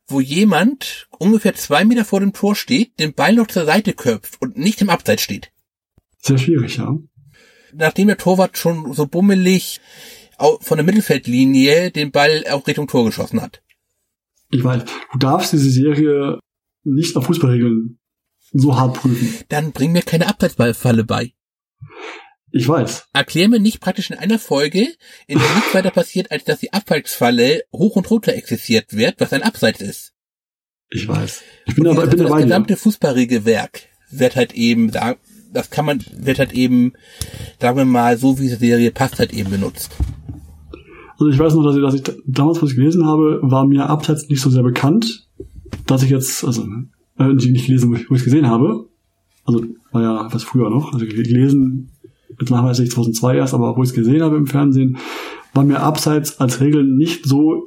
wo 0.07 0.21
jemand 0.21 1.09
ungefähr 1.19 1.55
zwei 1.55 1.87
Meter 1.87 2.05
vor 2.05 2.21
dem 2.21 2.35
Tor 2.35 2.55
steht, 2.55 3.01
den 3.01 3.15
Ball 3.15 3.33
noch 3.33 3.47
zur 3.47 3.65
Seite 3.65 3.95
köpft 3.95 4.37
und 4.39 4.59
nicht 4.59 4.83
im 4.83 4.91
Abseits 4.91 5.23
steht? 5.23 5.51
Sehr 6.19 6.37
schwierig, 6.37 6.77
ja. 6.77 6.95
Nachdem 7.73 8.09
der 8.09 8.19
Torwart 8.19 8.59
schon 8.59 8.93
so 8.93 9.07
bummelig 9.07 9.81
von 10.61 10.77
der 10.77 10.85
Mittelfeldlinie 10.85 11.91
den 11.91 12.11
Ball 12.11 12.45
auch 12.51 12.67
Richtung 12.67 12.87
Tor 12.87 13.07
geschossen 13.07 13.41
hat. 13.41 13.63
Ich 14.51 14.63
weiß, 14.63 14.85
du 15.13 15.19
darfst 15.19 15.55
diese 15.55 15.71
Serie 15.71 16.39
nicht 16.85 17.17
nach 17.17 17.25
Fußballregeln 17.25 17.99
so 18.53 18.77
hart 18.77 18.99
prüfen. 18.99 19.43
Dann 19.49 19.73
bring 19.73 19.93
mir 19.93 20.03
keine 20.03 20.29
Abseitsballfalle 20.29 21.05
bei. 21.05 21.33
Ich 22.53 22.69
weiß. 22.69 23.09
Erklär 23.13 23.49
mir 23.49 23.61
nicht 23.61 23.81
praktisch 23.81 24.11
in 24.11 24.19
einer 24.19 24.39
Folge, 24.39 24.89
in 25.27 25.39
der 25.39 25.55
nichts 25.55 25.75
weiter 25.75 25.91
passiert, 25.91 26.33
als 26.33 26.45
dass 26.45 26.59
die 26.59 26.73
Abfallsfalle 26.73 27.63
hoch 27.73 27.97
und 27.97 28.11
runter 28.11 28.35
existiert 28.35 28.93
wird, 28.97 29.17
was 29.19 29.33
ein 29.33 29.43
Abseits 29.43 29.81
ist. 29.81 30.13
Ich 30.91 31.07
weiß. 31.07 31.43
Ich 31.67 31.77
bin 31.77 31.87
aber, 31.87 32.05
ich 32.05 32.11
bin 32.11 32.21
also 32.21 32.35
das 32.35 32.43
gesamte 32.43 32.77
Fußballregelwerk 32.77 33.83
wird 34.11 34.37
halt 34.37 34.55
eben, 34.55 34.91
das 34.91 35.71
kann 35.71 35.85
man, 35.85 36.05
wird 36.19 36.39
halt 36.39 36.53
eben, 36.53 36.93
sagen 37.61 37.79
wir 37.79 37.85
mal, 37.85 38.17
so 38.17 38.39
wie 38.39 38.49
die 38.49 38.55
Serie 38.55 38.91
passt, 38.91 39.19
halt 39.19 39.33
eben 39.33 39.51
benutzt. 39.51 39.93
Also 41.13 41.29
ich 41.29 41.39
weiß 41.39 41.55
noch, 41.55 41.63
dass 41.63 41.77
ich, 41.77 41.83
dass 41.83 41.95
ich 41.95 42.03
damals, 42.27 42.63
was 42.63 42.71
ich 42.71 42.77
gelesen 42.77 43.07
habe, 43.07 43.41
war 43.43 43.67
mir 43.67 43.89
abseits 43.89 44.29
nicht 44.29 44.41
so 44.41 44.51
sehr 44.51 44.63
bekannt, 44.63 45.29
dass 45.87 46.03
ich 46.03 46.11
jetzt, 46.11 46.45
also 46.45 46.67
äh, 47.19 47.29
nicht 47.29 47.67
gelesen, 47.67 47.91
wo 47.91 47.95
ich, 47.95 48.11
ich 48.11 48.25
gesehen 48.25 48.49
habe. 48.49 48.89
Also 49.45 49.65
war 49.93 50.03
ja 50.03 50.29
was 50.33 50.43
früher 50.43 50.71
noch. 50.71 50.93
Also 50.93 51.05
gelesen, 51.05 51.91
jetzt 52.39 52.51
machen 52.51 52.67
wir 52.67 52.73
jetzt 52.73 52.93
2002 52.93 53.37
erst, 53.37 53.55
aber 53.55 53.77
wo 53.77 53.83
ich 53.83 53.91
es 53.91 53.95
gesehen 53.95 54.23
habe 54.23 54.37
im 54.37 54.47
Fernsehen, 54.47 54.99
war 55.55 55.65
mir 55.65 55.81
abseits 55.81 56.41
als 56.41 56.61
Regel 56.61 56.85
nicht 56.85 57.27
so 57.27 57.67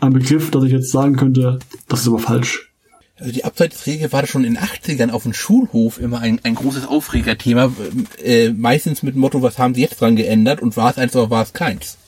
ein 0.00 0.12
Begriff, 0.12 0.50
dass 0.50 0.64
ich 0.64 0.72
jetzt 0.72 0.90
sagen 0.90 1.16
könnte, 1.16 1.58
das 1.88 2.00
ist 2.00 2.08
aber 2.08 2.18
falsch. 2.18 2.70
Also 3.18 3.32
die 3.32 3.44
Abseitsregel 3.44 4.12
war 4.12 4.26
schon 4.26 4.44
in 4.44 4.54
den 4.54 4.62
80ern 4.62 5.10
auf 5.10 5.24
dem 5.24 5.34
Schulhof 5.34 6.00
immer 6.00 6.20
ein, 6.20 6.40
ein 6.42 6.54
großes 6.54 6.86
Aufregerthema, 6.86 7.70
äh, 8.24 8.50
meistens 8.50 9.02
mit 9.02 9.14
dem 9.14 9.20
Motto, 9.20 9.42
was 9.42 9.58
haben 9.58 9.74
sie 9.74 9.82
jetzt 9.82 10.00
dran 10.00 10.16
geändert 10.16 10.62
und 10.62 10.76
war 10.78 10.90
es 10.90 10.96
eins 10.96 11.14
oder 11.14 11.28
war 11.28 11.42
es 11.42 11.52
keins? 11.52 11.98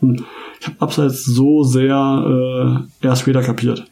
Hm. 0.00 0.24
Ich 0.58 0.66
habe 0.66 0.80
Abseits 0.80 1.24
so 1.24 1.62
sehr 1.62 2.86
äh, 3.02 3.06
erst 3.06 3.22
später 3.22 3.42
kapiert. 3.42 3.84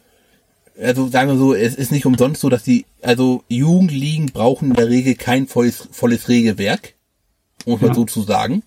Also 0.81 1.07
sagen 1.07 1.29
wir 1.29 1.37
so, 1.37 1.53
es 1.53 1.75
ist 1.75 1.91
nicht 1.91 2.07
umsonst 2.07 2.41
so, 2.41 2.49
dass 2.49 2.63
die, 2.63 2.85
also 3.01 3.43
Jugendligen 3.47 4.27
brauchen 4.27 4.69
in 4.69 4.75
der 4.75 4.89
Regel 4.89 5.13
kein 5.15 5.47
volles, 5.47 5.87
volles 5.91 6.27
Regelwerk, 6.27 6.94
muss 7.65 7.81
man 7.81 7.89
ja. 7.89 7.95
so 7.95 8.05
zu 8.05 8.21
sagen, 8.21 8.63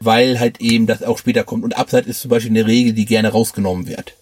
weil 0.00 0.40
halt 0.40 0.60
eben 0.60 0.86
das 0.86 1.02
auch 1.02 1.18
später 1.18 1.44
kommt. 1.44 1.64
Und 1.64 1.76
Abseits 1.76 2.08
ist 2.08 2.20
zum 2.20 2.30
Beispiel 2.30 2.50
eine 2.50 2.66
Regel, 2.66 2.92
die 2.92 3.04
gerne 3.04 3.28
rausgenommen 3.28 3.86
wird. 3.86 4.14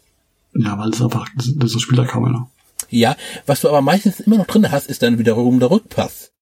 Ja, 0.54 0.78
weil 0.78 0.90
es 0.90 1.00
einfach, 1.00 1.28
das, 1.36 1.52
das 1.56 1.80
spielt 1.80 1.98
da 1.98 2.04
kaum 2.04 2.24
einer. 2.24 2.50
Ja, 2.88 3.16
was 3.46 3.60
du 3.60 3.68
aber 3.68 3.82
meistens 3.82 4.20
immer 4.20 4.38
noch 4.38 4.46
drin 4.46 4.70
hast, 4.70 4.88
ist 4.88 5.02
dann 5.02 5.18
wiederum 5.18 5.60
der 5.60 5.70
Rückpass. 5.70 6.32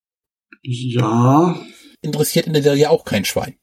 Ja. 0.62 1.60
Interessiert 2.00 2.46
in 2.46 2.54
der 2.54 2.62
Serie 2.62 2.90
auch 2.90 3.04
kein 3.04 3.24
Schwein. 3.24 3.56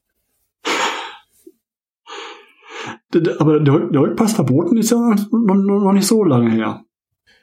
Aber 3.38 3.60
der, 3.60 3.74
Rückpass 3.74 4.34
verboten 4.34 4.76
ist 4.76 4.90
ja 4.90 5.16
noch 5.30 5.92
nicht 5.92 6.06
so 6.06 6.22
lange 6.22 6.50
her. 6.50 6.84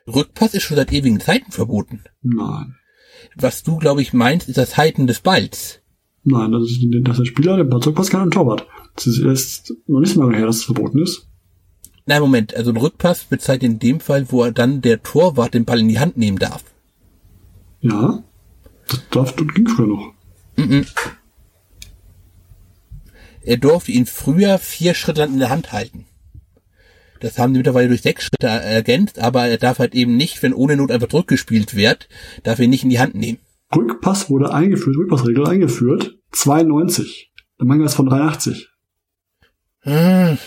Rückpass 0.07 0.53
ist 0.53 0.63
schon 0.63 0.77
seit 0.77 0.91
ewigen 0.91 1.19
Zeiten 1.19 1.51
verboten. 1.51 2.03
Nein. 2.21 2.75
Was 3.35 3.63
du, 3.63 3.77
glaube 3.77 4.01
ich, 4.01 4.13
meinst, 4.13 4.49
ist 4.49 4.57
das 4.57 4.77
Halten 4.77 5.07
des 5.07 5.21
Balls. 5.21 5.81
Nein, 6.23 6.51
das 6.51 6.63
ist, 6.63 6.79
dass 6.81 7.17
der 7.17 7.25
Spieler 7.25 7.57
den 7.57 7.69
Ball 7.69 7.81
zurückpasst 7.81 8.11
kann 8.11 8.21
ein 8.21 8.31
Torwart. 8.31 8.65
Das 8.95 9.07
ist 9.07 9.19
erst 9.19 9.73
noch 9.87 9.99
nicht 9.99 10.13
so 10.13 10.21
lange 10.21 10.37
her, 10.37 10.45
dass 10.45 10.57
es 10.57 10.63
verboten 10.63 11.01
ist. 11.01 11.27
Nein, 12.05 12.21
Moment, 12.21 12.55
also 12.55 12.71
ein 12.71 12.77
Rückpass 12.77 13.25
bezeichnet 13.25 13.71
in 13.73 13.79
dem 13.79 13.99
Fall, 13.99 14.25
wo 14.29 14.43
er 14.43 14.51
dann 14.51 14.81
der 14.81 15.03
Torwart 15.03 15.53
den 15.53 15.65
Ball 15.65 15.79
in 15.79 15.89
die 15.89 15.99
Hand 15.99 16.17
nehmen 16.17 16.37
darf. 16.37 16.63
Ja, 17.81 18.23
das, 18.87 19.01
darf, 19.09 19.35
das 19.35 19.47
ging 19.53 19.67
früher 19.67 19.87
noch. 19.87 20.13
Mm 20.55 20.61
-mm. 20.61 20.87
Er 23.41 23.57
durfte 23.57 23.91
ihn 23.91 24.05
früher 24.05 24.57
vier 24.57 24.93
Schritte 24.93 25.21
lang 25.21 25.33
in 25.33 25.39
der 25.39 25.49
Hand 25.49 25.73
halten. 25.73 26.05
Das 27.19 27.37
haben 27.37 27.53
die 27.53 27.59
mittlerweile 27.59 27.87
durch 27.87 28.01
sechs 28.01 28.25
Schritte 28.25 28.47
ergänzt, 28.47 29.19
aber 29.19 29.47
er 29.47 29.57
darf 29.57 29.79
halt 29.79 29.95
eben 29.95 30.17
nicht, 30.17 30.43
wenn 30.43 30.53
ohne 30.53 30.75
Not 30.75 30.91
einfach 30.91 31.07
zurückgespielt 31.07 31.73
wird, 31.73 32.09
darf 32.43 32.59
er 32.59 32.65
ihn 32.65 32.69
nicht 32.69 32.83
in 32.83 32.89
die 32.89 32.99
Hand 32.99 33.15
nehmen. 33.15 33.39
Rückpass 33.75 34.29
wurde 34.29 34.53
eingeführt, 34.53 34.97
Rückpassregel 34.97 35.47
eingeführt, 35.47 36.17
92. 36.31 37.31
Der 37.59 37.65
Manga 37.65 37.85
ist 37.85 37.95
von 37.95 38.07
83. 38.07 38.69
Hm. 39.81 40.37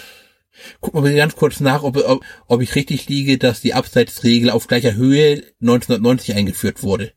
Gucken 0.80 1.04
wir 1.04 1.14
ganz 1.14 1.36
kurz 1.36 1.60
nach, 1.60 1.82
ob, 1.82 1.96
ob, 1.96 2.24
ob 2.46 2.62
ich 2.62 2.74
richtig 2.74 3.08
liege, 3.08 3.38
dass 3.38 3.60
die 3.60 3.74
Abseitsregel 3.74 4.50
auf 4.50 4.66
gleicher 4.66 4.94
Höhe 4.94 5.42
1990 5.60 6.34
eingeführt 6.34 6.82
wurde. 6.82 7.12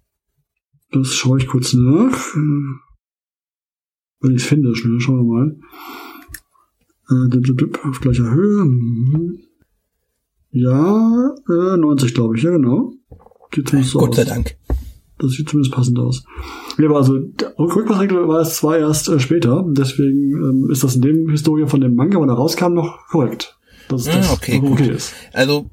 Das 0.92 1.14
schaue 1.14 1.40
ich 1.40 1.48
kurz 1.48 1.74
nach. 1.74 2.36
Wenn 4.22 4.36
ich 4.36 4.42
es 4.42 4.46
finde, 4.46 4.76
schnell, 4.76 5.00
schauen 5.00 5.18
wir 5.18 5.24
mal. 5.24 5.60
Äh, 7.10 7.88
auf 7.88 8.00
gleicher 8.02 8.32
Höhe. 8.32 8.66
Mhm. 8.66 9.40
Ja, 10.52 11.36
äh, 11.48 11.78
90 11.78 12.14
glaube 12.14 12.38
ich, 12.38 12.44
ja 12.44 12.52
genau. 12.52 12.94
Gott 13.94 14.16
sei 14.16 14.26
Dank. 14.26 14.56
Das 15.20 15.32
sieht 15.34 15.50
zumindest 15.50 15.76
passend 15.76 16.00
aus. 16.00 16.24
Ja, 16.78 16.86
aber 16.86 16.98
also 16.98 17.20
der 17.20 17.54
Rückpassregel 17.60 18.28
war 18.28 18.40
es 18.40 18.56
zwar 18.56 18.78
erst 18.78 19.10
äh, 19.10 19.20
später, 19.20 19.66
deswegen 19.68 20.32
ähm, 20.32 20.70
ist 20.72 20.84
das 20.84 20.96
in 20.96 21.02
dem 21.02 21.30
Historie 21.30 21.68
von 21.68 21.82
dem 21.82 21.96
Manga, 21.96 22.20
wann 22.20 22.30
er 22.30 22.36
rauskam, 22.36 22.74
noch 22.74 23.08
korrekt. 23.08 23.60
Dass 23.90 24.08
ah, 24.08 24.16
das 24.16 24.32
okay, 24.32 24.62
okay 24.64 24.92
ist. 24.92 25.14
Also 25.34 25.70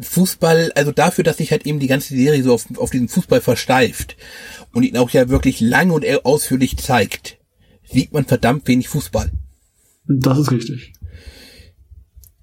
Fußball, 0.00 0.72
also 0.74 0.92
dafür, 0.92 1.24
dass 1.24 1.38
sich 1.38 1.50
halt 1.50 1.66
eben 1.66 1.78
die 1.78 1.86
ganze 1.86 2.14
Serie 2.14 2.42
so 2.42 2.52
auf, 2.52 2.66
auf 2.76 2.90
diesen 2.90 3.08
Fußball 3.08 3.40
versteift 3.40 4.16
und 4.72 4.82
ihn 4.82 4.96
auch 4.96 5.10
ja 5.10 5.28
wirklich 5.28 5.60
lang 5.60 5.90
und 5.90 6.04
ausführlich 6.24 6.76
zeigt, 6.76 7.38
sieht 7.90 8.12
man 8.12 8.24
verdammt 8.24 8.68
wenig 8.68 8.88
Fußball. 8.88 9.30
Das 10.06 10.38
ist 10.38 10.50
richtig. 10.50 10.92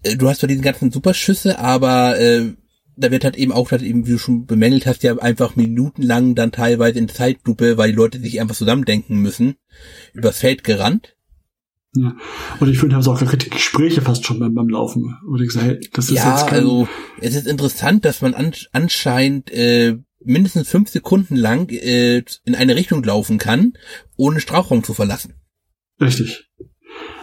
Äh, 0.03 0.15
du 0.15 0.29
hast 0.29 0.39
zwar 0.39 0.47
diese 0.47 0.61
ganzen 0.61 0.91
Superschüsse, 0.91 1.59
aber 1.59 2.19
äh, 2.19 2.53
da 2.97 3.11
wird 3.11 3.23
halt 3.23 3.37
eben 3.37 3.51
auch, 3.51 3.71
halt 3.71 3.81
eben, 3.83 4.07
wie 4.07 4.11
du 4.11 4.17
schon 4.17 4.45
bemängelt 4.45 4.85
hast, 4.85 5.03
ja 5.03 5.17
einfach 5.17 5.55
minutenlang 5.55 6.35
dann 6.35 6.51
teilweise 6.51 6.99
in 6.99 7.07
Zeitlupe, 7.07 7.77
weil 7.77 7.91
die 7.91 7.95
Leute 7.95 8.19
sich 8.19 8.41
einfach 8.41 8.55
zusammendenken 8.55 9.21
müssen, 9.21 9.55
übers 10.13 10.39
Feld 10.39 10.63
gerannt. 10.63 11.15
Ja. 11.95 12.15
Und 12.59 12.69
ich 12.69 12.79
finde, 12.79 12.95
haben 12.95 13.01
so 13.01 13.11
auch 13.11 13.21
Gespräche 13.21 14.01
fast 14.01 14.25
schon 14.25 14.39
beim, 14.39 14.53
beim 14.53 14.69
Laufen. 14.69 15.15
Und 15.25 15.41
ich 15.41 15.51
sage, 15.51 15.67
hey, 15.67 15.89
das 15.93 16.09
ist 16.09 16.17
ja, 16.17 16.31
jetzt 16.31 16.47
kein 16.47 16.59
also 16.59 16.87
es 17.21 17.35
ist 17.35 17.47
interessant, 17.47 18.05
dass 18.05 18.21
man 18.21 18.33
an, 18.33 18.53
anscheinend 18.71 19.51
äh, 19.51 19.97
mindestens 20.23 20.67
fünf 20.67 20.89
Sekunden 20.89 21.35
lang 21.35 21.69
äh, 21.69 22.23
in 22.45 22.55
eine 22.55 22.75
Richtung 22.75 23.03
laufen 23.03 23.37
kann, 23.37 23.73
ohne 24.15 24.39
Strafraum 24.39 24.83
zu 24.83 24.93
verlassen. 24.93 25.33
Richtig. 26.01 26.49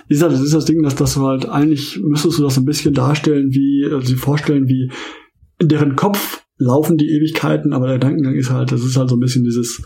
Wie 0.07 0.15
gesagt, 0.15 0.33
das 0.33 0.41
ist 0.41 0.55
das 0.55 0.65
Ding, 0.65 0.83
dass 0.83 0.97
das 0.97 1.17
halt 1.17 1.49
eigentlich 1.49 1.99
müsstest 2.03 2.39
du 2.39 2.43
das 2.43 2.59
ein 2.59 2.65
bisschen 2.65 2.95
darstellen, 2.95 3.53
wie, 3.53 3.87
also 3.91 4.07
sie 4.07 4.17
vorstellen, 4.17 4.69
wie 4.69 4.91
in 5.59 5.69
deren 5.69 5.97
Kopf 5.97 6.45
laufen 6.59 6.97
die 6.97 7.11
Ewigkeiten, 7.11 7.73
aber 7.73 7.87
der 7.87 7.97
Gedankengang 7.97 8.35
ist 8.35 8.51
halt, 8.51 8.73
das 8.73 8.83
ist 8.83 8.97
halt 8.97 9.09
so 9.09 9.17
ein 9.17 9.21
bisschen 9.21 9.45
dieses, 9.45 9.83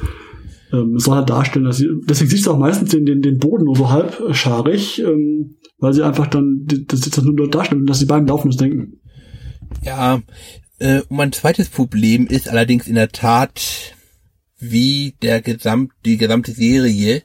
ähm, 0.73 0.97
es 0.97 1.05
soll 1.05 1.17
halt 1.17 1.31
darstellen, 1.31 1.65
dass 1.65 1.79
sie, 1.79 1.89
deswegen 2.09 2.31
siehst 2.31 2.47
du 2.47 2.53
auch 2.53 2.59
meistens 2.59 2.91
den, 2.91 3.07
den, 3.07 3.23
den 3.23 3.39
Boden 3.39 3.65
nur 3.65 3.77
so 3.77 3.91
halbscharig, 3.91 5.01
ähm, 5.03 5.57
weil 5.79 5.93
sie 5.93 6.03
einfach 6.03 6.27
dann, 6.27 6.67
das 6.67 7.01
das 7.01 7.25
nur 7.25 7.37
dort 7.37 7.55
darstellen, 7.55 7.87
dass 7.87 8.01
sie 8.01 8.07
beim 8.07 8.27
Laufen 8.27 8.51
das 8.51 8.59
denken. 8.59 9.01
Ja, 9.83 10.23
äh, 10.79 11.01
mein 11.09 11.33
zweites 11.33 11.69
Problem 11.69 12.27
ist 12.27 12.49
allerdings 12.49 12.87
in 12.87 12.95
der 12.95 13.11
Tat, 13.11 13.95
wie 14.59 15.15
der 15.23 15.41
gesamt, 15.41 15.93
die 16.05 16.17
gesamte 16.17 16.53
Serie 16.53 17.23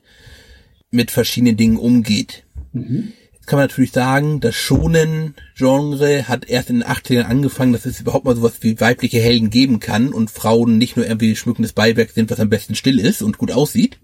mit 0.92 1.12
verschiedenen 1.12 1.58
Dingen 1.58 1.78
umgeht. 1.78 2.46
Mhm. 2.72 3.14
Jetzt 3.44 3.50
kann 3.50 3.60
man 3.60 3.68
natürlich 3.68 3.92
sagen, 3.92 4.40
das 4.40 4.56
Schonen-Genre 4.56 6.30
hat 6.30 6.48
erst 6.48 6.70
in 6.70 6.80
den 6.80 6.88
80ern 6.88 7.24
angefangen, 7.24 7.74
dass 7.74 7.86
es 7.86 8.00
überhaupt 8.00 8.24
mal 8.24 8.38
sowas 8.38 8.54
wie 8.62 8.80
weibliche 8.80 9.20
Helden 9.20 9.50
geben 9.50 9.82
kann 9.82 10.14
und 10.14 10.32
Frauen 10.32 10.78
nicht 10.78 10.96
nur 10.96 11.06
irgendwie 11.06 11.36
schmückendes 11.36 11.74
Beiwerk 11.74 12.12
sind, 12.12 12.32
was 12.32 12.40
am 12.40 12.48
besten 12.48 12.74
still 12.74 13.00
ist 13.00 13.22
und 13.22 13.38
gut 13.38 13.52
aussieht. 13.52 14.00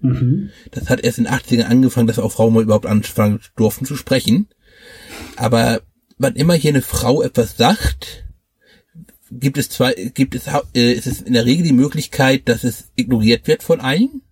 Mhm. 0.00 0.48
Das 0.70 0.88
hat 0.88 1.02
erst 1.02 1.18
in 1.18 1.24
den 1.24 1.34
80ern 1.34 1.64
angefangen, 1.64 2.06
dass 2.06 2.18
auch 2.18 2.32
Frauen 2.32 2.54
mal 2.54 2.62
überhaupt 2.62 2.86
anfangen 2.86 3.40
durften 3.56 3.84
zu 3.84 3.94
sprechen. 3.94 4.48
Aber 5.36 5.82
wann 6.16 6.34
immer 6.34 6.54
hier 6.54 6.70
eine 6.70 6.80
Frau 6.80 7.20
etwas 7.20 7.58
sagt, 7.58 8.24
gibt 9.30 9.58
es 9.58 9.68
zwei, 9.68 9.92
gibt 10.14 10.34
es, 10.34 10.44
äh, 10.74 10.92
ist 10.94 11.06
es 11.06 11.20
in 11.20 11.34
der 11.34 11.44
Regel 11.44 11.66
die 11.66 11.74
Möglichkeit, 11.74 12.48
dass 12.48 12.64
es 12.64 12.90
ignoriert 12.96 13.48
wird 13.48 13.62
von 13.62 13.80
allen. 13.80 14.22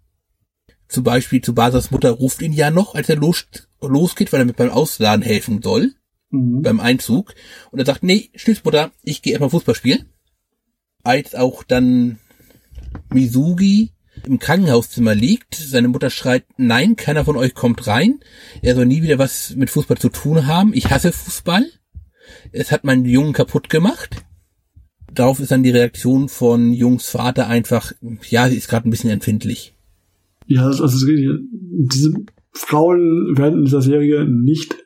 Zum 0.89 1.05
Beispiel 1.05 1.43
zu 1.43 1.55
Basas 1.55 1.91
Mutter 1.91 2.12
ruft 2.12 2.41
ihn 2.41 2.55
ja 2.55 2.70
noch, 2.70 2.95
als 2.95 3.11
er 3.11 3.16
los, 3.16 3.45
losgeht, 3.81 4.33
weil 4.33 4.41
er 4.41 4.47
mit 4.47 4.57
beim 4.57 4.71
Ausladen 4.71 5.23
helfen 5.23 5.63
soll. 5.63 5.93
Mhm. 6.31 6.63
Beim 6.63 6.81
Einzug. 6.81 7.35
Und 7.71 7.79
er 7.79 7.87
sagt, 7.87 8.03
nee, 8.03 8.31
tschüss 8.37 8.65
Mutter, 8.65 8.93
ich 9.03 9.23
gehe 9.23 9.33
erstmal 9.33 9.51
Fußball 9.51 9.75
spielen. 9.75 10.07
Als 11.03 11.35
auch 11.35 11.63
dann 11.63 12.19
Misugi 13.13 13.93
im 14.27 14.39
Krankenhauszimmer 14.39 15.15
liegt, 15.15 15.55
seine 15.55 15.89
Mutter 15.89 16.11
schreit, 16.11 16.45
nein, 16.57 16.97
keiner 16.97 17.25
von 17.25 17.37
euch 17.37 17.55
kommt 17.55 17.87
rein. 17.87 18.21
Er 18.63 18.75
soll 18.75 18.87
nie 18.87 19.03
wieder 19.03 19.19
was 19.19 19.55
mit 19.57 19.71
Fußball 19.71 19.97
zu 19.97 20.09
tun 20.09 20.47
haben. 20.47 20.75
Ich 20.75 20.91
hasse 20.91 21.13
Fußball. 21.13 21.65
Es 22.53 22.73
hat 22.73 22.85
meinen 22.85 23.05
Jungen 23.05 23.33
kaputt 23.33 23.69
gemacht. 23.71 24.25
Darauf 25.13 25.41
ist 25.41 25.51
dann 25.51 25.63
die 25.63 25.71
Reaktion 25.71 26.29
von 26.29 26.73
Jungs 26.73 27.09
Vater 27.09 27.47
einfach, 27.47 27.93
ja, 28.29 28.49
sie 28.49 28.57
ist 28.57 28.69
gerade 28.69 28.89
ein 28.89 28.91
bisschen 28.91 29.11
empfindlich. 29.11 29.75
Ja, 30.47 30.67
also 30.67 31.07
diese 31.07 32.13
Frauen 32.59 33.36
werden 33.36 33.60
in 33.60 33.64
dieser 33.64 33.82
Serie 33.82 34.24
nicht 34.24 34.76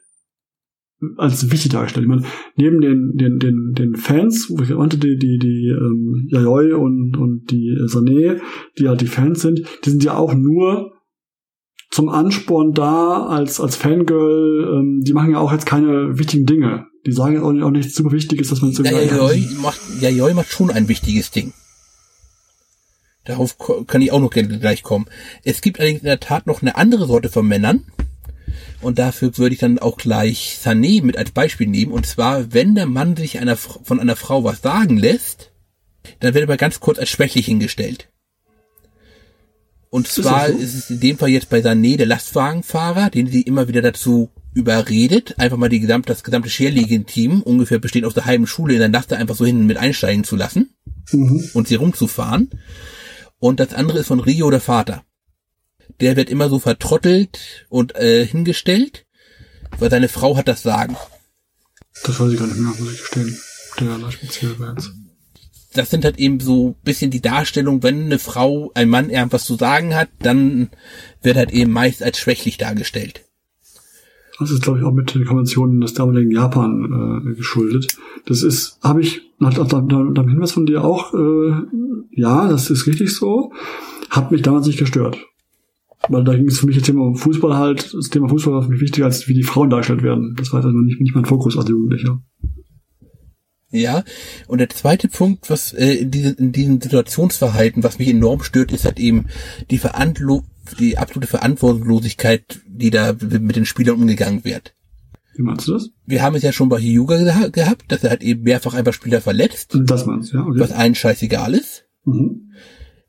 als 1.16 1.50
wichtig 1.50 1.72
dargestellt. 1.72 2.04
Ich 2.04 2.08
meine, 2.08 2.24
neben 2.56 2.80
den, 2.80 3.16
den, 3.16 3.38
den, 3.38 3.72
den 3.72 3.96
Fans, 3.96 4.48
wo 4.50 4.62
ich 4.62 4.70
meinte, 4.70 4.98
die, 4.98 5.18
die, 5.18 5.38
die 5.38 5.68
ähm, 5.68 6.28
Yayoi 6.30 6.72
und, 6.74 7.16
und 7.16 7.50
die 7.50 7.76
Sané, 7.86 8.40
die 8.78 8.88
halt 8.88 9.00
die 9.00 9.06
Fans 9.06 9.42
sind, 9.42 9.62
die 9.84 9.90
sind 9.90 10.04
ja 10.04 10.16
auch 10.16 10.34
nur 10.34 10.92
zum 11.90 12.08
Ansporn 12.08 12.72
da 12.72 13.26
als, 13.26 13.60
als 13.60 13.76
Fangirl. 13.76 14.78
Ähm, 14.78 15.00
die 15.04 15.12
machen 15.12 15.32
ja 15.32 15.38
auch 15.38 15.52
jetzt 15.52 15.66
keine 15.66 16.18
wichtigen 16.18 16.46
Dinge. 16.46 16.86
Die 17.04 17.12
sagen 17.12 17.40
auch 17.40 17.52
nicht, 17.52 17.64
auch 17.64 17.70
nichts 17.70 17.94
super 17.94 18.12
Wichtiges, 18.12 18.48
dass 18.48 18.62
man 18.62 18.72
zu 18.72 18.84
ja, 18.84 18.92
Yayoi 18.92 19.48
macht, 19.60 19.80
Yayoi 20.00 20.34
macht 20.34 20.52
schon 20.52 20.70
ein 20.70 20.88
wichtiges 20.88 21.32
Ding. 21.32 21.52
Darauf 23.24 23.56
kann 23.86 24.02
ich 24.02 24.10
auch 24.10 24.20
noch 24.20 24.30
gleich 24.30 24.82
kommen. 24.82 25.06
Es 25.44 25.60
gibt 25.60 25.78
allerdings 25.78 26.00
in 26.00 26.06
der 26.06 26.20
Tat 26.20 26.46
noch 26.46 26.62
eine 26.62 26.76
andere 26.76 27.06
Sorte 27.06 27.28
von 27.28 27.46
Männern. 27.46 27.84
Und 28.80 28.98
dafür 28.98 29.36
würde 29.38 29.54
ich 29.54 29.60
dann 29.60 29.78
auch 29.78 29.96
gleich 29.96 30.58
Sané 30.62 31.02
mit 31.04 31.16
als 31.16 31.30
Beispiel 31.30 31.68
nehmen. 31.68 31.92
Und 31.92 32.04
zwar, 32.04 32.52
wenn 32.52 32.74
der 32.74 32.86
Mann 32.86 33.16
sich 33.16 33.38
einer, 33.38 33.56
von 33.56 34.00
einer 34.00 34.16
Frau 34.16 34.42
was 34.42 34.60
sagen 34.60 34.96
lässt, 34.96 35.52
dann 36.18 36.34
wird 36.34 36.44
er 36.44 36.48
mal 36.48 36.56
ganz 36.56 36.80
kurz 36.80 36.98
als 36.98 37.10
schwächlich 37.10 37.46
hingestellt. 37.46 38.08
Und 39.88 40.08
zwar 40.08 40.48
ist, 40.48 40.56
so? 40.56 40.62
ist, 40.62 40.74
es 40.74 40.90
in 40.90 41.00
dem 41.00 41.18
Fall 41.18 41.28
jetzt 41.28 41.50
bei 41.50 41.60
Sané 41.60 41.96
der 41.96 42.06
Lastwagenfahrer, 42.06 43.10
den 43.10 43.28
sie 43.28 43.42
immer 43.42 43.68
wieder 43.68 43.82
dazu 43.82 44.30
überredet, 44.54 45.38
einfach 45.38 45.56
mal 45.56 45.68
die 45.68 45.80
gesamte, 45.80 46.08
das 46.08 46.24
gesamte 46.24 46.48
Cheerleading-Team, 46.48 47.42
ungefähr 47.42 47.78
bestehend 47.78 48.06
aus 48.06 48.14
der 48.14 48.24
halben 48.24 48.46
Schule, 48.46 48.74
in 48.74 48.80
der 48.80 48.88
Nacht 48.88 49.12
einfach 49.12 49.36
so 49.36 49.46
hinten 49.46 49.66
mit 49.66 49.76
einsteigen 49.76 50.24
zu 50.24 50.34
lassen 50.34 50.74
mhm. 51.12 51.50
und 51.54 51.68
sie 51.68 51.76
rumzufahren. 51.76 52.50
Und 53.43 53.59
das 53.59 53.74
andere 53.74 53.98
ist 53.98 54.06
von 54.06 54.20
Rio 54.20 54.48
der 54.51 54.60
Vater. 54.60 55.05
Der 56.01 56.14
wird 56.14 56.31
immer 56.31 56.48
so 56.48 56.60
vertrottelt 56.60 57.66
und 57.69 57.97
äh, 57.97 58.24
hingestellt, 58.24 59.05
weil 59.81 59.90
seine 59.90 60.09
Frau 60.09 60.36
hat 60.36 60.47
das 60.47 60.62
Sagen. 60.62 60.97
Das 62.05 62.20
weiß 62.20 62.32
ich 62.32 62.39
gar 62.39 62.47
nicht 62.47 62.59
mehr, 62.59 62.73
muss 62.78 62.93
ich 62.93 63.01
gestehen. 63.01 63.36
Der 63.81 64.12
speziell 64.12 64.56
war 64.60 64.74
jetzt 64.74 64.93
das 65.74 65.90
sind 65.90 66.05
halt 66.05 66.19
eben 66.19 66.39
so 66.39 66.77
bisschen 66.85 67.10
die 67.10 67.23
Darstellung, 67.23 67.82
wenn 67.82 68.05
eine 68.05 68.19
Frau, 68.19 68.70
ein 68.74 68.89
Mann 68.89 69.10
irgendwas 69.10 69.44
zu 69.44 69.56
sagen 69.56 69.94
hat, 69.94 70.10
dann 70.19 70.70
wird 71.23 71.36
halt 71.36 71.51
eben 71.51 71.73
meist 71.73 72.02
als 72.02 72.19
schwächlich 72.19 72.59
dargestellt. 72.59 73.24
Das 74.43 74.51
ist, 74.51 74.62
glaube 74.62 74.78
ich, 74.78 74.85
auch 74.85 74.93
mit 74.93 75.14
den 75.14 75.24
Konventionen 75.24 75.81
des 75.81 75.94
damaligen 75.94 76.31
Japan 76.31 77.24
äh, 77.24 77.35
geschuldet. 77.35 77.97
Das 78.27 78.43
ist, 78.43 78.78
habe 78.82 79.01
ich 79.01 79.23
nach, 79.39 79.56
nach, 79.56 80.28
Hinweis 80.28 80.52
von 80.52 80.66
dir 80.66 80.85
auch, 80.85 81.14
äh, 81.14 81.52
ja, 82.10 82.48
das 82.48 82.70
ist 82.70 82.86
richtig 82.86 83.14
so, 83.14 83.52
hat 84.10 84.31
mich 84.31 84.43
damals 84.43 84.66
nicht 84.66 84.78
gestört. 84.78 85.19
Weil 86.09 86.24
da 86.24 86.35
ging 86.35 86.47
es 86.47 86.59
für 86.59 86.66
mich 86.66 86.77
das 86.77 86.85
Thema 86.85 87.14
Fußball 87.14 87.56
halt, 87.56 87.94
das 87.94 88.09
Thema 88.09 88.28
Fußball 88.28 88.55
war 88.55 88.62
für 88.62 88.70
mich 88.70 88.81
wichtiger, 88.81 89.06
als 89.06 89.28
wie 89.28 89.35
die 89.35 89.44
Frauen 89.44 89.70
dargestellt 89.70 90.02
werden. 90.02 90.35
Das 90.36 90.52
war 90.52 90.64
also 90.64 90.77
nicht, 90.77 91.01
nicht 91.01 91.14
mein 91.14 91.24
Fokus 91.24 91.56
als 91.56 91.69
Jugendlicher. 91.69 92.20
Ja, 93.70 94.05
und 94.48 94.59
der 94.59 94.69
zweite 94.69 95.09
Punkt, 95.09 95.48
was 95.48 95.73
äh, 95.73 95.94
in, 95.94 96.10
diesen, 96.10 96.36
in 96.36 96.52
diesem 96.52 96.81
Situationsverhalten, 96.81 97.82
was 97.82 97.98
mich 97.98 98.09
enorm 98.09 98.43
stört, 98.43 98.70
ist 98.70 98.85
halt 98.85 99.01
eben 99.01 99.27
die, 99.70 99.78
Verantlo 99.78 100.44
die 100.78 100.98
absolute 100.98 101.26
Verantwortungslosigkeit, 101.26 102.60
die 102.66 102.90
da 102.90 103.12
mit 103.12 103.56
den 103.56 103.66
Spielern 103.66 103.97
umgegangen 103.97 104.44
wird. 104.44 104.74
Wie 105.34 105.43
meinst 105.43 105.66
du 105.66 105.72
das? 105.72 105.90
Wir 106.05 106.22
haben 106.22 106.36
es 106.36 106.43
ja 106.43 106.52
schon 106.52 106.68
bei 106.68 106.80
Hyuga 106.80 107.16
geha 107.16 107.48
gehabt, 107.48 107.90
dass 107.90 108.05
er 108.05 108.10
halt 108.10 108.22
eben 108.22 108.43
mehrfach 108.43 108.74
einfach 108.74 108.93
Spieler 108.93 109.20
verletzt. 109.20 109.76
Das 109.86 110.06
meinst 110.06 110.32
du, 110.32 110.39
ja. 110.39 110.43
Okay. 110.44 110.60
Was 110.60 110.72
allen 110.72 110.94
scheißegal 110.94 111.55
ist. 111.55 111.86
Mhm. 112.05 112.52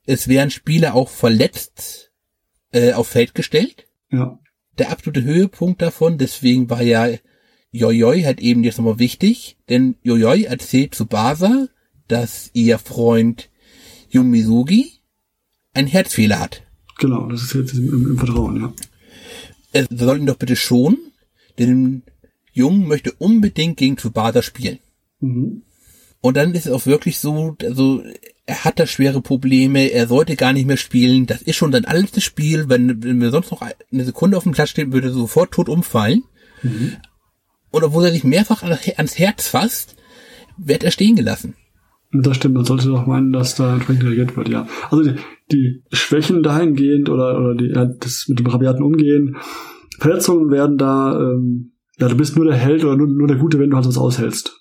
Es 0.06 0.28
werden 0.28 0.50
Spieler 0.50 0.96
auch 0.96 1.10
verletzt 1.10 2.12
äh, 2.72 2.94
auf 2.94 3.08
Feld 3.08 3.36
gestellt. 3.36 3.88
Ja. 4.10 4.40
Der 4.78 4.92
absolute 4.92 5.24
Höhepunkt 5.24 5.82
davon, 5.82 6.18
deswegen 6.18 6.70
war 6.70 6.82
ja 6.82 7.10
Jojoi 7.72 8.22
hat 8.22 8.40
eben 8.40 8.64
jetzt 8.64 8.78
nochmal 8.78 9.00
wichtig, 9.00 9.58
denn 9.68 9.96
Jojoi 10.04 10.44
erzählt 10.44 10.94
zu 10.94 11.08
Basa, 11.08 11.68
dass 12.08 12.52
ihr 12.54 12.78
Freund 12.78 13.50
Yumisugi 14.10 14.92
einen 15.74 15.88
Herzfehler 15.88 16.40
hat. 16.40 16.62
Genau, 16.99 17.28
das 17.28 17.44
ist 17.44 17.53
jetzt 17.53 17.74
im, 17.74 18.11
im 18.11 18.18
Vertrauen, 18.18 18.60
ja. 18.60 18.74
Er 19.72 19.88
soll 19.90 20.20
ihn 20.20 20.26
doch 20.26 20.38
bitte 20.38 20.56
schon, 20.56 20.98
denn 21.57 22.03
Jung 22.52 22.88
möchte 22.88 23.11
unbedingt 23.14 23.78
gegen 23.78 23.98
Tsubasa 23.98 24.41
spielen. 24.41 24.80
Mhm. 25.20 25.64
Und 26.22 26.38
dann 26.38 26.53
ist 26.53 26.68
es 26.68 26.72
auch 26.72 26.86
wirklich 26.86 27.20
so, 27.20 27.57
also 27.61 28.03
er 28.45 28.64
hat 28.64 28.80
da 28.80 28.86
schwere 28.86 29.22
Probleme, 29.22 29.91
er 29.91 30.07
sollte 30.07 30.36
gar 30.36 30.53
nicht 30.53 30.68
mehr 30.68 30.78
spielen. 30.78 31.26
Das 31.26 31.41
ist 31.41 31.56
schon 31.56 31.72
sein 31.72 31.86
allerletztes 31.86 32.24
Spiel. 32.24 32.70
Wenn, 32.70 33.03
wenn 33.03 33.20
wir 33.20 33.32
sonst 33.32 33.52
noch 33.52 33.61
eine 33.61 34.06
Sekunde 34.06 34.38
auf 34.38 34.44
dem 34.44 34.53
Platz 34.53 34.70
stehen, 34.70 34.94
würde 34.94 35.07
er 35.07 35.14
sofort 35.14 35.52
tot 35.52 35.70
umfallen. 35.70 36.24
Mhm 36.61 36.98
und 37.74 37.84
obwohl 37.84 38.06
er 38.06 38.11
sich 38.11 38.24
mehrfach 38.24 38.61
ans 38.61 39.18
Herz 39.18 39.48
fasst, 39.48 39.95
wird 40.57 40.84
er 40.84 40.91
stehen 40.91 41.15
gelassen. 41.15 41.56
Das 42.11 42.36
stimmt, 42.38 42.53
man 42.53 42.65
sollte 42.65 42.88
doch 42.90 43.07
meinen, 43.07 43.34
dass 43.34 43.56
da 43.56 43.74
entsprechend 43.74 44.03
reagiert 44.03 44.38
wird, 44.38 44.48
ja. 44.48 44.68
Also 44.91 45.11
die, 45.54 45.84
Schwächen 45.92 46.44
dahingehend 46.44 47.10
oder, 47.10 47.40
oder 47.40 47.56
die, 47.56 47.68
ja, 47.68 47.86
das 47.86 48.26
mit 48.28 48.40
dem 48.40 48.48
rabiaten 48.48 48.84
Umgehen, 48.84 49.38
Verletzungen 50.00 50.52
werden 50.52 50.78
da, 50.78 51.20
ähm, 51.20 51.74
ja, 51.98 52.08
du 52.08 52.18
bist 52.18 52.36
nur 52.36 52.46
der 52.46 52.56
Held 52.56 52.84
oder 52.84 52.98
nur, 52.98 53.08
nur 53.08 53.28
der 53.28 53.38
Gute, 53.38 53.60
wenn 53.60 53.70
du 53.70 53.76
halt 53.76 53.88
was 53.88 53.98
aushältst. 53.98 54.60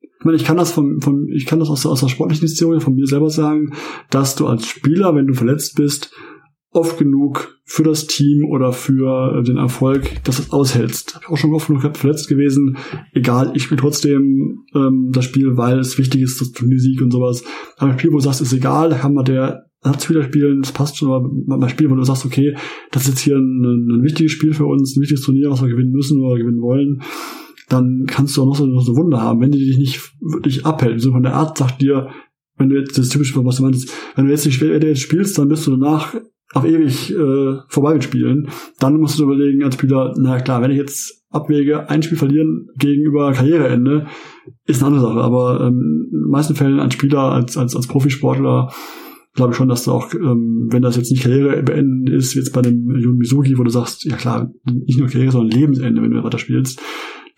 Ich 0.00 0.24
meine, 0.24 0.36
ich 0.36 0.44
kann 0.44 0.56
das 0.56 0.72
von, 0.72 1.00
von 1.00 1.28
ich 1.28 1.46
kann 1.46 1.60
das 1.60 1.68
aus, 1.68 1.84
aus 1.86 2.00
der 2.00 2.08
sportlichen 2.08 2.46
Historie 2.46 2.80
von 2.80 2.94
mir 2.94 3.06
selber 3.06 3.30
sagen, 3.30 3.74
dass 4.10 4.34
du 4.34 4.46
als 4.46 4.66
Spieler, 4.66 5.14
wenn 5.14 5.26
du 5.26 5.34
verletzt 5.34 5.76
bist, 5.76 6.12
oft 6.76 6.98
genug 6.98 7.58
für 7.64 7.82
das 7.82 8.06
Team 8.06 8.44
oder 8.44 8.72
für 8.72 9.38
äh, 9.38 9.42
den 9.42 9.56
Erfolg, 9.56 10.22
dass 10.24 10.36
du 10.36 10.42
es 10.42 10.52
aushältst. 10.52 11.14
Hab 11.14 11.22
ich 11.22 11.28
auch 11.28 11.36
schon 11.36 11.52
oft 11.52 11.66
genug 11.66 11.96
verletzt 11.96 12.28
gewesen. 12.28 12.76
Egal, 13.12 13.52
ich 13.54 13.64
spiele 13.64 13.80
trotzdem 13.80 14.64
ähm, 14.74 15.10
das 15.12 15.24
Spiel, 15.24 15.56
weil 15.56 15.78
es 15.78 15.98
wichtig 15.98 16.22
ist, 16.22 16.40
das 16.40 16.52
Turniersieg 16.52 17.00
und 17.02 17.10
sowas. 17.10 17.42
Aber 17.78 17.92
ein 17.92 17.98
Spiel, 17.98 18.12
wo 18.12 18.16
du 18.16 18.22
sagst, 18.22 18.40
ist 18.40 18.52
egal, 18.52 18.90
kann 18.90 19.14
man 19.14 19.24
der 19.24 19.66
Ersatzspieler 19.82 20.24
spielen, 20.24 20.62
das 20.62 20.72
passt 20.72 20.96
schon, 20.96 21.10
aber 21.10 21.30
mal 21.58 21.68
Spiel, 21.68 21.90
wo 21.90 21.94
du 21.94 22.02
sagst, 22.02 22.24
okay, 22.24 22.56
das 22.90 23.02
ist 23.02 23.08
jetzt 23.08 23.20
hier 23.20 23.36
ein, 23.36 23.62
ein 23.62 24.02
wichtiges 24.02 24.32
Spiel 24.32 24.52
für 24.52 24.66
uns, 24.66 24.96
ein 24.96 25.00
wichtiges 25.00 25.24
Turnier, 25.24 25.50
was 25.50 25.62
wir 25.62 25.68
gewinnen 25.68 25.92
müssen 25.92 26.20
oder 26.20 26.38
gewinnen 26.38 26.60
wollen, 26.60 27.02
dann 27.68 28.04
kannst 28.06 28.36
du 28.36 28.42
auch 28.42 28.46
noch 28.46 28.56
so, 28.56 28.66
noch 28.66 28.82
so 28.82 28.96
Wunder 28.96 29.20
haben, 29.20 29.40
wenn 29.40 29.50
die 29.50 29.64
dich 29.64 29.78
nicht 29.78 30.12
wirklich 30.20 30.64
abhält. 30.64 31.00
So 31.00 31.12
von 31.12 31.22
der 31.22 31.34
Art 31.34 31.58
sagt 31.58 31.82
dir, 31.82 32.08
wenn 32.56 32.68
du 32.68 32.76
jetzt 32.76 32.96
das 32.96 33.08
typische, 33.08 33.44
was 33.44 33.56
du 33.56 33.62
meinst, 33.62 33.92
wenn 34.14 34.26
du 34.26 34.30
jetzt 34.30 34.46
nicht 34.46 34.60
wenn 34.60 34.80
du 34.80 34.88
jetzt 34.88 35.00
spielst, 35.00 35.38
dann 35.38 35.48
bist 35.48 35.66
du 35.66 35.72
danach 35.72 36.16
auf 36.54 36.64
ewig 36.64 37.12
äh, 37.12 37.56
vorbeispielen, 37.68 38.48
dann 38.78 38.98
musst 38.98 39.18
du 39.18 39.24
überlegen 39.24 39.64
als 39.64 39.74
Spieler, 39.74 40.14
na 40.16 40.40
klar, 40.40 40.62
wenn 40.62 40.70
ich 40.70 40.78
jetzt 40.78 41.24
abwäge, 41.30 41.88
ein 41.90 42.02
Spiel 42.02 42.18
verlieren 42.18 42.68
gegenüber 42.78 43.32
Karriereende, 43.32 44.06
ist 44.64 44.82
eine 44.82 44.94
andere 44.94 45.08
Sache. 45.08 45.20
Aber 45.20 45.60
ähm, 45.60 46.08
in 46.12 46.20
den 46.20 46.30
meisten 46.30 46.54
Fällen 46.54 46.80
als 46.80 46.94
Spieler, 46.94 47.32
als, 47.32 47.56
als, 47.56 47.76
als 47.76 47.86
Profisportler, 47.86 48.72
glaube 49.34 49.52
ich 49.52 49.56
schon, 49.56 49.68
dass 49.68 49.84
du 49.84 49.92
auch, 49.92 50.12
ähm, 50.14 50.68
wenn 50.70 50.82
das 50.82 50.96
jetzt 50.96 51.10
nicht 51.10 51.22
Karriere 51.22 51.62
beenden 51.62 52.06
ist, 52.06 52.34
jetzt 52.34 52.52
bei 52.52 52.62
dem 52.62 52.90
Jun 52.96 53.18
Misugi, 53.18 53.58
wo 53.58 53.64
du 53.64 53.70
sagst, 53.70 54.04
ja 54.04 54.16
klar, 54.16 54.50
nicht 54.64 54.98
nur 54.98 55.08
Karriere, 55.08 55.32
sondern 55.32 55.58
Lebensende, 55.58 56.00
wenn 56.00 56.10
du 56.10 56.24
weiter 56.24 56.38
spielst, 56.38 56.80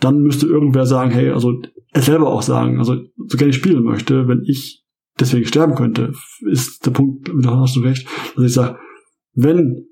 dann 0.01 0.22
müsste 0.22 0.47
irgendwer 0.47 0.86
sagen, 0.86 1.10
hey, 1.10 1.30
also 1.30 1.60
er 1.93 2.02
selber 2.02 2.28
auch 2.28 2.43
sagen, 2.43 2.78
also 2.78 2.97
so 3.26 3.36
gerne 3.36 3.51
ich 3.51 3.56
spielen 3.56 3.82
möchte, 3.82 4.28
wenn 4.28 4.43
ich 4.44 4.85
deswegen 5.18 5.47
sterben 5.47 5.74
könnte, 5.74 6.12
ist 6.43 6.86
der 6.86 6.93
Punkt, 6.93 7.30
da 7.43 7.59
hast 7.59 7.74
du 7.74 7.80
recht, 7.80 8.06
dass 8.36 8.44
ich 8.44 8.52
sage, 8.52 8.78
wenn, 9.40 9.86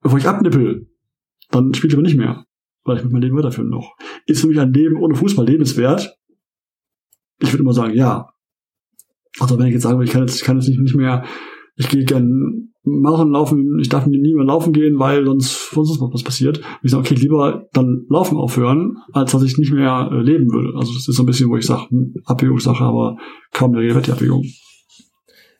bevor 0.00 0.18
ich 0.18 0.28
abnippel, 0.28 0.88
dann 1.50 1.74
spiele 1.74 1.88
ich 1.88 1.94
aber 1.94 2.02
nicht 2.02 2.16
mehr, 2.16 2.46
weil 2.84 2.98
ich 2.98 3.02
mit 3.02 3.12
meinem 3.12 3.22
Leben 3.22 3.36
weiterführen 3.36 3.68
noch. 3.68 3.96
Ist 4.26 4.40
für 4.40 4.46
mich 4.46 4.60
ein 4.60 4.72
Leben 4.72 4.96
ohne 4.96 5.16
Fußball 5.16 5.44
lebenswert? 5.44 6.16
Ich 7.40 7.52
würde 7.52 7.62
immer 7.62 7.72
sagen, 7.72 7.94
ja. 7.94 8.30
Also 9.40 9.58
wenn 9.58 9.66
ich 9.66 9.74
jetzt 9.74 9.82
sage, 9.82 10.02
ich 10.04 10.10
kann 10.10 10.22
jetzt, 10.22 10.36
ich 10.36 10.44
kann 10.44 10.56
jetzt 10.56 10.68
nicht, 10.68 10.80
nicht 10.80 10.94
mehr, 10.94 11.24
ich 11.74 11.88
gehe 11.88 12.04
gern 12.04 12.72
Marathon 12.84 13.32
laufen, 13.32 13.78
ich 13.80 13.88
darf 13.88 14.06
nie 14.06 14.34
mehr 14.34 14.44
laufen 14.44 14.72
gehen, 14.72 15.00
weil 15.00 15.24
sonst, 15.24 15.70
sonst 15.70 16.00
was 16.00 16.22
passiert. 16.22 16.58
Und 16.58 16.64
ich 16.84 16.92
sage, 16.92 17.00
okay, 17.00 17.14
lieber 17.14 17.66
dann 17.72 18.06
laufen 18.08 18.36
aufhören, 18.36 18.98
als 19.12 19.32
dass 19.32 19.42
ich 19.42 19.58
nicht 19.58 19.72
mehr 19.72 20.10
äh, 20.12 20.22
leben 20.22 20.52
würde. 20.52 20.78
Also 20.78 20.92
das 20.92 21.08
ist 21.08 21.16
so 21.16 21.24
ein 21.24 21.26
bisschen, 21.26 21.50
wo 21.50 21.56
ich 21.56 21.66
sage, 21.66 21.90
hm, 21.90 22.14
Abwägungssache, 22.24 22.84
aber 22.84 23.16
kaum 23.52 23.74
Rede 23.74 24.00
die 24.00 24.12
Abwägung. 24.12 24.44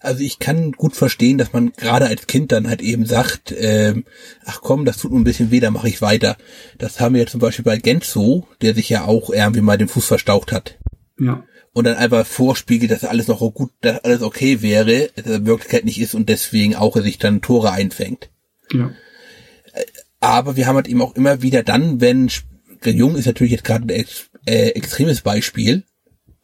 Also 0.04 0.22
ich 0.22 0.38
kann 0.38 0.72
gut 0.72 0.94
verstehen, 0.94 1.38
dass 1.38 1.52
man 1.52 1.72
gerade 1.72 2.06
als 2.06 2.26
Kind 2.26 2.52
dann 2.52 2.68
halt 2.68 2.82
eben 2.82 3.06
sagt, 3.06 3.54
ähm, 3.56 4.04
ach 4.44 4.60
komm, 4.60 4.84
das 4.84 4.98
tut 4.98 5.10
nur 5.10 5.20
ein 5.20 5.24
bisschen 5.24 5.50
weh, 5.50 5.60
da 5.60 5.70
mache 5.70 5.88
ich 5.88 6.02
weiter. 6.02 6.36
Das 6.78 7.00
haben 7.00 7.14
wir 7.14 7.22
jetzt 7.22 7.32
zum 7.32 7.40
Beispiel 7.40 7.64
bei 7.64 7.78
Genzo, 7.78 8.46
der 8.60 8.74
sich 8.74 8.88
ja 8.88 9.04
auch 9.04 9.30
irgendwie 9.30 9.62
mal 9.62 9.78
den 9.78 9.88
Fuß 9.88 10.06
verstaucht 10.06 10.52
hat. 10.52 10.78
Ja. 11.18 11.44
Und 11.72 11.84
dann 11.84 11.96
einfach 11.96 12.26
vorspiegelt, 12.26 12.90
dass 12.90 13.04
alles 13.04 13.28
noch 13.28 13.40
gut, 13.54 13.72
dass 13.80 14.04
alles 14.04 14.22
okay 14.22 14.62
wäre, 14.62 15.10
dass 15.16 15.26
er 15.26 15.36
in 15.36 15.46
Wirklichkeit 15.46 15.84
nicht 15.84 16.00
ist 16.00 16.14
und 16.14 16.28
deswegen 16.28 16.76
auch 16.76 16.96
er 16.96 17.02
sich 17.02 17.18
dann 17.18 17.40
Tore 17.40 17.72
einfängt. 17.72 18.30
Ja. 18.72 18.90
Äh, 19.72 19.84
aber 20.20 20.56
wir 20.56 20.66
haben 20.66 20.76
halt 20.76 20.88
eben 20.88 21.02
auch 21.02 21.16
immer 21.16 21.42
wieder 21.42 21.62
dann, 21.62 22.00
wenn 22.00 22.30
Jung 22.84 23.16
ist 23.16 23.26
natürlich 23.26 23.52
jetzt 23.52 23.64
gerade 23.64 23.86
ein 23.86 23.88
ex, 23.88 24.30
äh, 24.46 24.68
extremes 24.70 25.22
Beispiel, 25.22 25.84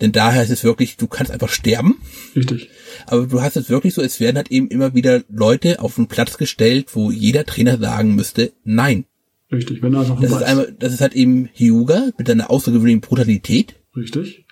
denn 0.01 0.12
daher 0.12 0.43
ist 0.43 0.51
es 0.51 0.64
wirklich, 0.64 0.97
du 0.97 1.06
kannst 1.06 1.31
einfach 1.31 1.51
sterben. 1.51 2.01
Richtig. 2.35 2.70
Aber 3.06 3.27
du 3.27 3.43
hast 3.43 3.56
es 3.56 3.68
wirklich 3.68 3.94
so, 3.94 4.02
es 4.02 4.20
werden 4.20 4.36
halt 4.36 4.51
eben 4.51 4.68
immer 4.68 4.94
wieder 4.94 5.22
Leute 5.28 5.81
auf 5.81 5.97
den 5.97 6.09
Platz 6.09 6.39
gestellt, 6.39 6.94
wo 6.94 7.10
jeder 7.10 7.44
Trainer 7.44 7.78
sagen 7.78 8.14
müsste, 8.14 8.52
nein. 8.64 9.05
Richtig, 9.52 9.82
wenn 9.82 9.94
er 9.94 10.01
auf 10.01 10.20
das 10.20 10.31
ist 10.31 10.43
einmal, 10.43 10.74
Das 10.78 10.93
ist 10.93 11.01
halt 11.01 11.14
eben 11.14 11.48
Hyuga 11.55 12.10
mit 12.16 12.28
seiner 12.28 12.51
außergewöhnlichen 12.51 13.01
Brutalität. 13.01 13.77
Richtig. 13.97 14.47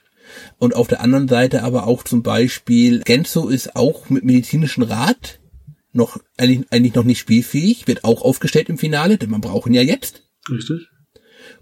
Und 0.59 0.75
auf 0.75 0.89
der 0.89 1.01
anderen 1.01 1.29
Seite 1.29 1.63
aber 1.63 1.87
auch 1.87 2.03
zum 2.03 2.23
Beispiel, 2.23 3.01
Genzo 3.01 3.49
ist 3.49 3.77
auch 3.77 4.11
mit 4.11 4.25
medizinischen 4.25 4.83
Rat 4.83 5.41
noch, 5.93 6.19
eigentlich, 6.37 6.67
eigentlich 6.71 6.95
noch 6.95 7.05
nicht 7.05 7.19
spielfähig, 7.19 7.87
wird 7.87 8.05
auch 8.05 8.23
aufgestellt 8.23 8.69
im 8.69 8.79
Finale, 8.79 9.17
denn 9.17 9.31
man 9.31 9.41
braucht 9.41 9.69
ihn 9.69 9.75
ja 9.75 9.83
jetzt. 9.83 10.23
Richtig. 10.51 10.89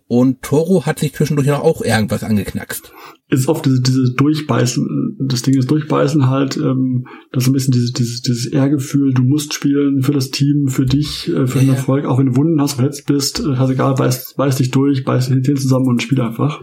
Und 0.09 0.43
Toro 0.43 0.87
hat 0.87 1.01
sich 1.01 1.15
zwischendurch 1.15 1.49
noch 1.49 1.65
auch 1.65 1.83
irgendwas 1.83 2.23
angeknackst. 2.23 2.93
Ist 3.29 3.49
oft 3.49 3.67
diese, 3.67 3.83
diese 3.83 4.15
Durchbeißen, 4.15 5.19
das 5.29 5.43
Ding 5.43 5.59
ist 5.59 5.69
Durchbeißen 5.69 6.29
halt, 6.31 6.57
ähm, 6.57 7.09
das 7.33 7.43
ist 7.43 7.49
ein 7.49 7.53
bisschen 7.55 7.73
dieses, 7.73 7.93
dieses, 7.93 8.23
dieses 8.23 8.47
Ehrgefühl, 8.47 9.13
du 9.13 9.23
musst 9.23 9.53
spielen 9.53 10.03
für 10.03 10.13
das 10.13 10.31
Team, 10.31 10.69
für 10.69 10.87
dich, 10.87 11.29
äh, 11.29 11.49
für 11.49 11.59
ja, 11.59 11.65
den 11.65 11.75
Erfolg, 11.75 12.05
auch 12.05 12.19
wenn 12.19 12.27
du 12.27 12.37
Wunden 12.37 12.61
hast, 12.61 12.75
verletzt 12.75 13.07
bist, 13.07 13.41
äh, 13.41 13.57
hast 13.57 13.71
egal, 13.71 13.95
beiß, 13.95 14.35
beiß 14.37 14.57
dich 14.57 14.71
durch, 14.71 15.05
beiß 15.05 15.29
dich 15.29 15.45
hin 15.45 15.57
zusammen 15.57 15.89
und 15.89 16.03
spiel 16.03 16.21
einfach. 16.21 16.63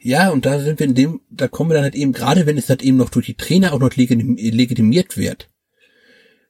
Ja, 0.00 0.30
und 0.30 0.44
da 0.44 0.58
sind 0.58 0.80
wir 0.80 0.86
in 0.86 0.94
dem, 0.94 1.20
da 1.30 1.46
kommen 1.46 1.70
wir 1.70 1.74
dann 1.74 1.84
halt 1.84 1.94
eben, 1.94 2.12
gerade 2.12 2.46
wenn 2.46 2.58
es 2.58 2.68
halt 2.68 2.82
eben 2.82 2.96
noch 2.96 3.10
durch 3.10 3.26
die 3.26 3.34
Trainer 3.34 3.72
auch 3.72 3.80
noch 3.80 3.94
legitimiert 3.94 5.16
wird. 5.16 5.50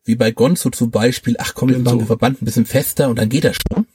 Wie 0.04 0.14
bei 0.14 0.30
Gonzo 0.30 0.70
zum 0.70 0.90
Beispiel, 0.90 1.36
ach 1.38 1.52
komm, 1.54 1.68
jetzt 1.68 1.84
machen 1.84 1.98
wir 1.98 2.06
Verband 2.06 2.40
ein 2.40 2.44
bisschen 2.46 2.64
fester 2.64 3.10
und 3.10 3.18
dann 3.18 3.28
geht 3.28 3.44
das 3.44 3.56
schon. 3.56 3.86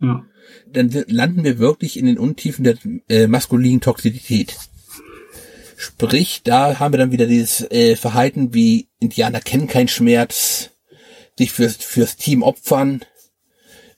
Ja. 0.00 0.24
Dann 0.72 0.90
landen 1.08 1.44
wir 1.44 1.58
wirklich 1.58 1.98
in 1.98 2.06
den 2.06 2.18
Untiefen 2.18 2.64
der 2.64 2.76
äh, 3.08 3.26
maskulinen 3.26 3.80
Toxizität. 3.80 4.56
Sprich, 5.76 6.42
da 6.44 6.78
haben 6.78 6.92
wir 6.92 6.98
dann 6.98 7.12
wieder 7.12 7.26
dieses 7.26 7.68
äh, 7.70 7.96
Verhalten 7.96 8.54
wie 8.54 8.88
Indianer 9.00 9.40
kennen 9.40 9.66
keinen 9.66 9.88
Schmerz, 9.88 10.70
sich 11.36 11.50
fürs, 11.50 11.76
fürs 11.76 12.16
Team 12.16 12.42
opfern, 12.42 13.00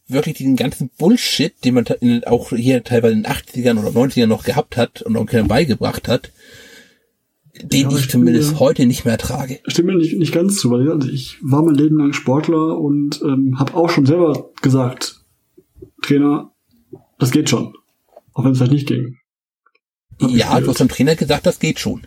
wirklich 0.07 0.37
diesen 0.37 0.57
ganzen 0.57 0.91
Bullshit, 0.99 1.53
den 1.65 1.75
man 1.75 1.85
auch 2.25 2.51
hier 2.51 2.85
teilweise 2.85 3.15
in 3.15 3.23
den 3.23 3.33
80ern 3.33 3.79
oder 3.79 3.91
90ern 3.91 4.27
noch 4.27 4.45
gehabt 4.45 4.77
hat 4.77 5.03
und 5.03 5.17
auch 5.17 5.27
Kindern 5.27 5.49
beigebracht 5.49 6.09
hat, 6.09 6.31
den 7.63 7.91
ja, 7.91 7.99
ich, 7.99 8.11
zumindest 8.11 8.53
mir, 8.53 8.61
heute 8.61 8.87
nicht 8.87 9.05
mehr 9.05 9.19
trage. 9.19 9.61
Stimmt 9.67 9.89
mir 9.89 9.97
nicht, 9.97 10.17
nicht 10.17 10.33
ganz 10.33 10.57
zu, 10.57 10.71
weil 10.71 10.91
also 10.91 11.09
ich 11.09 11.37
war 11.43 11.63
mein 11.63 11.75
Leben 11.75 11.99
lang 11.99 12.13
Sportler 12.13 12.79
und 12.79 13.21
ähm, 13.23 13.59
habe 13.59 13.75
auch 13.75 13.91
schon 13.91 14.07
selber 14.07 14.51
gesagt, 14.61 15.21
Trainer, 16.03 16.54
das 17.19 17.31
geht 17.31 17.51
schon. 17.51 17.75
Auch 18.33 18.45
wenn 18.45 18.53
es 18.53 18.61
halt 18.61 18.73
nicht 18.73 18.89
ging. 18.89 19.19
Ja, 20.21 20.61
du 20.61 20.69
hast 20.69 20.81
dem 20.81 20.89
Trainer 20.89 21.17
gesagt, 21.17 21.47
das 21.47 21.59
geht 21.59 21.79
schon. 21.79 22.03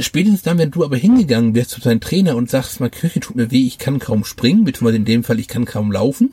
Spätestens 0.00 0.42
dann, 0.42 0.58
wenn 0.58 0.70
du 0.70 0.84
aber 0.84 0.96
hingegangen 0.96 1.54
wärst 1.54 1.70
zu 1.70 1.80
deinem 1.80 2.00
Trainer 2.00 2.36
und 2.36 2.48
sagst, 2.48 2.80
mein 2.80 2.90
Knöchel 2.90 3.20
tut 3.20 3.36
mir 3.36 3.50
weh, 3.50 3.66
ich 3.66 3.78
kann 3.78 3.98
kaum 3.98 4.24
springen, 4.24 4.64
beziehungsweise 4.64 4.96
in 4.96 5.04
dem 5.04 5.24
Fall, 5.24 5.40
ich 5.40 5.48
kann 5.48 5.64
kaum 5.64 5.90
laufen. 5.90 6.32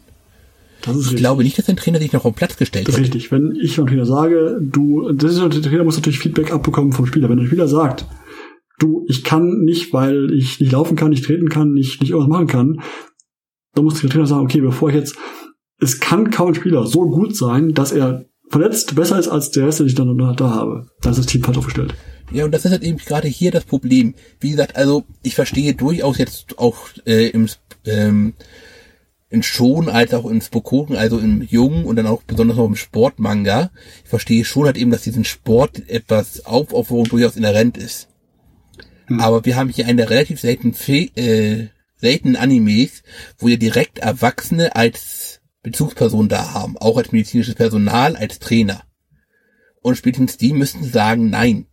Das 0.82 0.96
ist 0.96 1.02
ich 1.02 1.08
richtig. 1.08 1.20
glaube 1.20 1.44
nicht, 1.44 1.58
dass 1.58 1.66
dein 1.66 1.78
Trainer 1.78 2.00
dich 2.00 2.14
noch 2.14 2.26
auf 2.26 2.34
den 2.34 2.38
Platz 2.38 2.58
gestellt 2.58 2.88
das 2.88 2.96
ist 2.96 3.00
hat. 3.00 3.06
Richtig. 3.06 3.32
Wenn 3.32 3.56
ich 3.56 3.76
dem 3.76 3.88
Trainer 3.88 4.06
sage, 4.06 4.60
du, 4.62 5.12
das 5.12 5.32
ist, 5.32 5.40
der 5.40 5.62
Trainer 5.62 5.84
muss 5.84 5.96
natürlich 5.96 6.20
Feedback 6.20 6.52
abbekommen 6.52 6.94
vom 6.94 7.08
Spieler. 7.08 7.30
Wenn 7.30 7.38
der 7.38 7.48
Spieler 7.48 7.68
sagt, 7.68 8.06
du, 8.78 9.06
ich 9.08 9.24
kann 9.24 9.62
nicht, 9.64 9.92
weil 9.92 10.32
ich 10.34 10.60
nicht 10.60 10.72
laufen 10.72 10.96
kann, 10.96 11.10
nicht 11.10 11.26
treten 11.26 11.50
kann, 11.50 11.74
nicht, 11.74 12.00
nicht 12.02 12.12
irgendwas 12.12 12.30
machen 12.30 12.48
kann, 12.48 12.82
dann 13.74 13.86
muss 13.86 14.00
der 14.00 14.10
Trainer 14.10 14.28
sagen, 14.28 14.46
okay, 14.46 14.62
bevor 14.62 14.90
ich 14.90 14.96
jetzt, 14.96 15.18
es 15.80 16.00
kann 16.00 16.32
kaum 16.32 16.50
ein 16.50 16.56
Spieler 16.56 16.88
so 16.88 17.10
gut 17.10 17.36
sein, 17.36 17.74
dass 17.74 17.92
er 17.92 18.26
verletzt 18.50 18.96
besser 18.96 19.20
ist 19.20 19.28
als 19.28 19.52
der 19.52 19.68
Rest, 19.68 19.80
den 19.80 19.88
ich 19.88 19.96
dann 19.96 20.18
da 20.18 20.50
habe. 20.50 20.88
Dann 21.02 21.12
ist 21.12 21.20
das 21.20 21.26
Team 21.26 21.44
falsch 21.44 21.58
aufgestellt. 21.58 21.94
Ja, 22.32 22.46
und 22.46 22.52
das 22.52 22.66
ist 22.66 22.72
halt 22.72 22.84
eben 22.84 22.98
gerade 22.98 23.28
hier 23.28 23.52
das 23.52 23.66
Problem. 23.66 24.16
Wie 24.40 24.52
gesagt, 24.52 24.76
also 24.76 25.06
ich 25.24 25.36
verstehe 25.36 25.74
durchaus 25.74 26.18
jetzt 26.18 26.58
auch 26.58 26.78
äh, 27.06 27.30
im 27.30 27.48
ähm, 27.86 28.34
in 29.30 29.44
schon 29.44 29.90
als 29.90 30.14
auch 30.14 30.26
im 30.26 30.40
Spokoken, 30.40 30.96
also 30.96 31.20
im 31.20 31.42
Jungen 31.42 31.86
und 31.86 31.98
dann 31.98 32.08
auch 32.08 32.24
besonders 32.24 32.58
auch 32.58 32.68
im 32.68 32.76
Sportmanga. 32.76 33.72
Ich 34.04 34.10
verstehe 34.10 34.46
schon 34.46 34.66
halt 34.66 34.78
eben, 34.78 34.92
dass 34.92 35.02
diesen 35.02 35.26
Sport 35.26 35.90
etwas 35.90 36.46
Aufopferung 36.46 37.06
durchaus 37.06 37.36
inhärent 37.36 37.78
ist. 37.78 38.08
Hm. 39.08 39.20
Aber 39.20 39.46
wir 39.46 39.58
haben 39.58 39.70
hier 39.70 39.86
eine 39.86 40.10
relativ 40.10 40.40
selten 40.40 40.74
äh, 41.16 41.68
seltenen 41.98 42.36
Animes, 42.36 43.04
wo 43.40 43.48
ihr 43.48 43.58
direkt 43.58 44.00
Erwachsene 44.00 44.76
als 44.76 45.17
Bezugsperson 45.68 46.30
da 46.30 46.54
haben, 46.54 46.78
auch 46.78 46.98
als 46.98 47.12
medizinisches 47.12 47.56
Personal, 47.56 48.16
als 48.16 48.40
Trainer. 48.40 48.84
Und 49.82 49.98
spätestens 49.98 50.38
die 50.38 50.54
müssten 50.54 50.84
sagen, 50.84 51.30
nein. 51.30 51.68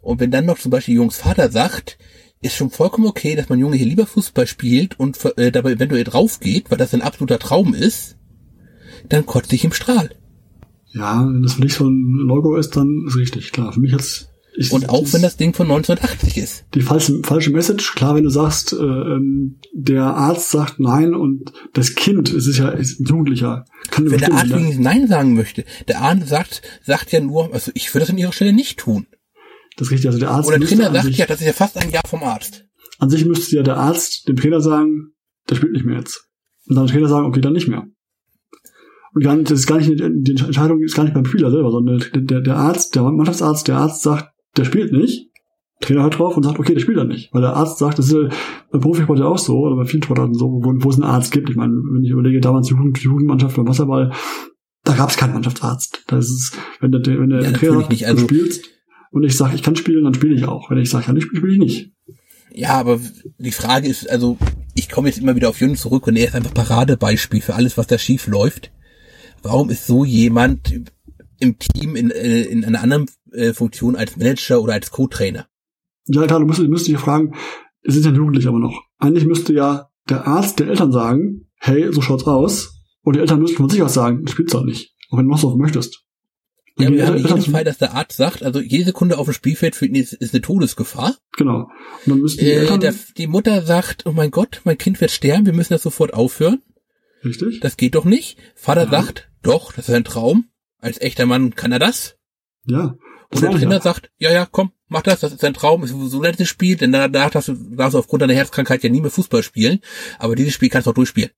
Und 0.00 0.20
wenn 0.20 0.30
dann 0.30 0.46
noch 0.46 0.58
zum 0.58 0.70
Beispiel 0.70 0.94
Jungs 0.94 1.18
Vater 1.18 1.50
sagt, 1.50 1.98
ist 2.40 2.54
schon 2.54 2.70
vollkommen 2.70 3.06
okay, 3.06 3.34
dass 3.34 3.48
man 3.48 3.58
Junge 3.58 3.76
hier 3.76 3.86
lieber 3.86 4.06
Fußball 4.06 4.46
spielt 4.46 4.98
und 4.98 5.18
äh, 5.36 5.50
dabei 5.50 5.72
eventuell 5.72 6.04
drauf 6.04 6.40
geht, 6.40 6.70
weil 6.70 6.78
das 6.78 6.94
ein 6.94 7.02
absoluter 7.02 7.38
Traum 7.38 7.74
ist, 7.74 8.16
dann 9.08 9.26
kotzt 9.26 9.50
sich 9.50 9.64
im 9.64 9.72
Strahl. 9.72 10.10
Ja, 10.92 11.26
wenn 11.26 11.42
das 11.42 11.54
für 11.54 11.62
dich 11.62 11.74
so 11.74 11.88
ein 11.88 12.12
Logo 12.26 12.56
ist, 12.56 12.76
dann 12.76 13.04
ist 13.06 13.16
richtig, 13.16 13.52
klar. 13.52 13.72
Für 13.72 13.80
mich 13.80 13.92
jetzt 13.92 14.30
ich, 14.58 14.72
und 14.72 14.88
auch 14.88 15.06
wenn 15.12 15.22
das 15.22 15.36
Ding 15.36 15.54
von 15.54 15.70
1980 15.70 16.36
ist. 16.36 16.64
Die 16.74 16.80
falsche, 16.80 17.20
falsche 17.22 17.50
Message, 17.50 17.94
klar, 17.94 18.16
wenn 18.16 18.24
du 18.24 18.30
sagst, 18.30 18.72
äh, 18.72 18.76
ähm, 18.76 19.60
der 19.72 20.02
Arzt 20.02 20.50
sagt 20.50 20.80
nein 20.80 21.14
und 21.14 21.52
das 21.74 21.94
Kind, 21.94 22.32
es 22.32 22.48
ist 22.48 22.58
ja 22.58 22.70
ist 22.70 22.98
ein 22.98 23.04
Jugendlicher. 23.04 23.66
Kann 23.92 24.10
wenn 24.10 24.18
der 24.18 24.32
Arzt 24.32 24.46
übrigens 24.46 24.78
nein 24.80 25.06
sagen 25.06 25.34
möchte, 25.34 25.64
der 25.86 26.00
Arzt 26.00 26.28
sagt, 26.28 26.62
sagt 26.84 27.12
ja 27.12 27.20
nur, 27.20 27.54
also 27.54 27.70
ich 27.74 27.94
würde 27.94 28.00
das 28.00 28.10
an 28.10 28.18
ihrer 28.18 28.32
Stelle 28.32 28.52
nicht 28.52 28.80
tun. 28.80 29.06
Das 29.76 29.86
ist 29.86 29.92
richtig, 29.92 30.08
also 30.08 30.18
der 30.18 30.32
Arzt. 30.32 30.48
Oder 30.48 30.58
der 30.58 30.68
Trainer 30.68 30.92
sagt 30.92 31.04
sich, 31.04 31.18
ja, 31.18 31.26
das 31.26 31.38
ist 31.38 31.46
ja 31.46 31.52
fast 31.52 31.78
ein 31.78 31.90
Jahr 31.90 32.02
vom 32.04 32.24
Arzt. 32.24 32.64
An 32.98 33.10
sich 33.10 33.24
müsste 33.24 33.54
ja 33.54 33.62
der 33.62 33.76
Arzt 33.76 34.26
dem 34.26 34.34
Trainer 34.34 34.60
sagen, 34.60 35.12
der 35.48 35.54
spielt 35.54 35.72
nicht 35.72 35.84
mehr 35.84 35.98
jetzt. 35.98 36.28
Und 36.66 36.74
dann 36.74 36.86
der 36.86 36.94
Trainer 36.94 37.08
sagen, 37.08 37.26
okay, 37.26 37.40
dann 37.40 37.52
nicht 37.52 37.68
mehr. 37.68 37.86
Und 39.14 39.22
gar 39.22 39.36
nicht, 39.36 39.52
das 39.52 39.60
ist 39.60 39.66
gar 39.68 39.78
nicht, 39.78 39.88
die 39.88 40.32
Entscheidung 40.32 40.82
ist 40.82 40.96
gar 40.96 41.04
nicht 41.04 41.14
beim 41.14 41.26
Spieler 41.26 41.52
selber, 41.52 41.70
sondern 41.70 42.00
der, 42.12 42.22
der, 42.22 42.40
der 42.40 42.56
Arzt, 42.56 42.96
der 42.96 43.04
Mannschaftsarzt, 43.04 43.68
der 43.68 43.76
Arzt 43.76 44.02
sagt, 44.02 44.32
der 44.58 44.64
spielt 44.64 44.92
nicht. 44.92 45.28
Trainer 45.80 46.02
hört 46.02 46.18
drauf 46.18 46.36
und 46.36 46.42
sagt, 46.42 46.58
okay, 46.58 46.74
der 46.74 46.80
spielt 46.80 46.98
dann 46.98 47.08
nicht. 47.08 47.32
Weil 47.32 47.42
der 47.42 47.54
Arzt 47.54 47.78
sagt, 47.78 47.98
das 47.98 48.06
ist 48.06 48.12
ja 48.12 48.28
beim 48.72 48.80
Profisport 48.80 49.20
ja 49.20 49.26
auch 49.26 49.38
so, 49.38 49.58
oder 49.58 49.76
bei 49.76 49.84
vielen 49.84 50.02
Sportarten 50.02 50.34
so, 50.34 50.46
wo, 50.46 50.74
wo 50.82 50.90
es 50.90 50.96
einen 50.96 51.04
Arzt 51.04 51.30
gibt. 51.30 51.48
Ich 51.50 51.56
meine, 51.56 51.72
wenn 51.72 52.02
ich 52.02 52.10
überlege, 52.10 52.40
damals 52.40 52.66
die 52.66 52.74
Jugend, 52.74 52.98
die 52.98 53.04
Jugendmannschaft 53.04 53.56
beim 53.56 53.68
Wasserball, 53.68 54.12
da 54.84 54.94
gab 54.94 55.10
es 55.10 55.16
keinen 55.16 55.34
Mannschaftsarzt. 55.34 56.04
Da 56.08 56.18
ist 56.18 56.30
es, 56.30 56.52
wenn 56.80 56.90
der, 56.90 57.02
wenn 57.06 57.30
der 57.30 57.42
ja, 57.42 57.52
Trainer 57.52 57.80
sagt, 57.80 57.90
nicht. 57.90 58.06
Also, 58.06 58.26
du 58.26 58.34
spielst 58.34 58.64
und 59.12 59.22
ich 59.22 59.36
sage, 59.36 59.54
ich 59.54 59.62
kann 59.62 59.76
spielen, 59.76 60.04
dann 60.04 60.14
spiele 60.14 60.34
ich 60.34 60.44
auch. 60.46 60.70
Wenn 60.70 60.78
ich 60.78 60.90
sage, 60.90 61.02
ich 61.02 61.06
kann 61.06 61.14
nicht 61.14 61.24
spielen, 61.24 61.42
spiele 61.42 61.52
ich 61.52 61.60
nicht. 61.60 61.92
Ja, 62.52 62.70
aber 62.70 62.98
die 63.38 63.52
Frage 63.52 63.86
ist, 63.86 64.10
also 64.10 64.36
ich 64.74 64.88
komme 64.88 65.08
jetzt 65.08 65.18
immer 65.18 65.36
wieder 65.36 65.48
auf 65.48 65.60
Jürgen 65.60 65.76
zurück 65.76 66.06
und 66.06 66.16
er 66.16 66.26
ist 66.26 66.34
einfach 66.34 66.54
Paradebeispiel 66.54 67.40
für 67.40 67.54
alles, 67.54 67.76
was 67.76 67.86
da 67.86 67.98
schief 67.98 68.26
läuft. 68.26 68.72
Warum 69.42 69.70
ist 69.70 69.86
so 69.86 70.04
jemand 70.04 70.72
im 71.38 71.58
Team 71.58 71.96
in, 71.96 72.10
äh, 72.10 72.42
in 72.42 72.64
einer 72.64 72.82
anderen 72.82 73.06
äh, 73.32 73.52
Funktion 73.52 73.96
als 73.96 74.16
Manager 74.16 74.62
oder 74.62 74.74
als 74.74 74.90
Co-Trainer. 74.90 75.46
Ja, 76.06 76.26
klar, 76.26 76.40
du 76.40 76.46
musst, 76.46 76.58
du 76.58 76.68
musst 76.68 76.88
dich 76.88 76.98
fragen, 76.98 77.34
es 77.82 77.94
sind 77.94 78.04
ja 78.04 78.12
Jugendliche 78.12 78.48
aber 78.48 78.58
noch. 78.58 78.82
Eigentlich 78.98 79.26
müsste 79.26 79.52
ja 79.52 79.90
der 80.08 80.26
Arzt 80.26 80.58
der 80.58 80.68
Eltern 80.68 80.92
sagen, 80.92 81.48
hey, 81.56 81.92
so 81.92 82.00
schaut's 82.00 82.24
aus. 82.24 82.74
Und 83.02 83.16
die 83.16 83.20
Eltern 83.20 83.40
müssten 83.40 83.56
von 83.56 83.70
sich 83.70 83.82
aus 83.82 83.94
sagen, 83.94 84.24
du 84.24 84.32
spielst 84.32 84.54
doch 84.54 84.64
nicht. 84.64 84.94
Auch 85.10 85.18
wenn 85.18 85.24
du 85.24 85.30
noch 85.30 85.38
so 85.38 85.56
möchtest. 85.56 86.04
Und 86.76 86.84
ja, 86.84 86.92
wir 86.92 87.06
haben 87.06 87.16
jeden 87.16 87.52
Fall, 87.52 87.64
dass 87.64 87.78
der 87.78 87.94
Arzt 87.94 88.16
sagt, 88.16 88.42
also 88.42 88.60
jede 88.60 88.84
Sekunde 88.84 89.18
auf 89.18 89.26
dem 89.26 89.34
Spielfeld 89.34 89.74
für 89.74 89.86
ihn 89.86 89.96
ist, 89.96 90.12
ist 90.12 90.32
eine 90.32 90.42
Todesgefahr. 90.42 91.16
Genau. 91.36 91.62
Und 91.62 91.70
dann 92.06 92.20
müssten 92.20 92.44
die, 92.44 92.50
äh, 92.50 92.60
Eltern 92.60 92.80
der, 92.80 92.94
die 93.16 93.26
Mutter 93.26 93.62
sagt, 93.62 94.06
oh 94.06 94.12
mein 94.12 94.30
Gott, 94.30 94.60
mein 94.64 94.78
Kind 94.78 95.00
wird 95.00 95.10
sterben, 95.10 95.46
wir 95.46 95.52
müssen 95.52 95.72
das 95.72 95.82
sofort 95.82 96.14
aufhören. 96.14 96.62
Richtig. 97.24 97.60
Das 97.60 97.76
geht 97.76 97.96
doch 97.96 98.04
nicht. 98.04 98.38
Vater 98.54 98.84
ja. 98.84 98.90
sagt, 98.90 99.28
doch, 99.42 99.72
das 99.72 99.88
ist 99.88 99.94
ein 99.94 100.04
Traum. 100.04 100.46
Als 100.80 101.00
echter 101.00 101.26
Mann 101.26 101.54
kann 101.54 101.72
er 101.72 101.78
das. 101.78 102.16
Ja. 102.66 102.96
Und 103.30 103.42
der 103.42 103.50
Trainer 103.50 103.80
sagt, 103.80 104.10
ja, 104.18 104.32
ja, 104.32 104.46
komm, 104.50 104.70
mach 104.88 105.02
das, 105.02 105.20
das 105.20 105.32
ist 105.32 105.42
dein 105.42 105.54
Traum, 105.54 105.84
ist 105.84 105.90
so 105.90 106.22
letztes 106.22 106.48
Spiel, 106.48 106.76
denn 106.76 106.92
danach 106.92 107.30
darfst 107.30 107.48
du, 107.48 107.54
darfst 107.54 107.94
du 107.94 107.98
aufgrund 107.98 108.22
deiner 108.22 108.34
Herzkrankheit 108.34 108.82
ja 108.82 108.90
nie 108.90 109.00
mehr 109.00 109.10
Fußball 109.10 109.42
spielen, 109.42 109.80
aber 110.18 110.34
dieses 110.34 110.54
Spiel 110.54 110.70
kannst 110.70 110.86
du 110.86 110.90
auch 110.90 110.94
durchspielen. 110.94 111.30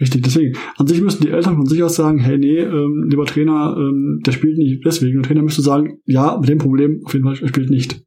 Richtig, 0.00 0.22
deswegen. 0.22 0.56
An 0.78 0.86
sich 0.86 1.02
müssten 1.02 1.24
die 1.24 1.30
Eltern 1.30 1.56
von 1.56 1.66
sich 1.66 1.82
aus 1.82 1.94
sagen, 1.94 2.20
hey, 2.20 2.38
nee, 2.38 2.58
ähm, 2.58 3.06
lieber 3.10 3.26
Trainer, 3.26 3.76
ähm, 3.76 4.22
der 4.24 4.32
spielt 4.32 4.56
nicht 4.56 4.82
deswegen. 4.82 5.20
Der 5.20 5.28
Trainer 5.28 5.42
müsste 5.42 5.60
sagen, 5.60 6.00
ja, 6.06 6.38
mit 6.38 6.48
dem 6.48 6.56
Problem 6.56 7.02
auf 7.04 7.12
jeden 7.12 7.26
Fall, 7.26 7.38
er 7.38 7.48
spielt 7.48 7.68
nicht. 7.68 8.02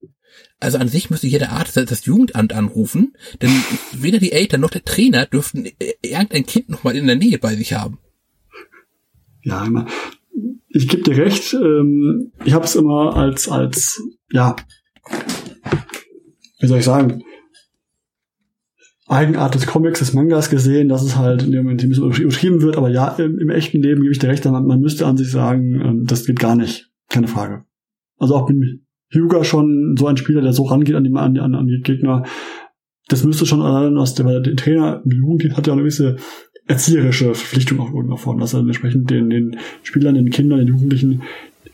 Also 0.59 0.79
an 0.79 0.87
sich 0.87 1.11
müsste 1.11 1.27
jeder 1.27 1.51
Arzt 1.51 1.77
das 1.77 2.05
Jugendamt 2.05 2.53
anrufen, 2.53 3.13
denn 3.43 3.51
weder 3.91 4.17
die 4.17 4.31
Eltern 4.31 4.61
noch 4.61 4.71
der 4.71 4.83
Trainer 4.83 5.27
dürften 5.27 5.67
irgendein 6.01 6.47
Kind 6.47 6.69
noch 6.69 6.83
mal 6.83 6.95
in 6.95 7.05
der 7.05 7.15
Nähe 7.15 7.37
bei 7.37 7.53
sich 7.55 7.73
haben. 7.73 7.99
Ja, 9.43 9.63
immer 9.63 9.85
ich 10.69 10.87
gebe 10.87 11.03
dir 11.03 11.17
recht, 11.17 11.53
ähm, 11.53 12.31
ich 12.45 12.53
habe 12.53 12.65
es 12.65 12.75
immer 12.75 13.15
als, 13.15 13.47
als, 13.47 14.01
ja, 14.31 14.55
wie 16.59 16.67
soll 16.67 16.79
ich 16.79 16.85
sagen, 16.85 17.23
Eigenart 19.07 19.53
des 19.53 19.67
Comics, 19.67 19.99
des 19.99 20.13
Mangas 20.13 20.49
gesehen, 20.49 20.89
dass 20.89 21.03
es 21.03 21.17
halt 21.17 21.43
in 21.43 21.51
dem 21.51 21.63
Moment 21.63 21.83
ein 21.83 21.89
bisschen 21.89 22.11
übertrieben 22.11 22.61
wird, 22.61 22.77
aber 22.77 22.89
ja, 22.89 23.09
im, 23.09 23.37
im 23.37 23.49
echten 23.49 23.81
Leben 23.81 24.01
gebe 24.01 24.11
ich 24.11 24.19
dir 24.19 24.29
recht, 24.29 24.45
man, 24.45 24.65
man 24.65 24.79
müsste 24.79 25.05
an 25.05 25.17
sich 25.17 25.29
sagen, 25.29 25.79
ähm, 25.81 26.05
das 26.05 26.25
geht 26.25 26.39
gar 26.39 26.55
nicht. 26.55 26.89
Keine 27.09 27.27
Frage. 27.27 27.65
Also 28.17 28.35
auch 28.35 28.47
bin 28.47 28.85
Hyuga 29.09 29.43
schon 29.43 29.95
so 29.99 30.07
ein 30.07 30.17
Spieler, 30.17 30.41
der 30.41 30.53
so 30.53 30.63
rangeht 30.63 30.95
an 30.95 31.03
die, 31.03 31.13
an, 31.13 31.37
an, 31.37 31.53
an 31.53 31.67
die 31.67 31.81
Gegner, 31.81 32.23
das 33.09 33.23
müsste 33.23 33.45
schon 33.45 33.61
allein 33.61 33.97
aus 33.97 34.15
der, 34.15 34.39
der 34.39 34.55
Trainer 34.55 35.01
im 35.03 35.11
Jugendteam 35.11 35.55
hat 35.57 35.67
ja 35.67 35.73
eine 35.73 35.81
gewisse 35.81 36.15
erzieherische 36.67 37.35
Verpflichtung 37.35 37.79
auch 37.79 37.93
irgendwo 37.93 38.15
davon, 38.15 38.39
dass 38.39 38.53
er 38.53 38.61
entsprechend 38.61 39.09
den, 39.09 39.29
den 39.29 39.57
Spielern, 39.83 40.15
den 40.15 40.29
Kindern, 40.29 40.59
den 40.59 40.69
Jugendlichen 40.69 41.23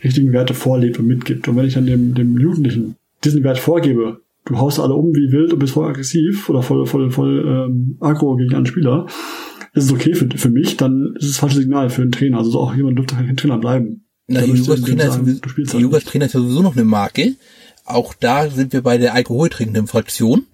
richtigen 0.04 0.32
Werte 0.32 0.54
vorlebt 0.54 1.00
und 1.00 1.08
mitgibt. 1.08 1.48
Und 1.48 1.56
wenn 1.56 1.66
ich 1.66 1.74
dann 1.74 1.86
dem, 1.86 2.16
dem 2.16 2.38
Jugendlichen 2.38 2.96
diesen 3.24 3.44
Wert 3.44 3.60
vorgebe, 3.60 4.22
du 4.46 4.58
haust 4.58 4.80
alle 4.80 4.94
um 4.94 5.14
wie 5.14 5.32
wild 5.32 5.54
und 5.54 5.60
bist 5.60 5.74
voll 5.74 5.88
aggressiv 5.88 6.50
oder 6.50 6.62
voll, 6.62 6.86
voll, 6.86 7.12
voll 7.12 7.46
ähm, 7.46 7.98
aggro 8.00 8.36
gegen 8.36 8.56
einen 8.56 8.66
Spieler, 8.66 9.08
ist 9.74 9.86
es 9.86 9.92
okay 9.92 10.16
für, 10.16 10.28
für 10.36 10.50
mich, 10.50 10.78
dann 10.78 11.14
ist 11.18 11.26
es 11.26 11.38
ein 11.38 11.40
falsches 11.42 11.60
Signal 11.60 11.90
für 11.90 12.02
einen 12.02 12.12
Trainer. 12.12 12.40
Also 12.40 12.60
auch 12.60 12.74
jemand 12.74 12.98
dürfte 12.98 13.16
kein 13.16 13.38
Trainer 13.38 13.58
bleiben. 13.58 14.06
Na, 14.28 14.42
die 14.42 14.52
Jugendtrainer 14.52 15.06
ist, 15.06 15.20
halt 15.20 15.46
ist 15.46 16.34
ja 16.34 16.40
sowieso 16.40 16.62
noch 16.62 16.76
eine 16.76 16.86
Marke. 16.86 17.36
Auch 17.86 18.14
da 18.14 18.50
sind 18.50 18.74
wir 18.74 18.82
bei 18.82 18.98
der 18.98 19.16
alkoholtrinkenden 19.16 19.88
Fraktion. 19.88 20.46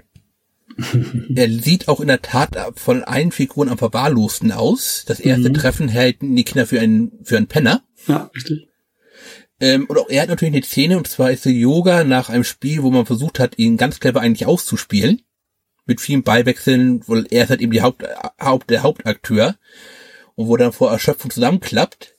er 1.35 1.49
sieht 1.49 1.87
auch 1.87 1.99
in 1.99 2.07
der 2.07 2.21
Tat 2.21 2.55
von 2.75 3.03
allen 3.03 3.31
Figuren 3.31 3.69
am 3.69 3.77
verwahrlosten 3.77 4.51
aus. 4.51 5.03
Das 5.07 5.19
erste 5.19 5.49
mhm. 5.49 5.53
Treffen 5.53 5.93
halten 5.93 6.35
die 6.35 6.43
Kinder 6.43 6.65
für 6.65 6.79
einen, 6.79 7.19
für 7.23 7.37
einen 7.37 7.47
Penner. 7.47 7.83
Ja, 8.07 8.29
richtig. 8.35 8.67
Ähm, 9.59 9.85
und 9.85 9.97
auch 9.97 10.09
er 10.09 10.23
hat 10.23 10.29
natürlich 10.29 10.53
eine 10.53 10.63
Szene, 10.63 10.97
und 10.97 11.07
zwar 11.07 11.31
ist 11.31 11.45
der 11.45 11.53
Yoga 11.53 12.03
nach 12.03 12.29
einem 12.29 12.43
Spiel, 12.43 12.83
wo 12.83 12.91
man 12.91 13.05
versucht 13.05 13.39
hat, 13.39 13.57
ihn 13.57 13.77
ganz 13.77 13.99
clever 13.99 14.21
eigentlich 14.21 14.45
auszuspielen. 14.45 15.21
Mit 15.85 16.01
vielen 16.01 16.23
Beiwechseln, 16.23 17.07
weil 17.07 17.27
er 17.29 17.43
ist 17.43 17.49
halt 17.51 17.61
eben 17.61 17.71
die 17.71 17.81
Haupt, 17.81 18.03
Haupt, 18.41 18.69
der 18.69 18.83
Hauptakteur. 18.83 19.55
und 20.35 20.47
wo 20.47 20.57
dann 20.57 20.73
vor 20.73 20.91
Erschöpfung 20.91 21.31
zusammenklappt, 21.31 22.14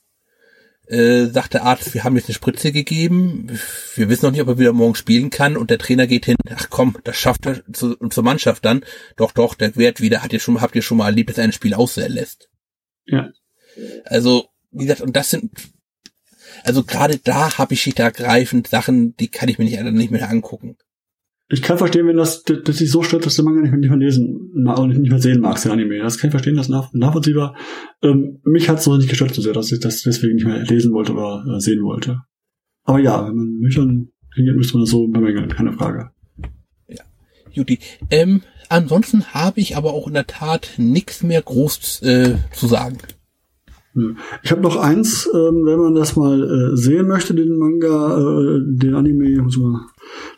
äh, 0.87 1.27
sagt 1.27 1.55
der 1.55 1.65
Arzt, 1.65 1.95
wir 1.95 2.05
haben 2.05 2.17
jetzt 2.17 2.29
eine 2.29 2.35
Spritze 2.35 2.73
gegeben, 2.73 3.59
wir 3.95 4.09
wissen 4.09 4.27
noch 4.27 4.33
nicht, 4.33 4.41
ob 4.41 4.49
er 4.49 4.59
wieder 4.59 4.73
morgen 4.73 4.95
spielen 4.95 5.31
kann 5.31 5.57
und 5.57 5.71
der 5.71 5.79
Trainer 5.79 6.07
geht 6.07 6.27
hin, 6.27 6.37
ach 6.55 6.69
komm, 6.71 6.97
das 7.05 7.17
schafft 7.17 7.47
er 7.47 7.63
zu, 7.73 7.97
zur 7.97 8.25
Mannschaft 8.25 8.65
dann. 8.65 8.85
Doch, 9.17 9.33
doch, 9.33 9.55
der 9.55 9.77
Wert 9.77 10.01
wieder, 10.01 10.23
hat 10.23 10.33
ihr 10.33 10.41
schon, 10.41 10.61
habt 10.61 10.77
ihr 10.77 10.83
schon 10.83 10.99
mal 10.99 11.07
erlebt, 11.07 11.31
dass 11.31 11.39
er 11.39 11.45
ein 11.45 11.53
Spiel 11.53 11.75
auslässt. 11.75 12.49
Ja. 13.05 13.31
Also, 14.05 14.49
wie 14.71 14.85
gesagt, 14.85 15.03
und 15.03 15.17
das 15.17 15.31
sind, 15.31 15.53
also 16.65 16.85
gerade 16.85 17.19
da 17.19 17.59
habe 17.59 17.75
ich 17.75 17.83
schlicht 17.83 17.99
ergreifend 17.99 18.69
Sachen, 18.69 19.17
die 19.17 19.29
kann 19.29 19.49
ich 19.49 19.59
mir 19.59 19.65
nicht, 19.65 19.83
nicht 19.83 20.11
mehr 20.11 20.29
angucken 20.29 20.77
ich 21.49 21.63
kann 21.63 21.79
verstehen, 21.79 22.07
wenn 22.09 22.17
das, 22.17 22.43
das 22.43 22.77
sich 22.77 22.91
so 22.91 23.03
stört, 23.03 23.25
dass 23.25 23.37
der 23.37 23.45
Manga 23.45 23.61
nicht 23.61 23.71
mehr, 23.71 23.79
nicht 23.79 23.91
mehr 23.91 23.99
lesen 23.99 24.53
und 24.53 24.89
nicht 25.01 25.11
mehr 25.11 25.21
sehen 25.21 25.41
magst, 25.41 25.65
den 25.65 25.73
Anime. 25.73 25.99
Das 25.99 26.19
kann 26.19 26.29
ich 26.29 26.33
verstehen, 26.33 26.57
das 26.57 26.69
nach, 26.69 26.93
nachvollziehbar. 26.93 27.57
Ähm, 28.03 28.41
mich 28.45 28.69
hat 28.69 28.79
es 28.79 28.87
noch 28.87 28.97
nicht 28.97 29.09
gestört 29.09 29.33
so 29.33 29.43
sehr, 29.43 29.53
dass 29.53 29.71
ich 29.71 29.79
das 29.79 30.03
deswegen 30.03 30.35
nicht 30.35 30.47
mehr 30.47 30.65
lesen 30.65 30.93
wollte 30.93 31.13
oder 31.13 31.45
äh, 31.49 31.61
sehen 31.61 31.83
wollte. 31.85 32.23
Aber 32.83 32.99
ja, 32.99 33.27
wenn 33.27 33.37
man 33.37 33.59
nüchtern 33.59 34.09
hingeht, 34.35 34.57
müsste 34.57 34.75
man 34.75 34.83
das 34.83 34.91
so 34.91 35.07
bemängeln, 35.07 35.49
keine 35.49 35.73
Frage. 35.73 36.11
Ja, 36.89 37.05
Juti. 37.53 37.79
Ähm, 38.11 38.43
ansonsten 38.69 39.33
habe 39.33 39.61
ich 39.61 39.77
aber 39.77 39.93
auch 39.93 40.09
in 40.09 40.15
der 40.15 40.27
Tat 40.27 40.75
nichts 40.79 41.23
mehr 41.23 41.43
groß 41.43 42.03
äh, 42.03 42.35
zu 42.53 42.67
sagen. 42.67 42.99
Ich 44.43 44.51
habe 44.51 44.61
noch 44.61 44.77
eins, 44.77 45.29
ähm, 45.33 45.65
wenn 45.65 45.79
man 45.79 45.95
das 45.95 46.17
mal 46.17 46.43
äh, 46.43 46.77
sehen 46.77 47.09
möchte, 47.09 47.35
den 47.35 47.57
Manga, 47.57 48.19
äh, 48.19 48.61
den 48.65 48.95
Anime, 48.95 49.43
muss 49.43 49.57
man, 49.57 49.87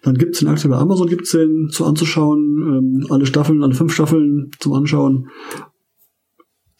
dann 0.02 0.16
gibt's 0.16 0.38
den 0.38 0.48
aktuell 0.48 0.70
bei 0.70 0.78
Amazon, 0.78 1.08
gibt's 1.08 1.32
den 1.32 1.68
zu 1.70 1.84
anzuschauen, 1.84 2.40
ähm, 2.40 3.06
alle 3.10 3.26
Staffeln, 3.26 3.62
alle 3.62 3.74
fünf 3.74 3.92
Staffeln 3.92 4.50
zum 4.58 4.72
Anschauen, 4.74 5.28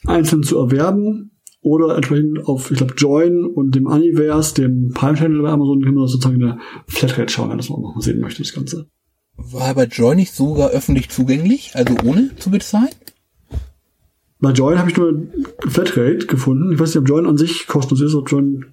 einzeln 0.07 0.43
zu 0.43 0.59
erwerben 0.59 1.33
oder 1.61 1.97
entsprechend 1.97 2.47
auf, 2.47 2.71
ich 2.71 2.79
glaube, 2.79 2.95
Join 2.97 3.45
und 3.45 3.75
dem 3.75 3.89
Aniverse, 3.89 4.55
dem 4.55 4.93
Prime 4.95 5.17
Channel 5.17 5.43
bei 5.43 5.51
Amazon, 5.51 5.83
kann 5.83 5.95
man 5.95 6.05
das 6.05 6.13
sozusagen 6.13 6.41
in 6.41 6.47
der 6.47 6.59
Flatrate 6.87 7.33
schauen, 7.33 7.51
wenn 7.51 7.59
das 7.59 7.69
man 7.69 7.83
mal 7.83 8.01
sehen 8.01 8.21
möchte, 8.21 8.43
das 8.43 8.53
Ganze. 8.53 8.89
War 9.37 9.75
bei 9.75 9.85
Join 9.85 10.17
nicht 10.17 10.35
sogar 10.35 10.71
öffentlich 10.71 11.11
zugänglich, 11.11 11.73
also 11.75 11.95
ohne 12.05 12.35
zu 12.37 12.51
bezahlen? 12.51 12.89
Bei 14.41 14.53
Join 14.53 14.79
habe 14.79 14.91
ich 14.91 14.97
nur 14.97 15.27
Flatrate 15.67 16.27
gefunden. 16.27 16.73
Ich 16.73 16.79
weiß 16.79 16.91
nicht, 16.91 16.99
ob 16.99 17.09
Join 17.09 17.27
an 17.27 17.37
sich 17.37 17.67
kostenlos 17.67 18.01
ist, 18.01 18.15
ob 18.15 18.31
Join. 18.31 18.67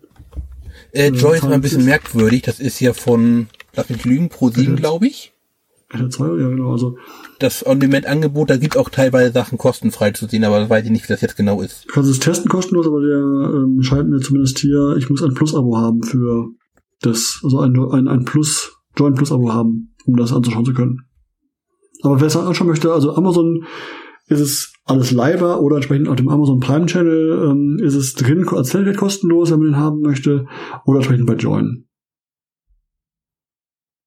Äh, 0.91 1.09
Join 1.09 1.35
ist 1.35 1.43
mal 1.43 1.53
ein 1.53 1.61
bisschen 1.61 1.79
ist. 1.79 1.85
merkwürdig. 1.85 2.43
Das 2.43 2.59
ist 2.59 2.79
ja 2.79 2.93
von, 2.93 3.47
lass 3.75 3.89
mich 3.89 4.05
lügen, 4.05 4.29
Pro 4.29 4.49
7, 4.49 4.75
glaube 4.75 5.07
ich. 5.07 5.33
Ja, 5.93 6.07
genau. 6.07 6.71
Also, 6.71 6.97
das 7.39 7.65
On-Demand-Angebot, 7.65 8.49
da 8.49 8.57
gibt 8.57 8.77
auch 8.77 8.89
teilweise 8.89 9.31
Sachen 9.31 9.57
kostenfrei 9.57 10.11
zu 10.11 10.27
sehen, 10.27 10.43
aber 10.43 10.69
weiß 10.69 10.85
ich 10.85 10.91
nicht, 10.91 11.03
wie 11.03 11.13
das 11.13 11.21
jetzt 11.21 11.37
genau 11.37 11.61
ist. 11.61 11.85
Du 11.87 11.93
kannst 11.93 12.09
es 12.09 12.19
testen 12.19 12.49
kostenlos, 12.49 12.87
aber 12.87 13.01
der 13.01 13.17
ähm, 13.17 13.81
scheint 13.81 14.09
mir 14.09 14.19
zumindest 14.19 14.59
hier, 14.59 14.95
ich 14.97 15.09
muss 15.09 15.23
ein 15.23 15.33
Plus-Abo 15.33 15.77
haben 15.77 16.03
für 16.03 16.49
das, 17.01 17.39
also 17.43 17.59
ein, 17.59 17.77
ein, 17.91 18.07
ein 18.07 18.25
Plus, 18.25 18.73
Join 18.97 19.13
Plus-Abo 19.13 19.53
haben, 19.53 19.95
um 20.05 20.17
das 20.17 20.33
anzuschauen 20.33 20.65
zu 20.65 20.73
können. 20.73 21.01
Aber 22.01 22.19
wer 22.19 22.27
es 22.27 22.35
anschauen 22.35 22.67
möchte, 22.67 22.91
also 22.91 23.15
Amazon 23.15 23.65
ist 24.27 24.39
es 24.39 24.73
alles 24.85 25.11
live 25.11 25.41
oder 25.41 25.77
entsprechend 25.77 26.07
auf 26.07 26.15
dem 26.15 26.29
Amazon 26.29 26.59
Prime 26.59 26.85
Channel 26.85 27.49
ähm, 27.49 27.79
ist 27.83 27.95
es 27.95 28.13
drin 28.13 28.47
als 28.47 28.71
Flatrate 28.71 28.97
kostenlos, 28.97 29.51
wenn 29.51 29.59
man 29.59 29.67
den 29.67 29.77
haben 29.77 30.01
möchte, 30.01 30.47
oder 30.85 30.99
entsprechend 30.99 31.27
bei 31.27 31.35
Join. 31.35 31.85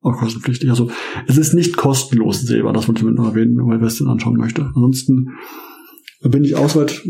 Auch 0.01 0.16
kostenpflichtig. 0.16 0.70
Also 0.70 0.90
es 1.27 1.36
ist 1.36 1.55
nicht 1.55 1.77
kostenlos 1.77 2.40
sehbar, 2.40 2.73
das 2.73 2.89
wollte 2.89 3.05
ich 3.05 3.11
noch 3.11 3.27
erwähnen, 3.27 3.57
weil 3.66 3.81
wer 3.81 3.89
es 3.89 3.99
denn 3.99 4.07
anschauen 4.07 4.36
möchte. 4.36 4.62
Ansonsten 4.74 5.31
bin 6.23 6.45
ich 6.45 6.57
ausweit 6.57 7.03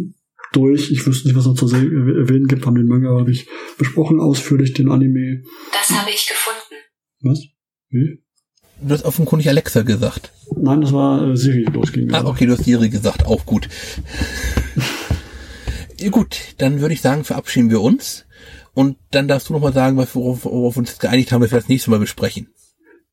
durch. 0.53 0.91
Ich 0.91 1.07
wüsste 1.07 1.29
nicht, 1.29 1.37
was 1.37 1.47
noch 1.47 1.55
zu 1.55 1.67
erwähnen 1.67 2.47
gibt. 2.47 2.67
Haben 2.67 2.77
den 2.77 2.87
Manga 2.87 3.11
habe 3.11 3.31
ich 3.31 3.49
besprochen 3.77 4.21
ausführlich, 4.21 4.73
den 4.73 4.91
Anime. 4.91 5.43
Das 5.73 5.91
habe 5.91 6.11
ich 6.11 6.27
gefunden. 6.27 6.75
Was? 7.21 7.47
Wie? 7.91 8.23
Du 8.81 8.95
hast 8.95 9.05
offenkundig 9.05 9.49
Alexa 9.49 9.83
gesagt. 9.83 10.33
Nein, 10.57 10.81
das 10.81 10.93
war 10.93 11.29
äh, 11.29 11.37
Siri 11.37 11.65
losging. 11.65 12.13
Ah, 12.13 12.25
okay, 12.25 12.47
du 12.47 12.53
hast 12.53 12.65
Siri 12.65 12.89
gesagt, 12.89 13.27
auch 13.27 13.45
gut. 13.45 13.69
ja, 15.99 16.11
gut, 16.11 16.39
dann 16.59 16.81
würde 16.81 16.95
ich 16.95 17.01
sagen, 17.01 17.25
verabschieden 17.25 17.71
wir 17.71 17.81
uns. 17.81 18.27
Und 18.75 18.97
dann 19.11 19.27
darfst 19.27 19.49
du 19.49 19.53
nochmal 19.53 19.73
sagen, 19.73 19.97
was 19.97 20.15
worauf, 20.15 20.45
worauf 20.45 20.77
wir 20.77 20.81
uns 20.81 20.99
geeinigt 20.99 21.33
haben, 21.33 21.43
was 21.43 21.51
wir 21.51 21.59
das 21.59 21.69
nächste 21.69 21.91
Mal 21.91 21.99
besprechen. 21.99 22.49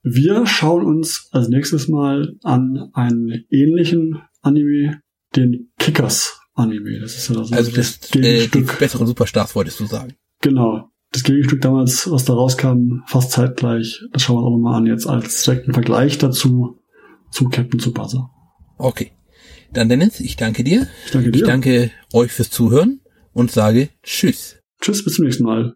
Wir 0.04 0.46
schauen 0.46 0.86
uns 0.86 1.30
als 1.32 1.48
nächstes 1.48 1.88
Mal 1.88 2.36
an 2.44 2.92
einen 2.94 3.46
ähnlichen 3.50 4.22
Anime, 4.42 5.02
den 5.36 5.72
Kickers 5.80 6.40
Anime. 6.54 7.00
Das 7.00 7.16
ist 7.16 7.30
ja 7.30 7.36
das 7.36 7.52
also 7.52 7.72
das, 7.72 8.00
das 8.00 8.16
äh, 8.22 8.48
die 8.48 8.62
besseren 8.62 9.08
Superstars 9.08 9.56
wolltest 9.56 9.80
du 9.80 9.88
sagen. 9.88 10.14
Genau 10.42 10.92
das 11.16 11.24
Gegenstück 11.24 11.62
damals, 11.62 12.12
was 12.12 12.26
da 12.26 12.34
rauskam, 12.34 13.02
fast 13.08 13.32
zeitgleich. 13.32 14.04
Das 14.12 14.22
schauen 14.22 14.36
wir 14.36 14.40
uns 14.40 14.48
auch 14.48 14.52
nochmal 14.52 14.76
an, 14.76 14.86
jetzt 14.86 15.08
als 15.08 15.44
direkten 15.44 15.74
Vergleich 15.74 16.18
dazu 16.18 16.80
zu 17.32 17.50
Captain 17.50 17.80
Tsubasa. 17.80 18.30
Okay. 18.78 19.12
Dann 19.72 19.90
Dennis, 19.90 20.20
ich 20.20 20.36
danke 20.36 20.64
dir. 20.64 20.88
Ich 21.06 21.12
danke 21.12 21.32
dir. 21.32 21.40
Ich 21.40 21.46
danke 21.46 21.92
euch 22.14 22.32
fürs 22.32 22.50
Zuhören 22.50 23.00
und 23.34 23.52
sage 23.52 23.90
Tschüss. 24.04 24.58
Tschüss, 24.82 25.04
bis 25.04 25.16
zum 25.16 25.26
nächsten 25.26 25.46
Mal. 25.46 25.76